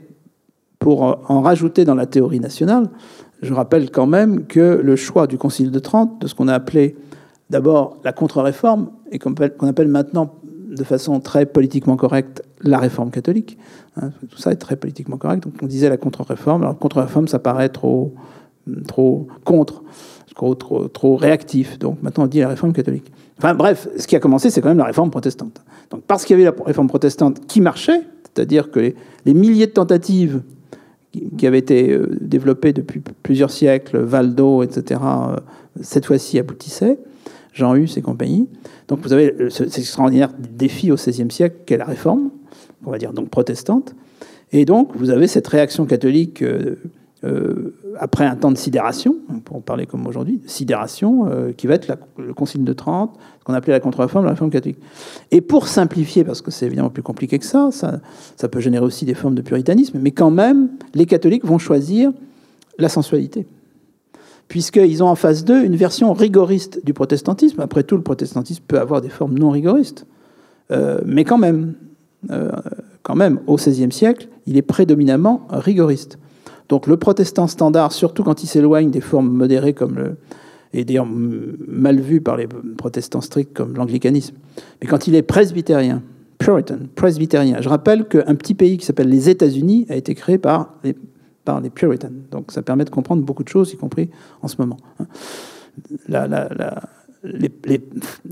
pour 0.79 1.01
en 1.01 1.41
rajouter 1.41 1.83
dans 1.83 1.95
la 1.95 2.05
théorie 2.05 2.39
nationale, 2.39 2.89
je 3.41 3.53
rappelle 3.53 3.91
quand 3.91 4.07
même 4.07 4.45
que 4.45 4.79
le 4.81 4.95
choix 4.95 5.27
du 5.27 5.37
Concile 5.37 5.71
de 5.71 5.79
Trente, 5.79 6.21
de 6.21 6.27
ce 6.27 6.35
qu'on 6.35 6.47
a 6.47 6.53
appelé 6.53 6.95
d'abord 7.49 7.97
la 8.03 8.13
contre-réforme, 8.13 8.89
et 9.11 9.19
qu'on 9.19 9.33
appelle 9.33 9.87
maintenant 9.87 10.33
de 10.73 10.83
façon 10.83 11.19
très 11.19 11.45
politiquement 11.45 11.95
correcte 11.95 12.43
la 12.61 12.77
réforme 12.77 13.11
catholique, 13.11 13.57
hein, 13.97 14.11
tout 14.29 14.37
ça 14.37 14.51
est 14.51 14.57
très 14.57 14.75
politiquement 14.75 15.17
correct, 15.17 15.43
donc 15.43 15.53
on 15.61 15.67
disait 15.67 15.89
la 15.89 15.97
contre-réforme. 15.97 16.63
Alors 16.63 16.77
contre-réforme, 16.77 17.27
ça 17.27 17.39
paraît 17.39 17.69
trop, 17.69 18.13
trop 18.87 19.27
contre, 19.43 19.83
trop, 20.35 20.55
trop, 20.55 21.15
réactif, 21.15 21.77
donc 21.79 22.01
maintenant 22.01 22.25
on 22.25 22.27
dit 22.27 22.39
la 22.39 22.49
réforme 22.49 22.73
catholique. 22.73 23.11
Enfin 23.37 23.53
bref, 23.53 23.87
ce 23.97 24.07
qui 24.07 24.15
a 24.15 24.19
commencé, 24.19 24.49
c'est 24.49 24.61
quand 24.61 24.69
même 24.69 24.77
la 24.77 24.85
réforme 24.85 25.11
protestante. 25.11 25.61
Donc 25.89 26.01
parce 26.03 26.25
qu'il 26.25 26.37
y 26.39 26.41
avait 26.41 26.55
la 26.55 26.63
réforme 26.63 26.87
protestante 26.87 27.45
qui 27.45 27.61
marchait, 27.61 28.01
c'est-à-dire 28.23 28.71
que 28.71 28.93
les 29.25 29.33
milliers 29.33 29.67
de 29.67 29.71
tentatives 29.71 30.41
qui 31.37 31.45
avait 31.45 31.59
été 31.59 31.91
euh, 31.91 32.09
développé 32.21 32.73
depuis 32.73 33.01
plusieurs 33.21 33.51
siècles, 33.51 33.99
Valdo, 33.99 34.63
etc., 34.63 34.99
euh, 35.03 35.35
cette 35.81 36.05
fois-ci 36.05 36.39
aboutissait, 36.39 36.97
Jean 37.53 37.75
Hus 37.75 37.97
et 37.97 38.01
compagnie. 38.01 38.47
Donc 38.87 38.99
vous 39.01 39.13
avez 39.13 39.49
cet 39.49 39.77
extraordinaire 39.77 40.29
défi 40.37 40.91
au 40.91 40.95
XVIe 40.95 41.31
siècle 41.31 41.57
qu'est 41.65 41.77
la 41.77 41.85
réforme, 41.85 42.31
on 42.85 42.91
va 42.91 42.97
dire 42.97 43.13
donc 43.13 43.29
protestante. 43.29 43.95
Et 44.51 44.65
donc 44.65 44.95
vous 44.95 45.09
avez 45.09 45.27
cette 45.27 45.47
réaction 45.47 45.85
catholique 45.85 46.41
euh, 46.41 46.75
euh, 47.23 47.75
après 47.99 48.25
un 48.25 48.35
temps 48.35 48.51
de 48.51 48.57
sidération, 48.57 49.15
pour 49.45 49.57
en 49.57 49.61
parler 49.61 49.85
comme 49.85 50.05
aujourd'hui, 50.07 50.41
sidération, 50.45 51.27
euh, 51.27 51.51
qui 51.53 51.67
va 51.67 51.75
être 51.75 51.95
le 52.17 52.33
Concile 52.33 52.63
de 52.63 52.73
Trente, 52.73 53.17
ce 53.39 53.45
qu'on 53.45 53.53
appelait 53.53 53.71
la 53.71 53.79
contre-réforme, 53.79 54.25
la 54.25 54.31
réforme 54.31 54.49
catholique. 54.49 54.79
Et 55.31 55.39
pour 55.39 55.67
simplifier, 55.67 56.23
parce 56.23 56.41
que 56.41 56.51
c'est 56.51 56.65
évidemment 56.65 56.89
plus 56.89 57.03
compliqué 57.03 57.39
que 57.39 57.45
ça, 57.45 57.69
ça 57.71 58.49
peut 58.49 58.59
générer 58.59 58.83
aussi 58.83 59.05
des 59.05 59.13
formes 59.13 59.35
de 59.35 59.41
puritanisme, 59.41 59.99
mais 60.01 60.11
quand 60.11 60.31
même, 60.31 60.69
les 60.95 61.05
catholiques 61.05 61.45
vont 61.45 61.59
choisir 61.59 62.11
la 62.77 62.89
sensualité 62.89 63.45
puisqu'ils 64.53 65.01
ont 65.01 65.07
en 65.07 65.15
face 65.15 65.43
d'eux 65.43 65.65
une 65.65 65.75
version 65.75 66.13
rigoriste 66.13 66.85
du 66.85 66.93
protestantisme. 66.93 67.59
Après 67.59 67.81
tout, 67.81 67.95
le 67.95 68.03
protestantisme 68.03 68.63
peut 68.67 68.79
avoir 68.79 69.01
des 69.01 69.09
formes 69.09 69.35
non 69.35 69.49
rigoristes, 69.49 70.05
euh, 70.69 70.99
mais 71.07 71.23
quand 71.23 71.39
même, 71.39 71.73
quand 73.01 73.15
même, 73.15 73.39
au 73.47 73.55
XVIe 73.55 73.91
siècle, 73.91 74.27
il 74.45 74.55
est 74.55 74.61
prédominamment 74.61 75.47
rigoriste. 75.49 76.19
Donc 76.69 76.85
le 76.85 76.97
protestant 76.97 77.47
standard, 77.47 77.93
surtout 77.93 78.23
quand 78.23 78.43
il 78.43 78.47
s'éloigne 78.47 78.91
des 78.91 79.01
formes 79.01 79.31
modérées 79.31 79.73
comme 79.73 79.95
le, 79.95 80.17
et 80.71 80.85
d'ailleurs 80.85 81.07
mal 81.07 81.99
vu 81.99 82.21
par 82.21 82.37
les 82.37 82.47
protestants 82.77 83.21
stricts 83.21 83.55
comme 83.55 83.75
l'anglicanisme, 83.75 84.35
mais 84.79 84.87
quand 84.87 85.07
il 85.07 85.15
est 85.15 85.23
presbytérien, 85.23 86.03
puritan, 86.37 86.77
presbytérien, 86.93 87.59
je 87.59 87.69
rappelle 87.69 88.07
qu'un 88.07 88.35
petit 88.35 88.53
pays 88.53 88.77
qui 88.77 88.85
s'appelle 88.85 89.09
les 89.09 89.31
États-Unis 89.31 89.87
a 89.89 89.95
été 89.95 90.13
créé 90.13 90.37
par 90.37 90.75
les, 90.83 90.95
par 91.45 91.61
les 91.61 91.69
puritains. 91.69 92.11
Donc 92.31 92.51
ça 92.51 92.61
permet 92.61 92.85
de 92.85 92.89
comprendre 92.89 93.23
beaucoup 93.23 93.43
de 93.43 93.49
choses, 93.49 93.71
y 93.73 93.77
compris 93.77 94.09
en 94.41 94.47
ce 94.47 94.55
moment. 94.59 94.77
Hein. 94.99 95.05
les, 97.23 97.51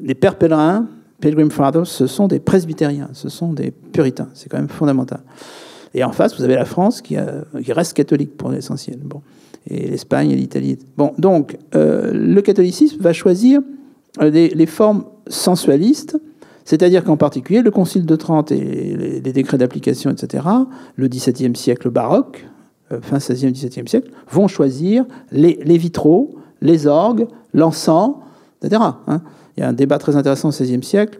les, 0.01 0.15
pères 0.15 0.37
pèlerins, 0.37 0.87
Pilgrim 1.19 1.51
Fathers, 1.51 1.87
ce 1.87 2.07
sont 2.07 2.27
des 2.27 2.39
presbytériens, 2.39 3.09
ce 3.13 3.29
sont 3.29 3.53
des 3.53 3.71
puritains. 3.71 4.29
C'est 4.33 4.49
quand 4.49 4.57
même 4.57 4.69
fondamental. 4.69 5.21
Et 5.93 6.03
en 6.03 6.11
face, 6.11 6.37
vous 6.37 6.43
avez 6.43 6.55
la 6.55 6.65
France 6.65 7.01
qui, 7.01 7.17
reste 7.69 7.93
catholique 7.93 8.37
pour 8.37 8.49
l'essentiel. 8.49 8.99
Bon. 9.03 9.21
Et 9.69 9.89
l'Espagne 9.89 10.31
et 10.31 10.35
l'Italie. 10.35 10.77
Bon, 10.97 11.13
donc, 11.17 11.57
euh, 11.75 12.11
le 12.13 12.41
catholicisme 12.41 13.01
va 13.01 13.13
choisir 13.13 13.61
euh, 14.21 14.29
les, 14.29 14.65
formes 14.65 15.05
sensualistes, 15.27 16.17
c'est-à-dire 16.65 17.03
qu'en 17.03 17.17
particulier, 17.17 17.61
le 17.61 17.71
Concile 17.71 18.05
de 18.05 18.15
Trente 18.15 18.51
et 18.51 19.21
les, 19.21 19.33
décrets 19.33 19.57
d'application, 19.57 20.09
etc., 20.09 20.45
le 20.95 21.07
XVIIe 21.07 21.55
siècle 21.55 21.89
baroque, 21.89 22.45
euh, 22.45 22.50
fin 23.01 23.17
XVIe, 23.17 23.51
XVIIe 23.51 23.87
siècle, 23.87 24.11
vont 24.29 24.47
choisir 24.47 25.05
les, 25.31 25.77
vitraux, 25.77 26.35
les 26.61 26.87
orgues, 26.87 27.27
l'encens, 27.53 28.15
etc. 28.61 28.81
Hein. 29.07 29.21
Il 29.57 29.61
y 29.61 29.63
a 29.63 29.69
un 29.69 29.73
débat 29.73 29.97
très 29.97 30.15
intéressant 30.15 30.49
au 30.49 30.51
XVIe 30.51 30.83
siècle 30.83 31.19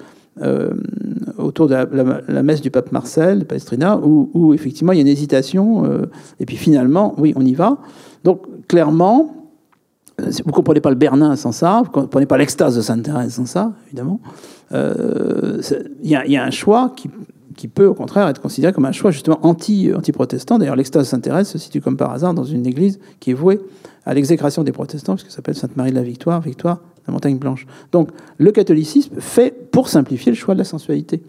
autour 1.38 1.68
de 1.68 1.76
la, 1.76 2.43
messe 2.43 2.61
du 2.61 2.72
pape 2.72 2.91
Marcel, 2.91 3.45
Palestrina, 3.45 3.98
où, 3.98 4.53
effectivement 4.53 4.91
il 4.93 4.98
y 4.98 4.99
a 4.99 5.02
une 5.02 5.07
hésitation, 5.07 5.85
euh, 5.85 6.06
et 6.39 6.45
puis 6.45 6.56
finalement, 6.56 7.14
oui, 7.18 7.34
on 7.35 7.45
y 7.45 7.53
va. 7.53 7.77
Donc 8.23 8.43
clairement, 8.68 9.35
euh, 10.19 10.30
vous 10.43 10.49
ne 10.49 10.56
comprenez 10.56 10.81
pas 10.81 10.89
le 10.89 10.95
Bernin 10.95 11.35
sans 11.35 11.52
ça, 11.52 11.81
vous 11.84 11.99
ne 11.99 12.06
comprenez 12.06 12.26
pas 12.26 12.38
l'extase 12.38 12.76
de 12.76 12.81
Sainte-Thérèse 12.81 13.34
sans 13.34 13.45
ça, 13.45 13.73
évidemment. 13.88 14.19
Euh, 14.73 15.61
il 16.02 16.10
y, 16.10 16.38
a 16.38 16.43
un 16.43 16.52
choix 16.52 16.93
qui, 16.95 17.10
qui, 17.56 17.68
peut 17.68 17.86
au 17.86 17.94
contraire 17.94 18.28
être 18.28 18.41
considéré 18.41 18.73
comme 18.73 18.86
un 18.86 18.91
choix 18.91 19.11
justement 19.11 19.40
anti, 19.44 19.91
anti-protestant. 19.95 20.57
D'ailleurs, 20.57 20.76
l'extase 20.76 21.03
de 21.03 21.07
Sainte-Thérèse 21.07 21.48
se 21.48 21.57
situe 21.57 21.82
comme 21.82 21.98
par 21.98 22.11
hasard 22.11 22.34
dans 22.34 22.44
une 22.44 22.65
église 22.65 22.99
qui 23.19 23.32
est 23.32 23.36
vouée 23.36 23.60
à 24.06 24.14
l'exécration 24.14 24.64
des 24.64 24.72
protestants, 24.72 25.15
puisque 25.15 25.30
ça 25.30 25.38
s'appelle 25.38 25.56
Sainte-Marie 25.56 25.91
de 25.91 25.95
la 25.95 26.03
Victoire, 26.03 26.41
Victoire 26.41 26.82
la 27.07 27.14
montagne 27.14 27.38
blanche. 27.38 27.65
Donc 27.91 28.10
le 28.38 28.52
catholicisme 28.52 29.15
fait, 29.19 29.72
pour 29.72 29.88
simplifier, 29.88 30.32
le 30.32 30.38
choix 30.38 30.53
de 30.53 30.60
la 30.60 30.65
sensualité. 30.65 31.22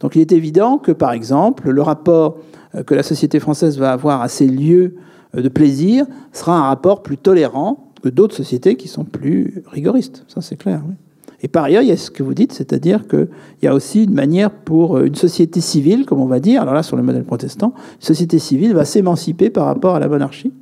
Donc 0.00 0.16
il 0.16 0.20
est 0.20 0.32
évident 0.32 0.78
que, 0.78 0.92
par 0.92 1.12
exemple, 1.12 1.70
le 1.70 1.82
rapport 1.82 2.38
euh, 2.74 2.82
que 2.82 2.94
la 2.94 3.02
société 3.02 3.40
française 3.40 3.78
va 3.78 3.92
avoir 3.92 4.22
à 4.22 4.28
ces 4.28 4.46
lieux 4.46 4.96
euh, 5.36 5.42
de 5.42 5.48
plaisir 5.48 6.06
sera 6.32 6.56
un 6.58 6.62
rapport 6.62 7.02
plus 7.02 7.18
tolérant 7.18 7.92
que 8.02 8.08
d'autres 8.08 8.36
sociétés 8.36 8.76
qui 8.76 8.88
sont 8.88 9.04
plus 9.04 9.62
rigoristes. 9.66 10.24
Ça, 10.28 10.40
c'est 10.40 10.56
clair. 10.56 10.82
Et 11.42 11.48
par 11.48 11.64
ailleurs, 11.64 11.82
il 11.82 11.88
y 11.88 11.92
a 11.92 11.96
ce 11.96 12.10
que 12.10 12.22
vous 12.22 12.34
dites, 12.34 12.52
c'est-à-dire 12.52 13.06
qu'il 13.08 13.28
y 13.62 13.66
a 13.66 13.74
aussi 13.74 14.04
une 14.04 14.14
manière 14.14 14.50
pour 14.50 14.96
euh, 14.96 15.06
une 15.06 15.14
société 15.14 15.60
civile, 15.60 16.06
comme 16.06 16.20
on 16.20 16.26
va 16.26 16.40
dire, 16.40 16.62
alors 16.62 16.74
là, 16.74 16.82
sur 16.82 16.96
le 16.96 17.02
modèle 17.02 17.24
protestant, 17.24 17.74
une 17.96 18.06
société 18.06 18.38
civile 18.38 18.74
va 18.74 18.84
s'émanciper 18.84 19.50
par 19.50 19.66
rapport 19.66 19.96
à 19.96 20.00
la 20.00 20.08
monarchie, 20.08 20.52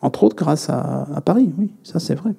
entre 0.00 0.24
autres 0.24 0.36
grâce 0.36 0.70
à, 0.70 1.06
à 1.14 1.20
Paris. 1.20 1.50
Oui, 1.58 1.70
ça, 1.82 1.98
c'est 1.98 2.14
vrai. 2.14 2.30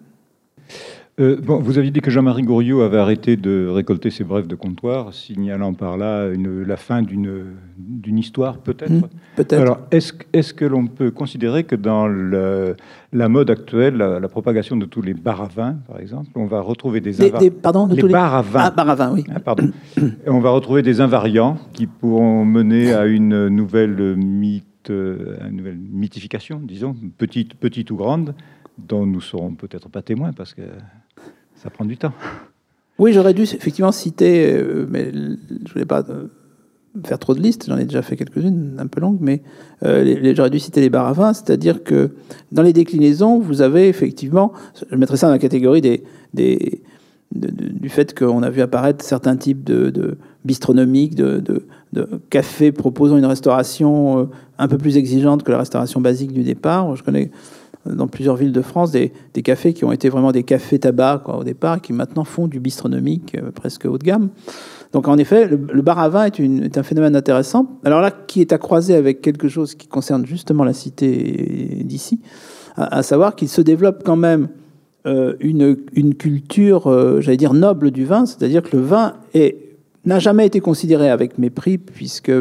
Euh, 1.20 1.38
bon, 1.42 1.60
vous 1.60 1.78
aviez 1.78 1.92
dit 1.92 2.00
que 2.00 2.12
Jean-Marie 2.12 2.44
Gouriot 2.44 2.82
avait 2.82 2.98
arrêté 2.98 3.36
de 3.36 3.68
récolter 3.68 4.10
ses 4.10 4.24
brèves 4.24 4.48
de 4.48 4.56
comptoir, 4.56 5.14
signalant 5.14 5.74
par 5.74 5.98
là 5.98 6.28
une, 6.28 6.64
la 6.64 6.78
fin 6.78 7.02
d'une 7.02 8.18
histoire, 8.18 8.60
peut-être 8.60 8.92
mmh, 8.92 9.02
Peut-être. 9.36 9.62
Alors, 9.62 9.80
est-ce 9.92 10.14
est 10.32 10.54
que 10.54 10.64
l'on 10.64 10.88
peut 10.88 11.12
considérer 11.12 11.66
que 11.66 11.76
dans 11.76 12.08
le, 12.08 12.78
la 13.12 13.28
mode 13.28 13.50
actuelle, 13.50 13.98
la, 13.98 14.30
propagation 14.30 14.78
de 14.78 14.86
tous 14.86 15.02
les 15.02 15.14
bars 15.14 15.42
à 15.42 15.48
vin, 15.48 15.78
par 15.88 16.00
exemple, 16.00 16.30
on 16.36 16.46
va 16.46 16.62
retrouver 16.62 17.02
des, 17.02 17.14
des, 17.14 17.52
pardon, 17.52 17.88
les 17.88 18.04
bars 18.04 18.36
à 18.36 18.42
vin. 18.42 18.60
Ah, 18.64 18.72
bars 18.72 18.90
à 18.90 18.96
vin, 18.96 19.12
oui. 19.14 19.26
Ah, 19.34 19.40
pardon. 19.42 19.72
on 20.28 20.40
va 20.40 20.52
retrouver 20.52 20.84
des 20.84 21.02
invariants 21.02 21.58
qui 21.74 21.86
pourront 21.86 22.46
mener 22.46 22.94
à 22.94 23.06
une 23.08 23.50
nouvelle 23.50 24.16
mythe, 24.16 24.90
une 24.90 25.58
nouvelle 25.58 25.78
mythification, 25.78 26.62
disons, 26.64 26.96
petite, 27.18 27.56
petite 27.56 27.92
ou 27.92 27.98
grande, 27.98 28.36
dont 28.88 29.06
nous 29.06 29.22
serons 29.22 29.56
peut-être 29.56 29.90
pas 29.90 30.02
témoins 30.02 30.32
parce 30.32 30.54
que 30.54 30.62
ça 31.62 31.70
prend 31.70 31.86
du 31.86 31.98
temps. 31.98 32.14
Oui, 32.98 33.14
j'aurais 33.14 33.34
dû 33.34 33.44
effectivement 33.44 33.92
citer, 33.92 34.54
euh, 34.54 34.86
mais 34.90 35.12
je 35.12 35.74
voulais 35.74 35.86
pas 35.86 36.04
euh, 36.10 36.26
faire 37.06 37.20
trop 37.20 37.34
de 37.34 37.40
listes, 37.40 37.66
j'en 37.68 37.78
ai 37.78 37.86
déjà 37.86 38.02
fait 38.02 38.18
quelques-unes 38.18 38.76
un 38.78 38.88
peu 38.88 39.00
longues, 39.00 39.20
mais 39.22 39.42
euh, 39.84 40.34
j'aurais 40.36 40.50
dû 40.50 40.60
citer 40.60 40.82
les 40.82 40.90
bars 40.90 41.08
à 41.08 41.14
vin, 41.14 41.34
c'est-à-dire 41.34 41.84
que 41.84 42.12
dans 42.52 42.62
les 42.62 42.74
déclinaisons, 42.74 43.40
vous 43.40 43.62
avez 43.62 43.88
effectivement, 43.88 44.52
je 44.90 44.96
mettrais 44.96 45.18
ça 45.18 45.28
dans 45.28 45.34
la 45.34 45.40
catégorie 45.40 45.82
des, 45.82 46.04
des 46.34 46.82
du 47.32 47.90
fait 47.90 48.18
qu'on 48.18 48.42
a 48.42 48.50
vu 48.50 48.60
apparaître 48.62 49.06
certains 49.06 49.38
types 49.38 49.64
de, 49.64 49.92
de 49.92 50.18
bistronomiques, 50.46 51.14
de, 51.14 51.40
de, 51.94 52.12
cafés 52.32 52.72
proposant 52.72 53.18
une 53.18 53.26
restauration 53.26 54.30
un 54.58 54.68
peu 54.68 54.80
plus 54.80 54.98
exigeante 54.98 55.44
que 55.44 55.52
la 55.52 55.60
restauration 55.60 56.02
basique 56.02 56.34
du 56.34 56.42
départ. 56.42 56.96
Je 56.96 57.04
connais 57.04 57.30
dans 57.94 58.08
plusieurs 58.08 58.36
villes 58.36 58.52
de 58.52 58.62
France 58.62 58.92
des, 58.92 59.12
cafés 59.44 59.74
qui 59.74 59.86
ont 59.86 59.92
été 59.92 60.10
vraiment 60.10 60.32
des 60.32 60.44
cafés 60.44 60.80
tabac 60.80 61.24
au 61.28 61.44
départ, 61.44 61.82
qui 61.82 61.94
maintenant 61.94 62.24
font 62.24 62.48
du 62.48 62.60
bistronomique 62.60 63.36
euh, 63.36 63.52
presque 63.52 63.86
haut 63.86 63.98
de 63.98 64.04
gamme. 64.04 64.30
Donc 64.92 65.08
en 65.08 65.18
effet, 65.18 65.48
le, 65.48 65.82
bar 65.82 66.00
à 66.00 66.10
vin 66.10 66.26
est, 66.26 66.78
un 66.78 66.84
phénomène 66.84 67.16
intéressant. 67.16 67.80
Alors 67.84 68.02
là, 68.02 68.12
qui 68.12 68.42
est 68.42 68.54
à 68.54 68.58
croiser 68.58 68.96
avec 68.96 69.22
quelque 69.22 69.48
chose 69.48 69.76
qui 69.76 69.88
concerne 69.88 70.26
justement 70.26 70.64
la 70.64 70.74
cité 70.74 71.84
d'ici, 71.86 72.22
à, 72.76 73.04
savoir 73.04 73.36
qu'il 73.36 73.50
se 73.50 73.62
développe 73.62 74.02
quand 74.04 74.16
même 74.16 74.48
euh, 75.06 75.36
une, 75.40 75.78
une, 75.94 76.16
culture, 76.16 76.88
euh, 76.88 77.22
j'allais 77.22 77.38
dire, 77.38 77.54
noble 77.54 77.92
du 77.92 78.04
vin, 78.04 78.26
c'est-à-dire 78.26 78.64
que 78.64 78.76
le 78.76 78.82
vin 78.82 79.14
n'a 80.06 80.20
jamais 80.20 80.48
été 80.48 80.60
considéré 80.60 81.10
avec 81.10 81.38
mépris, 81.38 81.78
puisque 81.78 82.32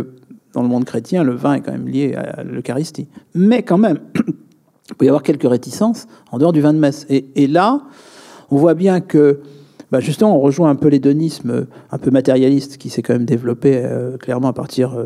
dans 0.55 0.63
le 0.63 0.69
monde 0.69 0.85
chrétien, 0.85 1.25
le 1.25 1.35
vin 1.35 1.55
est 1.55 1.61
quand 1.61 1.73
même 1.73 1.89
lié 1.89 2.15
à 2.15 2.43
l'Eucharistie. 2.45 3.09
Mais 3.35 3.63
quand 3.63 3.79
même, 3.79 3.99
il 4.91 4.95
peut 4.95 5.05
y 5.05 5.09
avoir 5.09 5.23
quelques 5.23 5.49
réticences 5.49 6.07
en 6.33 6.39
dehors 6.39 6.53
du 6.53 6.61
vin 6.61 6.73
de 6.73 6.79
messe. 6.79 7.07
Et, 7.09 7.47
là, 7.47 7.83
on 8.51 8.57
voit 8.57 8.75
bien 8.75 9.01
que, 9.01 9.41
bah, 9.93 10.01
justement, 10.01 10.37
on 10.37 10.41
rejoint 10.41 10.71
un 10.71 10.77
peu 10.77 10.89
l'hédonisme 10.89 11.67
un 11.91 11.99
peu 11.99 12.11
matérialiste 12.11 12.79
qui 12.79 12.91
s'est 12.91 13.03
quand 13.03 13.13
même 13.13 13.27
développé 13.27 13.87
clairement 14.19 14.49
à 14.49 14.53
partir 14.53 14.97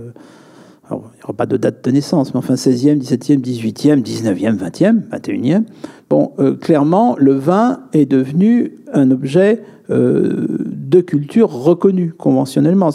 il 0.91 1.17
n'y 1.17 1.23
aura 1.25 1.33
pas 1.33 1.47
de 1.47 1.57
date 1.57 1.85
de 1.85 1.91
naissance, 1.91 2.35
mais 2.35 2.39
enfin 2.39 2.55
16e, 2.55 3.01
17e, 3.01 3.41
18e, 3.41 4.03
19e, 4.03 4.59
20e, 4.59 5.03
21e. 5.11 5.65
Bon, 6.11 6.33
euh, 6.39 6.55
clairement, 6.55 7.17
le 7.19 7.33
vin 7.33 7.81
est 7.93 8.07
devenu 8.07 8.73
un 8.93 9.11
objet 9.11 9.63
euh, 9.91 10.47
de 10.61 11.01
culture 11.01 11.51
reconnu 11.51 12.13
conventionnellement. 12.13 12.91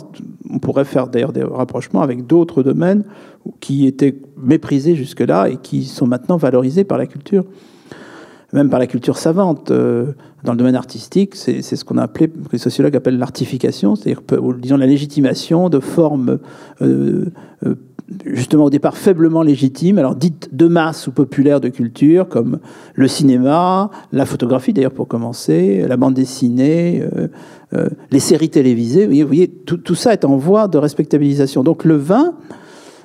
On 0.49 0.59
pourrait 0.59 0.85
faire 0.85 1.07
d'ailleurs 1.07 1.33
des 1.33 1.43
rapprochements 1.43 2.01
avec 2.01 2.27
d'autres 2.27 2.63
domaines 2.63 3.03
qui 3.59 3.87
étaient 3.87 4.15
méprisés 4.37 4.95
jusque-là 4.95 5.49
et 5.49 5.57
qui 5.57 5.83
sont 5.85 6.07
maintenant 6.07 6.37
valorisés 6.37 6.83
par 6.83 6.97
la 6.97 7.05
culture, 7.05 7.45
même 8.53 8.69
par 8.69 8.79
la 8.79 8.87
culture 8.87 9.17
savante. 9.17 9.71
Euh, 9.71 10.13
dans 10.43 10.53
le 10.53 10.57
domaine 10.57 10.75
artistique, 10.75 11.35
c'est 11.35 11.61
ce 11.61 11.83
qu'on 11.83 11.97
a 11.97 12.03
appelé, 12.03 12.29
que 12.29 12.51
les 12.53 12.57
sociologues 12.57 12.95
appellent 12.95 13.17
l'artification, 13.17 13.95
c'est-à-dire, 13.95 14.21
la 14.77 14.85
légitimation 14.85 15.67
de 15.67 15.79
formes 15.79 16.39
justement 18.25 18.65
au 18.65 18.69
départ 18.69 18.97
faiblement 18.97 19.41
légitimes, 19.41 19.97
alors 19.97 20.15
dites 20.15 20.49
de 20.53 20.67
masse 20.67 21.07
ou 21.07 21.11
populaires 21.11 21.59
de 21.59 21.69
culture, 21.69 22.27
comme 22.29 22.59
le 22.95 23.07
cinéma, 23.07 23.89
la 24.11 24.25
photographie 24.25 24.73
d'ailleurs 24.73 24.93
pour 24.93 25.07
commencer, 25.07 25.85
la 25.87 25.97
bande 25.97 26.13
dessinée, 26.13 27.03
euh, 27.17 27.27
euh, 27.73 27.87
les 28.11 28.19
séries 28.19 28.49
télévisées. 28.49 29.07
Vous 29.07 29.27
voyez, 29.27 29.47
tout, 29.47 29.95
ça 29.95 30.13
est 30.13 30.23
en 30.23 30.37
voie 30.37 30.67
de 30.67 30.77
respectabilisation. 30.77 31.63
Donc 31.63 31.83
le 31.83 31.95
vin, 31.95 32.33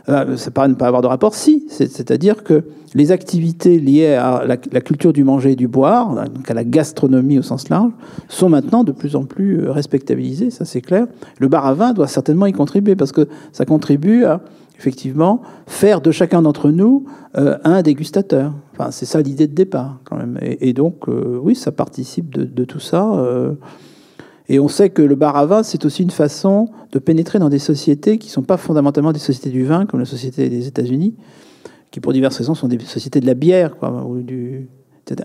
euh, 0.09 0.37
ça 0.37 0.51
paraît 0.51 0.69
ne 0.69 0.74
pas 0.74 0.87
avoir 0.87 1.03
de 1.03 1.07
rapport, 1.07 1.35
si, 1.35 1.66
c'est-à-dire 1.69 2.43
que 2.43 2.65
les 2.95 3.12
activités 3.12 3.79
liées 3.79 4.15
à 4.15 4.45
la, 4.47 4.57
culture 4.57 5.12
du 5.12 5.24
manger 5.24 5.53
et 5.53 5.57
du 5.57 5.69
boire, 5.69 6.15
donc 6.29 6.51
à 6.51 6.55
la 6.55 6.65
gastronomie 6.65 7.39
au 7.39 7.43
sens 7.43 7.69
large, 7.69 7.93
sont 8.29 8.49
maintenant 8.49 8.85
de 8.85 8.93
plus 8.93 9.16
en 9.16 9.24
plus 9.24 9.69
respectabilisées, 9.69 10.51
ça 10.51 10.65
c'est 10.65 10.81
clair. 10.81 11.07
Le 11.39 11.49
bar 11.49 11.66
à 11.66 11.74
vin 11.74 11.93
doit 11.93 12.09
certainement 12.09 12.47
y 12.47 12.53
contribuer 12.53 12.97
parce 12.97 13.12
que 13.12 13.29
ça 13.53 13.65
contribue 13.65 14.24
à 14.24 14.43
effectivement, 14.83 15.43
faire 15.66 16.01
de 16.01 16.11
chacun 16.11 16.43
d'entre 16.43 16.70
nous 16.70 17.05
euh, 17.39 17.57
un 17.62 17.83
dégustateur. 17.83 18.53
Enfin, 18.73 18.91
c'est 18.91 19.07
ça 19.07 19.23
l'idée 19.23 19.47
de 19.47 19.55
départ, 19.55 20.01
quand 20.03 20.16
même. 20.16 20.39
Et, 20.43 20.73
donc, 20.73 21.09
euh, 21.09 21.39
oui, 21.41 21.55
ça 21.55 21.70
participe 21.70 22.35
de, 22.35 22.65
tout 22.65 22.81
ça. 22.81 23.05
Et 24.48 24.59
on 24.59 24.69
sait 24.69 24.90
que 24.90 25.02
le 25.02 25.14
bar 25.14 25.36
à 25.36 25.47
vin, 25.47 25.62
c'est 25.62 25.85
aussi 25.85 26.02
une 26.02 26.10
façon 26.10 26.69
de 26.90 26.98
pénétrer 26.98 27.39
dans 27.39 27.48
des 27.48 27.59
sociétés 27.59 28.19
qui 28.19 28.28
ne 28.28 28.32
sont 28.32 28.43
pas 28.43 28.56
fondamentalement 28.56 29.12
des 29.12 29.19
sociétés 29.19 29.51
du 29.51 29.64
vin, 29.64 29.86
comme 29.86 30.01
la 30.01 30.06
société 30.06 30.48
des 30.48 30.66
États-Unis, 30.66 31.14
qui 31.90 32.01
pour 32.01 32.12
diverses 32.12 32.39
raisons 32.39 32.55
sont 32.55 32.69
des 32.69 32.78
sociétés 32.81 33.20
de 33.20 33.27
la 33.27 33.35
bière, 33.35 33.77
quoi, 33.77 34.05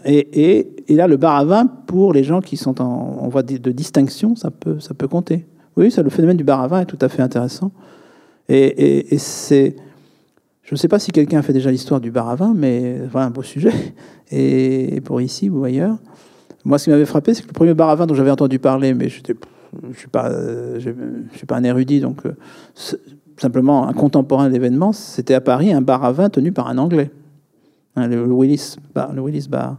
et, 0.05 0.67
là, 0.89 1.07
le 1.07 1.17
bar 1.17 1.35
à 1.35 1.45
vin, 1.45 1.65
pour 1.65 2.13
les 2.13 2.23
gens 2.23 2.41
qui 2.41 2.57
sont 2.57 2.81
en, 2.81 3.27
voie 3.29 3.43
de, 3.43 3.57
de, 3.57 3.71
distinction, 3.71 4.35
ça 4.35 4.51
peut, 4.51 4.79
ça 4.79 4.93
peut 4.93 5.07
compter. 5.07 5.45
Oui, 5.75 5.91
ça, 5.91 6.01
le 6.01 6.09
phénomène 6.09 6.37
du 6.37 6.43
bar 6.43 6.61
à 6.61 6.67
vin 6.67 6.81
est 6.81 6.85
tout 6.85 6.97
à 7.01 7.09
fait 7.09 7.21
intéressant. 7.21 7.71
Et, 8.49 9.17
c'est. 9.17 9.75
Je 10.63 10.73
ne 10.73 10.77
sais 10.77 10.89
pas 10.89 10.99
si 10.99 11.11
quelqu'un 11.11 11.39
a 11.39 11.41
fait 11.41 11.53
déjà 11.53 11.71
l'histoire 11.71 12.01
du 12.01 12.11
bar 12.11 12.27
à 12.29 12.35
vin, 12.35 12.53
mais 12.55 12.99
voilà 13.09 13.27
un 13.27 13.29
beau 13.29 13.43
sujet. 13.43 13.71
Et 14.31 14.99
pour 15.01 15.21
ici 15.21 15.49
ou 15.49 15.63
ailleurs. 15.63 15.97
Moi, 16.67 16.77
ce 16.77 16.83
qui 16.83 16.89
m'avait 16.89 17.05
frappé, 17.05 17.33
c'est 17.33 17.43
que 17.43 17.47
le 17.47 17.53
premier 17.53 17.73
bar 17.73 17.89
à 17.89 17.95
vin 17.95 18.05
dont 18.05 18.13
j'avais 18.13 18.29
entendu 18.29 18.59
parler, 18.59 18.93
mais 18.93 19.07
je 19.07 19.21
ne 19.21 19.93
suis, 19.93 20.09
pas, 20.09 20.29
je, 20.77 20.89
suis 21.33 21.45
pas 21.47 21.55
un 21.55 21.63
érudit, 21.63 22.01
donc 22.01 22.25
euh, 22.25 22.33
simplement 23.37 23.87
un 23.87 23.93
contemporain 23.93 24.49
de 24.49 24.53
l'événement, 24.53 24.91
c'était 24.91 25.33
à 25.33 25.39
Paris 25.39 25.71
un 25.71 25.79
bar 25.79 26.03
à 26.03 26.11
vin 26.11 26.29
tenu 26.29 26.51
par 26.51 26.67
un 26.67 26.77
Anglais. 26.77 27.09
Hein, 27.95 28.09
le, 28.09 28.21
Willis 28.25 28.75
Bar. 28.93 29.13
Le 29.13 29.21
Willis 29.21 29.47
Bar 29.49 29.77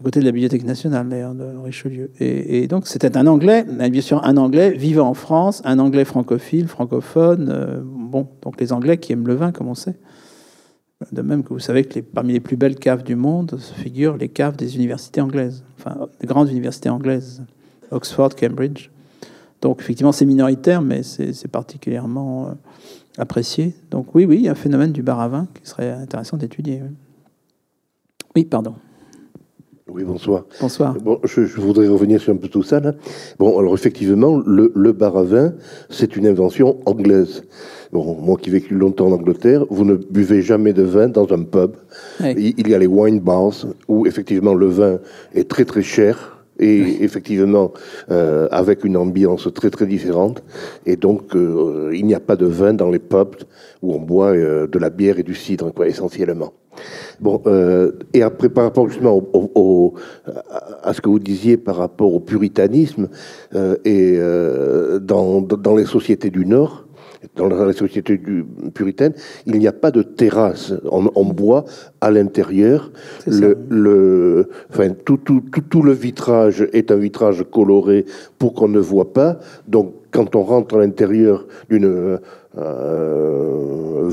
à 0.00 0.02
côté 0.02 0.18
de 0.18 0.24
la 0.24 0.32
Bibliothèque 0.32 0.64
nationale, 0.64 1.08
d'ailleurs, 1.08 1.34
de 1.34 1.44
Richelieu. 1.62 2.10
Et, 2.18 2.66
donc, 2.66 2.88
c'était 2.88 3.16
un 3.16 3.28
Anglais, 3.28 3.64
bien 3.88 4.00
sûr, 4.00 4.24
un 4.24 4.36
Anglais 4.36 4.72
vivant 4.72 5.08
en 5.08 5.14
France, 5.14 5.62
un 5.64 5.78
Anglais 5.78 6.04
francophile, 6.04 6.66
francophone. 6.66 7.48
Euh, 7.48 7.80
bon, 7.84 8.26
donc 8.42 8.60
les 8.60 8.72
Anglais 8.72 8.98
qui 8.98 9.12
aiment 9.12 9.28
le 9.28 9.34
vin, 9.34 9.52
comme 9.52 9.68
on 9.68 9.76
sait. 9.76 9.94
De 11.12 11.22
même 11.22 11.42
que 11.42 11.50
vous 11.50 11.58
savez 11.58 11.84
que 11.84 11.94
les, 11.94 12.02
parmi 12.02 12.32
les 12.32 12.40
plus 12.40 12.56
belles 12.56 12.76
caves 12.76 13.02
du 13.02 13.16
monde 13.16 13.56
se 13.58 13.72
figurent 13.74 14.16
les 14.16 14.28
caves 14.28 14.56
des 14.56 14.76
universités 14.76 15.20
anglaises, 15.20 15.64
enfin, 15.78 16.08
des 16.20 16.26
grandes 16.26 16.50
universités 16.50 16.88
anglaises, 16.88 17.42
Oxford, 17.90 18.34
Cambridge. 18.34 18.90
Donc, 19.60 19.80
effectivement, 19.80 20.12
c'est 20.12 20.26
minoritaire, 20.26 20.82
mais 20.82 21.02
c'est 21.02 21.48
particulièrement 21.48 22.48
euh, 22.48 22.50
apprécié. 23.18 23.74
Donc, 23.90 24.14
oui, 24.14 24.24
oui, 24.24 24.36
il 24.36 24.42
y 24.42 24.48
a 24.48 24.52
un 24.52 24.56
phénomène 24.56 24.92
du 24.92 25.02
bar 25.02 25.20
à 25.20 25.28
vin 25.28 25.48
qui 25.54 25.68
serait 25.68 25.90
intéressant 25.90 26.36
d'étudier. 26.36 26.82
oui, 28.36 28.44
pardon. 28.44 28.74
Oui, 29.86 30.02
bonsoir. 30.02 30.44
Bonsoir. 30.60 30.94
Bon, 30.94 31.20
je, 31.24 31.42
voudrais 31.60 31.86
revenir 31.88 32.20
sur 32.20 32.32
un 32.32 32.36
peu 32.36 32.48
tout 32.48 32.62
ça. 32.62 32.80
Là. 32.80 32.94
Bon, 33.38 33.58
alors 33.58 33.74
effectivement, 33.74 34.38
le, 34.38 34.72
le 34.74 34.92
bar 34.92 35.16
à 35.16 35.24
vin, 35.24 35.52
c'est 35.90 36.16
une 36.16 36.26
invention 36.26 36.80
anglaise. 36.86 37.44
Bon, 37.94 38.16
moi 38.20 38.36
qui 38.36 38.50
ai 38.50 38.54
vécu 38.54 38.74
longtemps 38.74 39.06
en 39.06 39.12
Angleterre, 39.12 39.66
vous 39.70 39.84
ne 39.84 39.94
buvez 39.94 40.42
jamais 40.42 40.72
de 40.72 40.82
vin 40.82 41.06
dans 41.06 41.32
un 41.32 41.44
pub. 41.44 41.76
Il 42.18 42.66
y 42.66 42.74
a 42.74 42.78
les 42.80 42.88
wine 42.88 43.20
bars 43.20 43.66
où 43.86 44.04
effectivement 44.04 44.52
le 44.52 44.66
vin 44.66 44.98
est 45.32 45.48
très 45.48 45.64
très 45.64 45.82
cher 45.82 46.44
et 46.58 47.04
effectivement 47.04 47.72
euh, 48.10 48.48
avec 48.50 48.82
une 48.82 48.96
ambiance 48.96 49.46
très 49.54 49.70
très 49.70 49.86
différente. 49.86 50.42
Et 50.86 50.96
donc 50.96 51.36
euh, 51.36 51.92
il 51.94 52.04
n'y 52.04 52.16
a 52.16 52.18
pas 52.20 52.34
de 52.34 52.46
vin 52.46 52.74
dans 52.74 52.90
les 52.90 52.98
pubs 52.98 53.36
où 53.80 53.94
on 53.94 54.00
boit 54.00 54.32
euh, 54.32 54.66
de 54.66 54.80
la 54.80 54.90
bière 54.90 55.20
et 55.20 55.22
du 55.22 55.36
cidre, 55.36 55.72
quoi, 55.72 55.86
essentiellement. 55.86 56.52
Bon, 57.20 57.40
et 58.12 58.22
après 58.22 58.48
par 58.48 58.64
rapport 58.64 58.88
justement 58.88 59.22
au, 59.32 59.94
à 60.82 60.92
ce 60.92 61.00
que 61.00 61.08
vous 61.08 61.20
disiez 61.20 61.56
par 61.56 61.76
rapport 61.76 62.12
au 62.12 62.18
puritanisme 62.18 63.08
et 63.84 64.18
dans, 65.00 65.40
dans 65.40 65.76
les 65.76 65.84
sociétés 65.84 66.30
du 66.30 66.44
Nord 66.44 66.83
dans 67.36 67.48
la 67.48 67.72
société 67.72 68.16
du 68.16 68.44
puritaine, 68.74 69.12
il 69.46 69.58
n'y 69.58 69.66
a 69.66 69.72
pas 69.72 69.90
de 69.90 70.02
terrasse. 70.02 70.72
On, 70.90 71.24
boit 71.24 71.64
à 72.00 72.10
l'intérieur. 72.10 72.92
Le, 73.26 73.56
le, 73.68 74.48
enfin, 74.70 74.90
tout, 75.04 75.16
tout, 75.16 75.42
tout, 75.52 75.62
tout, 75.62 75.82
le 75.82 75.92
vitrage 75.92 76.66
est 76.72 76.90
un 76.90 76.96
vitrage 76.96 77.44
coloré 77.50 78.04
pour 78.38 78.54
qu'on 78.54 78.68
ne 78.68 78.78
voit 78.78 79.12
pas. 79.12 79.38
Donc, 79.66 79.94
quand 80.12 80.36
on 80.36 80.42
rentre 80.44 80.76
à 80.76 80.78
l'intérieur 80.78 81.46
d'une 81.68 82.20
euh, 82.56 84.10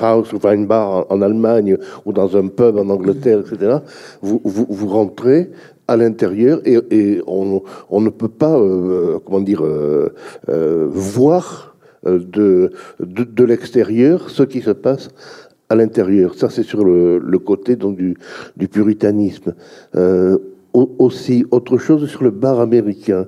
house 0.00 0.32
ou 0.32 0.38
wine 0.42 0.66
bar 0.66 1.04
en, 1.10 1.20
Allemagne 1.20 1.76
ou 2.06 2.12
dans 2.14 2.36
un 2.36 2.48
pub 2.48 2.78
en 2.78 2.88
Angleterre, 2.88 3.40
etc., 3.40 3.78
vous, 4.22 4.40
vous, 4.44 4.66
vous 4.68 4.88
rentrez 4.88 5.50
à 5.88 5.96
l'intérieur 5.96 6.60
et, 6.64 6.78
et 6.90 7.22
on, 7.26 7.62
on, 7.90 8.00
ne 8.00 8.08
peut 8.08 8.28
pas, 8.28 8.56
euh, 8.58 9.18
comment 9.24 9.40
dire, 9.40 9.62
euh, 9.62 10.14
euh 10.48 10.86
voir 10.90 11.71
euh, 12.06 12.18
de, 12.18 12.72
de, 13.00 13.44
l'extérieur 13.44 14.30
ce 14.30 14.42
qui 14.42 14.60
se 14.60 14.70
passe 14.70 15.10
à 15.68 15.74
l'intérieur. 15.74 16.34
Ça, 16.34 16.50
c'est 16.50 16.62
sur 16.62 16.84
le, 16.84 17.38
côté 17.38 17.76
donc, 17.76 17.96
du, 17.96 18.16
du 18.56 18.68
puritanisme. 18.68 19.54
Euh, 19.94 20.38
aussi 20.74 21.44
autre 21.50 21.78
chose 21.78 22.08
sur 22.08 22.22
le 22.22 22.30
bar 22.30 22.60
américain. 22.60 23.26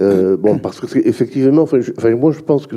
Euh, 0.00 0.36
bon, 0.38 0.58
parce 0.58 0.80
que 0.80 0.98
effectivement, 0.98 1.62
enfin, 1.62 1.78
moi 2.16 2.32
je 2.32 2.40
pense 2.40 2.66
que 2.66 2.76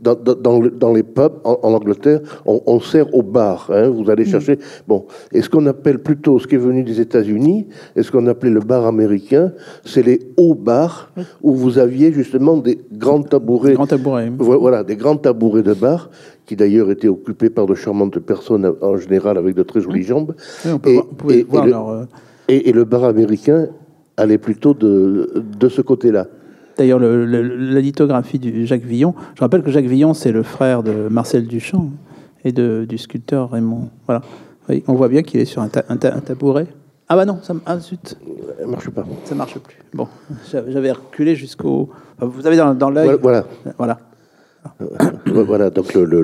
dans, 0.00 0.14
dans, 0.14 0.60
dans 0.60 0.92
les 0.92 1.02
pubs 1.02 1.40
en, 1.44 1.58
Angleterre, 1.62 2.20
on, 2.46 2.60
on, 2.66 2.80
sert 2.80 3.12
au 3.14 3.22
bar. 3.22 3.70
Hein, 3.72 3.88
vous 3.88 4.10
allez 4.10 4.24
chercher. 4.24 4.58
Bon, 4.88 5.06
et 5.32 5.42
ce 5.42 5.48
qu'on 5.48 5.66
appelle 5.66 6.00
plutôt 6.00 6.38
ce 6.38 6.46
qui 6.46 6.56
est 6.56 6.58
venu 6.58 6.82
des 6.82 7.00
États-Unis, 7.00 7.68
et 7.96 8.02
ce 8.02 8.10
qu'on 8.10 8.26
appelait 8.26 8.50
le 8.50 8.60
bar 8.60 8.86
américain, 8.86 9.52
c'est 9.84 10.02
les 10.02 10.20
hauts 10.36 10.54
bars 10.54 11.12
où 11.42 11.54
vous 11.54 11.78
aviez 11.78 12.12
justement 12.12 12.56
des 12.56 12.80
grands 12.92 13.22
tabourets. 13.22 13.74
grands 13.74 13.86
tabourets. 13.86 14.30
Voilà, 14.38 14.82
des 14.82 14.96
grands 14.96 15.16
tabourets 15.16 15.62
de 15.62 15.74
bar 15.74 16.10
qui 16.46 16.56
d'ailleurs 16.56 16.90
étaient 16.90 17.08
occupés 17.08 17.50
par 17.50 17.66
de 17.66 17.74
charmantes 17.74 18.18
personnes 18.18 18.72
en 18.80 18.96
général 18.96 19.38
avec 19.38 19.54
de 19.54 19.62
très 19.62 19.80
jolies 19.80 20.02
jambes. 20.02 20.34
on 20.66 20.78
peut 20.78 21.30
et, 21.30 21.42
voir, 21.44 21.66
leur, 21.66 22.06
et, 22.50 22.72
le 22.72 22.84
bar 22.84 23.04
américain 23.04 23.68
allait 24.16 24.38
plutôt 24.38 24.74
de, 24.74 25.44
de 25.58 25.68
ce 25.68 25.82
côté-là. 25.82 26.26
D'ailleurs, 26.76 26.98
la 26.98 27.80
lithographie 27.80 28.38
de 28.38 28.64
Jacques 28.64 28.84
Villon, 28.84 29.14
je 29.34 29.40
rappelle 29.40 29.62
que 29.62 29.70
Jacques 29.70 29.86
Villon, 29.86 30.14
c'est 30.14 30.32
le 30.32 30.42
frère 30.42 30.82
de 30.82 31.08
Marcel 31.08 31.46
Duchamp 31.46 31.90
et 32.44 32.52
de, 32.52 32.86
du 32.88 32.96
sculpteur 32.98 33.50
Raymond. 33.50 33.88
Voilà. 34.06 34.22
on 34.88 34.94
voit 34.94 35.08
bien 35.08 35.22
qu'il 35.22 35.40
est 35.40 35.44
sur 35.44 35.62
un, 35.62 35.68
tabouret. 35.68 36.66
Ah 37.08 37.16
bah 37.16 37.24
non, 37.24 37.38
ça 37.42 37.54
ah, 37.66 37.78
zut. 37.78 38.16
Ça 38.58 38.66
marche 38.66 38.88
pas. 38.90 39.04
Ça 39.24 39.34
marche 39.34 39.58
plus. 39.58 39.76
Bon, 39.92 40.06
j'avais 40.52 40.92
reculé 40.92 41.34
jusqu'au. 41.34 41.90
Vous 42.20 42.46
avez 42.46 42.56
dans, 42.56 42.74
dans 42.74 42.90
l'œil. 42.90 43.18
Voilà. 43.20 43.44
voilà. 43.76 43.98
Voilà, 45.26 45.70
donc 45.70 45.94
le, 45.94 46.04
le, 46.04 46.22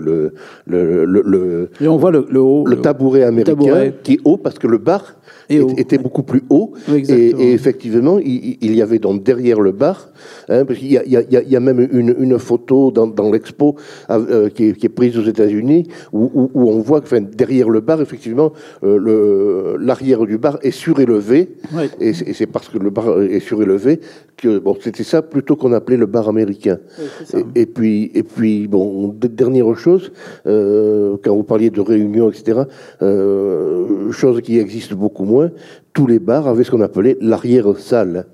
le, 0.67 1.05
le, 1.05 1.71
Et 1.81 1.89
on 1.89 1.97
voit 1.97 2.11
le, 2.11 2.27
le 2.29 2.41
haut. 2.41 2.67
le 2.67 2.81
tabouret 2.81 3.23
américain 3.23 3.53
tabouret. 3.53 3.95
qui 4.03 4.15
est 4.15 4.21
haut 4.25 4.37
parce 4.37 4.59
que 4.59 4.67
le 4.67 4.79
bar 4.79 5.15
Et 5.49 5.57
est- 5.57 5.61
haut, 5.61 5.71
était 5.77 5.97
ouais. 5.97 6.03
beaucoup 6.03 6.23
plus 6.23 6.43
haut. 6.51 6.73
Et, 6.89 7.53
effectivement, 7.53 8.19
il, 8.19 8.57
il 8.61 8.75
y 8.75 8.83
avait 8.83 8.99
donc 8.99 9.23
derrière 9.23 9.61
le 9.61 9.73
bar, 9.73 10.11
hein, 10.49 10.65
parce 10.65 10.79
qu'il 10.79 10.91
y 10.93 10.97
a, 10.99 11.05
y 11.05 11.17
y 11.55 11.61
même 11.61 11.87
une, 11.93 12.15
une 12.19 12.39
photo 12.39 12.91
dans, 12.91 13.07
dans 13.07 13.31
l'expo 13.31 13.77
euh, 14.11 14.49
qui, 14.51 14.65
est, 14.69 14.73
qui 14.75 14.87
est 14.87 14.91
prise 15.01 15.17
aux 15.19 15.23
États-Unis 15.25 15.89
où, 16.13 16.31
où- 16.35 16.51
où 16.55 16.71
on 16.71 16.81
voit 16.81 17.01
que 17.01 17.07
enfin, 17.07 17.21
derrière 17.21 17.69
le 17.71 17.81
bar, 17.81 18.01
effectivement, 18.01 18.53
euh, 18.85 19.77
l'arrière 19.81 20.25
du 20.27 20.39
bar 20.39 20.59
est 20.63 20.71
surélevé. 20.71 21.49
Et 22.01 22.13
c'est 22.13 22.47
parce 22.47 22.69
que 22.69 22.79
le 22.79 22.91
bar 22.91 23.23
est 23.23 23.41
surélevé 23.41 24.01
que 24.37 24.59
bon, 24.59 24.77
c'était 24.81 25.03
ça 25.05 25.23
plutôt 25.23 25.57
qu'on 25.57 25.73
appelait 25.73 25.97
le 25.97 26.07
bar 26.07 26.29
américain. 26.29 26.79
Et, 27.35 27.63
et 27.63 27.67
puis, 27.67 28.11
et 28.15 28.23
puis, 28.23 28.69
bon, 28.69 29.09
de- 29.09 29.29
dernière 29.29 29.75
chose, 29.79 30.13
euh, 30.47 31.17
quand 31.23 31.35
vous 31.35 31.43
parliez 31.43 31.71
de 31.71 31.81
réunions, 31.81 32.31
etc., 32.31 32.61
chose 34.13 34.41
qui 34.43 34.59
existe 34.59 34.95
beaucoup 34.95 35.25
moins, 35.25 35.36
tous 35.93 36.07
les 36.07 36.19
bars 36.19 36.47
avaient 36.47 36.65
ce 36.65 36.71
qu'on 36.71 36.81
appelait 36.81 37.17
l'arrière-salle. 37.21 38.27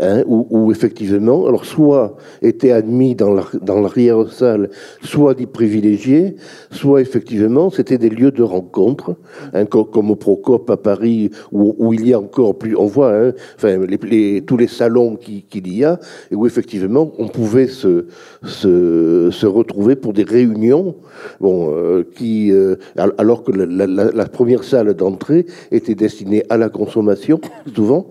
Hein, 0.00 0.22
où, 0.26 0.70
effectivement, 0.70 1.46
alors 1.46 1.64
soit 1.64 2.16
étaient 2.42 2.72
admis 2.72 3.14
dans 3.14 3.32
la- 3.32 3.46
dans 3.62 3.80
l'arrière-salle, 3.80 4.68
soit 5.02 5.34
des 5.34 5.46
privilégiés, 5.46 6.36
soit 6.70 7.00
effectivement 7.00 7.70
c'était 7.70 7.96
des 7.98 8.10
lieux 8.10 8.30
de 8.30 8.42
rencontre, 8.42 9.16
hein, 9.52 9.64
co- 9.64 9.84
comme 9.84 10.10
au 10.10 10.16
Procop 10.16 10.68
à 10.70 10.76
Paris, 10.76 11.30
où, 11.52 11.92
il 11.94 12.06
y 12.06 12.12
a 12.12 12.18
encore 12.20 12.58
plus, 12.58 12.76
on 12.76 12.86
voit, 12.86 13.14
hein, 13.14 13.32
enfin 13.56 13.78
tous 14.46 14.56
les 14.56 14.66
salons 14.68 15.16
qui- 15.16 15.42
qu'il 15.48 15.72
y 15.74 15.84
a, 15.84 15.98
et 16.30 16.34
où 16.34 16.46
effectivement 16.46 17.12
on 17.18 17.28
pouvait 17.28 17.68
se, 17.68 18.06
retrouver 19.46 19.96
pour 19.96 20.12
des 20.12 20.24
réunions, 20.24 20.96
bon, 21.40 21.70
euh, 21.74 22.04
euh, 22.22 22.76
al- 22.96 23.14
alors 23.18 23.44
que 23.44 23.52
la, 23.52 24.26
première 24.26 24.64
salle 24.64 24.94
d'entrée 24.94 25.46
était 25.70 25.94
destinée 25.94 26.42
à 26.50 26.56
la 26.56 26.68
consommation, 26.68 27.40
souvent, 27.74 28.06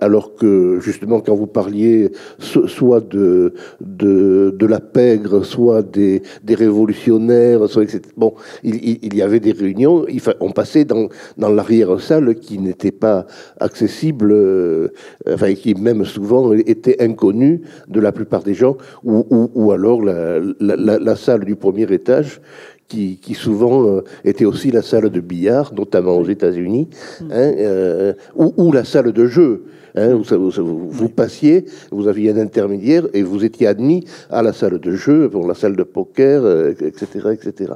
alors 0.00 0.34
que 0.34 0.78
justement 0.80 1.20
quand 1.20 1.34
vous 1.34 1.46
parliez 1.46 2.10
so- 2.38 2.66
soit 2.66 3.00
de, 3.00 3.54
de, 3.80 4.66
la 4.66 4.80
pègre, 4.80 5.44
soit 5.44 5.82
des, 5.82 6.22
des 6.42 6.54
révolutionnaires, 6.54 7.68
soit. 7.68 7.84
Bon, 8.16 8.34
il, 8.64 9.14
y 9.14 9.22
avait 9.22 9.40
des 9.40 9.52
réunions, 9.52 10.04
on 10.40 10.50
passait 10.50 10.84
dans, 10.84 11.08
dans 11.38 11.50
l'arrière-salle 11.50 12.34
qui 12.34 12.58
n'était 12.58 12.90
pas 12.92 13.26
accessible, 13.60 14.32
euh, 14.32 14.88
enfin 15.30 15.54
qui 15.54 15.74
même 15.74 16.04
souvent 16.04 16.52
était 16.52 17.02
inconnue 17.02 17.62
de 17.88 18.00
la 18.00 18.12
plupart 18.12 18.42
des 18.42 18.54
gens, 18.54 18.76
ou, 19.04 19.24
ou, 19.54 19.72
alors 19.72 20.02
la- 20.02 20.40
la 20.60 21.16
salle 21.16 21.44
du 21.44 21.56
premier 21.56 21.86
étage 21.92 22.40
qui, 22.88 23.18
qui 23.18 23.34
souvent 23.34 23.86
euh, 23.86 24.04
était 24.24 24.44
aussi 24.44 24.70
la 24.70 24.82
salle 24.82 25.10
de 25.10 25.20
billard, 25.20 25.72
notamment 25.74 26.16
aux 26.16 26.24
États-Unis, 26.26 26.88
hein, 27.22 27.26
euh, 27.32 28.12
ou, 28.36 28.52
ou 28.56 28.72
la 28.72 28.84
salle 28.84 29.12
de 29.12 29.26
jeu. 29.26 29.64
Hein, 29.98 30.14
vous, 30.14 30.50
vous 30.90 31.08
passiez, 31.08 31.64
vous 31.90 32.06
aviez 32.06 32.30
un 32.30 32.36
intermédiaire 32.38 33.06
et 33.14 33.22
vous 33.22 33.44
étiez 33.44 33.66
admis 33.66 34.04
à 34.30 34.42
la 34.42 34.52
salle 34.52 34.78
de 34.78 34.92
jeu, 34.92 35.28
pour 35.30 35.46
la 35.48 35.54
salle 35.54 35.74
de 35.74 35.82
poker, 35.84 36.44
euh, 36.44 36.72
etc., 36.80 37.06
etc. 37.32 37.72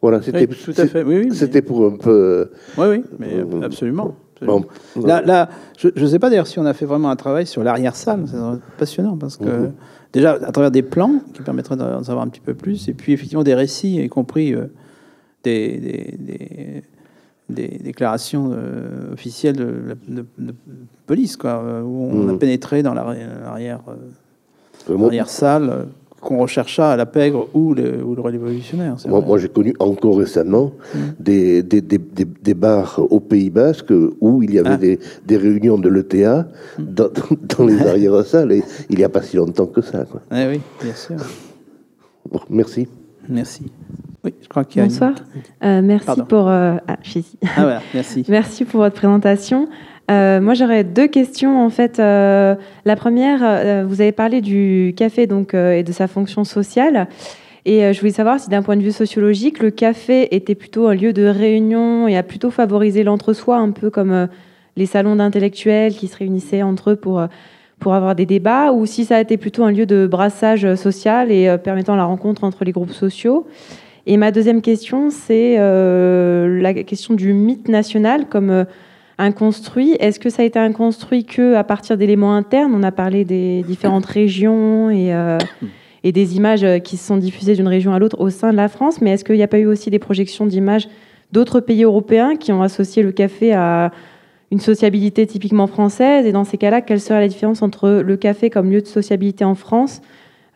Voilà, 0.00 0.22
c'était 0.22 0.46
Oui, 0.48 0.56
tout 0.64 0.80
à 0.80 0.86
fait, 0.86 1.02
oui, 1.02 1.18
oui, 1.18 1.26
mais- 1.30 1.34
c'était 1.34 1.60
pour 1.62 1.84
un 1.86 1.96
peu. 1.96 2.50
Oui, 2.78 2.86
oui, 2.90 3.02
mais 3.18 3.40
absolument. 3.64 4.14
absolument. 4.36 4.64
Bon. 4.94 5.04
Là, 5.04 5.20
là, 5.20 5.48
je 5.76 5.88
ne 6.00 6.06
sais 6.06 6.20
pas 6.20 6.30
d'ailleurs 6.30 6.46
si 6.46 6.60
on 6.60 6.64
a 6.66 6.72
fait 6.72 6.86
vraiment 6.86 7.10
un 7.10 7.16
travail 7.16 7.44
sur 7.44 7.64
l'arrière-salle. 7.64 8.24
C'est 8.30 8.78
passionnant 8.78 9.16
parce 9.16 9.36
que, 9.36 9.44
Mhm. 9.44 9.72
Déjà, 10.12 10.32
à 10.32 10.52
travers 10.52 10.70
des 10.70 10.82
plans 10.82 11.20
qui 11.34 11.42
permettraient 11.42 11.76
d'en 11.76 12.02
savoir 12.04 12.24
un 12.24 12.28
petit 12.28 12.40
peu 12.40 12.54
plus, 12.54 12.88
et 12.88 12.94
puis 12.94 13.12
effectivement 13.12 13.44
des 13.44 13.54
récits, 13.54 13.96
y 14.02 14.08
compris 14.08 14.54
euh, 14.54 14.66
des, 15.44 15.78
des- 15.78 16.14
des- 16.18 16.82
des 17.50 17.78
déclarations 17.78 18.50
euh, 18.52 19.12
officielles 19.14 19.56
de, 19.56 19.64
la- 19.88 19.94
de- 20.22 20.26
de 20.38 20.54
police, 21.06 21.36
quoi, 21.38 21.62
euh, 21.64 21.80
où 21.82 22.08
on 22.12 22.28
a 22.28 22.32
Mhm. 22.32 22.38
pénétré 22.38 22.82
dans 22.82 22.92
l'arrière-salle 24.86 25.86
qu'on 26.20 26.38
rechercha 26.38 26.90
à 26.92 26.96
la 26.96 27.06
pègre 27.06 27.48
ou 27.54 27.74
le, 27.74 28.02
ou 28.04 28.14
le 28.14 28.20
révolutionnaire. 28.22 28.96
moi, 29.06 29.38
j'ai 29.38 29.48
connu 29.48 29.74
encore 29.78 30.18
récemment 30.18 30.72
Mhm. 30.94 31.00
des, 31.20 31.62
des, 31.62 31.80
des, 31.80 31.98
des- 31.98 32.24
des 32.24 32.54
bars 32.54 33.00
au 33.10 33.20
Pays 33.20 33.50
Basque 33.50 33.92
où 34.20 34.42
il 34.42 34.52
y 34.54 34.58
avait 34.58 34.70
Ah. 34.70 34.76
des, 34.76 34.98
des 35.26 35.36
réunions 35.36 35.78
de 35.78 35.88
l'ETA 35.88 36.48
dans, 36.78 37.08
dans 37.58 37.64
les 37.66 37.80
arrière-salles, 37.86 38.52
et 38.52 38.62
il 38.90 38.96
n'y 38.96 39.04
a 39.04 39.08
pas 39.08 39.22
si 39.22 39.36
longtemps 39.36 39.66
que 39.66 39.80
ça. 39.80 40.04
Quoi. 40.04 40.20
Eh 40.32 40.46
oui, 40.48 40.60
bien 40.82 40.94
sûr. 40.94 41.16
Bon, 42.30 42.40
merci. 42.50 42.88
Merci. 43.28 43.70
Oui, 44.24 44.34
je 44.42 44.48
crois 44.48 44.64
qu'il 44.64 44.78
y 44.78 44.82
a 44.82 44.84
une- 44.86 44.90
Bonsoir. 44.90 45.14
Euh, 45.62 45.80
merci 45.82 46.06
Pardon. 46.06 46.24
pour. 46.24 46.48
euh, 46.48 46.76
ah, 46.88 46.96
je 47.02 47.10
suis 47.10 47.20
ici. 47.20 47.38
Ah 47.42 47.48
voilà, 47.62 47.82
merci. 47.94 48.24
Merci 48.28 48.64
pour 48.64 48.80
votre 48.80 48.96
présentation. 48.96 49.68
Euh, 50.10 50.40
moi, 50.40 50.54
j'aurais 50.54 50.84
deux 50.84 51.06
questions 51.06 51.62
en 51.62 51.70
fait. 51.70 52.00
Euh, 52.00 52.54
la 52.84 52.96
première, 52.96 53.40
euh, 53.42 53.84
vous 53.86 54.00
avez 54.00 54.12
parlé 54.12 54.40
du 54.40 54.94
café 54.96 55.26
donc 55.26 55.52
euh, 55.52 55.72
et 55.72 55.82
de 55.82 55.92
sa 55.92 56.06
fonction 56.06 56.44
sociale. 56.44 57.08
Et 57.66 57.84
euh, 57.84 57.92
je 57.92 58.00
voulais 58.00 58.12
savoir 58.12 58.40
si, 58.40 58.48
d'un 58.48 58.62
point 58.62 58.76
de 58.76 58.82
vue 58.82 58.92
sociologique, 58.92 59.62
le 59.62 59.70
café 59.70 60.34
était 60.34 60.54
plutôt 60.54 60.86
un 60.88 60.94
lieu 60.94 61.12
de 61.12 61.24
réunion 61.26 62.08
et 62.08 62.16
a 62.16 62.22
plutôt 62.22 62.50
favorisé 62.50 63.04
l'entre-soi, 63.04 63.58
un 63.58 63.70
peu 63.70 63.90
comme 63.90 64.12
euh, 64.12 64.26
les 64.76 64.86
salons 64.86 65.16
d'intellectuels 65.16 65.92
qui 65.92 66.08
se 66.08 66.16
réunissaient 66.16 66.62
entre 66.62 66.92
eux 66.92 66.96
pour, 66.96 67.22
pour 67.78 67.94
avoir 67.94 68.14
des 68.14 68.26
débats, 68.26 68.72
ou 68.72 68.86
si 68.86 69.04
ça 69.04 69.16
a 69.16 69.20
été 69.20 69.36
plutôt 69.36 69.64
un 69.64 69.72
lieu 69.72 69.84
de 69.84 70.06
brassage 70.06 70.76
social 70.76 71.32
et 71.32 71.56
permettant 71.58 71.96
la 71.96 72.04
rencontre 72.04 72.44
entre 72.44 72.64
les 72.64 72.70
groupes 72.70 72.92
sociaux. 72.92 73.46
Et 74.06 74.16
ma 74.16 74.30
deuxième 74.30 74.62
question, 74.62 75.10
c'est 75.10 75.56
la 75.58 76.74
question 76.84 77.14
du 77.14 77.32
mythe 77.32 77.66
national 77.66 78.26
comme 78.28 78.66
euh, 79.18 79.24
un 79.24 79.32
construit. 79.32 79.96
Est-ce 80.00 80.20
que 80.20 80.30
ça 80.30 80.42
a 80.42 80.44
été 80.44 80.58
un 80.58 80.72
construit 80.72 81.24
que 81.24 81.54
à 81.54 81.64
partir 81.64 81.96
d'éléments 81.96 82.34
internes? 82.34 82.72
On 82.74 82.82
a 82.82 82.92
parlé 82.92 83.24
des 83.24 83.62
différentes 83.62 84.06
régions 84.06 84.90
et, 84.90 85.12
euh, 85.12 85.38
des 86.04 86.36
images 86.36 86.64
euh, 86.64 86.78
qui 86.78 86.96
se 86.96 87.06
sont 87.06 87.16
diffusées 87.16 87.54
d'une 87.54 87.68
région 87.68 87.92
à 87.92 87.98
l'autre 87.98 88.20
au 88.20 88.30
sein 88.30 88.50
de 88.50 88.56
la 88.56 88.68
France, 88.68 89.00
mais 89.00 89.10
est-ce 89.10 89.24
qu'il 89.24 89.36
n'y 89.36 89.42
a 89.42 89.48
pas 89.48 89.58
eu 89.58 89.66
aussi 89.66 89.90
des 89.90 89.98
projections 89.98 90.46
d'images 90.46 90.88
d'autres 91.32 91.60
pays 91.60 91.84
européens 91.84 92.36
qui 92.36 92.52
ont 92.52 92.62
associé 92.62 93.02
le 93.02 93.12
café 93.12 93.52
à 93.52 93.90
une 94.50 94.60
sociabilité 94.60 95.26
typiquement 95.26 95.66
française? 95.66 96.24
Et 96.24 96.32
dans 96.32 96.44
ces 96.44 96.56
cas-là, 96.56 96.80
quelle 96.80 97.00
serait 97.00 97.20
la 97.20 97.28
différence 97.28 97.60
entre 97.62 98.02
le 98.04 98.16
café 98.16 98.48
comme 98.48 98.70
lieu 98.70 98.80
de 98.80 98.86
sociabilité 98.86 99.44
en 99.44 99.54
France 99.54 100.00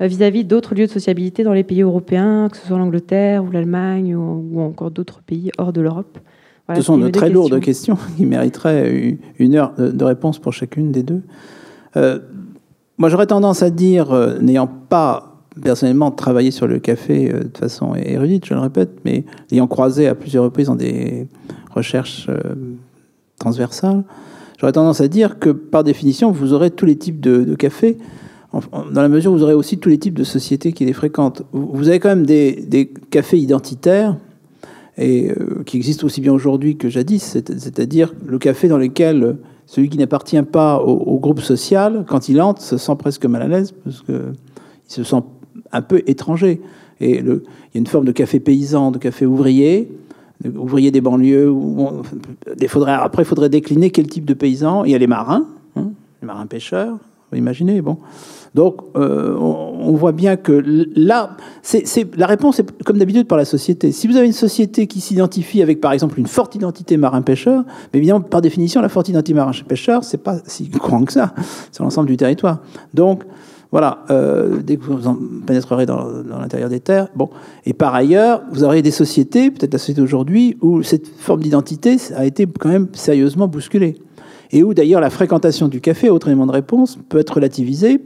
euh, 0.00 0.06
vis-à-vis 0.06 0.44
d'autres 0.44 0.74
lieux 0.74 0.86
de 0.86 0.90
sociabilité 0.90 1.42
dans 1.42 1.52
les 1.52 1.64
pays 1.64 1.82
européens, 1.82 2.48
que 2.50 2.56
ce 2.56 2.66
soit 2.66 2.78
l'Angleterre 2.78 3.44
ou 3.44 3.50
l'Allemagne 3.50 4.14
ou 4.16 4.60
encore 4.60 4.90
d'autres 4.90 5.20
pays 5.20 5.50
hors 5.58 5.72
de 5.72 5.80
l'Europe? 5.82 6.18
Voilà, 6.66 6.80
Ce 6.80 6.86
sont 6.86 6.98
de 6.98 7.08
très 7.08 7.30
lourdes 7.30 7.60
questions. 7.60 7.98
qui 8.16 8.26
mériteraient 8.26 9.18
une 9.38 9.54
heure 9.54 9.72
de 9.78 10.04
réponse 10.04 10.38
pour 10.38 10.52
chacune 10.52 10.92
des 10.92 11.02
deux. 11.02 11.22
Euh, 11.96 12.18
moi, 12.98 13.08
j'aurais 13.08 13.26
tendance 13.26 13.62
à 13.62 13.70
dire, 13.70 14.12
euh, 14.12 14.38
n'ayant 14.38 14.66
pas 14.66 15.36
personnellement 15.62 16.10
travaillé 16.10 16.50
sur 16.50 16.66
le 16.66 16.78
café 16.78 17.30
euh, 17.32 17.44
de 17.44 17.58
façon 17.58 17.94
érudite, 17.94 18.46
je 18.46 18.54
le 18.54 18.60
répète, 18.60 18.90
mais 19.04 19.24
l'ayant 19.50 19.66
croisé 19.66 20.08
à 20.08 20.14
plusieurs 20.14 20.44
reprises 20.44 20.68
dans 20.68 20.76
des 20.76 21.26
recherches 21.74 22.28
transversales, 23.38 24.04
j'aurais 24.58 24.72
tendance 24.72 25.00
à 25.00 25.08
dire 25.08 25.38
que 25.38 25.50
par 25.50 25.84
définition, 25.84 26.30
vous 26.30 26.52
aurez 26.52 26.70
tous 26.70 26.86
les 26.86 26.96
types 26.96 27.20
de, 27.20 27.44
de 27.44 27.54
cafés, 27.54 27.98
dans 28.92 29.00
la 29.00 29.08
mesure 29.08 29.32
où 29.32 29.36
vous 29.36 29.42
aurez 29.42 29.54
aussi 29.54 29.78
tous 29.78 29.88
les 29.88 29.98
types 29.98 30.12
de 30.12 30.24
sociétés 30.24 30.72
qui 30.72 30.84
les 30.84 30.92
fréquentent. 30.92 31.42
Vous 31.52 31.70
vous 31.72 31.88
avez 31.88 31.98
quand 31.98 32.10
même 32.10 32.26
des, 32.26 32.52
des 32.66 32.86
cafés 33.10 33.38
identitaires 33.38 34.16
et 34.98 35.30
euh, 35.30 35.62
qui 35.64 35.76
existe 35.76 36.04
aussi 36.04 36.20
bien 36.20 36.32
aujourd'hui 36.32 36.76
que 36.76 36.88
jadis, 36.88 37.22
c'est- 37.22 37.58
c'est-à-dire 37.58 38.12
le 38.26 38.38
café 38.38 38.68
dans 38.68 38.78
lequel 38.78 39.36
celui 39.66 39.88
qui 39.88 39.96
n'appartient 39.96 40.42
pas 40.42 40.80
au, 40.80 41.18
groupe 41.18 41.40
social, 41.40 42.04
quand 42.06 42.28
il 42.28 42.40
entre, 42.42 42.60
se 42.60 42.76
sent 42.76 42.96
presque 42.98 43.24
mal 43.26 43.42
à 43.42 43.48
l'aise 43.48 43.72
parce 43.84 44.02
que 44.02 44.32
il 44.88 44.92
se 44.92 45.04
sent 45.04 45.22
un 45.72 45.82
peu 45.82 46.02
étranger. 46.06 46.60
Et 47.00 47.18
il 47.20 47.26
y 47.26 47.30
a 47.30 47.34
une 47.74 47.86
forme 47.86 48.04
de 48.04 48.12
café 48.12 48.38
paysan, 48.38 48.90
de 48.90 48.98
café 48.98 49.24
ouvrier, 49.24 49.90
ouvrier 50.44 50.90
des 50.90 51.00
banlieues. 51.00 51.52
Après, 52.86 53.22
il 53.22 53.26
faudrait 53.26 53.48
décliner 53.48 53.90
quel 53.90 54.06
type 54.08 54.24
de 54.24 54.34
paysans. 54.34 54.84
Il 54.84 54.90
y 54.90 54.94
a 54.94 54.98
les 54.98 55.06
marins, 55.06 55.46
hein, 55.76 55.90
les 56.20 56.26
marins 56.26 56.46
pêcheurs. 56.46 56.98
Vous 57.32 57.38
imaginez, 57.38 57.80
bon. 57.80 57.96
Donc, 58.54 58.82
euh, 58.96 59.34
on, 59.38 59.92
voit 59.92 60.12
bien 60.12 60.36
que 60.36 60.62
là, 60.94 61.36
c'est, 61.62 61.84
la 62.16 62.26
réponse 62.26 62.60
est 62.60 62.84
comme 62.84 62.98
d'habitude 62.98 63.26
par 63.26 63.38
la 63.38 63.46
société. 63.46 63.92
Si 63.92 64.06
vous 64.06 64.16
avez 64.16 64.26
une 64.26 64.34
société 64.34 64.86
qui 64.86 65.00
s'identifie 65.00 65.62
avec, 65.62 65.80
par 65.80 65.92
exemple, 65.92 66.18
une 66.18 66.26
forte 66.26 66.54
identité 66.54 66.98
marin-pêcheur, 66.98 67.64
évidemment, 67.94 68.20
par 68.20 68.42
définition, 68.42 68.82
la 68.82 68.90
forte 68.90 69.08
identité 69.08 69.32
marin-pêcheur, 69.32 70.04
c'est 70.04 70.18
pas 70.18 70.36
si 70.44 70.68
courant 70.70 71.04
que 71.04 71.12
ça 71.14 71.32
sur 71.70 71.84
l'ensemble 71.84 72.08
du 72.08 72.18
territoire. 72.18 72.58
Donc, 72.92 73.22
voilà, 73.70 74.04
euh, 74.10 74.58
dès 74.62 74.76
que 74.76 74.84
vous 74.84 75.06
en 75.06 75.16
pénétrerez 75.46 75.86
dans, 75.86 76.06
l'intérieur 76.38 76.68
des 76.68 76.80
terres. 76.80 77.08
Bon. 77.16 77.30
Et 77.64 77.72
par 77.72 77.94
ailleurs, 77.94 78.42
vous 78.52 78.64
aurez 78.64 78.82
des 78.82 78.90
sociétés, 78.90 79.50
peut-être 79.50 79.72
la 79.72 79.78
société 79.78 80.02
aujourd'hui, 80.02 80.58
où 80.60 80.82
cette 80.82 81.08
forme 81.08 81.40
d'identité 81.40 81.96
a 82.14 82.26
été 82.26 82.46
quand 82.46 82.68
même 82.68 82.88
sérieusement 82.92 83.48
bousculée. 83.48 83.96
Et 84.52 84.62
où 84.62 84.74
d'ailleurs 84.74 85.00
la 85.00 85.10
fréquentation 85.10 85.68
du 85.68 85.80
café, 85.80 86.10
autre 86.10 86.28
élément 86.28 86.46
de 86.46 86.52
réponse, 86.52 86.98
peut 87.08 87.18
être 87.18 87.34
relativisée 87.34 88.00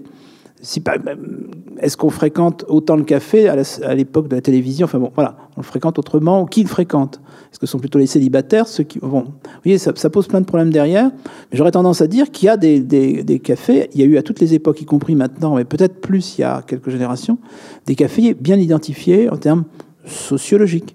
est-ce 1.78 1.96
qu'on 1.96 2.10
fréquente 2.10 2.64
autant 2.68 2.96
le 2.96 3.04
café 3.04 3.48
à 3.48 3.94
l'époque 3.94 4.28
de 4.28 4.36
la 4.36 4.40
télévision? 4.40 4.86
Enfin 4.86 4.98
bon, 4.98 5.12
voilà, 5.14 5.36
on 5.56 5.60
le 5.60 5.66
fréquente 5.66 5.98
autrement. 5.98 6.46
Qui 6.46 6.62
le 6.62 6.68
fréquente 6.68 7.20
Est-ce 7.50 7.58
que 7.58 7.66
ce 7.66 7.72
sont 7.72 7.78
plutôt 7.78 7.98
les 7.98 8.06
célibataires 8.06 8.66
ceux 8.66 8.84
qui, 8.84 8.98
bon, 8.98 9.20
Vous 9.20 9.32
voyez, 9.64 9.78
ça, 9.78 9.92
pose 10.10 10.26
plein 10.26 10.40
de 10.40 10.46
problèmes 10.46 10.70
derrière. 10.70 11.10
Mais 11.50 11.58
j'aurais 11.58 11.72
tendance 11.72 12.00
à 12.00 12.06
dire 12.06 12.30
qu'il 12.30 12.46
y 12.46 12.48
a 12.48 12.56
des, 12.56 12.80
des, 12.80 13.38
cafés, 13.38 13.90
il 13.92 14.00
y 14.00 14.02
a 14.02 14.06
eu 14.06 14.16
à 14.16 14.22
toutes 14.22 14.40
les 14.40 14.54
époques, 14.54 14.80
y 14.80 14.86
compris 14.86 15.14
maintenant, 15.14 15.56
mais 15.56 15.64
peut-être 15.64 16.00
plus 16.00 16.38
il 16.38 16.40
y 16.40 16.44
a 16.44 16.62
quelques 16.66 16.90
générations, 16.90 17.38
des 17.86 17.94
cafés 17.94 18.34
bien 18.34 18.56
identifiés 18.56 19.28
en 19.30 19.36
termes 19.36 19.64
sociologiques. 20.06 20.94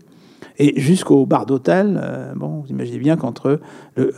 Et 0.57 0.79
jusqu'au 0.79 1.25
bar 1.25 1.45
d'hôtel, 1.45 1.99
euh, 2.01 2.33
bon, 2.35 2.63
vous 2.63 2.67
imaginez 2.69 2.99
bien 2.99 3.15
qu'entre 3.15 3.59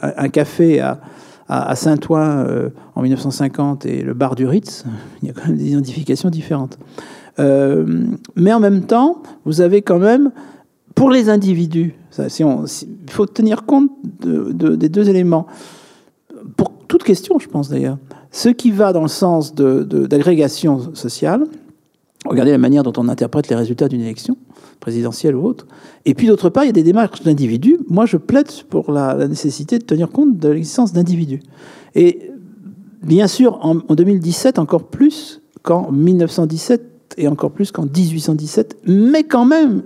un 0.01 0.29
café 0.29 0.79
à 0.79 0.99
à, 1.47 1.75
Saint-Ouen 1.75 2.45
euh, 2.47 2.69
en 2.95 3.01
1950 3.01 3.85
et 3.85 4.01
le 4.01 4.13
bar 4.13 4.35
du 4.35 4.45
Ritz, 4.45 4.85
il 5.21 5.27
y 5.27 5.31
a 5.31 5.33
quand 5.33 5.47
même 5.47 5.57
des 5.57 5.69
identifications 5.69 6.29
différentes. 6.29 6.77
Euh, 7.39 8.05
mais 8.35 8.53
en 8.53 8.59
même 8.59 8.85
temps, 8.85 9.21
vous 9.45 9.61
avez 9.61 9.81
quand 9.81 9.99
même, 9.99 10.31
pour 10.95 11.09
les 11.09 11.29
individus, 11.29 11.95
il 12.19 13.09
faut 13.09 13.25
tenir 13.25 13.65
compte 13.65 13.89
des 14.21 14.89
deux 14.89 15.09
éléments. 15.09 15.47
Pour 16.55 16.71
toute 16.87 17.03
question, 17.03 17.39
je 17.39 17.47
pense 17.47 17.69
d'ailleurs, 17.69 17.97
ce 18.31 18.49
qui 18.49 18.71
va 18.71 18.93
dans 18.93 19.01
le 19.01 19.07
sens 19.07 19.55
d'agrégation 19.55 20.93
sociale, 20.95 21.45
regardez 22.25 22.51
la 22.51 22.57
manière 22.59 22.83
dont 22.83 22.93
on 22.97 23.09
interprète 23.09 23.47
les 23.49 23.55
résultats 23.55 23.87
d'une 23.87 24.01
élection, 24.01 24.37
présidentielle 24.83 25.35
ou 25.37 25.45
autre. 25.45 25.65
Et 26.03 26.13
puis 26.13 26.27
d'autre 26.27 26.49
part, 26.49 26.65
il 26.65 26.67
y 26.67 26.69
a 26.69 26.73
des 26.73 26.83
démarches 26.83 27.23
d'individus. 27.23 27.77
Moi, 27.87 28.05
je 28.05 28.17
plaide 28.17 28.51
pour 28.69 28.91
la, 28.91 29.27
nécessité 29.29 29.79
de 29.79 29.85
tenir 29.85 30.09
compte 30.09 30.37
de 30.37 30.49
l'existence 30.49 30.91
d'individus. 30.91 31.39
Et 31.95 32.29
bien 33.01 33.27
sûr, 33.27 33.59
en, 33.61 33.75
2017, 33.75 34.59
encore 34.59 34.87
plus 34.87 35.41
qu'en 35.61 35.89
1917 35.89 37.15
et 37.17 37.29
encore 37.29 37.51
plus 37.51 37.71
qu'en 37.71 37.85
1817, 37.85 38.81
mais 38.85 39.23
quand 39.23 39.45
même, 39.45 39.83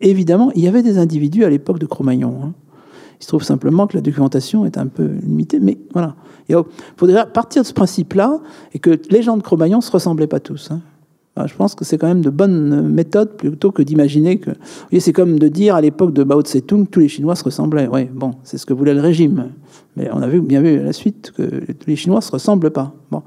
évidemment, 0.00 0.50
il 0.56 0.64
y 0.64 0.68
avait 0.68 0.82
des 0.82 0.98
individus 0.98 1.44
à 1.44 1.48
l'époque 1.48 1.78
de 1.78 1.86
Cro-Magnon. 1.86 2.40
Hein. 2.42 2.52
Il 3.20 3.22
se 3.22 3.28
trouve 3.28 3.44
simplement 3.44 3.86
que 3.86 3.96
la 3.96 4.00
documentation 4.00 4.66
est 4.66 4.76
un 4.76 4.88
peu 4.88 5.06
limitée, 5.06 5.60
mais 5.60 5.78
voilà. 5.92 6.16
Il 6.48 6.56
faudrait 6.96 7.30
partir 7.32 7.62
de 7.62 7.68
ce 7.68 7.72
principe-là 7.72 8.40
et 8.74 8.80
que 8.80 9.00
les 9.08 9.22
gens 9.22 9.36
de 9.36 9.42
Cro-Magnon 9.42 9.76
ne 9.76 9.82
se 9.82 9.92
ressemblaient 9.92 10.26
pas 10.26 10.40
tous. 10.40 10.72
Hein. 10.72 10.80
Je 11.36 11.54
pense 11.54 11.74
que 11.74 11.84
c'est 11.84 11.96
quand 11.96 12.08
même 12.08 12.20
de 12.20 12.28
bonnes 12.28 12.88
méthodes 12.88 13.36
plutôt 13.36 13.72
que 13.72 13.82
d'imaginer 13.82 14.38
que. 14.38 14.50
C'est 14.98 15.14
comme 15.14 15.38
de 15.38 15.48
dire 15.48 15.74
à 15.74 15.80
l'époque 15.80 16.12
de 16.12 16.24
Mao 16.24 16.42
Tse-tung 16.42 16.86
tous 16.90 17.00
les 17.00 17.08
Chinois 17.08 17.36
se 17.36 17.44
ressemblaient. 17.44 17.88
Oui, 17.90 18.04
bon, 18.12 18.32
c'est 18.44 18.58
ce 18.58 18.66
que 18.66 18.74
voulait 18.74 18.94
le 18.94 19.00
régime. 19.00 19.48
Mais 19.96 20.10
on 20.12 20.20
a 20.20 20.28
vu, 20.28 20.40
bien 20.40 20.60
vu 20.60 20.78
à 20.78 20.82
la 20.82 20.92
suite 20.92 21.32
que 21.34 21.42
tous 21.42 21.88
les 21.88 21.96
Chinois 21.96 22.18
ne 22.18 22.24
se 22.24 22.32
ressemblent 22.32 22.70
pas. 22.70 22.94
Bon. 23.10 23.22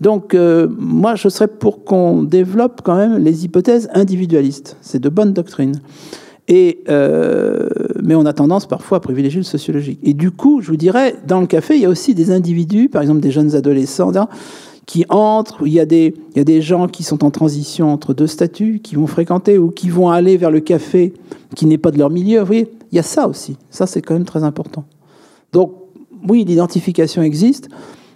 Donc, 0.00 0.34
euh, 0.34 0.68
moi, 0.78 1.14
je 1.14 1.28
serais 1.28 1.48
pour 1.48 1.84
qu'on 1.84 2.22
développe 2.22 2.82
quand 2.84 2.96
même 2.96 3.18
les 3.18 3.44
hypothèses 3.44 3.88
individualistes. 3.94 4.76
C'est 4.80 5.00
de 5.00 5.08
bonnes 5.08 5.32
doctrines. 5.32 5.80
Et, 6.46 6.82
euh, 6.88 7.68
mais 8.02 8.14
on 8.14 8.24
a 8.24 8.32
tendance 8.32 8.66
parfois 8.66 8.98
à 8.98 9.00
privilégier 9.00 9.40
le 9.40 9.44
sociologique. 9.44 10.00
Et 10.02 10.14
du 10.14 10.30
coup, 10.30 10.60
je 10.62 10.68
vous 10.68 10.76
dirais, 10.76 11.16
dans 11.26 11.40
le 11.40 11.46
café, 11.46 11.74
il 11.76 11.82
y 11.82 11.84
a 11.84 11.90
aussi 11.90 12.14
des 12.14 12.30
individus, 12.30 12.88
par 12.88 13.02
exemple 13.02 13.20
des 13.20 13.30
jeunes 13.30 13.54
adolescents, 13.54 14.12
qui 14.88 15.04
entrent, 15.10 15.66
il 15.66 15.74
y, 15.74 15.80
a 15.80 15.84
des, 15.84 16.62
gens 16.62 16.88
qui 16.88 17.02
sont 17.02 17.22
en 17.22 17.30
transition 17.30 17.92
entre 17.92 18.14
deux 18.14 18.26
statuts, 18.26 18.80
qui 18.82 18.94
vont 18.94 19.06
fréquenter 19.06 19.58
ou 19.58 19.68
qui 19.68 19.90
vont 19.90 20.08
aller 20.08 20.38
vers 20.38 20.50
le 20.50 20.60
café 20.60 21.12
qui 21.54 21.66
n'est 21.66 21.76
pas 21.76 21.90
de 21.90 21.98
leur 21.98 22.08
milieu. 22.08 22.40
Vous 22.40 22.46
voyez, 22.46 22.72
il 22.90 22.96
y 22.96 22.98
a 22.98 23.02
ça 23.02 23.28
aussi. 23.28 23.58
Ça, 23.68 23.86
c'est 23.86 24.00
quand 24.00 24.14
même 24.14 24.24
très 24.24 24.44
important. 24.44 24.86
Donc, 25.52 25.74
oui, 26.26 26.42
l'identification 26.46 27.20
existe. 27.20 27.68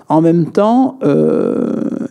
En 0.09 0.23
même 0.23 0.51
temps, 0.51 0.99
euh, 1.03 2.07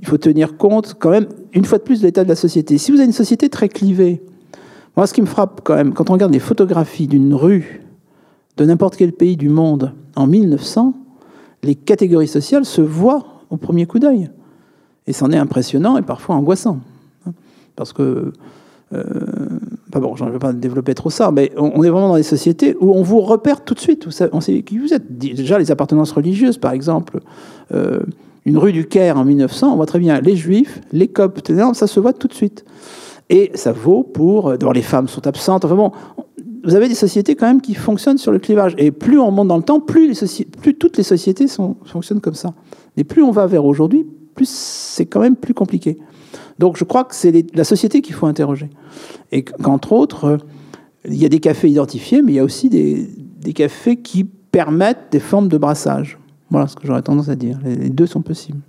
il 0.00 0.08
faut 0.08 0.16
tenir 0.16 0.56
compte 0.56 0.96
quand 0.98 1.10
même, 1.10 1.26
une 1.52 1.66
fois 1.66 1.76
de 1.76 1.82
plus, 1.82 2.00
de 2.00 2.06
l'état 2.06 2.24
de 2.24 2.30
la 2.30 2.36
société. 2.36 2.78
Si 2.78 2.92
vous 2.92 2.96
avez 2.96 3.06
une 3.06 3.12
société 3.12 3.50
très 3.50 3.68
clivée, 3.68 4.22
moi, 4.96 5.06
ce 5.06 5.12
qui 5.12 5.20
me 5.20 5.26
frappe 5.26 5.60
quand 5.62 5.74
même, 5.74 5.92
quand 5.92 6.08
on 6.08 6.14
regarde 6.14 6.32
les 6.32 6.38
photographies 6.38 7.06
d'une 7.06 7.34
rue 7.34 7.82
de 8.56 8.64
n'importe 8.64 8.96
quel 8.96 9.12
pays 9.12 9.36
du 9.36 9.50
monde 9.50 9.92
en 10.16 10.26
1900, 10.26 10.94
les 11.62 11.74
catégories 11.74 12.28
sociales 12.28 12.64
se 12.64 12.80
voient 12.80 13.35
au 13.50 13.56
premier 13.56 13.86
coup 13.86 13.98
d'œil. 13.98 14.30
Et 15.06 15.12
c'en 15.12 15.30
est 15.30 15.36
impressionnant 15.36 15.96
et 15.98 16.02
parfois 16.02 16.34
angoissant. 16.34 16.80
Parce 17.76 17.92
que, 17.92 18.32
euh, 18.92 19.04
bon, 19.92 20.16
je 20.16 20.24
ne 20.24 20.30
vais 20.30 20.38
pas 20.38 20.52
développer 20.52 20.94
trop 20.94 21.10
ça, 21.10 21.30
mais 21.30 21.52
on, 21.56 21.82
est 21.84 21.90
vraiment 21.90 22.08
dans 22.08 22.16
des 22.16 22.22
sociétés 22.22 22.76
où 22.80 22.92
on 22.92 23.02
vous 23.02 23.20
repère 23.20 23.64
tout 23.64 23.74
de 23.74 23.80
suite. 23.80 24.08
On 24.32 24.40
sait 24.40 24.62
qui 24.62 24.78
vous 24.78 24.92
êtes. 24.92 25.18
Déjà, 25.18 25.58
les 25.58 25.70
appartenances 25.70 26.12
religieuses, 26.12 26.58
par 26.58 26.72
exemple. 26.72 27.20
Euh, 27.72 28.00
une 28.44 28.58
rue 28.58 28.72
du 28.72 28.86
Caire 28.86 29.18
en 29.18 29.24
1900, 29.24 29.72
on 29.72 29.76
voit 29.76 29.86
très 29.86 29.98
bien 29.98 30.20
les 30.20 30.36
juifs, 30.36 30.80
les 30.92 31.08
coptes, 31.08 31.52
ça 31.74 31.88
se 31.88 31.98
voit 31.98 32.12
tout 32.12 32.28
de 32.28 32.32
suite. 32.32 32.64
Et 33.28 33.50
ça 33.54 33.72
vaut 33.72 34.04
pour. 34.04 34.50
D'abord, 34.52 34.72
les 34.72 34.82
femmes 34.82 35.08
sont 35.08 35.26
absentes. 35.26 35.64
Enfin 35.64 35.74
bon, 35.74 35.90
vous 36.66 36.74
avez 36.74 36.88
des 36.88 36.94
sociétés 36.94 37.36
quand 37.36 37.46
même 37.46 37.60
qui 37.60 37.74
fonctionnent 37.74 38.18
sur 38.18 38.32
le 38.32 38.38
clivage. 38.38 38.74
Et 38.76 38.90
plus 38.90 39.18
on 39.18 39.30
monte 39.30 39.48
dans 39.48 39.56
le 39.56 39.62
temps, 39.62 39.80
plus, 39.80 40.14
toutes 40.78 40.96
les 40.96 41.04
sociétés 41.04 41.46
fonctionnent 41.84 42.20
comme 42.20 42.34
ça. 42.34 42.54
Et 42.96 43.04
plus 43.04 43.22
on 43.22 43.30
va 43.30 43.46
vers 43.46 43.64
aujourd'hui, 43.64 44.06
plus 44.34 44.48
c'est 44.48 45.06
quand 45.06 45.20
même 45.20 45.36
plus 45.36 45.54
compliqué. 45.54 45.98
Donc 46.58 46.76
je 46.76 46.84
crois 46.84 47.04
que 47.04 47.14
c'est 47.14 47.46
la 47.54 47.64
société 47.64 48.00
qu'il 48.00 48.14
faut 48.14 48.26
interroger. 48.26 48.70
Et 49.32 49.44
qu'entre 49.44 49.92
autres, 49.92 50.24
euh, 50.24 50.36
il 51.04 51.16
y 51.16 51.24
a 51.24 51.28
des 51.28 51.40
cafés 51.40 51.68
identifiés, 51.68 52.22
mais 52.22 52.32
il 52.32 52.34
y 52.36 52.40
a 52.40 52.44
aussi 52.44 52.68
des, 52.68 53.08
cafés 53.54 53.96
qui 53.96 54.24
permettent 54.24 55.12
des 55.12 55.20
formes 55.20 55.48
de 55.48 55.58
brassage. 55.58 56.18
Voilà 56.50 56.66
ce 56.66 56.74
que 56.76 56.86
j'aurais 56.86 57.02
tendance 57.02 57.28
à 57.28 57.36
dire. 57.36 57.58
Les 57.64 57.90
deux 57.90 58.06
sont 58.06 58.22
possibles. 58.22 58.60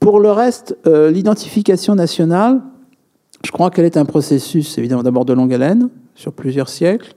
Pour 0.00 0.20
le 0.20 0.30
reste, 0.30 0.76
euh, 0.86 1.10
l'identification 1.10 1.94
nationale, 1.94 2.60
je 3.44 3.50
crois 3.50 3.70
qu'elle 3.70 3.84
est 3.84 3.96
un 3.96 4.04
processus 4.04 4.76
évidemment 4.78 5.02
d'abord 5.02 5.24
de 5.24 5.32
longue 5.32 5.52
haleine, 5.52 5.88
sur 6.14 6.32
plusieurs 6.32 6.68
siècles. 6.68 7.14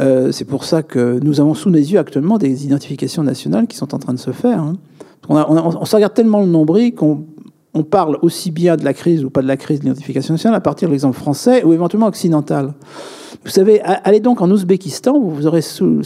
Euh, 0.00 0.32
c'est 0.32 0.44
pour 0.44 0.64
ça 0.64 0.82
que 0.82 1.20
nous 1.22 1.40
avons 1.40 1.54
sous 1.54 1.70
les 1.70 1.92
yeux 1.92 1.98
actuellement 1.98 2.38
des 2.38 2.64
identifications 2.64 3.22
nationales 3.22 3.66
qui 3.66 3.76
sont 3.76 3.94
en 3.94 3.98
train 3.98 4.12
de 4.12 4.18
se 4.18 4.32
faire. 4.32 4.60
Hein. 4.60 4.76
On, 5.28 5.36
on, 5.36 5.84
se 5.84 5.94
regarde 5.94 6.14
tellement 6.14 6.40
le 6.40 6.46
nombril 6.46 6.94
qu'on 6.94 7.24
on 7.74 7.82
parle 7.82 8.18
aussi 8.22 8.50
bien 8.50 8.76
de 8.76 8.84
la 8.84 8.94
crise 8.94 9.24
ou 9.24 9.30
pas 9.30 9.42
de 9.42 9.48
la 9.48 9.56
crise 9.56 9.80
de 9.80 9.84
l'identification 9.84 10.34
nationale 10.34 10.56
à 10.56 10.60
partir 10.60 10.88
de 10.88 10.92
l'exemple 10.92 11.16
français 11.16 11.64
ou 11.64 11.72
éventuellement 11.72 12.06
occidental. 12.06 12.74
Vous 13.44 13.50
savez, 13.50 13.80
allez 13.82 14.20
donc 14.20 14.40
en 14.40 14.50
Ouzbékistan, 14.50 15.20
vous 15.20 15.46
aurez 15.46 15.60
sous, 15.60 16.02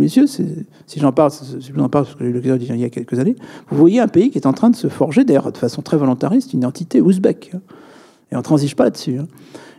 les 0.00 0.16
yeux, 0.16 0.26
si 0.26 0.66
j'en 0.96 1.12
parle, 1.12 1.30
si 1.30 1.56
je 1.60 1.80
en 1.80 1.88
parle 1.88 2.04
parce 2.04 2.16
que 2.16 2.24
j'ai 2.24 2.30
eu 2.30 2.32
l'occasion 2.32 2.74
il 2.74 2.80
y 2.80 2.84
a 2.84 2.90
quelques 2.90 3.18
années, 3.18 3.36
vous 3.70 3.78
voyez 3.78 4.00
un 4.00 4.08
pays 4.08 4.30
qui 4.30 4.36
est 4.36 4.46
en 4.46 4.52
train 4.52 4.68
de 4.68 4.76
se 4.76 4.88
forger, 4.88 5.24
d'ailleurs 5.24 5.50
de 5.52 5.56
façon 5.56 5.80
très 5.80 5.96
volontariste, 5.96 6.52
une 6.52 6.60
identité 6.60 7.00
ouzbek. 7.00 7.52
Hein. 7.54 7.60
Et 8.30 8.34
on 8.34 8.38
ne 8.38 8.44
transige 8.44 8.76
pas 8.76 8.84
là-dessus. 8.84 9.20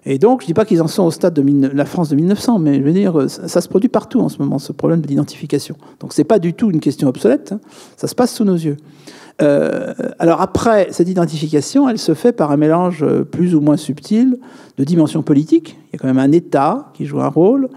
Et 0.05 0.17
donc, 0.17 0.41
je 0.41 0.45
ne 0.45 0.47
dis 0.47 0.53
pas 0.53 0.65
qu'ils 0.65 0.81
en 0.81 0.87
sont 0.87 1.03
au 1.03 1.11
stade 1.11 1.33
de 1.33 1.67
la 1.73 1.85
France 1.85 2.09
de 2.09 2.15
1900, 2.15 2.59
mais 2.59 2.79
je 2.79 2.83
veux 2.83 2.91
dire, 2.91 3.29
ça, 3.29 3.61
se 3.61 3.67
produit 3.69 3.89
partout 3.89 4.19
en 4.19 4.29
ce 4.29 4.37
moment, 4.39 4.59
ce 4.59 4.73
problème 4.73 5.01
de 5.01 5.07
l'identification. 5.07 5.75
Donc, 5.99 6.13
ce 6.13 6.21
n'est 6.21 6.25
pas 6.25 6.39
du 6.39 6.53
tout 6.53 6.71
une 6.71 6.81
question 6.81 7.07
obsolète, 7.07 7.53
hein. 7.53 7.59
ça 7.95 8.07
se 8.07 8.15
passe 8.15 8.33
sous 8.33 8.43
nos 8.43 8.55
yeux. 8.55 8.77
Euh, 9.41 9.93
alors 10.19 10.41
après, 10.41 10.87
cette 10.91 11.09
identification, 11.09 11.89
elle 11.89 11.97
se 11.97 12.13
fait 12.13 12.31
par 12.31 12.51
un 12.51 12.57
mélange 12.57 13.03
euh, 13.03 13.23
plus 13.23 13.55
ou 13.55 13.61
moins 13.61 13.77
subtil 13.77 14.37
de 14.77 14.83
dimensions 14.83 15.23
politiques. 15.23 15.77
Il 15.87 15.93
y 15.93 15.95
a 15.95 15.99
quand 15.99 16.07
même 16.07 16.19
un 16.19 16.31
État 16.31 16.91
qui 16.93 17.05
joue 17.05 17.19
un 17.19 17.27
rôle, 17.27 17.69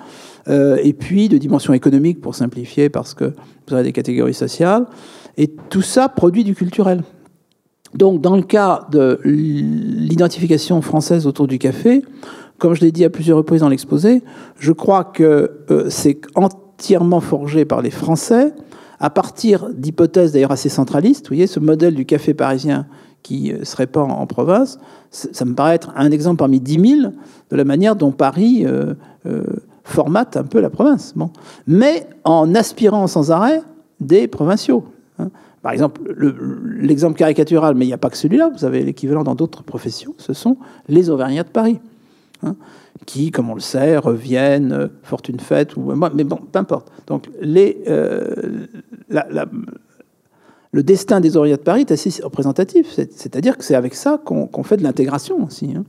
euh, 0.48 0.76
et 0.82 0.92
puis 0.92 1.28
de 1.28 1.38
dimensions 1.38 1.72
économiques, 1.72 2.20
pour 2.20 2.34
simplifier, 2.34 2.88
parce 2.88 3.14
que 3.14 3.32
vous 3.68 3.74
avez 3.74 3.84
des 3.84 3.92
catégories 3.92 4.34
sociales. 4.34 4.86
Et 5.38 5.48
tout 5.48 5.82
ça 5.82 6.08
produit 6.08 6.44
du 6.44 6.54
culturel. 6.54 7.02
Donc, 7.96 8.20
dans 8.20 8.36
le 8.36 8.42
cas 8.42 8.86
de 8.90 9.18
l'identification 9.24 10.82
française 10.82 11.26
autour 11.26 11.46
du 11.46 11.58
café, 11.58 12.02
comme 12.58 12.74
je 12.74 12.82
l'ai 12.82 12.92
dit 12.92 13.04
à 13.04 13.10
plusieurs 13.10 13.38
reprises 13.38 13.60
dans 13.60 13.68
l'exposé, 13.68 14.22
je 14.58 14.72
crois 14.72 15.04
que 15.04 15.50
euh, 15.70 15.86
c'est 15.88 16.20
entièrement 16.34 17.20
forgé 17.20 17.64
par 17.64 17.82
les 17.82 17.90
Français, 17.90 18.52
à 18.98 19.10
partir 19.10 19.70
d'hypothèses 19.72 20.32
d'ailleurs 20.32 20.52
assez 20.52 20.68
centralistes. 20.68 21.26
Vous 21.26 21.34
voyez, 21.34 21.46
ce 21.46 21.60
modèle 21.60 21.94
du 21.94 22.06
café 22.06 22.34
parisien 22.34 22.86
qui 23.22 23.52
euh, 23.52 23.64
se 23.64 23.76
répand 23.76 24.10
en 24.10 24.26
province, 24.26 24.78
ça 25.10 25.44
me 25.44 25.54
paraît 25.54 25.74
être 25.74 25.92
un 25.96 26.10
exemple 26.10 26.38
parmi 26.38 26.60
dix 26.60 26.78
mille 26.78 27.12
de 27.50 27.56
la 27.56 27.64
manière 27.64 27.96
dont 27.96 28.12
Paris 28.12 28.66
euh, 28.66 28.94
formate 29.84 30.36
un 30.36 30.44
peu 30.44 30.60
la 30.60 30.68
province. 30.68 31.14
Bon. 31.16 31.30
Mais 31.66 32.06
en 32.24 32.54
aspirant 32.54 33.06
sans 33.06 33.30
arrêt 33.30 33.62
des 34.00 34.28
provinciaux. 34.28 34.84
Hein. 35.18 35.30
Par 35.66 35.72
exemple, 35.72 36.00
l'exemple 36.78 37.18
caricatural, 37.18 37.74
mais 37.74 37.86
il 37.86 37.88
n'y 37.88 37.92
a 37.92 37.98
pas 37.98 38.08
que 38.08 38.16
celui-là, 38.16 38.52
vous 38.56 38.64
avez 38.64 38.84
l'équivalent 38.84 39.24
dans 39.24 39.34
d'autres 39.34 39.64
professions, 39.64 40.14
ce 40.16 40.32
sont 40.32 40.58
les 40.88 41.10
Auvergnats 41.10 41.42
de 41.42 41.48
Paris, 41.48 41.80
hein, 42.44 42.54
qui, 43.04 43.32
comme 43.32 43.50
on 43.50 43.54
le 43.56 43.60
sait, 43.60 43.96
reviennent, 43.96 44.70
euh, 44.70 44.86
fortune 45.02 45.40
faite, 45.40 45.76
ou, 45.76 45.92
mais 46.14 46.22
bon, 46.22 46.36
peu 46.36 46.60
importe. 46.60 46.92
Donc, 47.08 47.28
euh, 47.42 48.66
le 50.70 50.82
destin 50.84 51.18
des 51.18 51.36
Auvergnats 51.36 51.56
de 51.56 51.62
Paris 51.62 51.80
est 51.80 51.90
assez 51.90 52.22
représentatif, 52.22 52.86
c'est-à-dire 52.92 53.58
que 53.58 53.64
c'est 53.64 53.74
avec 53.74 53.96
ça 53.96 54.20
qu'on 54.24 54.62
fait 54.62 54.76
de 54.76 54.84
l'intégration 54.84 55.42
aussi. 55.44 55.74
Hein. 55.76 55.82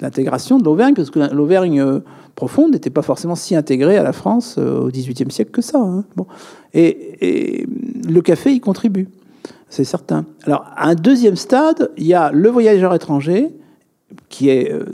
L'intégration 0.00 0.58
de 0.58 0.64
l'Auvergne, 0.64 0.94
parce 0.94 1.10
que 1.10 1.32
l'Auvergne 1.34 1.80
euh, 1.80 2.00
profonde 2.34 2.72
n'était 2.72 2.90
pas 2.90 3.02
forcément 3.02 3.34
si 3.34 3.56
intégrée 3.56 3.96
à 3.96 4.02
la 4.02 4.12
France 4.12 4.58
au 4.58 4.88
XVIIIe 4.88 5.30
siècle 5.30 5.50
que 5.50 5.62
ça. 5.62 5.78
Hein. 5.78 6.04
Bon. 6.16 6.26
Et, 6.74 7.60
et, 7.60 7.66
le 8.06 8.20
café 8.20 8.52
y 8.52 8.60
contribue. 8.60 9.08
c'est 9.70 9.84
certain. 9.84 10.26
Alors, 10.44 10.66
à 10.76 10.88
un 10.90 10.94
deuxième 10.94 11.36
stade, 11.36 11.90
il 11.96 12.06
y 12.06 12.14
a 12.14 12.30
le 12.30 12.50
voyageur 12.50 12.94
étranger, 12.94 13.54
qui, 14.28 14.50
euh, 14.50 14.84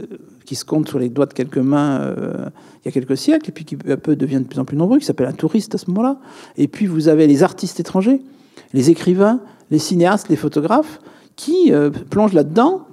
se 0.53 0.67
compte 0.67 0.87
sur 0.87 0.99
les 0.99 1.09
doigts 1.09 1.25
de 1.25 1.33
quelques 1.33 1.57
mains 1.57 2.01
euh, 2.03 2.51
il 2.85 2.87
y 2.87 2.89
a 2.89 2.93
quelques 2.93 3.17
siècles, 3.17 3.49
et 3.49 3.53
puis 3.53 3.65
qui 3.65 3.77
peu 3.77 3.91
à 3.91 3.97
peu 3.97 4.17
devient 4.17 4.41
de 4.41 4.45
plus 4.45 4.59
en 4.59 4.67
plus 4.67 4.77
nombreux, 4.77 4.99
qui 4.99 5.07
s'appelle 5.07 5.29
un 5.29 5.33
touriste 5.33 5.75
à 5.75 5.79
ce 5.79 5.89
moment-là. 5.91 6.19
Et 6.59 6.69
puis, 6.69 6.85
vous 6.85 7.09
avez 7.09 7.27
les 7.27 7.43
artistes 7.43 7.81
étrangers, 7.81 8.21
les 8.75 8.91
écrivains, 8.91 9.41
les 9.71 9.79
cinéastes, 9.79 10.29
les 10.29 10.37
photographes, 10.37 11.01
qui 11.37 11.73
euh, 11.73 11.89
plongent 11.89 12.35
là-dedans, 12.35 12.87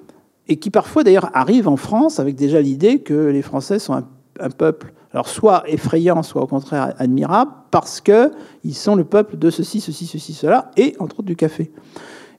et 0.50 0.58
qui 0.58 0.72
parfois 0.72 1.04
d'ailleurs 1.04 1.30
arrivent 1.34 1.68
en 1.68 1.78
France 1.78 2.20
avec 2.20 2.36
déjà 2.36 2.60
l'idée 2.60 3.00
que 3.00 3.28
les 3.28 3.44
Français 3.44 3.80
sont 3.80 3.94
un, 3.94 4.50
peuple 4.50 4.94
alors 5.12 5.28
soit 5.28 5.64
effrayant, 5.68 6.24
soit 6.24 6.42
au 6.42 6.48
contraire 6.48 6.94
admirable, 6.98 7.52
parce 7.72 8.02
qu'ils 8.02 8.76
sont 8.76 8.96
le 8.96 9.04
peuple 9.04 9.38
de 9.38 9.50
ceci, 9.50 9.82
ceci, 9.82 10.06
ceci, 10.06 10.34
cela, 10.34 10.72
et 10.78 10.96
entre 11.00 11.20
autres 11.20 11.28
du 11.28 11.36
café. 11.36 11.72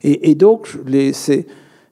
Et, 0.03 0.33
donc, 0.35 0.79
euh, 0.89 1.11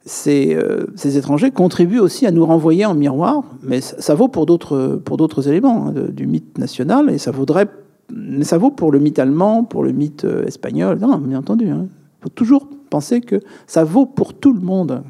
ces, 0.06 1.18
étrangers 1.18 1.52
contribuent 1.52 2.00
aussi 2.00 2.26
à 2.26 2.32
nous 2.32 2.46
renvoyer 2.46 2.86
en 2.86 2.96
miroir, 2.96 3.44
mais 3.62 3.82
ça, 3.82 4.16
vaut 4.16 4.30
pour 4.30 4.46
d'autres, 4.46 5.00
pour 5.04 5.18
d'autres 5.18 5.48
éléments 5.48 5.88
hein, 5.88 5.94
du 6.10 6.26
mythe 6.26 6.58
national, 6.58 7.10
et 7.10 7.18
ça 7.18 7.32
vaudrait, 7.32 7.68
mais 8.12 8.46
ça 8.46 8.58
vaut 8.58 8.72
pour 8.72 8.92
le 8.92 9.00
mythe 9.00 9.20
allemand, 9.20 9.66
pour 9.66 9.84
le 9.84 9.92
mythe 9.92 10.26
euh, 10.26 10.46
espagnol, 10.46 10.98
non, 10.98 11.18
bien 11.18 11.40
entendu. 11.40 11.66
Il 11.66 11.72
hein. 11.72 11.88
faut 12.22 12.30
toujours 12.30 12.68
penser 12.90 13.22
que 13.22 13.42
ça 13.68 13.84
vaut 13.84 14.06
pour 14.08 14.34
tout 14.34 14.54
le 14.54 14.62
monde, 14.62 15.04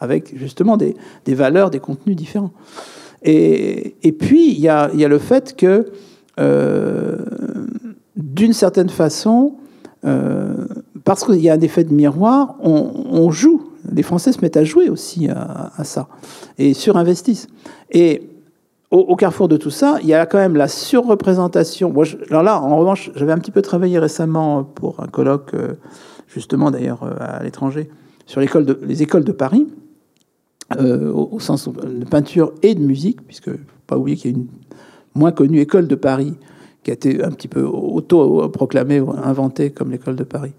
avec 0.00 0.36
justement 0.36 0.76
des, 0.76 0.96
des 1.24 1.34
valeurs, 1.34 1.70
des 1.70 1.80
contenus 1.80 2.16
différents. 2.16 2.52
Et, 3.22 4.16
puis, 4.18 4.52
il 4.52 4.60
y 4.60 4.68
a, 4.68 4.88
le 4.88 5.18
fait 5.18 5.56
que, 5.56 5.86
euh, 6.38 7.16
d'une 8.16 8.52
certaine 8.52 8.88
façon, 8.88 9.54
euh, 10.04 10.66
parce 11.04 11.24
qu'il 11.24 11.40
y 11.40 11.50
a 11.50 11.54
un 11.54 11.60
effet 11.60 11.84
de 11.84 11.92
miroir, 11.92 12.56
on, 12.60 13.30
joue. 13.30 13.62
Les 13.92 14.02
Français 14.02 14.32
se 14.32 14.40
mettent 14.40 14.56
à 14.56 14.64
jouer 14.64 14.88
aussi 14.88 15.28
à, 15.28 15.84
ça 15.84 16.08
et 16.58 16.74
surinvestissent. 16.74 17.46
Et 17.90 18.28
au, 18.90 19.16
carrefour 19.16 19.48
de 19.48 19.56
tout 19.56 19.70
ça, 19.70 19.98
il 20.02 20.08
y 20.08 20.14
a 20.14 20.26
quand 20.26 20.38
même 20.38 20.56
la 20.56 20.68
surreprésentation. 20.68 21.94
alors 22.30 22.42
là, 22.42 22.60
en 22.60 22.76
revanche, 22.76 23.10
j'avais 23.14 23.32
un 23.32 23.38
petit 23.38 23.52
peu 23.52 23.62
travaillé 23.62 23.98
récemment 23.98 24.64
pour 24.64 25.00
un 25.00 25.06
colloque, 25.06 25.54
euh, 25.54 25.74
justement 26.28 26.70
d'ailleurs 26.70 27.04
à 27.20 27.42
l'étranger, 27.42 27.90
sur 28.26 28.40
les 28.40 29.02
écoles 29.02 29.24
de 29.24 29.32
Paris. 29.32 29.66
Euh, 30.78 31.12
au, 31.12 31.40
sens 31.40 31.68
de 31.68 32.04
peinture 32.04 32.52
et 32.62 32.76
de 32.76 32.80
musique, 32.80 33.26
puisque 33.26 33.50
faut 33.50 33.58
pas 33.88 33.98
oublier 33.98 34.16
qu'il 34.16 34.30
y 34.30 34.34
a 34.34 34.36
une 34.36 34.46
moins 35.16 35.32
connue 35.32 35.58
école 35.58 35.88
de 35.88 35.96
Paris 35.96 36.34
qui 36.84 36.92
a 36.92 36.94
été 36.94 37.24
un 37.24 37.32
petit 37.32 37.48
peu 37.48 37.64
auto-proclamée 37.64 39.00
ou 39.00 39.10
inventée 39.10 39.70
comme 39.70 39.90
l'école 39.90 40.14
de 40.14 40.22
Paris 40.22 40.52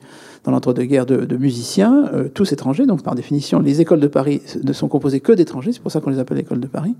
dans 0.43 0.51
l'entre-deux-guerres 0.51 1.05
de, 1.05 1.38
musiciens, 1.38 2.09
euh, 2.13 2.27
tous 2.27 2.51
étrangers. 2.51 2.85
Donc, 2.85 3.03
par 3.03 3.15
définition, 3.15 3.59
les 3.59 3.79
écoles 3.79 4.01
de 4.01 4.07
Paris 4.07 4.41
ne 4.61 4.73
sont 4.73 4.89
composées 4.89 5.21
que 5.21 5.31
d'étrangers. 5.31 5.71
C'est 5.71 5.81
pour 5.81 5.93
ça 5.93 6.01
qu'on 6.01 6.09
les 6.09 6.19
appelle 6.19 6.38
l'école 6.38 6.59
de 6.59 6.67
Paris. 6.67 6.95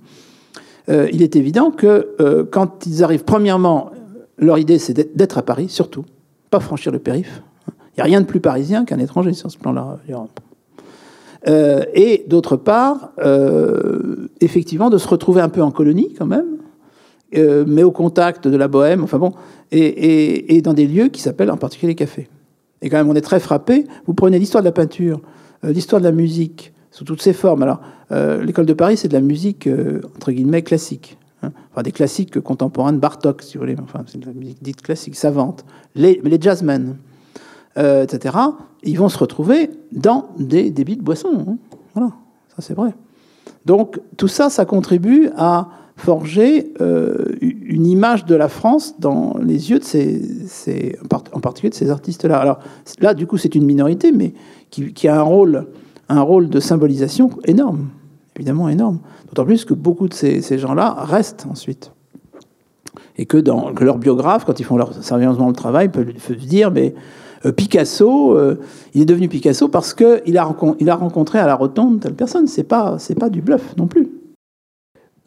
Euh, 0.88 1.10
il 1.12 1.22
est 1.22 1.36
évident 1.36 1.70
que 1.70 2.16
quand 2.50 2.86
ils 2.86 3.04
arrivent, 3.04 3.26
premièrement, 3.26 3.92
leur 4.38 4.58
idée, 4.58 4.80
c'est 4.80 5.18
d'être 5.18 5.38
à 5.38 5.42
Paris, 5.42 5.68
surtout, 5.68 6.06
pas 6.50 6.62
franchir 6.62 6.94
le 6.94 7.00
périph'. 7.00 7.44
Il 7.68 7.98
n'y 7.98 8.02
a 8.02 8.06
rien 8.06 8.22
de 8.22 8.26
plus 8.26 8.40
parisien 8.40 8.86
qu'un 8.86 9.00
étranger 9.00 9.34
sur 9.34 9.52
ce 9.52 9.58
plan-là. 9.58 10.00
Euh, 11.48 11.84
et 11.94 12.24
d'autre 12.28 12.56
part, 12.56 13.12
euh, 13.20 14.28
effectivement, 14.42 14.90
de 14.90 14.98
se 14.98 15.08
retrouver 15.08 15.42
un 15.42 15.50
peu 15.50 15.62
en 15.62 15.72
colonie 15.72 16.14
quand 16.18 16.26
même, 16.26 16.58
euh, 17.36 17.64
mais 17.68 17.84
au 17.84 17.92
contact 17.92 18.48
de 18.48 18.58
la 18.58 18.68
bohème, 18.68 19.04
enfin 19.04 19.18
bon, 19.18 19.34
et, 19.72 20.62
dans 20.62 20.74
des 20.74 20.86
lieux 20.86 21.08
qui 21.08 21.22
s'appellent 21.22 21.52
en 21.52 21.58
particulier 21.58 21.92
les 21.92 21.96
cafés. 21.96 22.28
Et 22.82 22.90
quand 22.90 22.98
même, 22.98 23.10
on 23.10 23.16
est 23.16 23.22
très 23.22 23.40
frappé. 23.40 23.86
Vous 24.06 24.14
prenez 24.14 24.38
l'histoire 24.38 24.62
de 24.62 24.68
la 24.68 24.72
peinture, 24.72 25.22
l'histoire 25.64 26.02
de 26.02 26.06
la 26.06 26.12
musique, 26.12 26.74
sous 26.92 27.06
toutes 27.06 27.22
ses 27.22 27.34
formes. 27.34 27.64
Alors, 27.64 27.80
l'école 28.44 28.66
de 28.66 28.74
Paris, 28.74 28.98
c'est 28.98 29.08
de 29.08 29.14
la 29.14 29.22
musique, 29.22 29.70
entre 30.16 30.32
guillemets, 30.32 30.64
classique. 30.64 31.18
Hein. 31.44 31.52
enfin, 31.72 31.84
des 31.84 31.92
classiques 31.92 32.40
contemporains 32.40 32.94
de 32.94 32.98
Bartok, 32.98 33.44
si 33.44 33.58
vous 33.58 33.62
voulez. 33.62 33.76
Enfin, 33.82 34.04
c'est 34.08 34.20
de 34.20 34.26
la 34.26 34.34
musique 34.34 34.62
dite 34.62 34.82
classique, 34.82 35.16
savante. 35.16 35.64
Les, 35.96 36.20
les 36.24 36.42
jazzmen, 36.42 36.98
euh, 37.78 38.04
etc., 38.04 38.38
ils 38.84 38.98
vont 38.98 39.10
se 39.10 39.18
retrouver 39.18 39.70
dans 39.92 40.30
des 40.38 40.72
débits 40.72 40.98
de 40.98 41.04
boissons. 41.04 41.46
Hein. 41.48 41.58
Voilà, 41.94 42.12
ça 42.50 42.62
c'est 42.62 42.74
vrai. 42.74 42.94
Donc 43.66 44.00
tout 44.18 44.28
ça, 44.28 44.50
ça 44.50 44.66
contribue 44.66 45.30
à 45.38 45.70
forger 46.02 46.74
euh, 46.82 47.26
une 47.42 47.86
image 47.86 48.26
de 48.26 48.34
la 48.34 48.50
France 48.50 48.96
dans 49.00 49.36
les 49.42 49.70
yeux 49.70 49.80
de 49.80 49.84
ces, 49.84 50.98
en 51.34 51.40
particulier 51.40 51.70
de 51.70 51.76
ces 51.76 51.92
artistes-là. 51.92 52.40
Alors 52.40 52.60
là, 53.00 53.14
du 53.14 53.28
coup, 53.28 53.38
c'est 53.38 53.54
une 53.54 53.66
minorité, 53.66 54.12
mais 54.12 54.34
qui, 54.72 55.08
a 55.08 55.20
un 55.20 55.22
rôle, 55.22 55.68
un 56.10 56.22
rôle 56.22 56.50
de 56.50 56.60
symbolisation 56.60 57.30
énorme, 57.46 57.90
évidemment 58.36 58.68
énorme. 58.68 59.00
D'autant 59.28 59.46
plus 59.46 59.64
que 59.64 59.74
beaucoup 59.74 60.08
de 60.08 60.14
ces, 60.14 60.58
gens-là 60.58 60.96
restent 60.98 61.46
ensuite. 61.50 61.92
Et 63.18 63.26
que, 63.26 63.38
dans, 63.38 63.70
leurs 63.80 64.00
biographes, 64.00 64.46
quand 64.46 64.60
ils 64.60 64.64
font 64.66 64.78
leur 64.78 65.04
sérieusement 65.04 65.48
le 65.48 65.54
travail, 65.54 65.90
peuvent, 65.90 66.14
peuvent 66.14 66.38
dire, 66.38 66.72
mais 66.72 66.96
Picasso, 67.50 68.38
euh, 68.38 68.60
il 68.94 69.02
est 69.02 69.06
devenu 69.06 69.28
Picasso 69.28 69.68
parce 69.68 69.94
qu'il 69.94 70.38
a, 70.38 70.56
il 70.80 70.90
a 70.90 70.96
rencontré 70.96 71.40
à 71.40 71.48
la 71.48 71.56
rotonde 71.56 72.00
telle 72.00 72.14
personne. 72.14 72.48
C'est 72.48 72.64
pas, 72.64 73.00
c'est 73.00 73.16
pas 73.16 73.30
du 73.30 73.42
bluff 73.42 73.76
non 73.78 73.88
plus. 73.88 74.10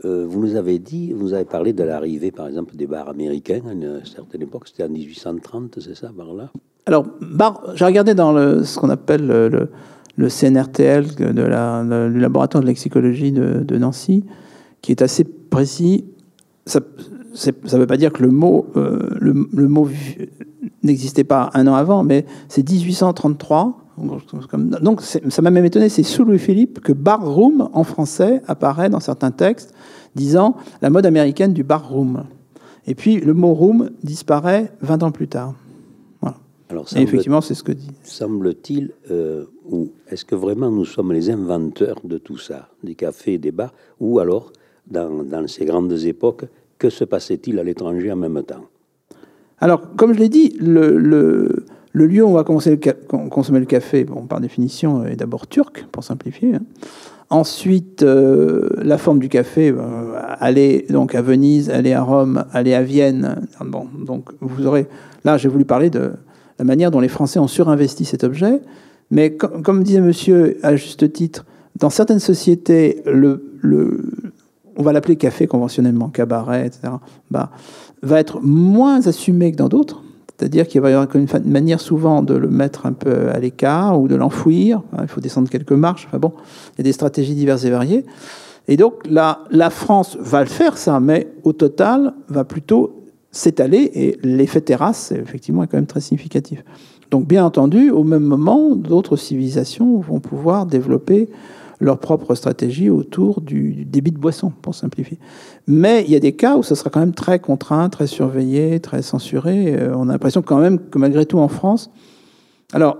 Euh, 0.04 0.26
vous 0.28 0.40
nous 0.40 0.54
avez 0.54 0.78
dit, 0.78 1.12
vous 1.12 1.32
avez 1.32 1.44
parlé 1.44 1.72
de 1.72 1.82
l'arrivée, 1.82 2.30
par 2.30 2.46
exemple, 2.46 2.76
des 2.76 2.86
bars 2.86 3.08
américains 3.08 3.62
à 3.68 3.72
une 3.72 4.04
certaine 4.04 4.42
époque. 4.42 4.68
C'était 4.68 4.84
en 4.84 4.90
1830, 4.90 5.78
c'est 5.80 5.96
ça, 5.96 6.10
par 6.16 6.34
là? 6.34 6.50
Alors, 6.86 7.06
bar, 7.20 7.62
j'ai 7.74 7.86
regardé 7.86 8.14
dans 8.14 8.32
le, 8.32 8.62
ce 8.62 8.78
qu'on 8.78 8.90
appelle 8.90 9.26
le, 9.26 9.68
le, 10.16 10.28
CNRTL 10.28 11.14
de 11.14 11.42
la, 11.42 11.82
du 12.10 12.20
laboratoire 12.20 12.62
de 12.62 12.68
lexicologie 12.68 13.32
de, 13.32 13.64
de, 13.64 13.78
Nancy, 13.78 14.24
qui 14.82 14.92
est 14.92 15.00
assez 15.00 15.24
précis. 15.24 16.04
Ça 16.66 16.80
ne 16.80 17.78
veut 17.78 17.86
pas 17.86 17.96
dire 17.96 18.12
que 18.12 18.22
le 18.22 18.30
mot, 18.30 18.66
le, 18.74 19.48
le, 19.50 19.68
mot 19.68 19.88
n'existait 20.84 21.24
pas 21.24 21.50
un 21.54 21.66
an 21.66 21.74
avant, 21.74 22.02
mais 22.04 22.24
c'est 22.48 22.68
1833. 22.68 23.80
Donc 24.82 25.02
ça 25.02 25.42
m'a 25.42 25.50
même 25.50 25.64
étonné, 25.64 25.88
c'est 25.88 26.02
sous 26.02 26.24
Louis-Philippe 26.24 26.80
que 26.80 26.92
bar-room 26.92 27.68
en 27.72 27.84
français 27.84 28.42
apparaît 28.48 28.90
dans 28.90 29.00
certains 29.00 29.30
textes 29.30 29.72
disant 30.14 30.56
la 30.82 30.90
mode 30.90 31.06
américaine 31.06 31.52
du 31.52 31.62
bar-room. 31.62 32.24
Et 32.86 32.94
puis 32.94 33.20
le 33.20 33.34
mot 33.34 33.54
room 33.54 33.90
disparaît 34.02 34.72
20 34.82 35.04
ans 35.04 35.10
plus 35.10 35.28
tard. 35.28 35.54
Voilà. 36.20 36.36
Alors, 36.70 36.86
Et 36.96 37.02
effectivement, 37.02 37.40
c'est 37.40 37.54
ce 37.54 37.62
que 37.62 37.72
dit. 37.72 37.90
Semble-t-il, 38.02 38.92
euh, 39.10 39.44
ou 39.70 39.92
est-ce 40.08 40.24
que 40.24 40.34
vraiment 40.34 40.70
nous 40.70 40.84
sommes 40.84 41.12
les 41.12 41.30
inventeurs 41.30 42.00
de 42.04 42.18
tout 42.18 42.38
ça, 42.38 42.68
des 42.82 42.94
cafés, 42.94 43.38
des 43.38 43.52
bars, 43.52 43.72
ou 44.00 44.18
alors, 44.18 44.52
dans, 44.86 45.22
dans 45.22 45.46
ces 45.46 45.64
grandes 45.64 45.92
époques, 45.92 46.44
que 46.78 46.90
se 46.90 47.04
passait-il 47.04 47.58
à 47.58 47.62
l'étranger 47.62 48.12
en 48.12 48.16
même 48.16 48.42
temps? 48.42 48.64
Alors, 49.60 49.94
comme 49.96 50.12
je 50.14 50.18
l'ai 50.18 50.28
dit, 50.28 50.56
le, 50.60 51.64
lieu 51.94 52.24
où 52.24 52.28
on 52.28 52.32
va 52.32 52.44
consommer 52.44 53.60
le 53.60 53.66
café, 53.66 54.04
bon, 54.04 54.22
par 54.22 54.40
définition, 54.40 55.06
est 55.06 55.16
d'abord 55.16 55.46
turc, 55.46 55.86
pour 55.92 56.04
simplifier. 56.04 56.56
Hein. 56.56 56.62
Ensuite, 57.30 58.02
euh, 58.02 58.68
la 58.82 58.98
forme 58.98 59.18
du 59.18 59.28
café, 59.28 59.70
euh, 59.70 59.80
aller 60.38 60.86
donc 60.90 61.14
à 61.14 61.22
Venise, 61.22 61.70
aller 61.70 61.92
à 61.92 62.02
Rome, 62.02 62.44
aller 62.52 62.74
à 62.74 62.82
Vienne. 62.82 63.46
Bon, 63.64 63.86
donc 64.06 64.28
vous 64.40 64.66
aurez. 64.66 64.86
Là, 65.24 65.38
j'ai 65.38 65.48
voulu 65.48 65.64
parler 65.64 65.88
de 65.88 66.12
la 66.58 66.64
manière 66.64 66.90
dont 66.90 67.00
les 67.00 67.08
Français 67.08 67.38
ont 67.38 67.48
surinvesti 67.48 68.04
cet 68.04 68.24
objet. 68.24 68.60
Mais 69.10 69.34
comme, 69.36 69.82
disait 69.82 70.00
Monsieur 70.00 70.58
à 70.62 70.76
juste 70.76 71.12
titre, 71.12 71.46
dans 71.76 71.90
certaines 71.90 72.20
sociétés, 72.20 73.02
le, 73.06 73.42
on 74.76 74.82
va 74.82 74.92
l'appeler 74.92 75.16
café 75.16 75.46
conventionnellement, 75.46 76.08
cabaret, 76.08 76.66
etc. 76.66 76.92
Bah, 77.30 77.50
va 78.04 78.20
être 78.20 78.40
moins 78.42 79.06
assumé 79.06 79.52
que 79.52 79.56
dans 79.56 79.68
d'autres. 79.68 80.02
C'est-à-dire 80.38 80.66
qu'il 80.66 80.80
va 80.80 80.90
y 80.90 80.92
avoir 80.92 81.08
une 81.14 81.26
manière 81.44 81.80
souvent 81.80 82.22
de 82.22 82.34
le 82.34 82.48
mettre 82.48 82.86
un 82.86 82.92
peu 82.92 83.30
à 83.30 83.38
l'écart 83.38 84.00
ou 84.00 84.08
de 84.08 84.16
l'enfouir. 84.16 84.82
Il 85.00 85.08
faut 85.08 85.20
descendre 85.20 85.48
quelques 85.48 85.72
marches. 85.72 86.06
Enfin 86.08 86.18
bon, 86.18 86.32
il 86.74 86.78
y 86.78 86.80
a 86.80 86.84
des 86.84 86.92
stratégies 86.92 87.34
diverses 87.34 87.64
et 87.64 87.70
variées. 87.70 88.04
Et 88.66 88.76
donc 88.76 88.94
la 89.08 89.70
France 89.70 90.16
va 90.20 90.40
le 90.40 90.48
faire 90.48 90.76
ça, 90.76 90.98
mais 90.98 91.28
au 91.44 91.52
total 91.52 92.14
va 92.28 92.44
plutôt 92.44 93.04
s'étaler 93.30 93.90
et 93.94 94.18
l'effet 94.22 94.60
terrasse, 94.60 95.12
effectivement, 95.12 95.62
est 95.62 95.66
quand 95.66 95.76
même 95.76 95.86
très 95.86 96.00
significatif. 96.00 96.64
Donc 97.10 97.26
bien 97.26 97.44
entendu, 97.44 97.90
au 97.90 98.02
même 98.02 98.24
moment, 98.24 98.74
d'autres 98.74 99.16
civilisations 99.16 99.98
vont 100.00 100.20
pouvoir 100.20 100.66
développer 100.66 101.28
leur 101.80 101.98
propre 101.98 102.34
stratégie 102.34 102.90
autour 102.90 103.40
du, 103.40 103.84
débit 103.84 104.12
de 104.12 104.18
boisson, 104.18 104.52
pour 104.62 104.74
simplifier. 104.74 105.18
Mais 105.66 106.04
il 106.04 106.10
y 106.10 106.16
a 106.16 106.20
des 106.20 106.32
cas 106.32 106.56
où 106.56 106.62
ça 106.62 106.74
sera 106.74 106.90
quand 106.90 107.00
même 107.00 107.14
très 107.14 107.38
contraint, 107.38 107.88
très 107.88 108.06
surveillé, 108.06 108.80
très 108.80 109.02
censuré. 109.02 109.74
Euh, 109.74 109.94
on 109.96 110.08
a 110.08 110.12
l'impression 110.12 110.42
quand 110.42 110.58
même 110.58 110.78
que 110.78 110.98
malgré 110.98 111.26
tout 111.26 111.38
en 111.38 111.48
France, 111.48 111.90
alors 112.72 112.98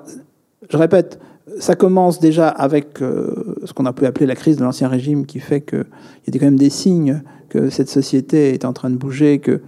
je 0.70 0.76
répète, 0.76 1.18
ça 1.58 1.74
commence 1.74 2.20
déjà 2.20 2.48
avec 2.48 3.00
euh, 3.02 3.56
ce 3.64 3.72
qu'on 3.72 3.86
a 3.86 3.92
pu 3.92 4.06
appeler 4.06 4.26
la 4.26 4.34
crise 4.34 4.56
de 4.56 4.64
l'Ancien 4.64 4.88
Régime, 4.88 5.26
qui 5.26 5.40
fait 5.40 5.60
qu'il 5.60 5.84
y 6.26 6.36
a 6.36 6.38
quand 6.38 6.46
même 6.46 6.58
des 6.58 6.70
signes 6.70 7.22
que 7.48 7.70
cette 7.70 7.88
société 7.88 8.54
est 8.54 8.64
en 8.64 8.72
train 8.72 8.90
de 8.90 8.96
bouger, 8.96 9.38
que 9.38 9.60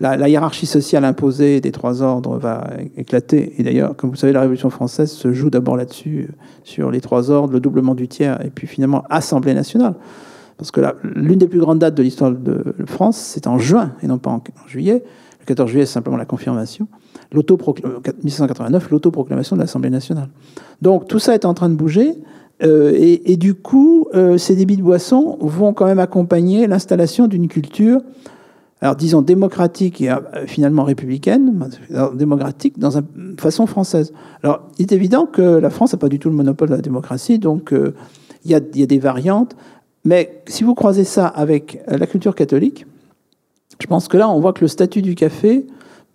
la, 0.00 0.28
hiérarchie 0.28 0.66
sociale 0.66 1.04
imposée 1.04 1.60
des 1.60 1.72
trois 1.72 2.02
ordres 2.02 2.38
va 2.38 2.68
éclater. 2.96 3.54
Et 3.58 3.62
d'ailleurs, 3.62 3.96
comme 3.96 4.10
vous 4.10 4.16
savez, 4.16 4.32
la 4.32 4.40
Révolution 4.40 4.70
française 4.70 5.10
se 5.10 5.32
joue 5.32 5.50
d'abord 5.50 5.76
là-dessus, 5.76 6.28
sur 6.64 6.90
les 6.90 7.00
trois 7.00 7.30
ordres, 7.30 7.52
le 7.52 7.60
doublement 7.60 7.94
du 7.94 8.08
tiers, 8.08 8.44
et 8.44 8.50
puis 8.50 8.66
finalement 8.66 9.04
Assemblée 9.10 9.54
nationale. 9.54 9.94
Parce 10.56 10.70
que 10.70 10.80
l'une 11.02 11.38
des 11.38 11.48
plus 11.48 11.60
grandes 11.60 11.78
dates 11.78 11.94
de 11.94 12.02
l'histoire 12.02 12.30
de 12.30 12.74
France, 12.86 13.16
c'est 13.16 13.46
en 13.46 13.58
juin 13.58 13.92
et 14.02 14.06
non 14.06 14.18
pas 14.18 14.30
en, 14.30 14.42
juillet. 14.66 15.02
Le 15.40 15.46
14 15.46 15.70
juillet, 15.70 15.86
c'est 15.86 15.94
simplement 15.94 16.16
la 16.16 16.24
confirmation. 16.24 16.86
1789, 17.34 18.90
l'autoproclamation 18.90 19.56
de 19.56 19.60
l'Assemblée 19.60 19.90
nationale. 19.90 20.28
Donc 20.82 21.08
tout 21.08 21.18
ça 21.18 21.34
est 21.34 21.44
en 21.44 21.54
train 21.54 21.68
de 21.68 21.74
bouger. 21.74 22.14
Euh, 22.62 22.92
et, 22.94 23.36
du 23.36 23.54
coup, 23.54 24.06
euh, 24.14 24.38
ces 24.38 24.54
débits 24.54 24.76
de 24.76 24.82
boissons 24.82 25.36
vont 25.40 25.72
quand 25.72 25.86
même 25.86 25.98
accompagner 25.98 26.68
l'installation 26.68 27.26
d'une 27.26 27.48
culture, 27.48 28.00
alors 28.82 28.96
disons 28.96 29.22
démocratique 29.22 30.02
et 30.02 30.10
euh, 30.10 30.18
finalement 30.46 30.84
républicaine, 30.84 31.70
démocratique 32.14 32.78
dans 32.78 32.98
une 32.98 33.36
façon 33.38 33.66
française. 33.66 34.12
Alors 34.42 34.68
il 34.78 34.82
est 34.82 34.92
évident 34.92 35.24
que 35.24 35.40
la 35.40 35.70
France 35.70 35.92
n'a 35.92 35.98
pas 35.98 36.08
du 36.08 36.18
tout 36.18 36.28
le 36.28 36.34
monopole 36.34 36.68
de 36.68 36.74
la 36.74 36.82
démocratie, 36.82 37.38
donc 37.38 37.72
il 38.44 38.50
y, 38.50 38.54
a, 38.54 38.60
des 38.60 38.98
variantes. 38.98 39.56
Mais 40.04 40.42
si 40.46 40.64
vous 40.64 40.74
croisez 40.74 41.04
ça 41.04 41.26
avec 41.26 41.80
la 41.86 42.06
culture 42.06 42.34
catholique, 42.34 42.86
je 43.80 43.86
pense 43.86 44.08
que 44.08 44.16
là, 44.16 44.28
on 44.28 44.40
voit 44.40 44.52
que 44.52 44.62
le 44.62 44.68
statut 44.68 45.00
du 45.00 45.14
café 45.14 45.66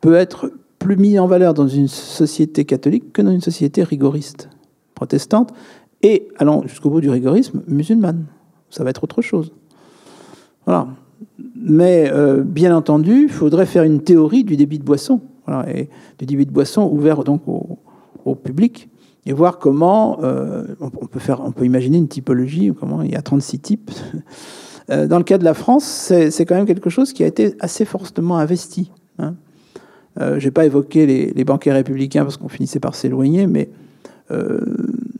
peut 0.02 0.16
être 0.16 0.52
plus 0.80 0.98
mis 0.98 1.20
en 1.20 1.28
valeur 1.28 1.54
dans 1.54 1.68
une 1.68 1.88
société 1.88 2.66
catholique 2.66 3.12
que 3.14 3.22
dans 3.22 3.32
une 3.32 3.42
société 3.42 3.84
rigoriste, 3.84 4.50
protestante, 4.94 5.54
et 6.02 6.28
allant 6.38 6.64
jusqu'au 6.68 6.90
bout 6.90 7.02
du 7.02 7.10
rigorisme, 7.10 7.64
musulmane. 7.68 8.26
Ça 8.70 8.84
va 8.84 8.90
être 8.90 9.04
autre 9.04 9.22
chose. 9.22 9.52
Voilà. 10.66 10.88
Mais 11.56 12.10
euh, 12.12 12.44
bien 12.44 12.76
entendu, 12.76 13.24
il 13.24 13.30
faudrait 13.30 13.66
faire 13.66 13.84
une 13.84 14.02
théorie 14.02 14.44
du 14.44 14.56
débit 14.56 14.80
de 14.80 14.84
boisson, 14.84 15.22
et 15.68 15.90
du 16.20 16.26
débit 16.26 16.46
de 16.46 16.52
boisson 16.52 16.90
ouvert 16.92 17.24
donc 17.24 17.42
au, 17.48 18.36
public, 18.36 18.90
et 19.26 19.34
voir 19.34 19.60
comment 19.60 20.20
euh, 20.24 20.66
on, 20.82 20.90
peut 20.90 21.20
faire, 21.20 21.42
on 21.42 21.52
peut 21.52 21.66
imaginer 21.66 21.98
une 21.98 22.08
typologie, 22.08 22.74
comment 22.78 23.02
il 23.02 23.12
y 23.12 23.16
a 23.16 23.22
36 23.22 23.60
types. 23.60 23.92
Euh, 24.90 25.06
dans 25.06 25.18
le 25.18 25.26
cas 25.26 25.38
de 25.38 25.44
la 25.44 25.54
France, 25.54 26.14
c'est 26.30 26.46
quand 26.46 26.56
même 26.56 26.66
quelque 26.66 26.90
chose 26.90 27.12
qui 27.12 27.22
a 27.22 27.28
été 27.28 27.56
assez 27.60 27.84
fortement 27.84 28.38
investi. 28.38 28.90
Hein. 29.20 29.36
je 30.18 30.46
n'ai 30.46 30.52
pas 30.52 30.66
évoqué 30.66 31.06
les, 31.06 31.34
les 31.34 31.44
banquiers 31.44 31.74
républicains 31.74 32.24
parce 32.24 32.38
qu'on 32.38 32.48
finissait 32.48 32.80
par 32.80 32.96
s'éloigner, 32.96 33.48
mais 33.48 33.70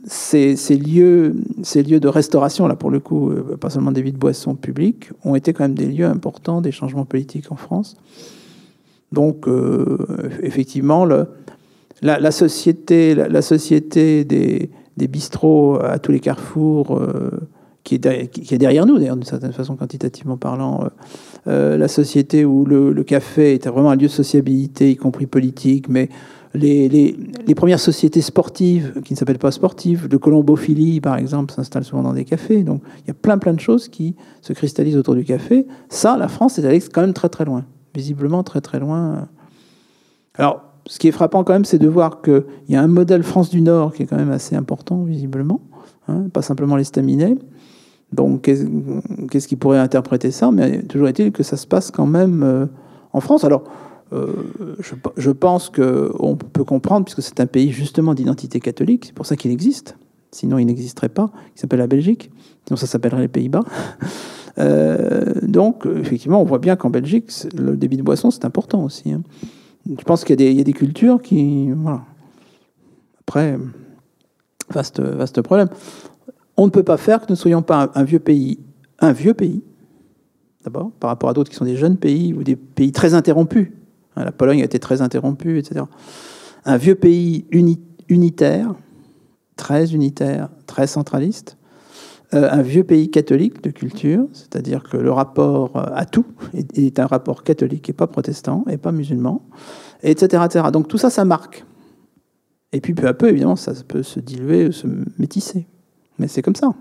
ces, 0.08 0.76
lieux, 0.76 1.36
ces 1.62 1.82
lieux 1.82 2.00
de 2.00 2.08
restauration, 2.08 2.66
là 2.66 2.76
pour 2.76 2.90
le 2.90 2.98
coup, 2.98 3.30
euh, 3.30 3.56
pas 3.60 3.70
seulement 3.70 3.92
des 3.92 4.02
vies 4.02 4.12
de 4.12 4.18
boissons 4.18 4.54
publiques, 4.54 5.10
ont 5.24 5.34
été 5.34 5.52
quand 5.52 5.64
même 5.64 5.74
des 5.74 5.86
lieux 5.86 6.06
importants 6.06 6.60
des 6.60 6.72
changements 6.72 7.04
politiques 7.04 7.52
en 7.52 7.56
France. 7.56 7.96
Donc, 9.12 9.46
euh, 9.48 9.98
effectivement, 10.42 11.06
la, 11.06 12.30
société, 12.30 13.14
la, 13.14 13.42
société 13.42 14.24
des, 14.24 14.70
bistrots 14.96 15.78
à 15.82 15.98
tous 15.98 16.12
les 16.12 16.20
carrefours, 16.20 16.96
euh, 16.96 17.30
qui, 17.84 17.94
est 17.94 18.58
derrière, 18.58 18.84
nous, 18.84 18.98
d'ailleurs, 18.98 19.16
d'une 19.16 19.24
certaine 19.24 19.52
façon, 19.52 19.76
quantitativement 19.76 20.36
parlant, 20.36 20.88
la 21.46 21.88
société 21.88 22.44
où 22.44 22.66
le, 22.66 22.92
le, 22.92 23.02
café 23.02 23.54
était 23.54 23.70
vraiment 23.70 23.90
un 23.90 23.96
lieu 23.96 24.08
de 24.08 24.12
sociabilité, 24.12 24.90
y 24.90 24.96
compris 24.96 25.26
politique, 25.26 25.88
mais 25.88 26.10
les, 26.58 27.54
premières 27.54 27.80
sociétés 27.80 28.20
sportives, 28.20 29.00
qui 29.04 29.14
ne 29.14 29.18
s'appellent 29.18 29.38
pas 29.38 29.50
sportives, 29.50 30.08
de 30.08 30.16
colombophilie, 30.16 31.00
par 31.00 31.16
exemple, 31.16 31.52
s'installent 31.52 31.84
souvent 31.84 32.02
dans 32.02 32.12
des 32.12 32.24
cafés. 32.24 32.62
Donc, 32.62 32.82
il 33.04 33.08
y 33.08 33.10
a 33.10 33.14
plein, 33.14 33.38
plein 33.38 33.54
de 33.54 33.60
choses 33.60 33.88
qui 33.88 34.16
se 34.42 34.52
cristallisent 34.52 34.96
autour 34.96 35.14
du 35.14 35.24
café. 35.24 35.66
Ça, 35.88 36.16
la 36.16 36.28
France 36.28 36.58
est 36.58 36.64
allée 36.64 36.80
quand 36.80 37.00
même 37.00 37.14
très, 37.14 37.28
très 37.28 37.44
loin. 37.44 37.64
Visiblement, 37.94 38.42
très, 38.42 38.60
très 38.60 38.78
loin. 38.78 39.28
Alors, 40.34 40.62
ce 40.86 40.98
qui 40.98 41.08
est 41.08 41.12
frappant 41.12 41.44
quand 41.44 41.52
même, 41.52 41.64
c'est 41.64 41.78
de 41.78 41.88
voir 41.88 42.22
qu'il 42.22 42.44
y 42.68 42.76
a 42.76 42.82
un 42.82 42.88
modèle 42.88 43.22
France 43.22 43.50
du 43.50 43.60
Nord 43.60 43.92
qui 43.92 44.02
est 44.02 44.06
quand 44.06 44.16
même 44.16 44.30
assez 44.30 44.56
important, 44.56 45.04
visiblement. 45.04 45.60
Hein, 46.08 46.28
pas 46.32 46.42
simplement 46.42 46.76
les 46.76 46.84
staminets. 46.84 47.36
Donc, 48.12 48.42
qu'est-ce 48.42 49.48
qui 49.48 49.56
pourrait 49.56 49.78
interpréter 49.78 50.30
ça? 50.30 50.50
Mais 50.50 50.82
toujours 50.82 51.08
est-il 51.08 51.30
que 51.32 51.42
ça 51.42 51.56
se 51.56 51.66
passe 51.66 51.90
quand 51.90 52.06
même 52.06 52.42
euh, 52.42 52.66
en 53.12 53.20
France. 53.20 53.44
Alors, 53.44 53.64
euh, 54.12 54.76
je, 55.16 55.30
pense 55.30 55.70
qu'on 55.70 56.36
peut 56.36 56.64
comprendre, 56.64 57.04
puisque 57.04 57.22
c'est 57.22 57.40
un 57.40 57.46
pays 57.46 57.70
justement 57.70 58.14
d'identité 58.14 58.60
catholique, 58.60 59.06
c'est 59.06 59.14
pour 59.14 59.26
ça 59.26 59.36
qu'il 59.36 59.50
existe. 59.50 59.96
Sinon, 60.30 60.58
il 60.58 60.66
n'existerait 60.66 61.08
pas. 61.08 61.30
Il 61.56 61.60
s'appelle 61.60 61.78
la 61.78 61.86
Belgique. 61.86 62.30
Sinon, 62.66 62.76
ça 62.76 62.86
s'appellerait 62.86 63.22
les 63.22 63.28
Pays-Bas. 63.28 63.64
Euh, 64.58 65.34
donc, 65.42 65.86
effectivement, 65.86 66.42
on 66.42 66.44
voit 66.44 66.58
bien 66.58 66.74
qu'en 66.74 66.90
Belgique, 66.90 67.30
le 67.56 67.76
débit 67.76 67.96
de 67.96 68.02
boisson, 68.02 68.32
c'est 68.32 68.44
important 68.44 68.82
aussi. 68.82 69.12
Hein. 69.12 69.22
Je 69.86 70.02
pense 70.02 70.24
qu'il 70.24 70.40
y, 70.40 70.60
a 70.60 70.64
des 70.64 70.72
cultures 70.72 71.22
qui. 71.22 71.70
Voilà. 71.70 72.02
Après, 73.20 73.56
vaste, 74.68 75.00
vaste 75.00 75.42
problème. 75.42 75.68
On 76.56 76.66
ne 76.66 76.70
peut 76.70 76.82
pas 76.82 76.96
faire 76.96 77.20
que 77.20 77.26
nous 77.28 77.34
ne 77.34 77.38
soyons 77.40 77.62
pas 77.62 77.92
un 77.94 78.02
vieux 78.02 78.18
pays. 78.18 78.58
Un 78.98 79.12
vieux 79.12 79.32
pays, 79.32 79.62
d'abord, 80.64 80.90
par 80.98 81.10
rapport 81.10 81.30
à 81.30 81.34
d'autres 81.34 81.50
qui 81.50 81.56
sont 81.56 81.64
des 81.64 81.76
jeunes 81.76 81.96
pays 81.96 82.34
ou 82.34 82.42
des 82.42 82.56
pays 82.56 82.90
très 82.90 83.14
interrompus. 83.14 83.70
Hein, 84.18 84.24
la 84.24 84.32
Pologne 84.32 84.60
a 84.62 84.64
été 84.64 84.78
très 84.78 85.00
interrompue, 85.00 85.58
etc. 85.58 85.84
Un 86.64 86.76
vieux 86.76 86.96
pays 86.96 87.46
unitaire, 88.08 88.74
très 89.56 89.94
unitaire, 89.94 90.48
très 90.66 90.86
centraliste. 90.86 91.56
Euh, 92.34 92.48
un 92.50 92.60
vieux 92.60 92.84
pays 92.84 93.10
catholique 93.10 93.62
de 93.62 93.70
culture, 93.70 94.26
c'est-à-dire 94.34 94.82
que 94.82 94.98
le 94.98 95.10
rapport 95.10 95.74
euh, 95.76 95.84
à 95.94 96.04
tout 96.04 96.26
est, 96.52 96.98
un 96.98 97.06
rapport 97.06 97.42
catholique 97.42 97.88
et 97.88 97.94
pas 97.94 98.06
protestant 98.06 98.66
et 98.68 98.76
pas 98.76 98.92
musulman, 98.92 99.40
etc., 100.02 100.42
etc. 100.44 100.66
Donc 100.70 100.88
tout 100.88 100.98
ça, 100.98 101.08
ça 101.08 101.24
marque. 101.24 101.64
Et 102.72 102.82
puis 102.82 102.92
peu 102.92 103.06
à 103.06 103.14
peu, 103.14 103.30
évidemment, 103.30 103.56
ça 103.56 103.72
peut 103.86 104.02
se 104.02 104.20
diluer, 104.20 104.72
se 104.72 104.86
métisser. 105.18 105.66
Mais 106.18 106.28
c'est 106.28 106.42
comme 106.42 106.56
ça. 106.56 106.74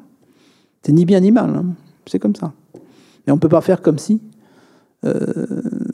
C'est 0.84 0.92
ni 0.92 1.06
bien 1.06 1.22
ni 1.22 1.32
mal. 1.32 1.50
Hein. 1.50 1.66
C'est 2.08 2.20
comme 2.20 2.36
ça. 2.36 2.52
Mais 3.26 3.32
on 3.32 3.36
ne 3.38 3.42
peut 3.42 3.48
pas 3.48 3.62
faire 3.62 3.82
comme 3.82 4.00
si 4.00 4.22
euh, 5.06 5.46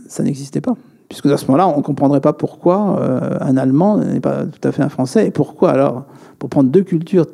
ça 0.07 0.23
n'existait 0.23 0.61
pas. 0.61 0.75
Puisque 1.13 1.27
à 1.27 1.37
ce 1.37 1.45
moment-là, 1.45 1.67
on 1.67 1.77
ne 1.77 1.83
comprendrait 1.83 2.21
pas 2.21 2.33
pourquoi 2.33 2.99
euh, 2.99 3.37
un 3.39 3.55
Allemand 3.55 3.99
n'est 3.99 4.19
pas 4.19 4.47
tout 4.47 4.67
à 4.67 4.71
fait 4.71 4.81
un 4.81 4.89
Français. 4.89 5.27
Et 5.27 5.29
pourquoi 5.29 5.69
alors 5.69 6.05
Pour 6.39 6.49
prendre 6.49 6.71
deux 6.71 6.81
cultures 6.81 7.27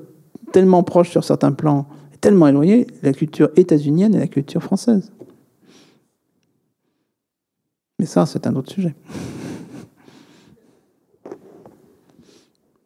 tellement 0.52 0.84
proches 0.84 1.12
sur 1.12 1.24
certains 1.24 1.54
plans, 1.54 1.88
tellement 2.20 2.50
éloignées, 2.50 2.88
la 3.04 3.14
culture 3.14 3.48
états-unienne 3.56 4.16
et 4.16 4.20
la 4.20 4.28
culture 4.28 4.62
française. 4.62 5.14
Mais 8.00 8.06
ça, 8.06 8.26
c'est 8.26 8.48
un 8.48 8.56
autre 8.58 8.70
sujet. 8.70 8.94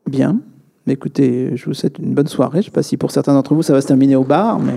Bien. 0.06 0.42
Écoutez, 0.86 1.58
je 1.58 1.66
vous 1.66 1.74
souhaite 1.74 1.98
une 1.98 2.14
bonne 2.14 2.28
soirée. 2.28 2.62
Je 2.62 2.68
ne 2.68 2.70
sais 2.70 2.72
pas 2.72 2.84
si 2.84 2.98
pour 2.98 3.10
certains 3.10 3.34
d'entre 3.34 3.56
vous, 3.56 3.64
ça 3.64 3.74
va 3.74 3.82
se 3.82 3.88
terminer 3.88 4.16
au 4.16 4.24
bar, 4.24 4.60
mais... 4.60 4.76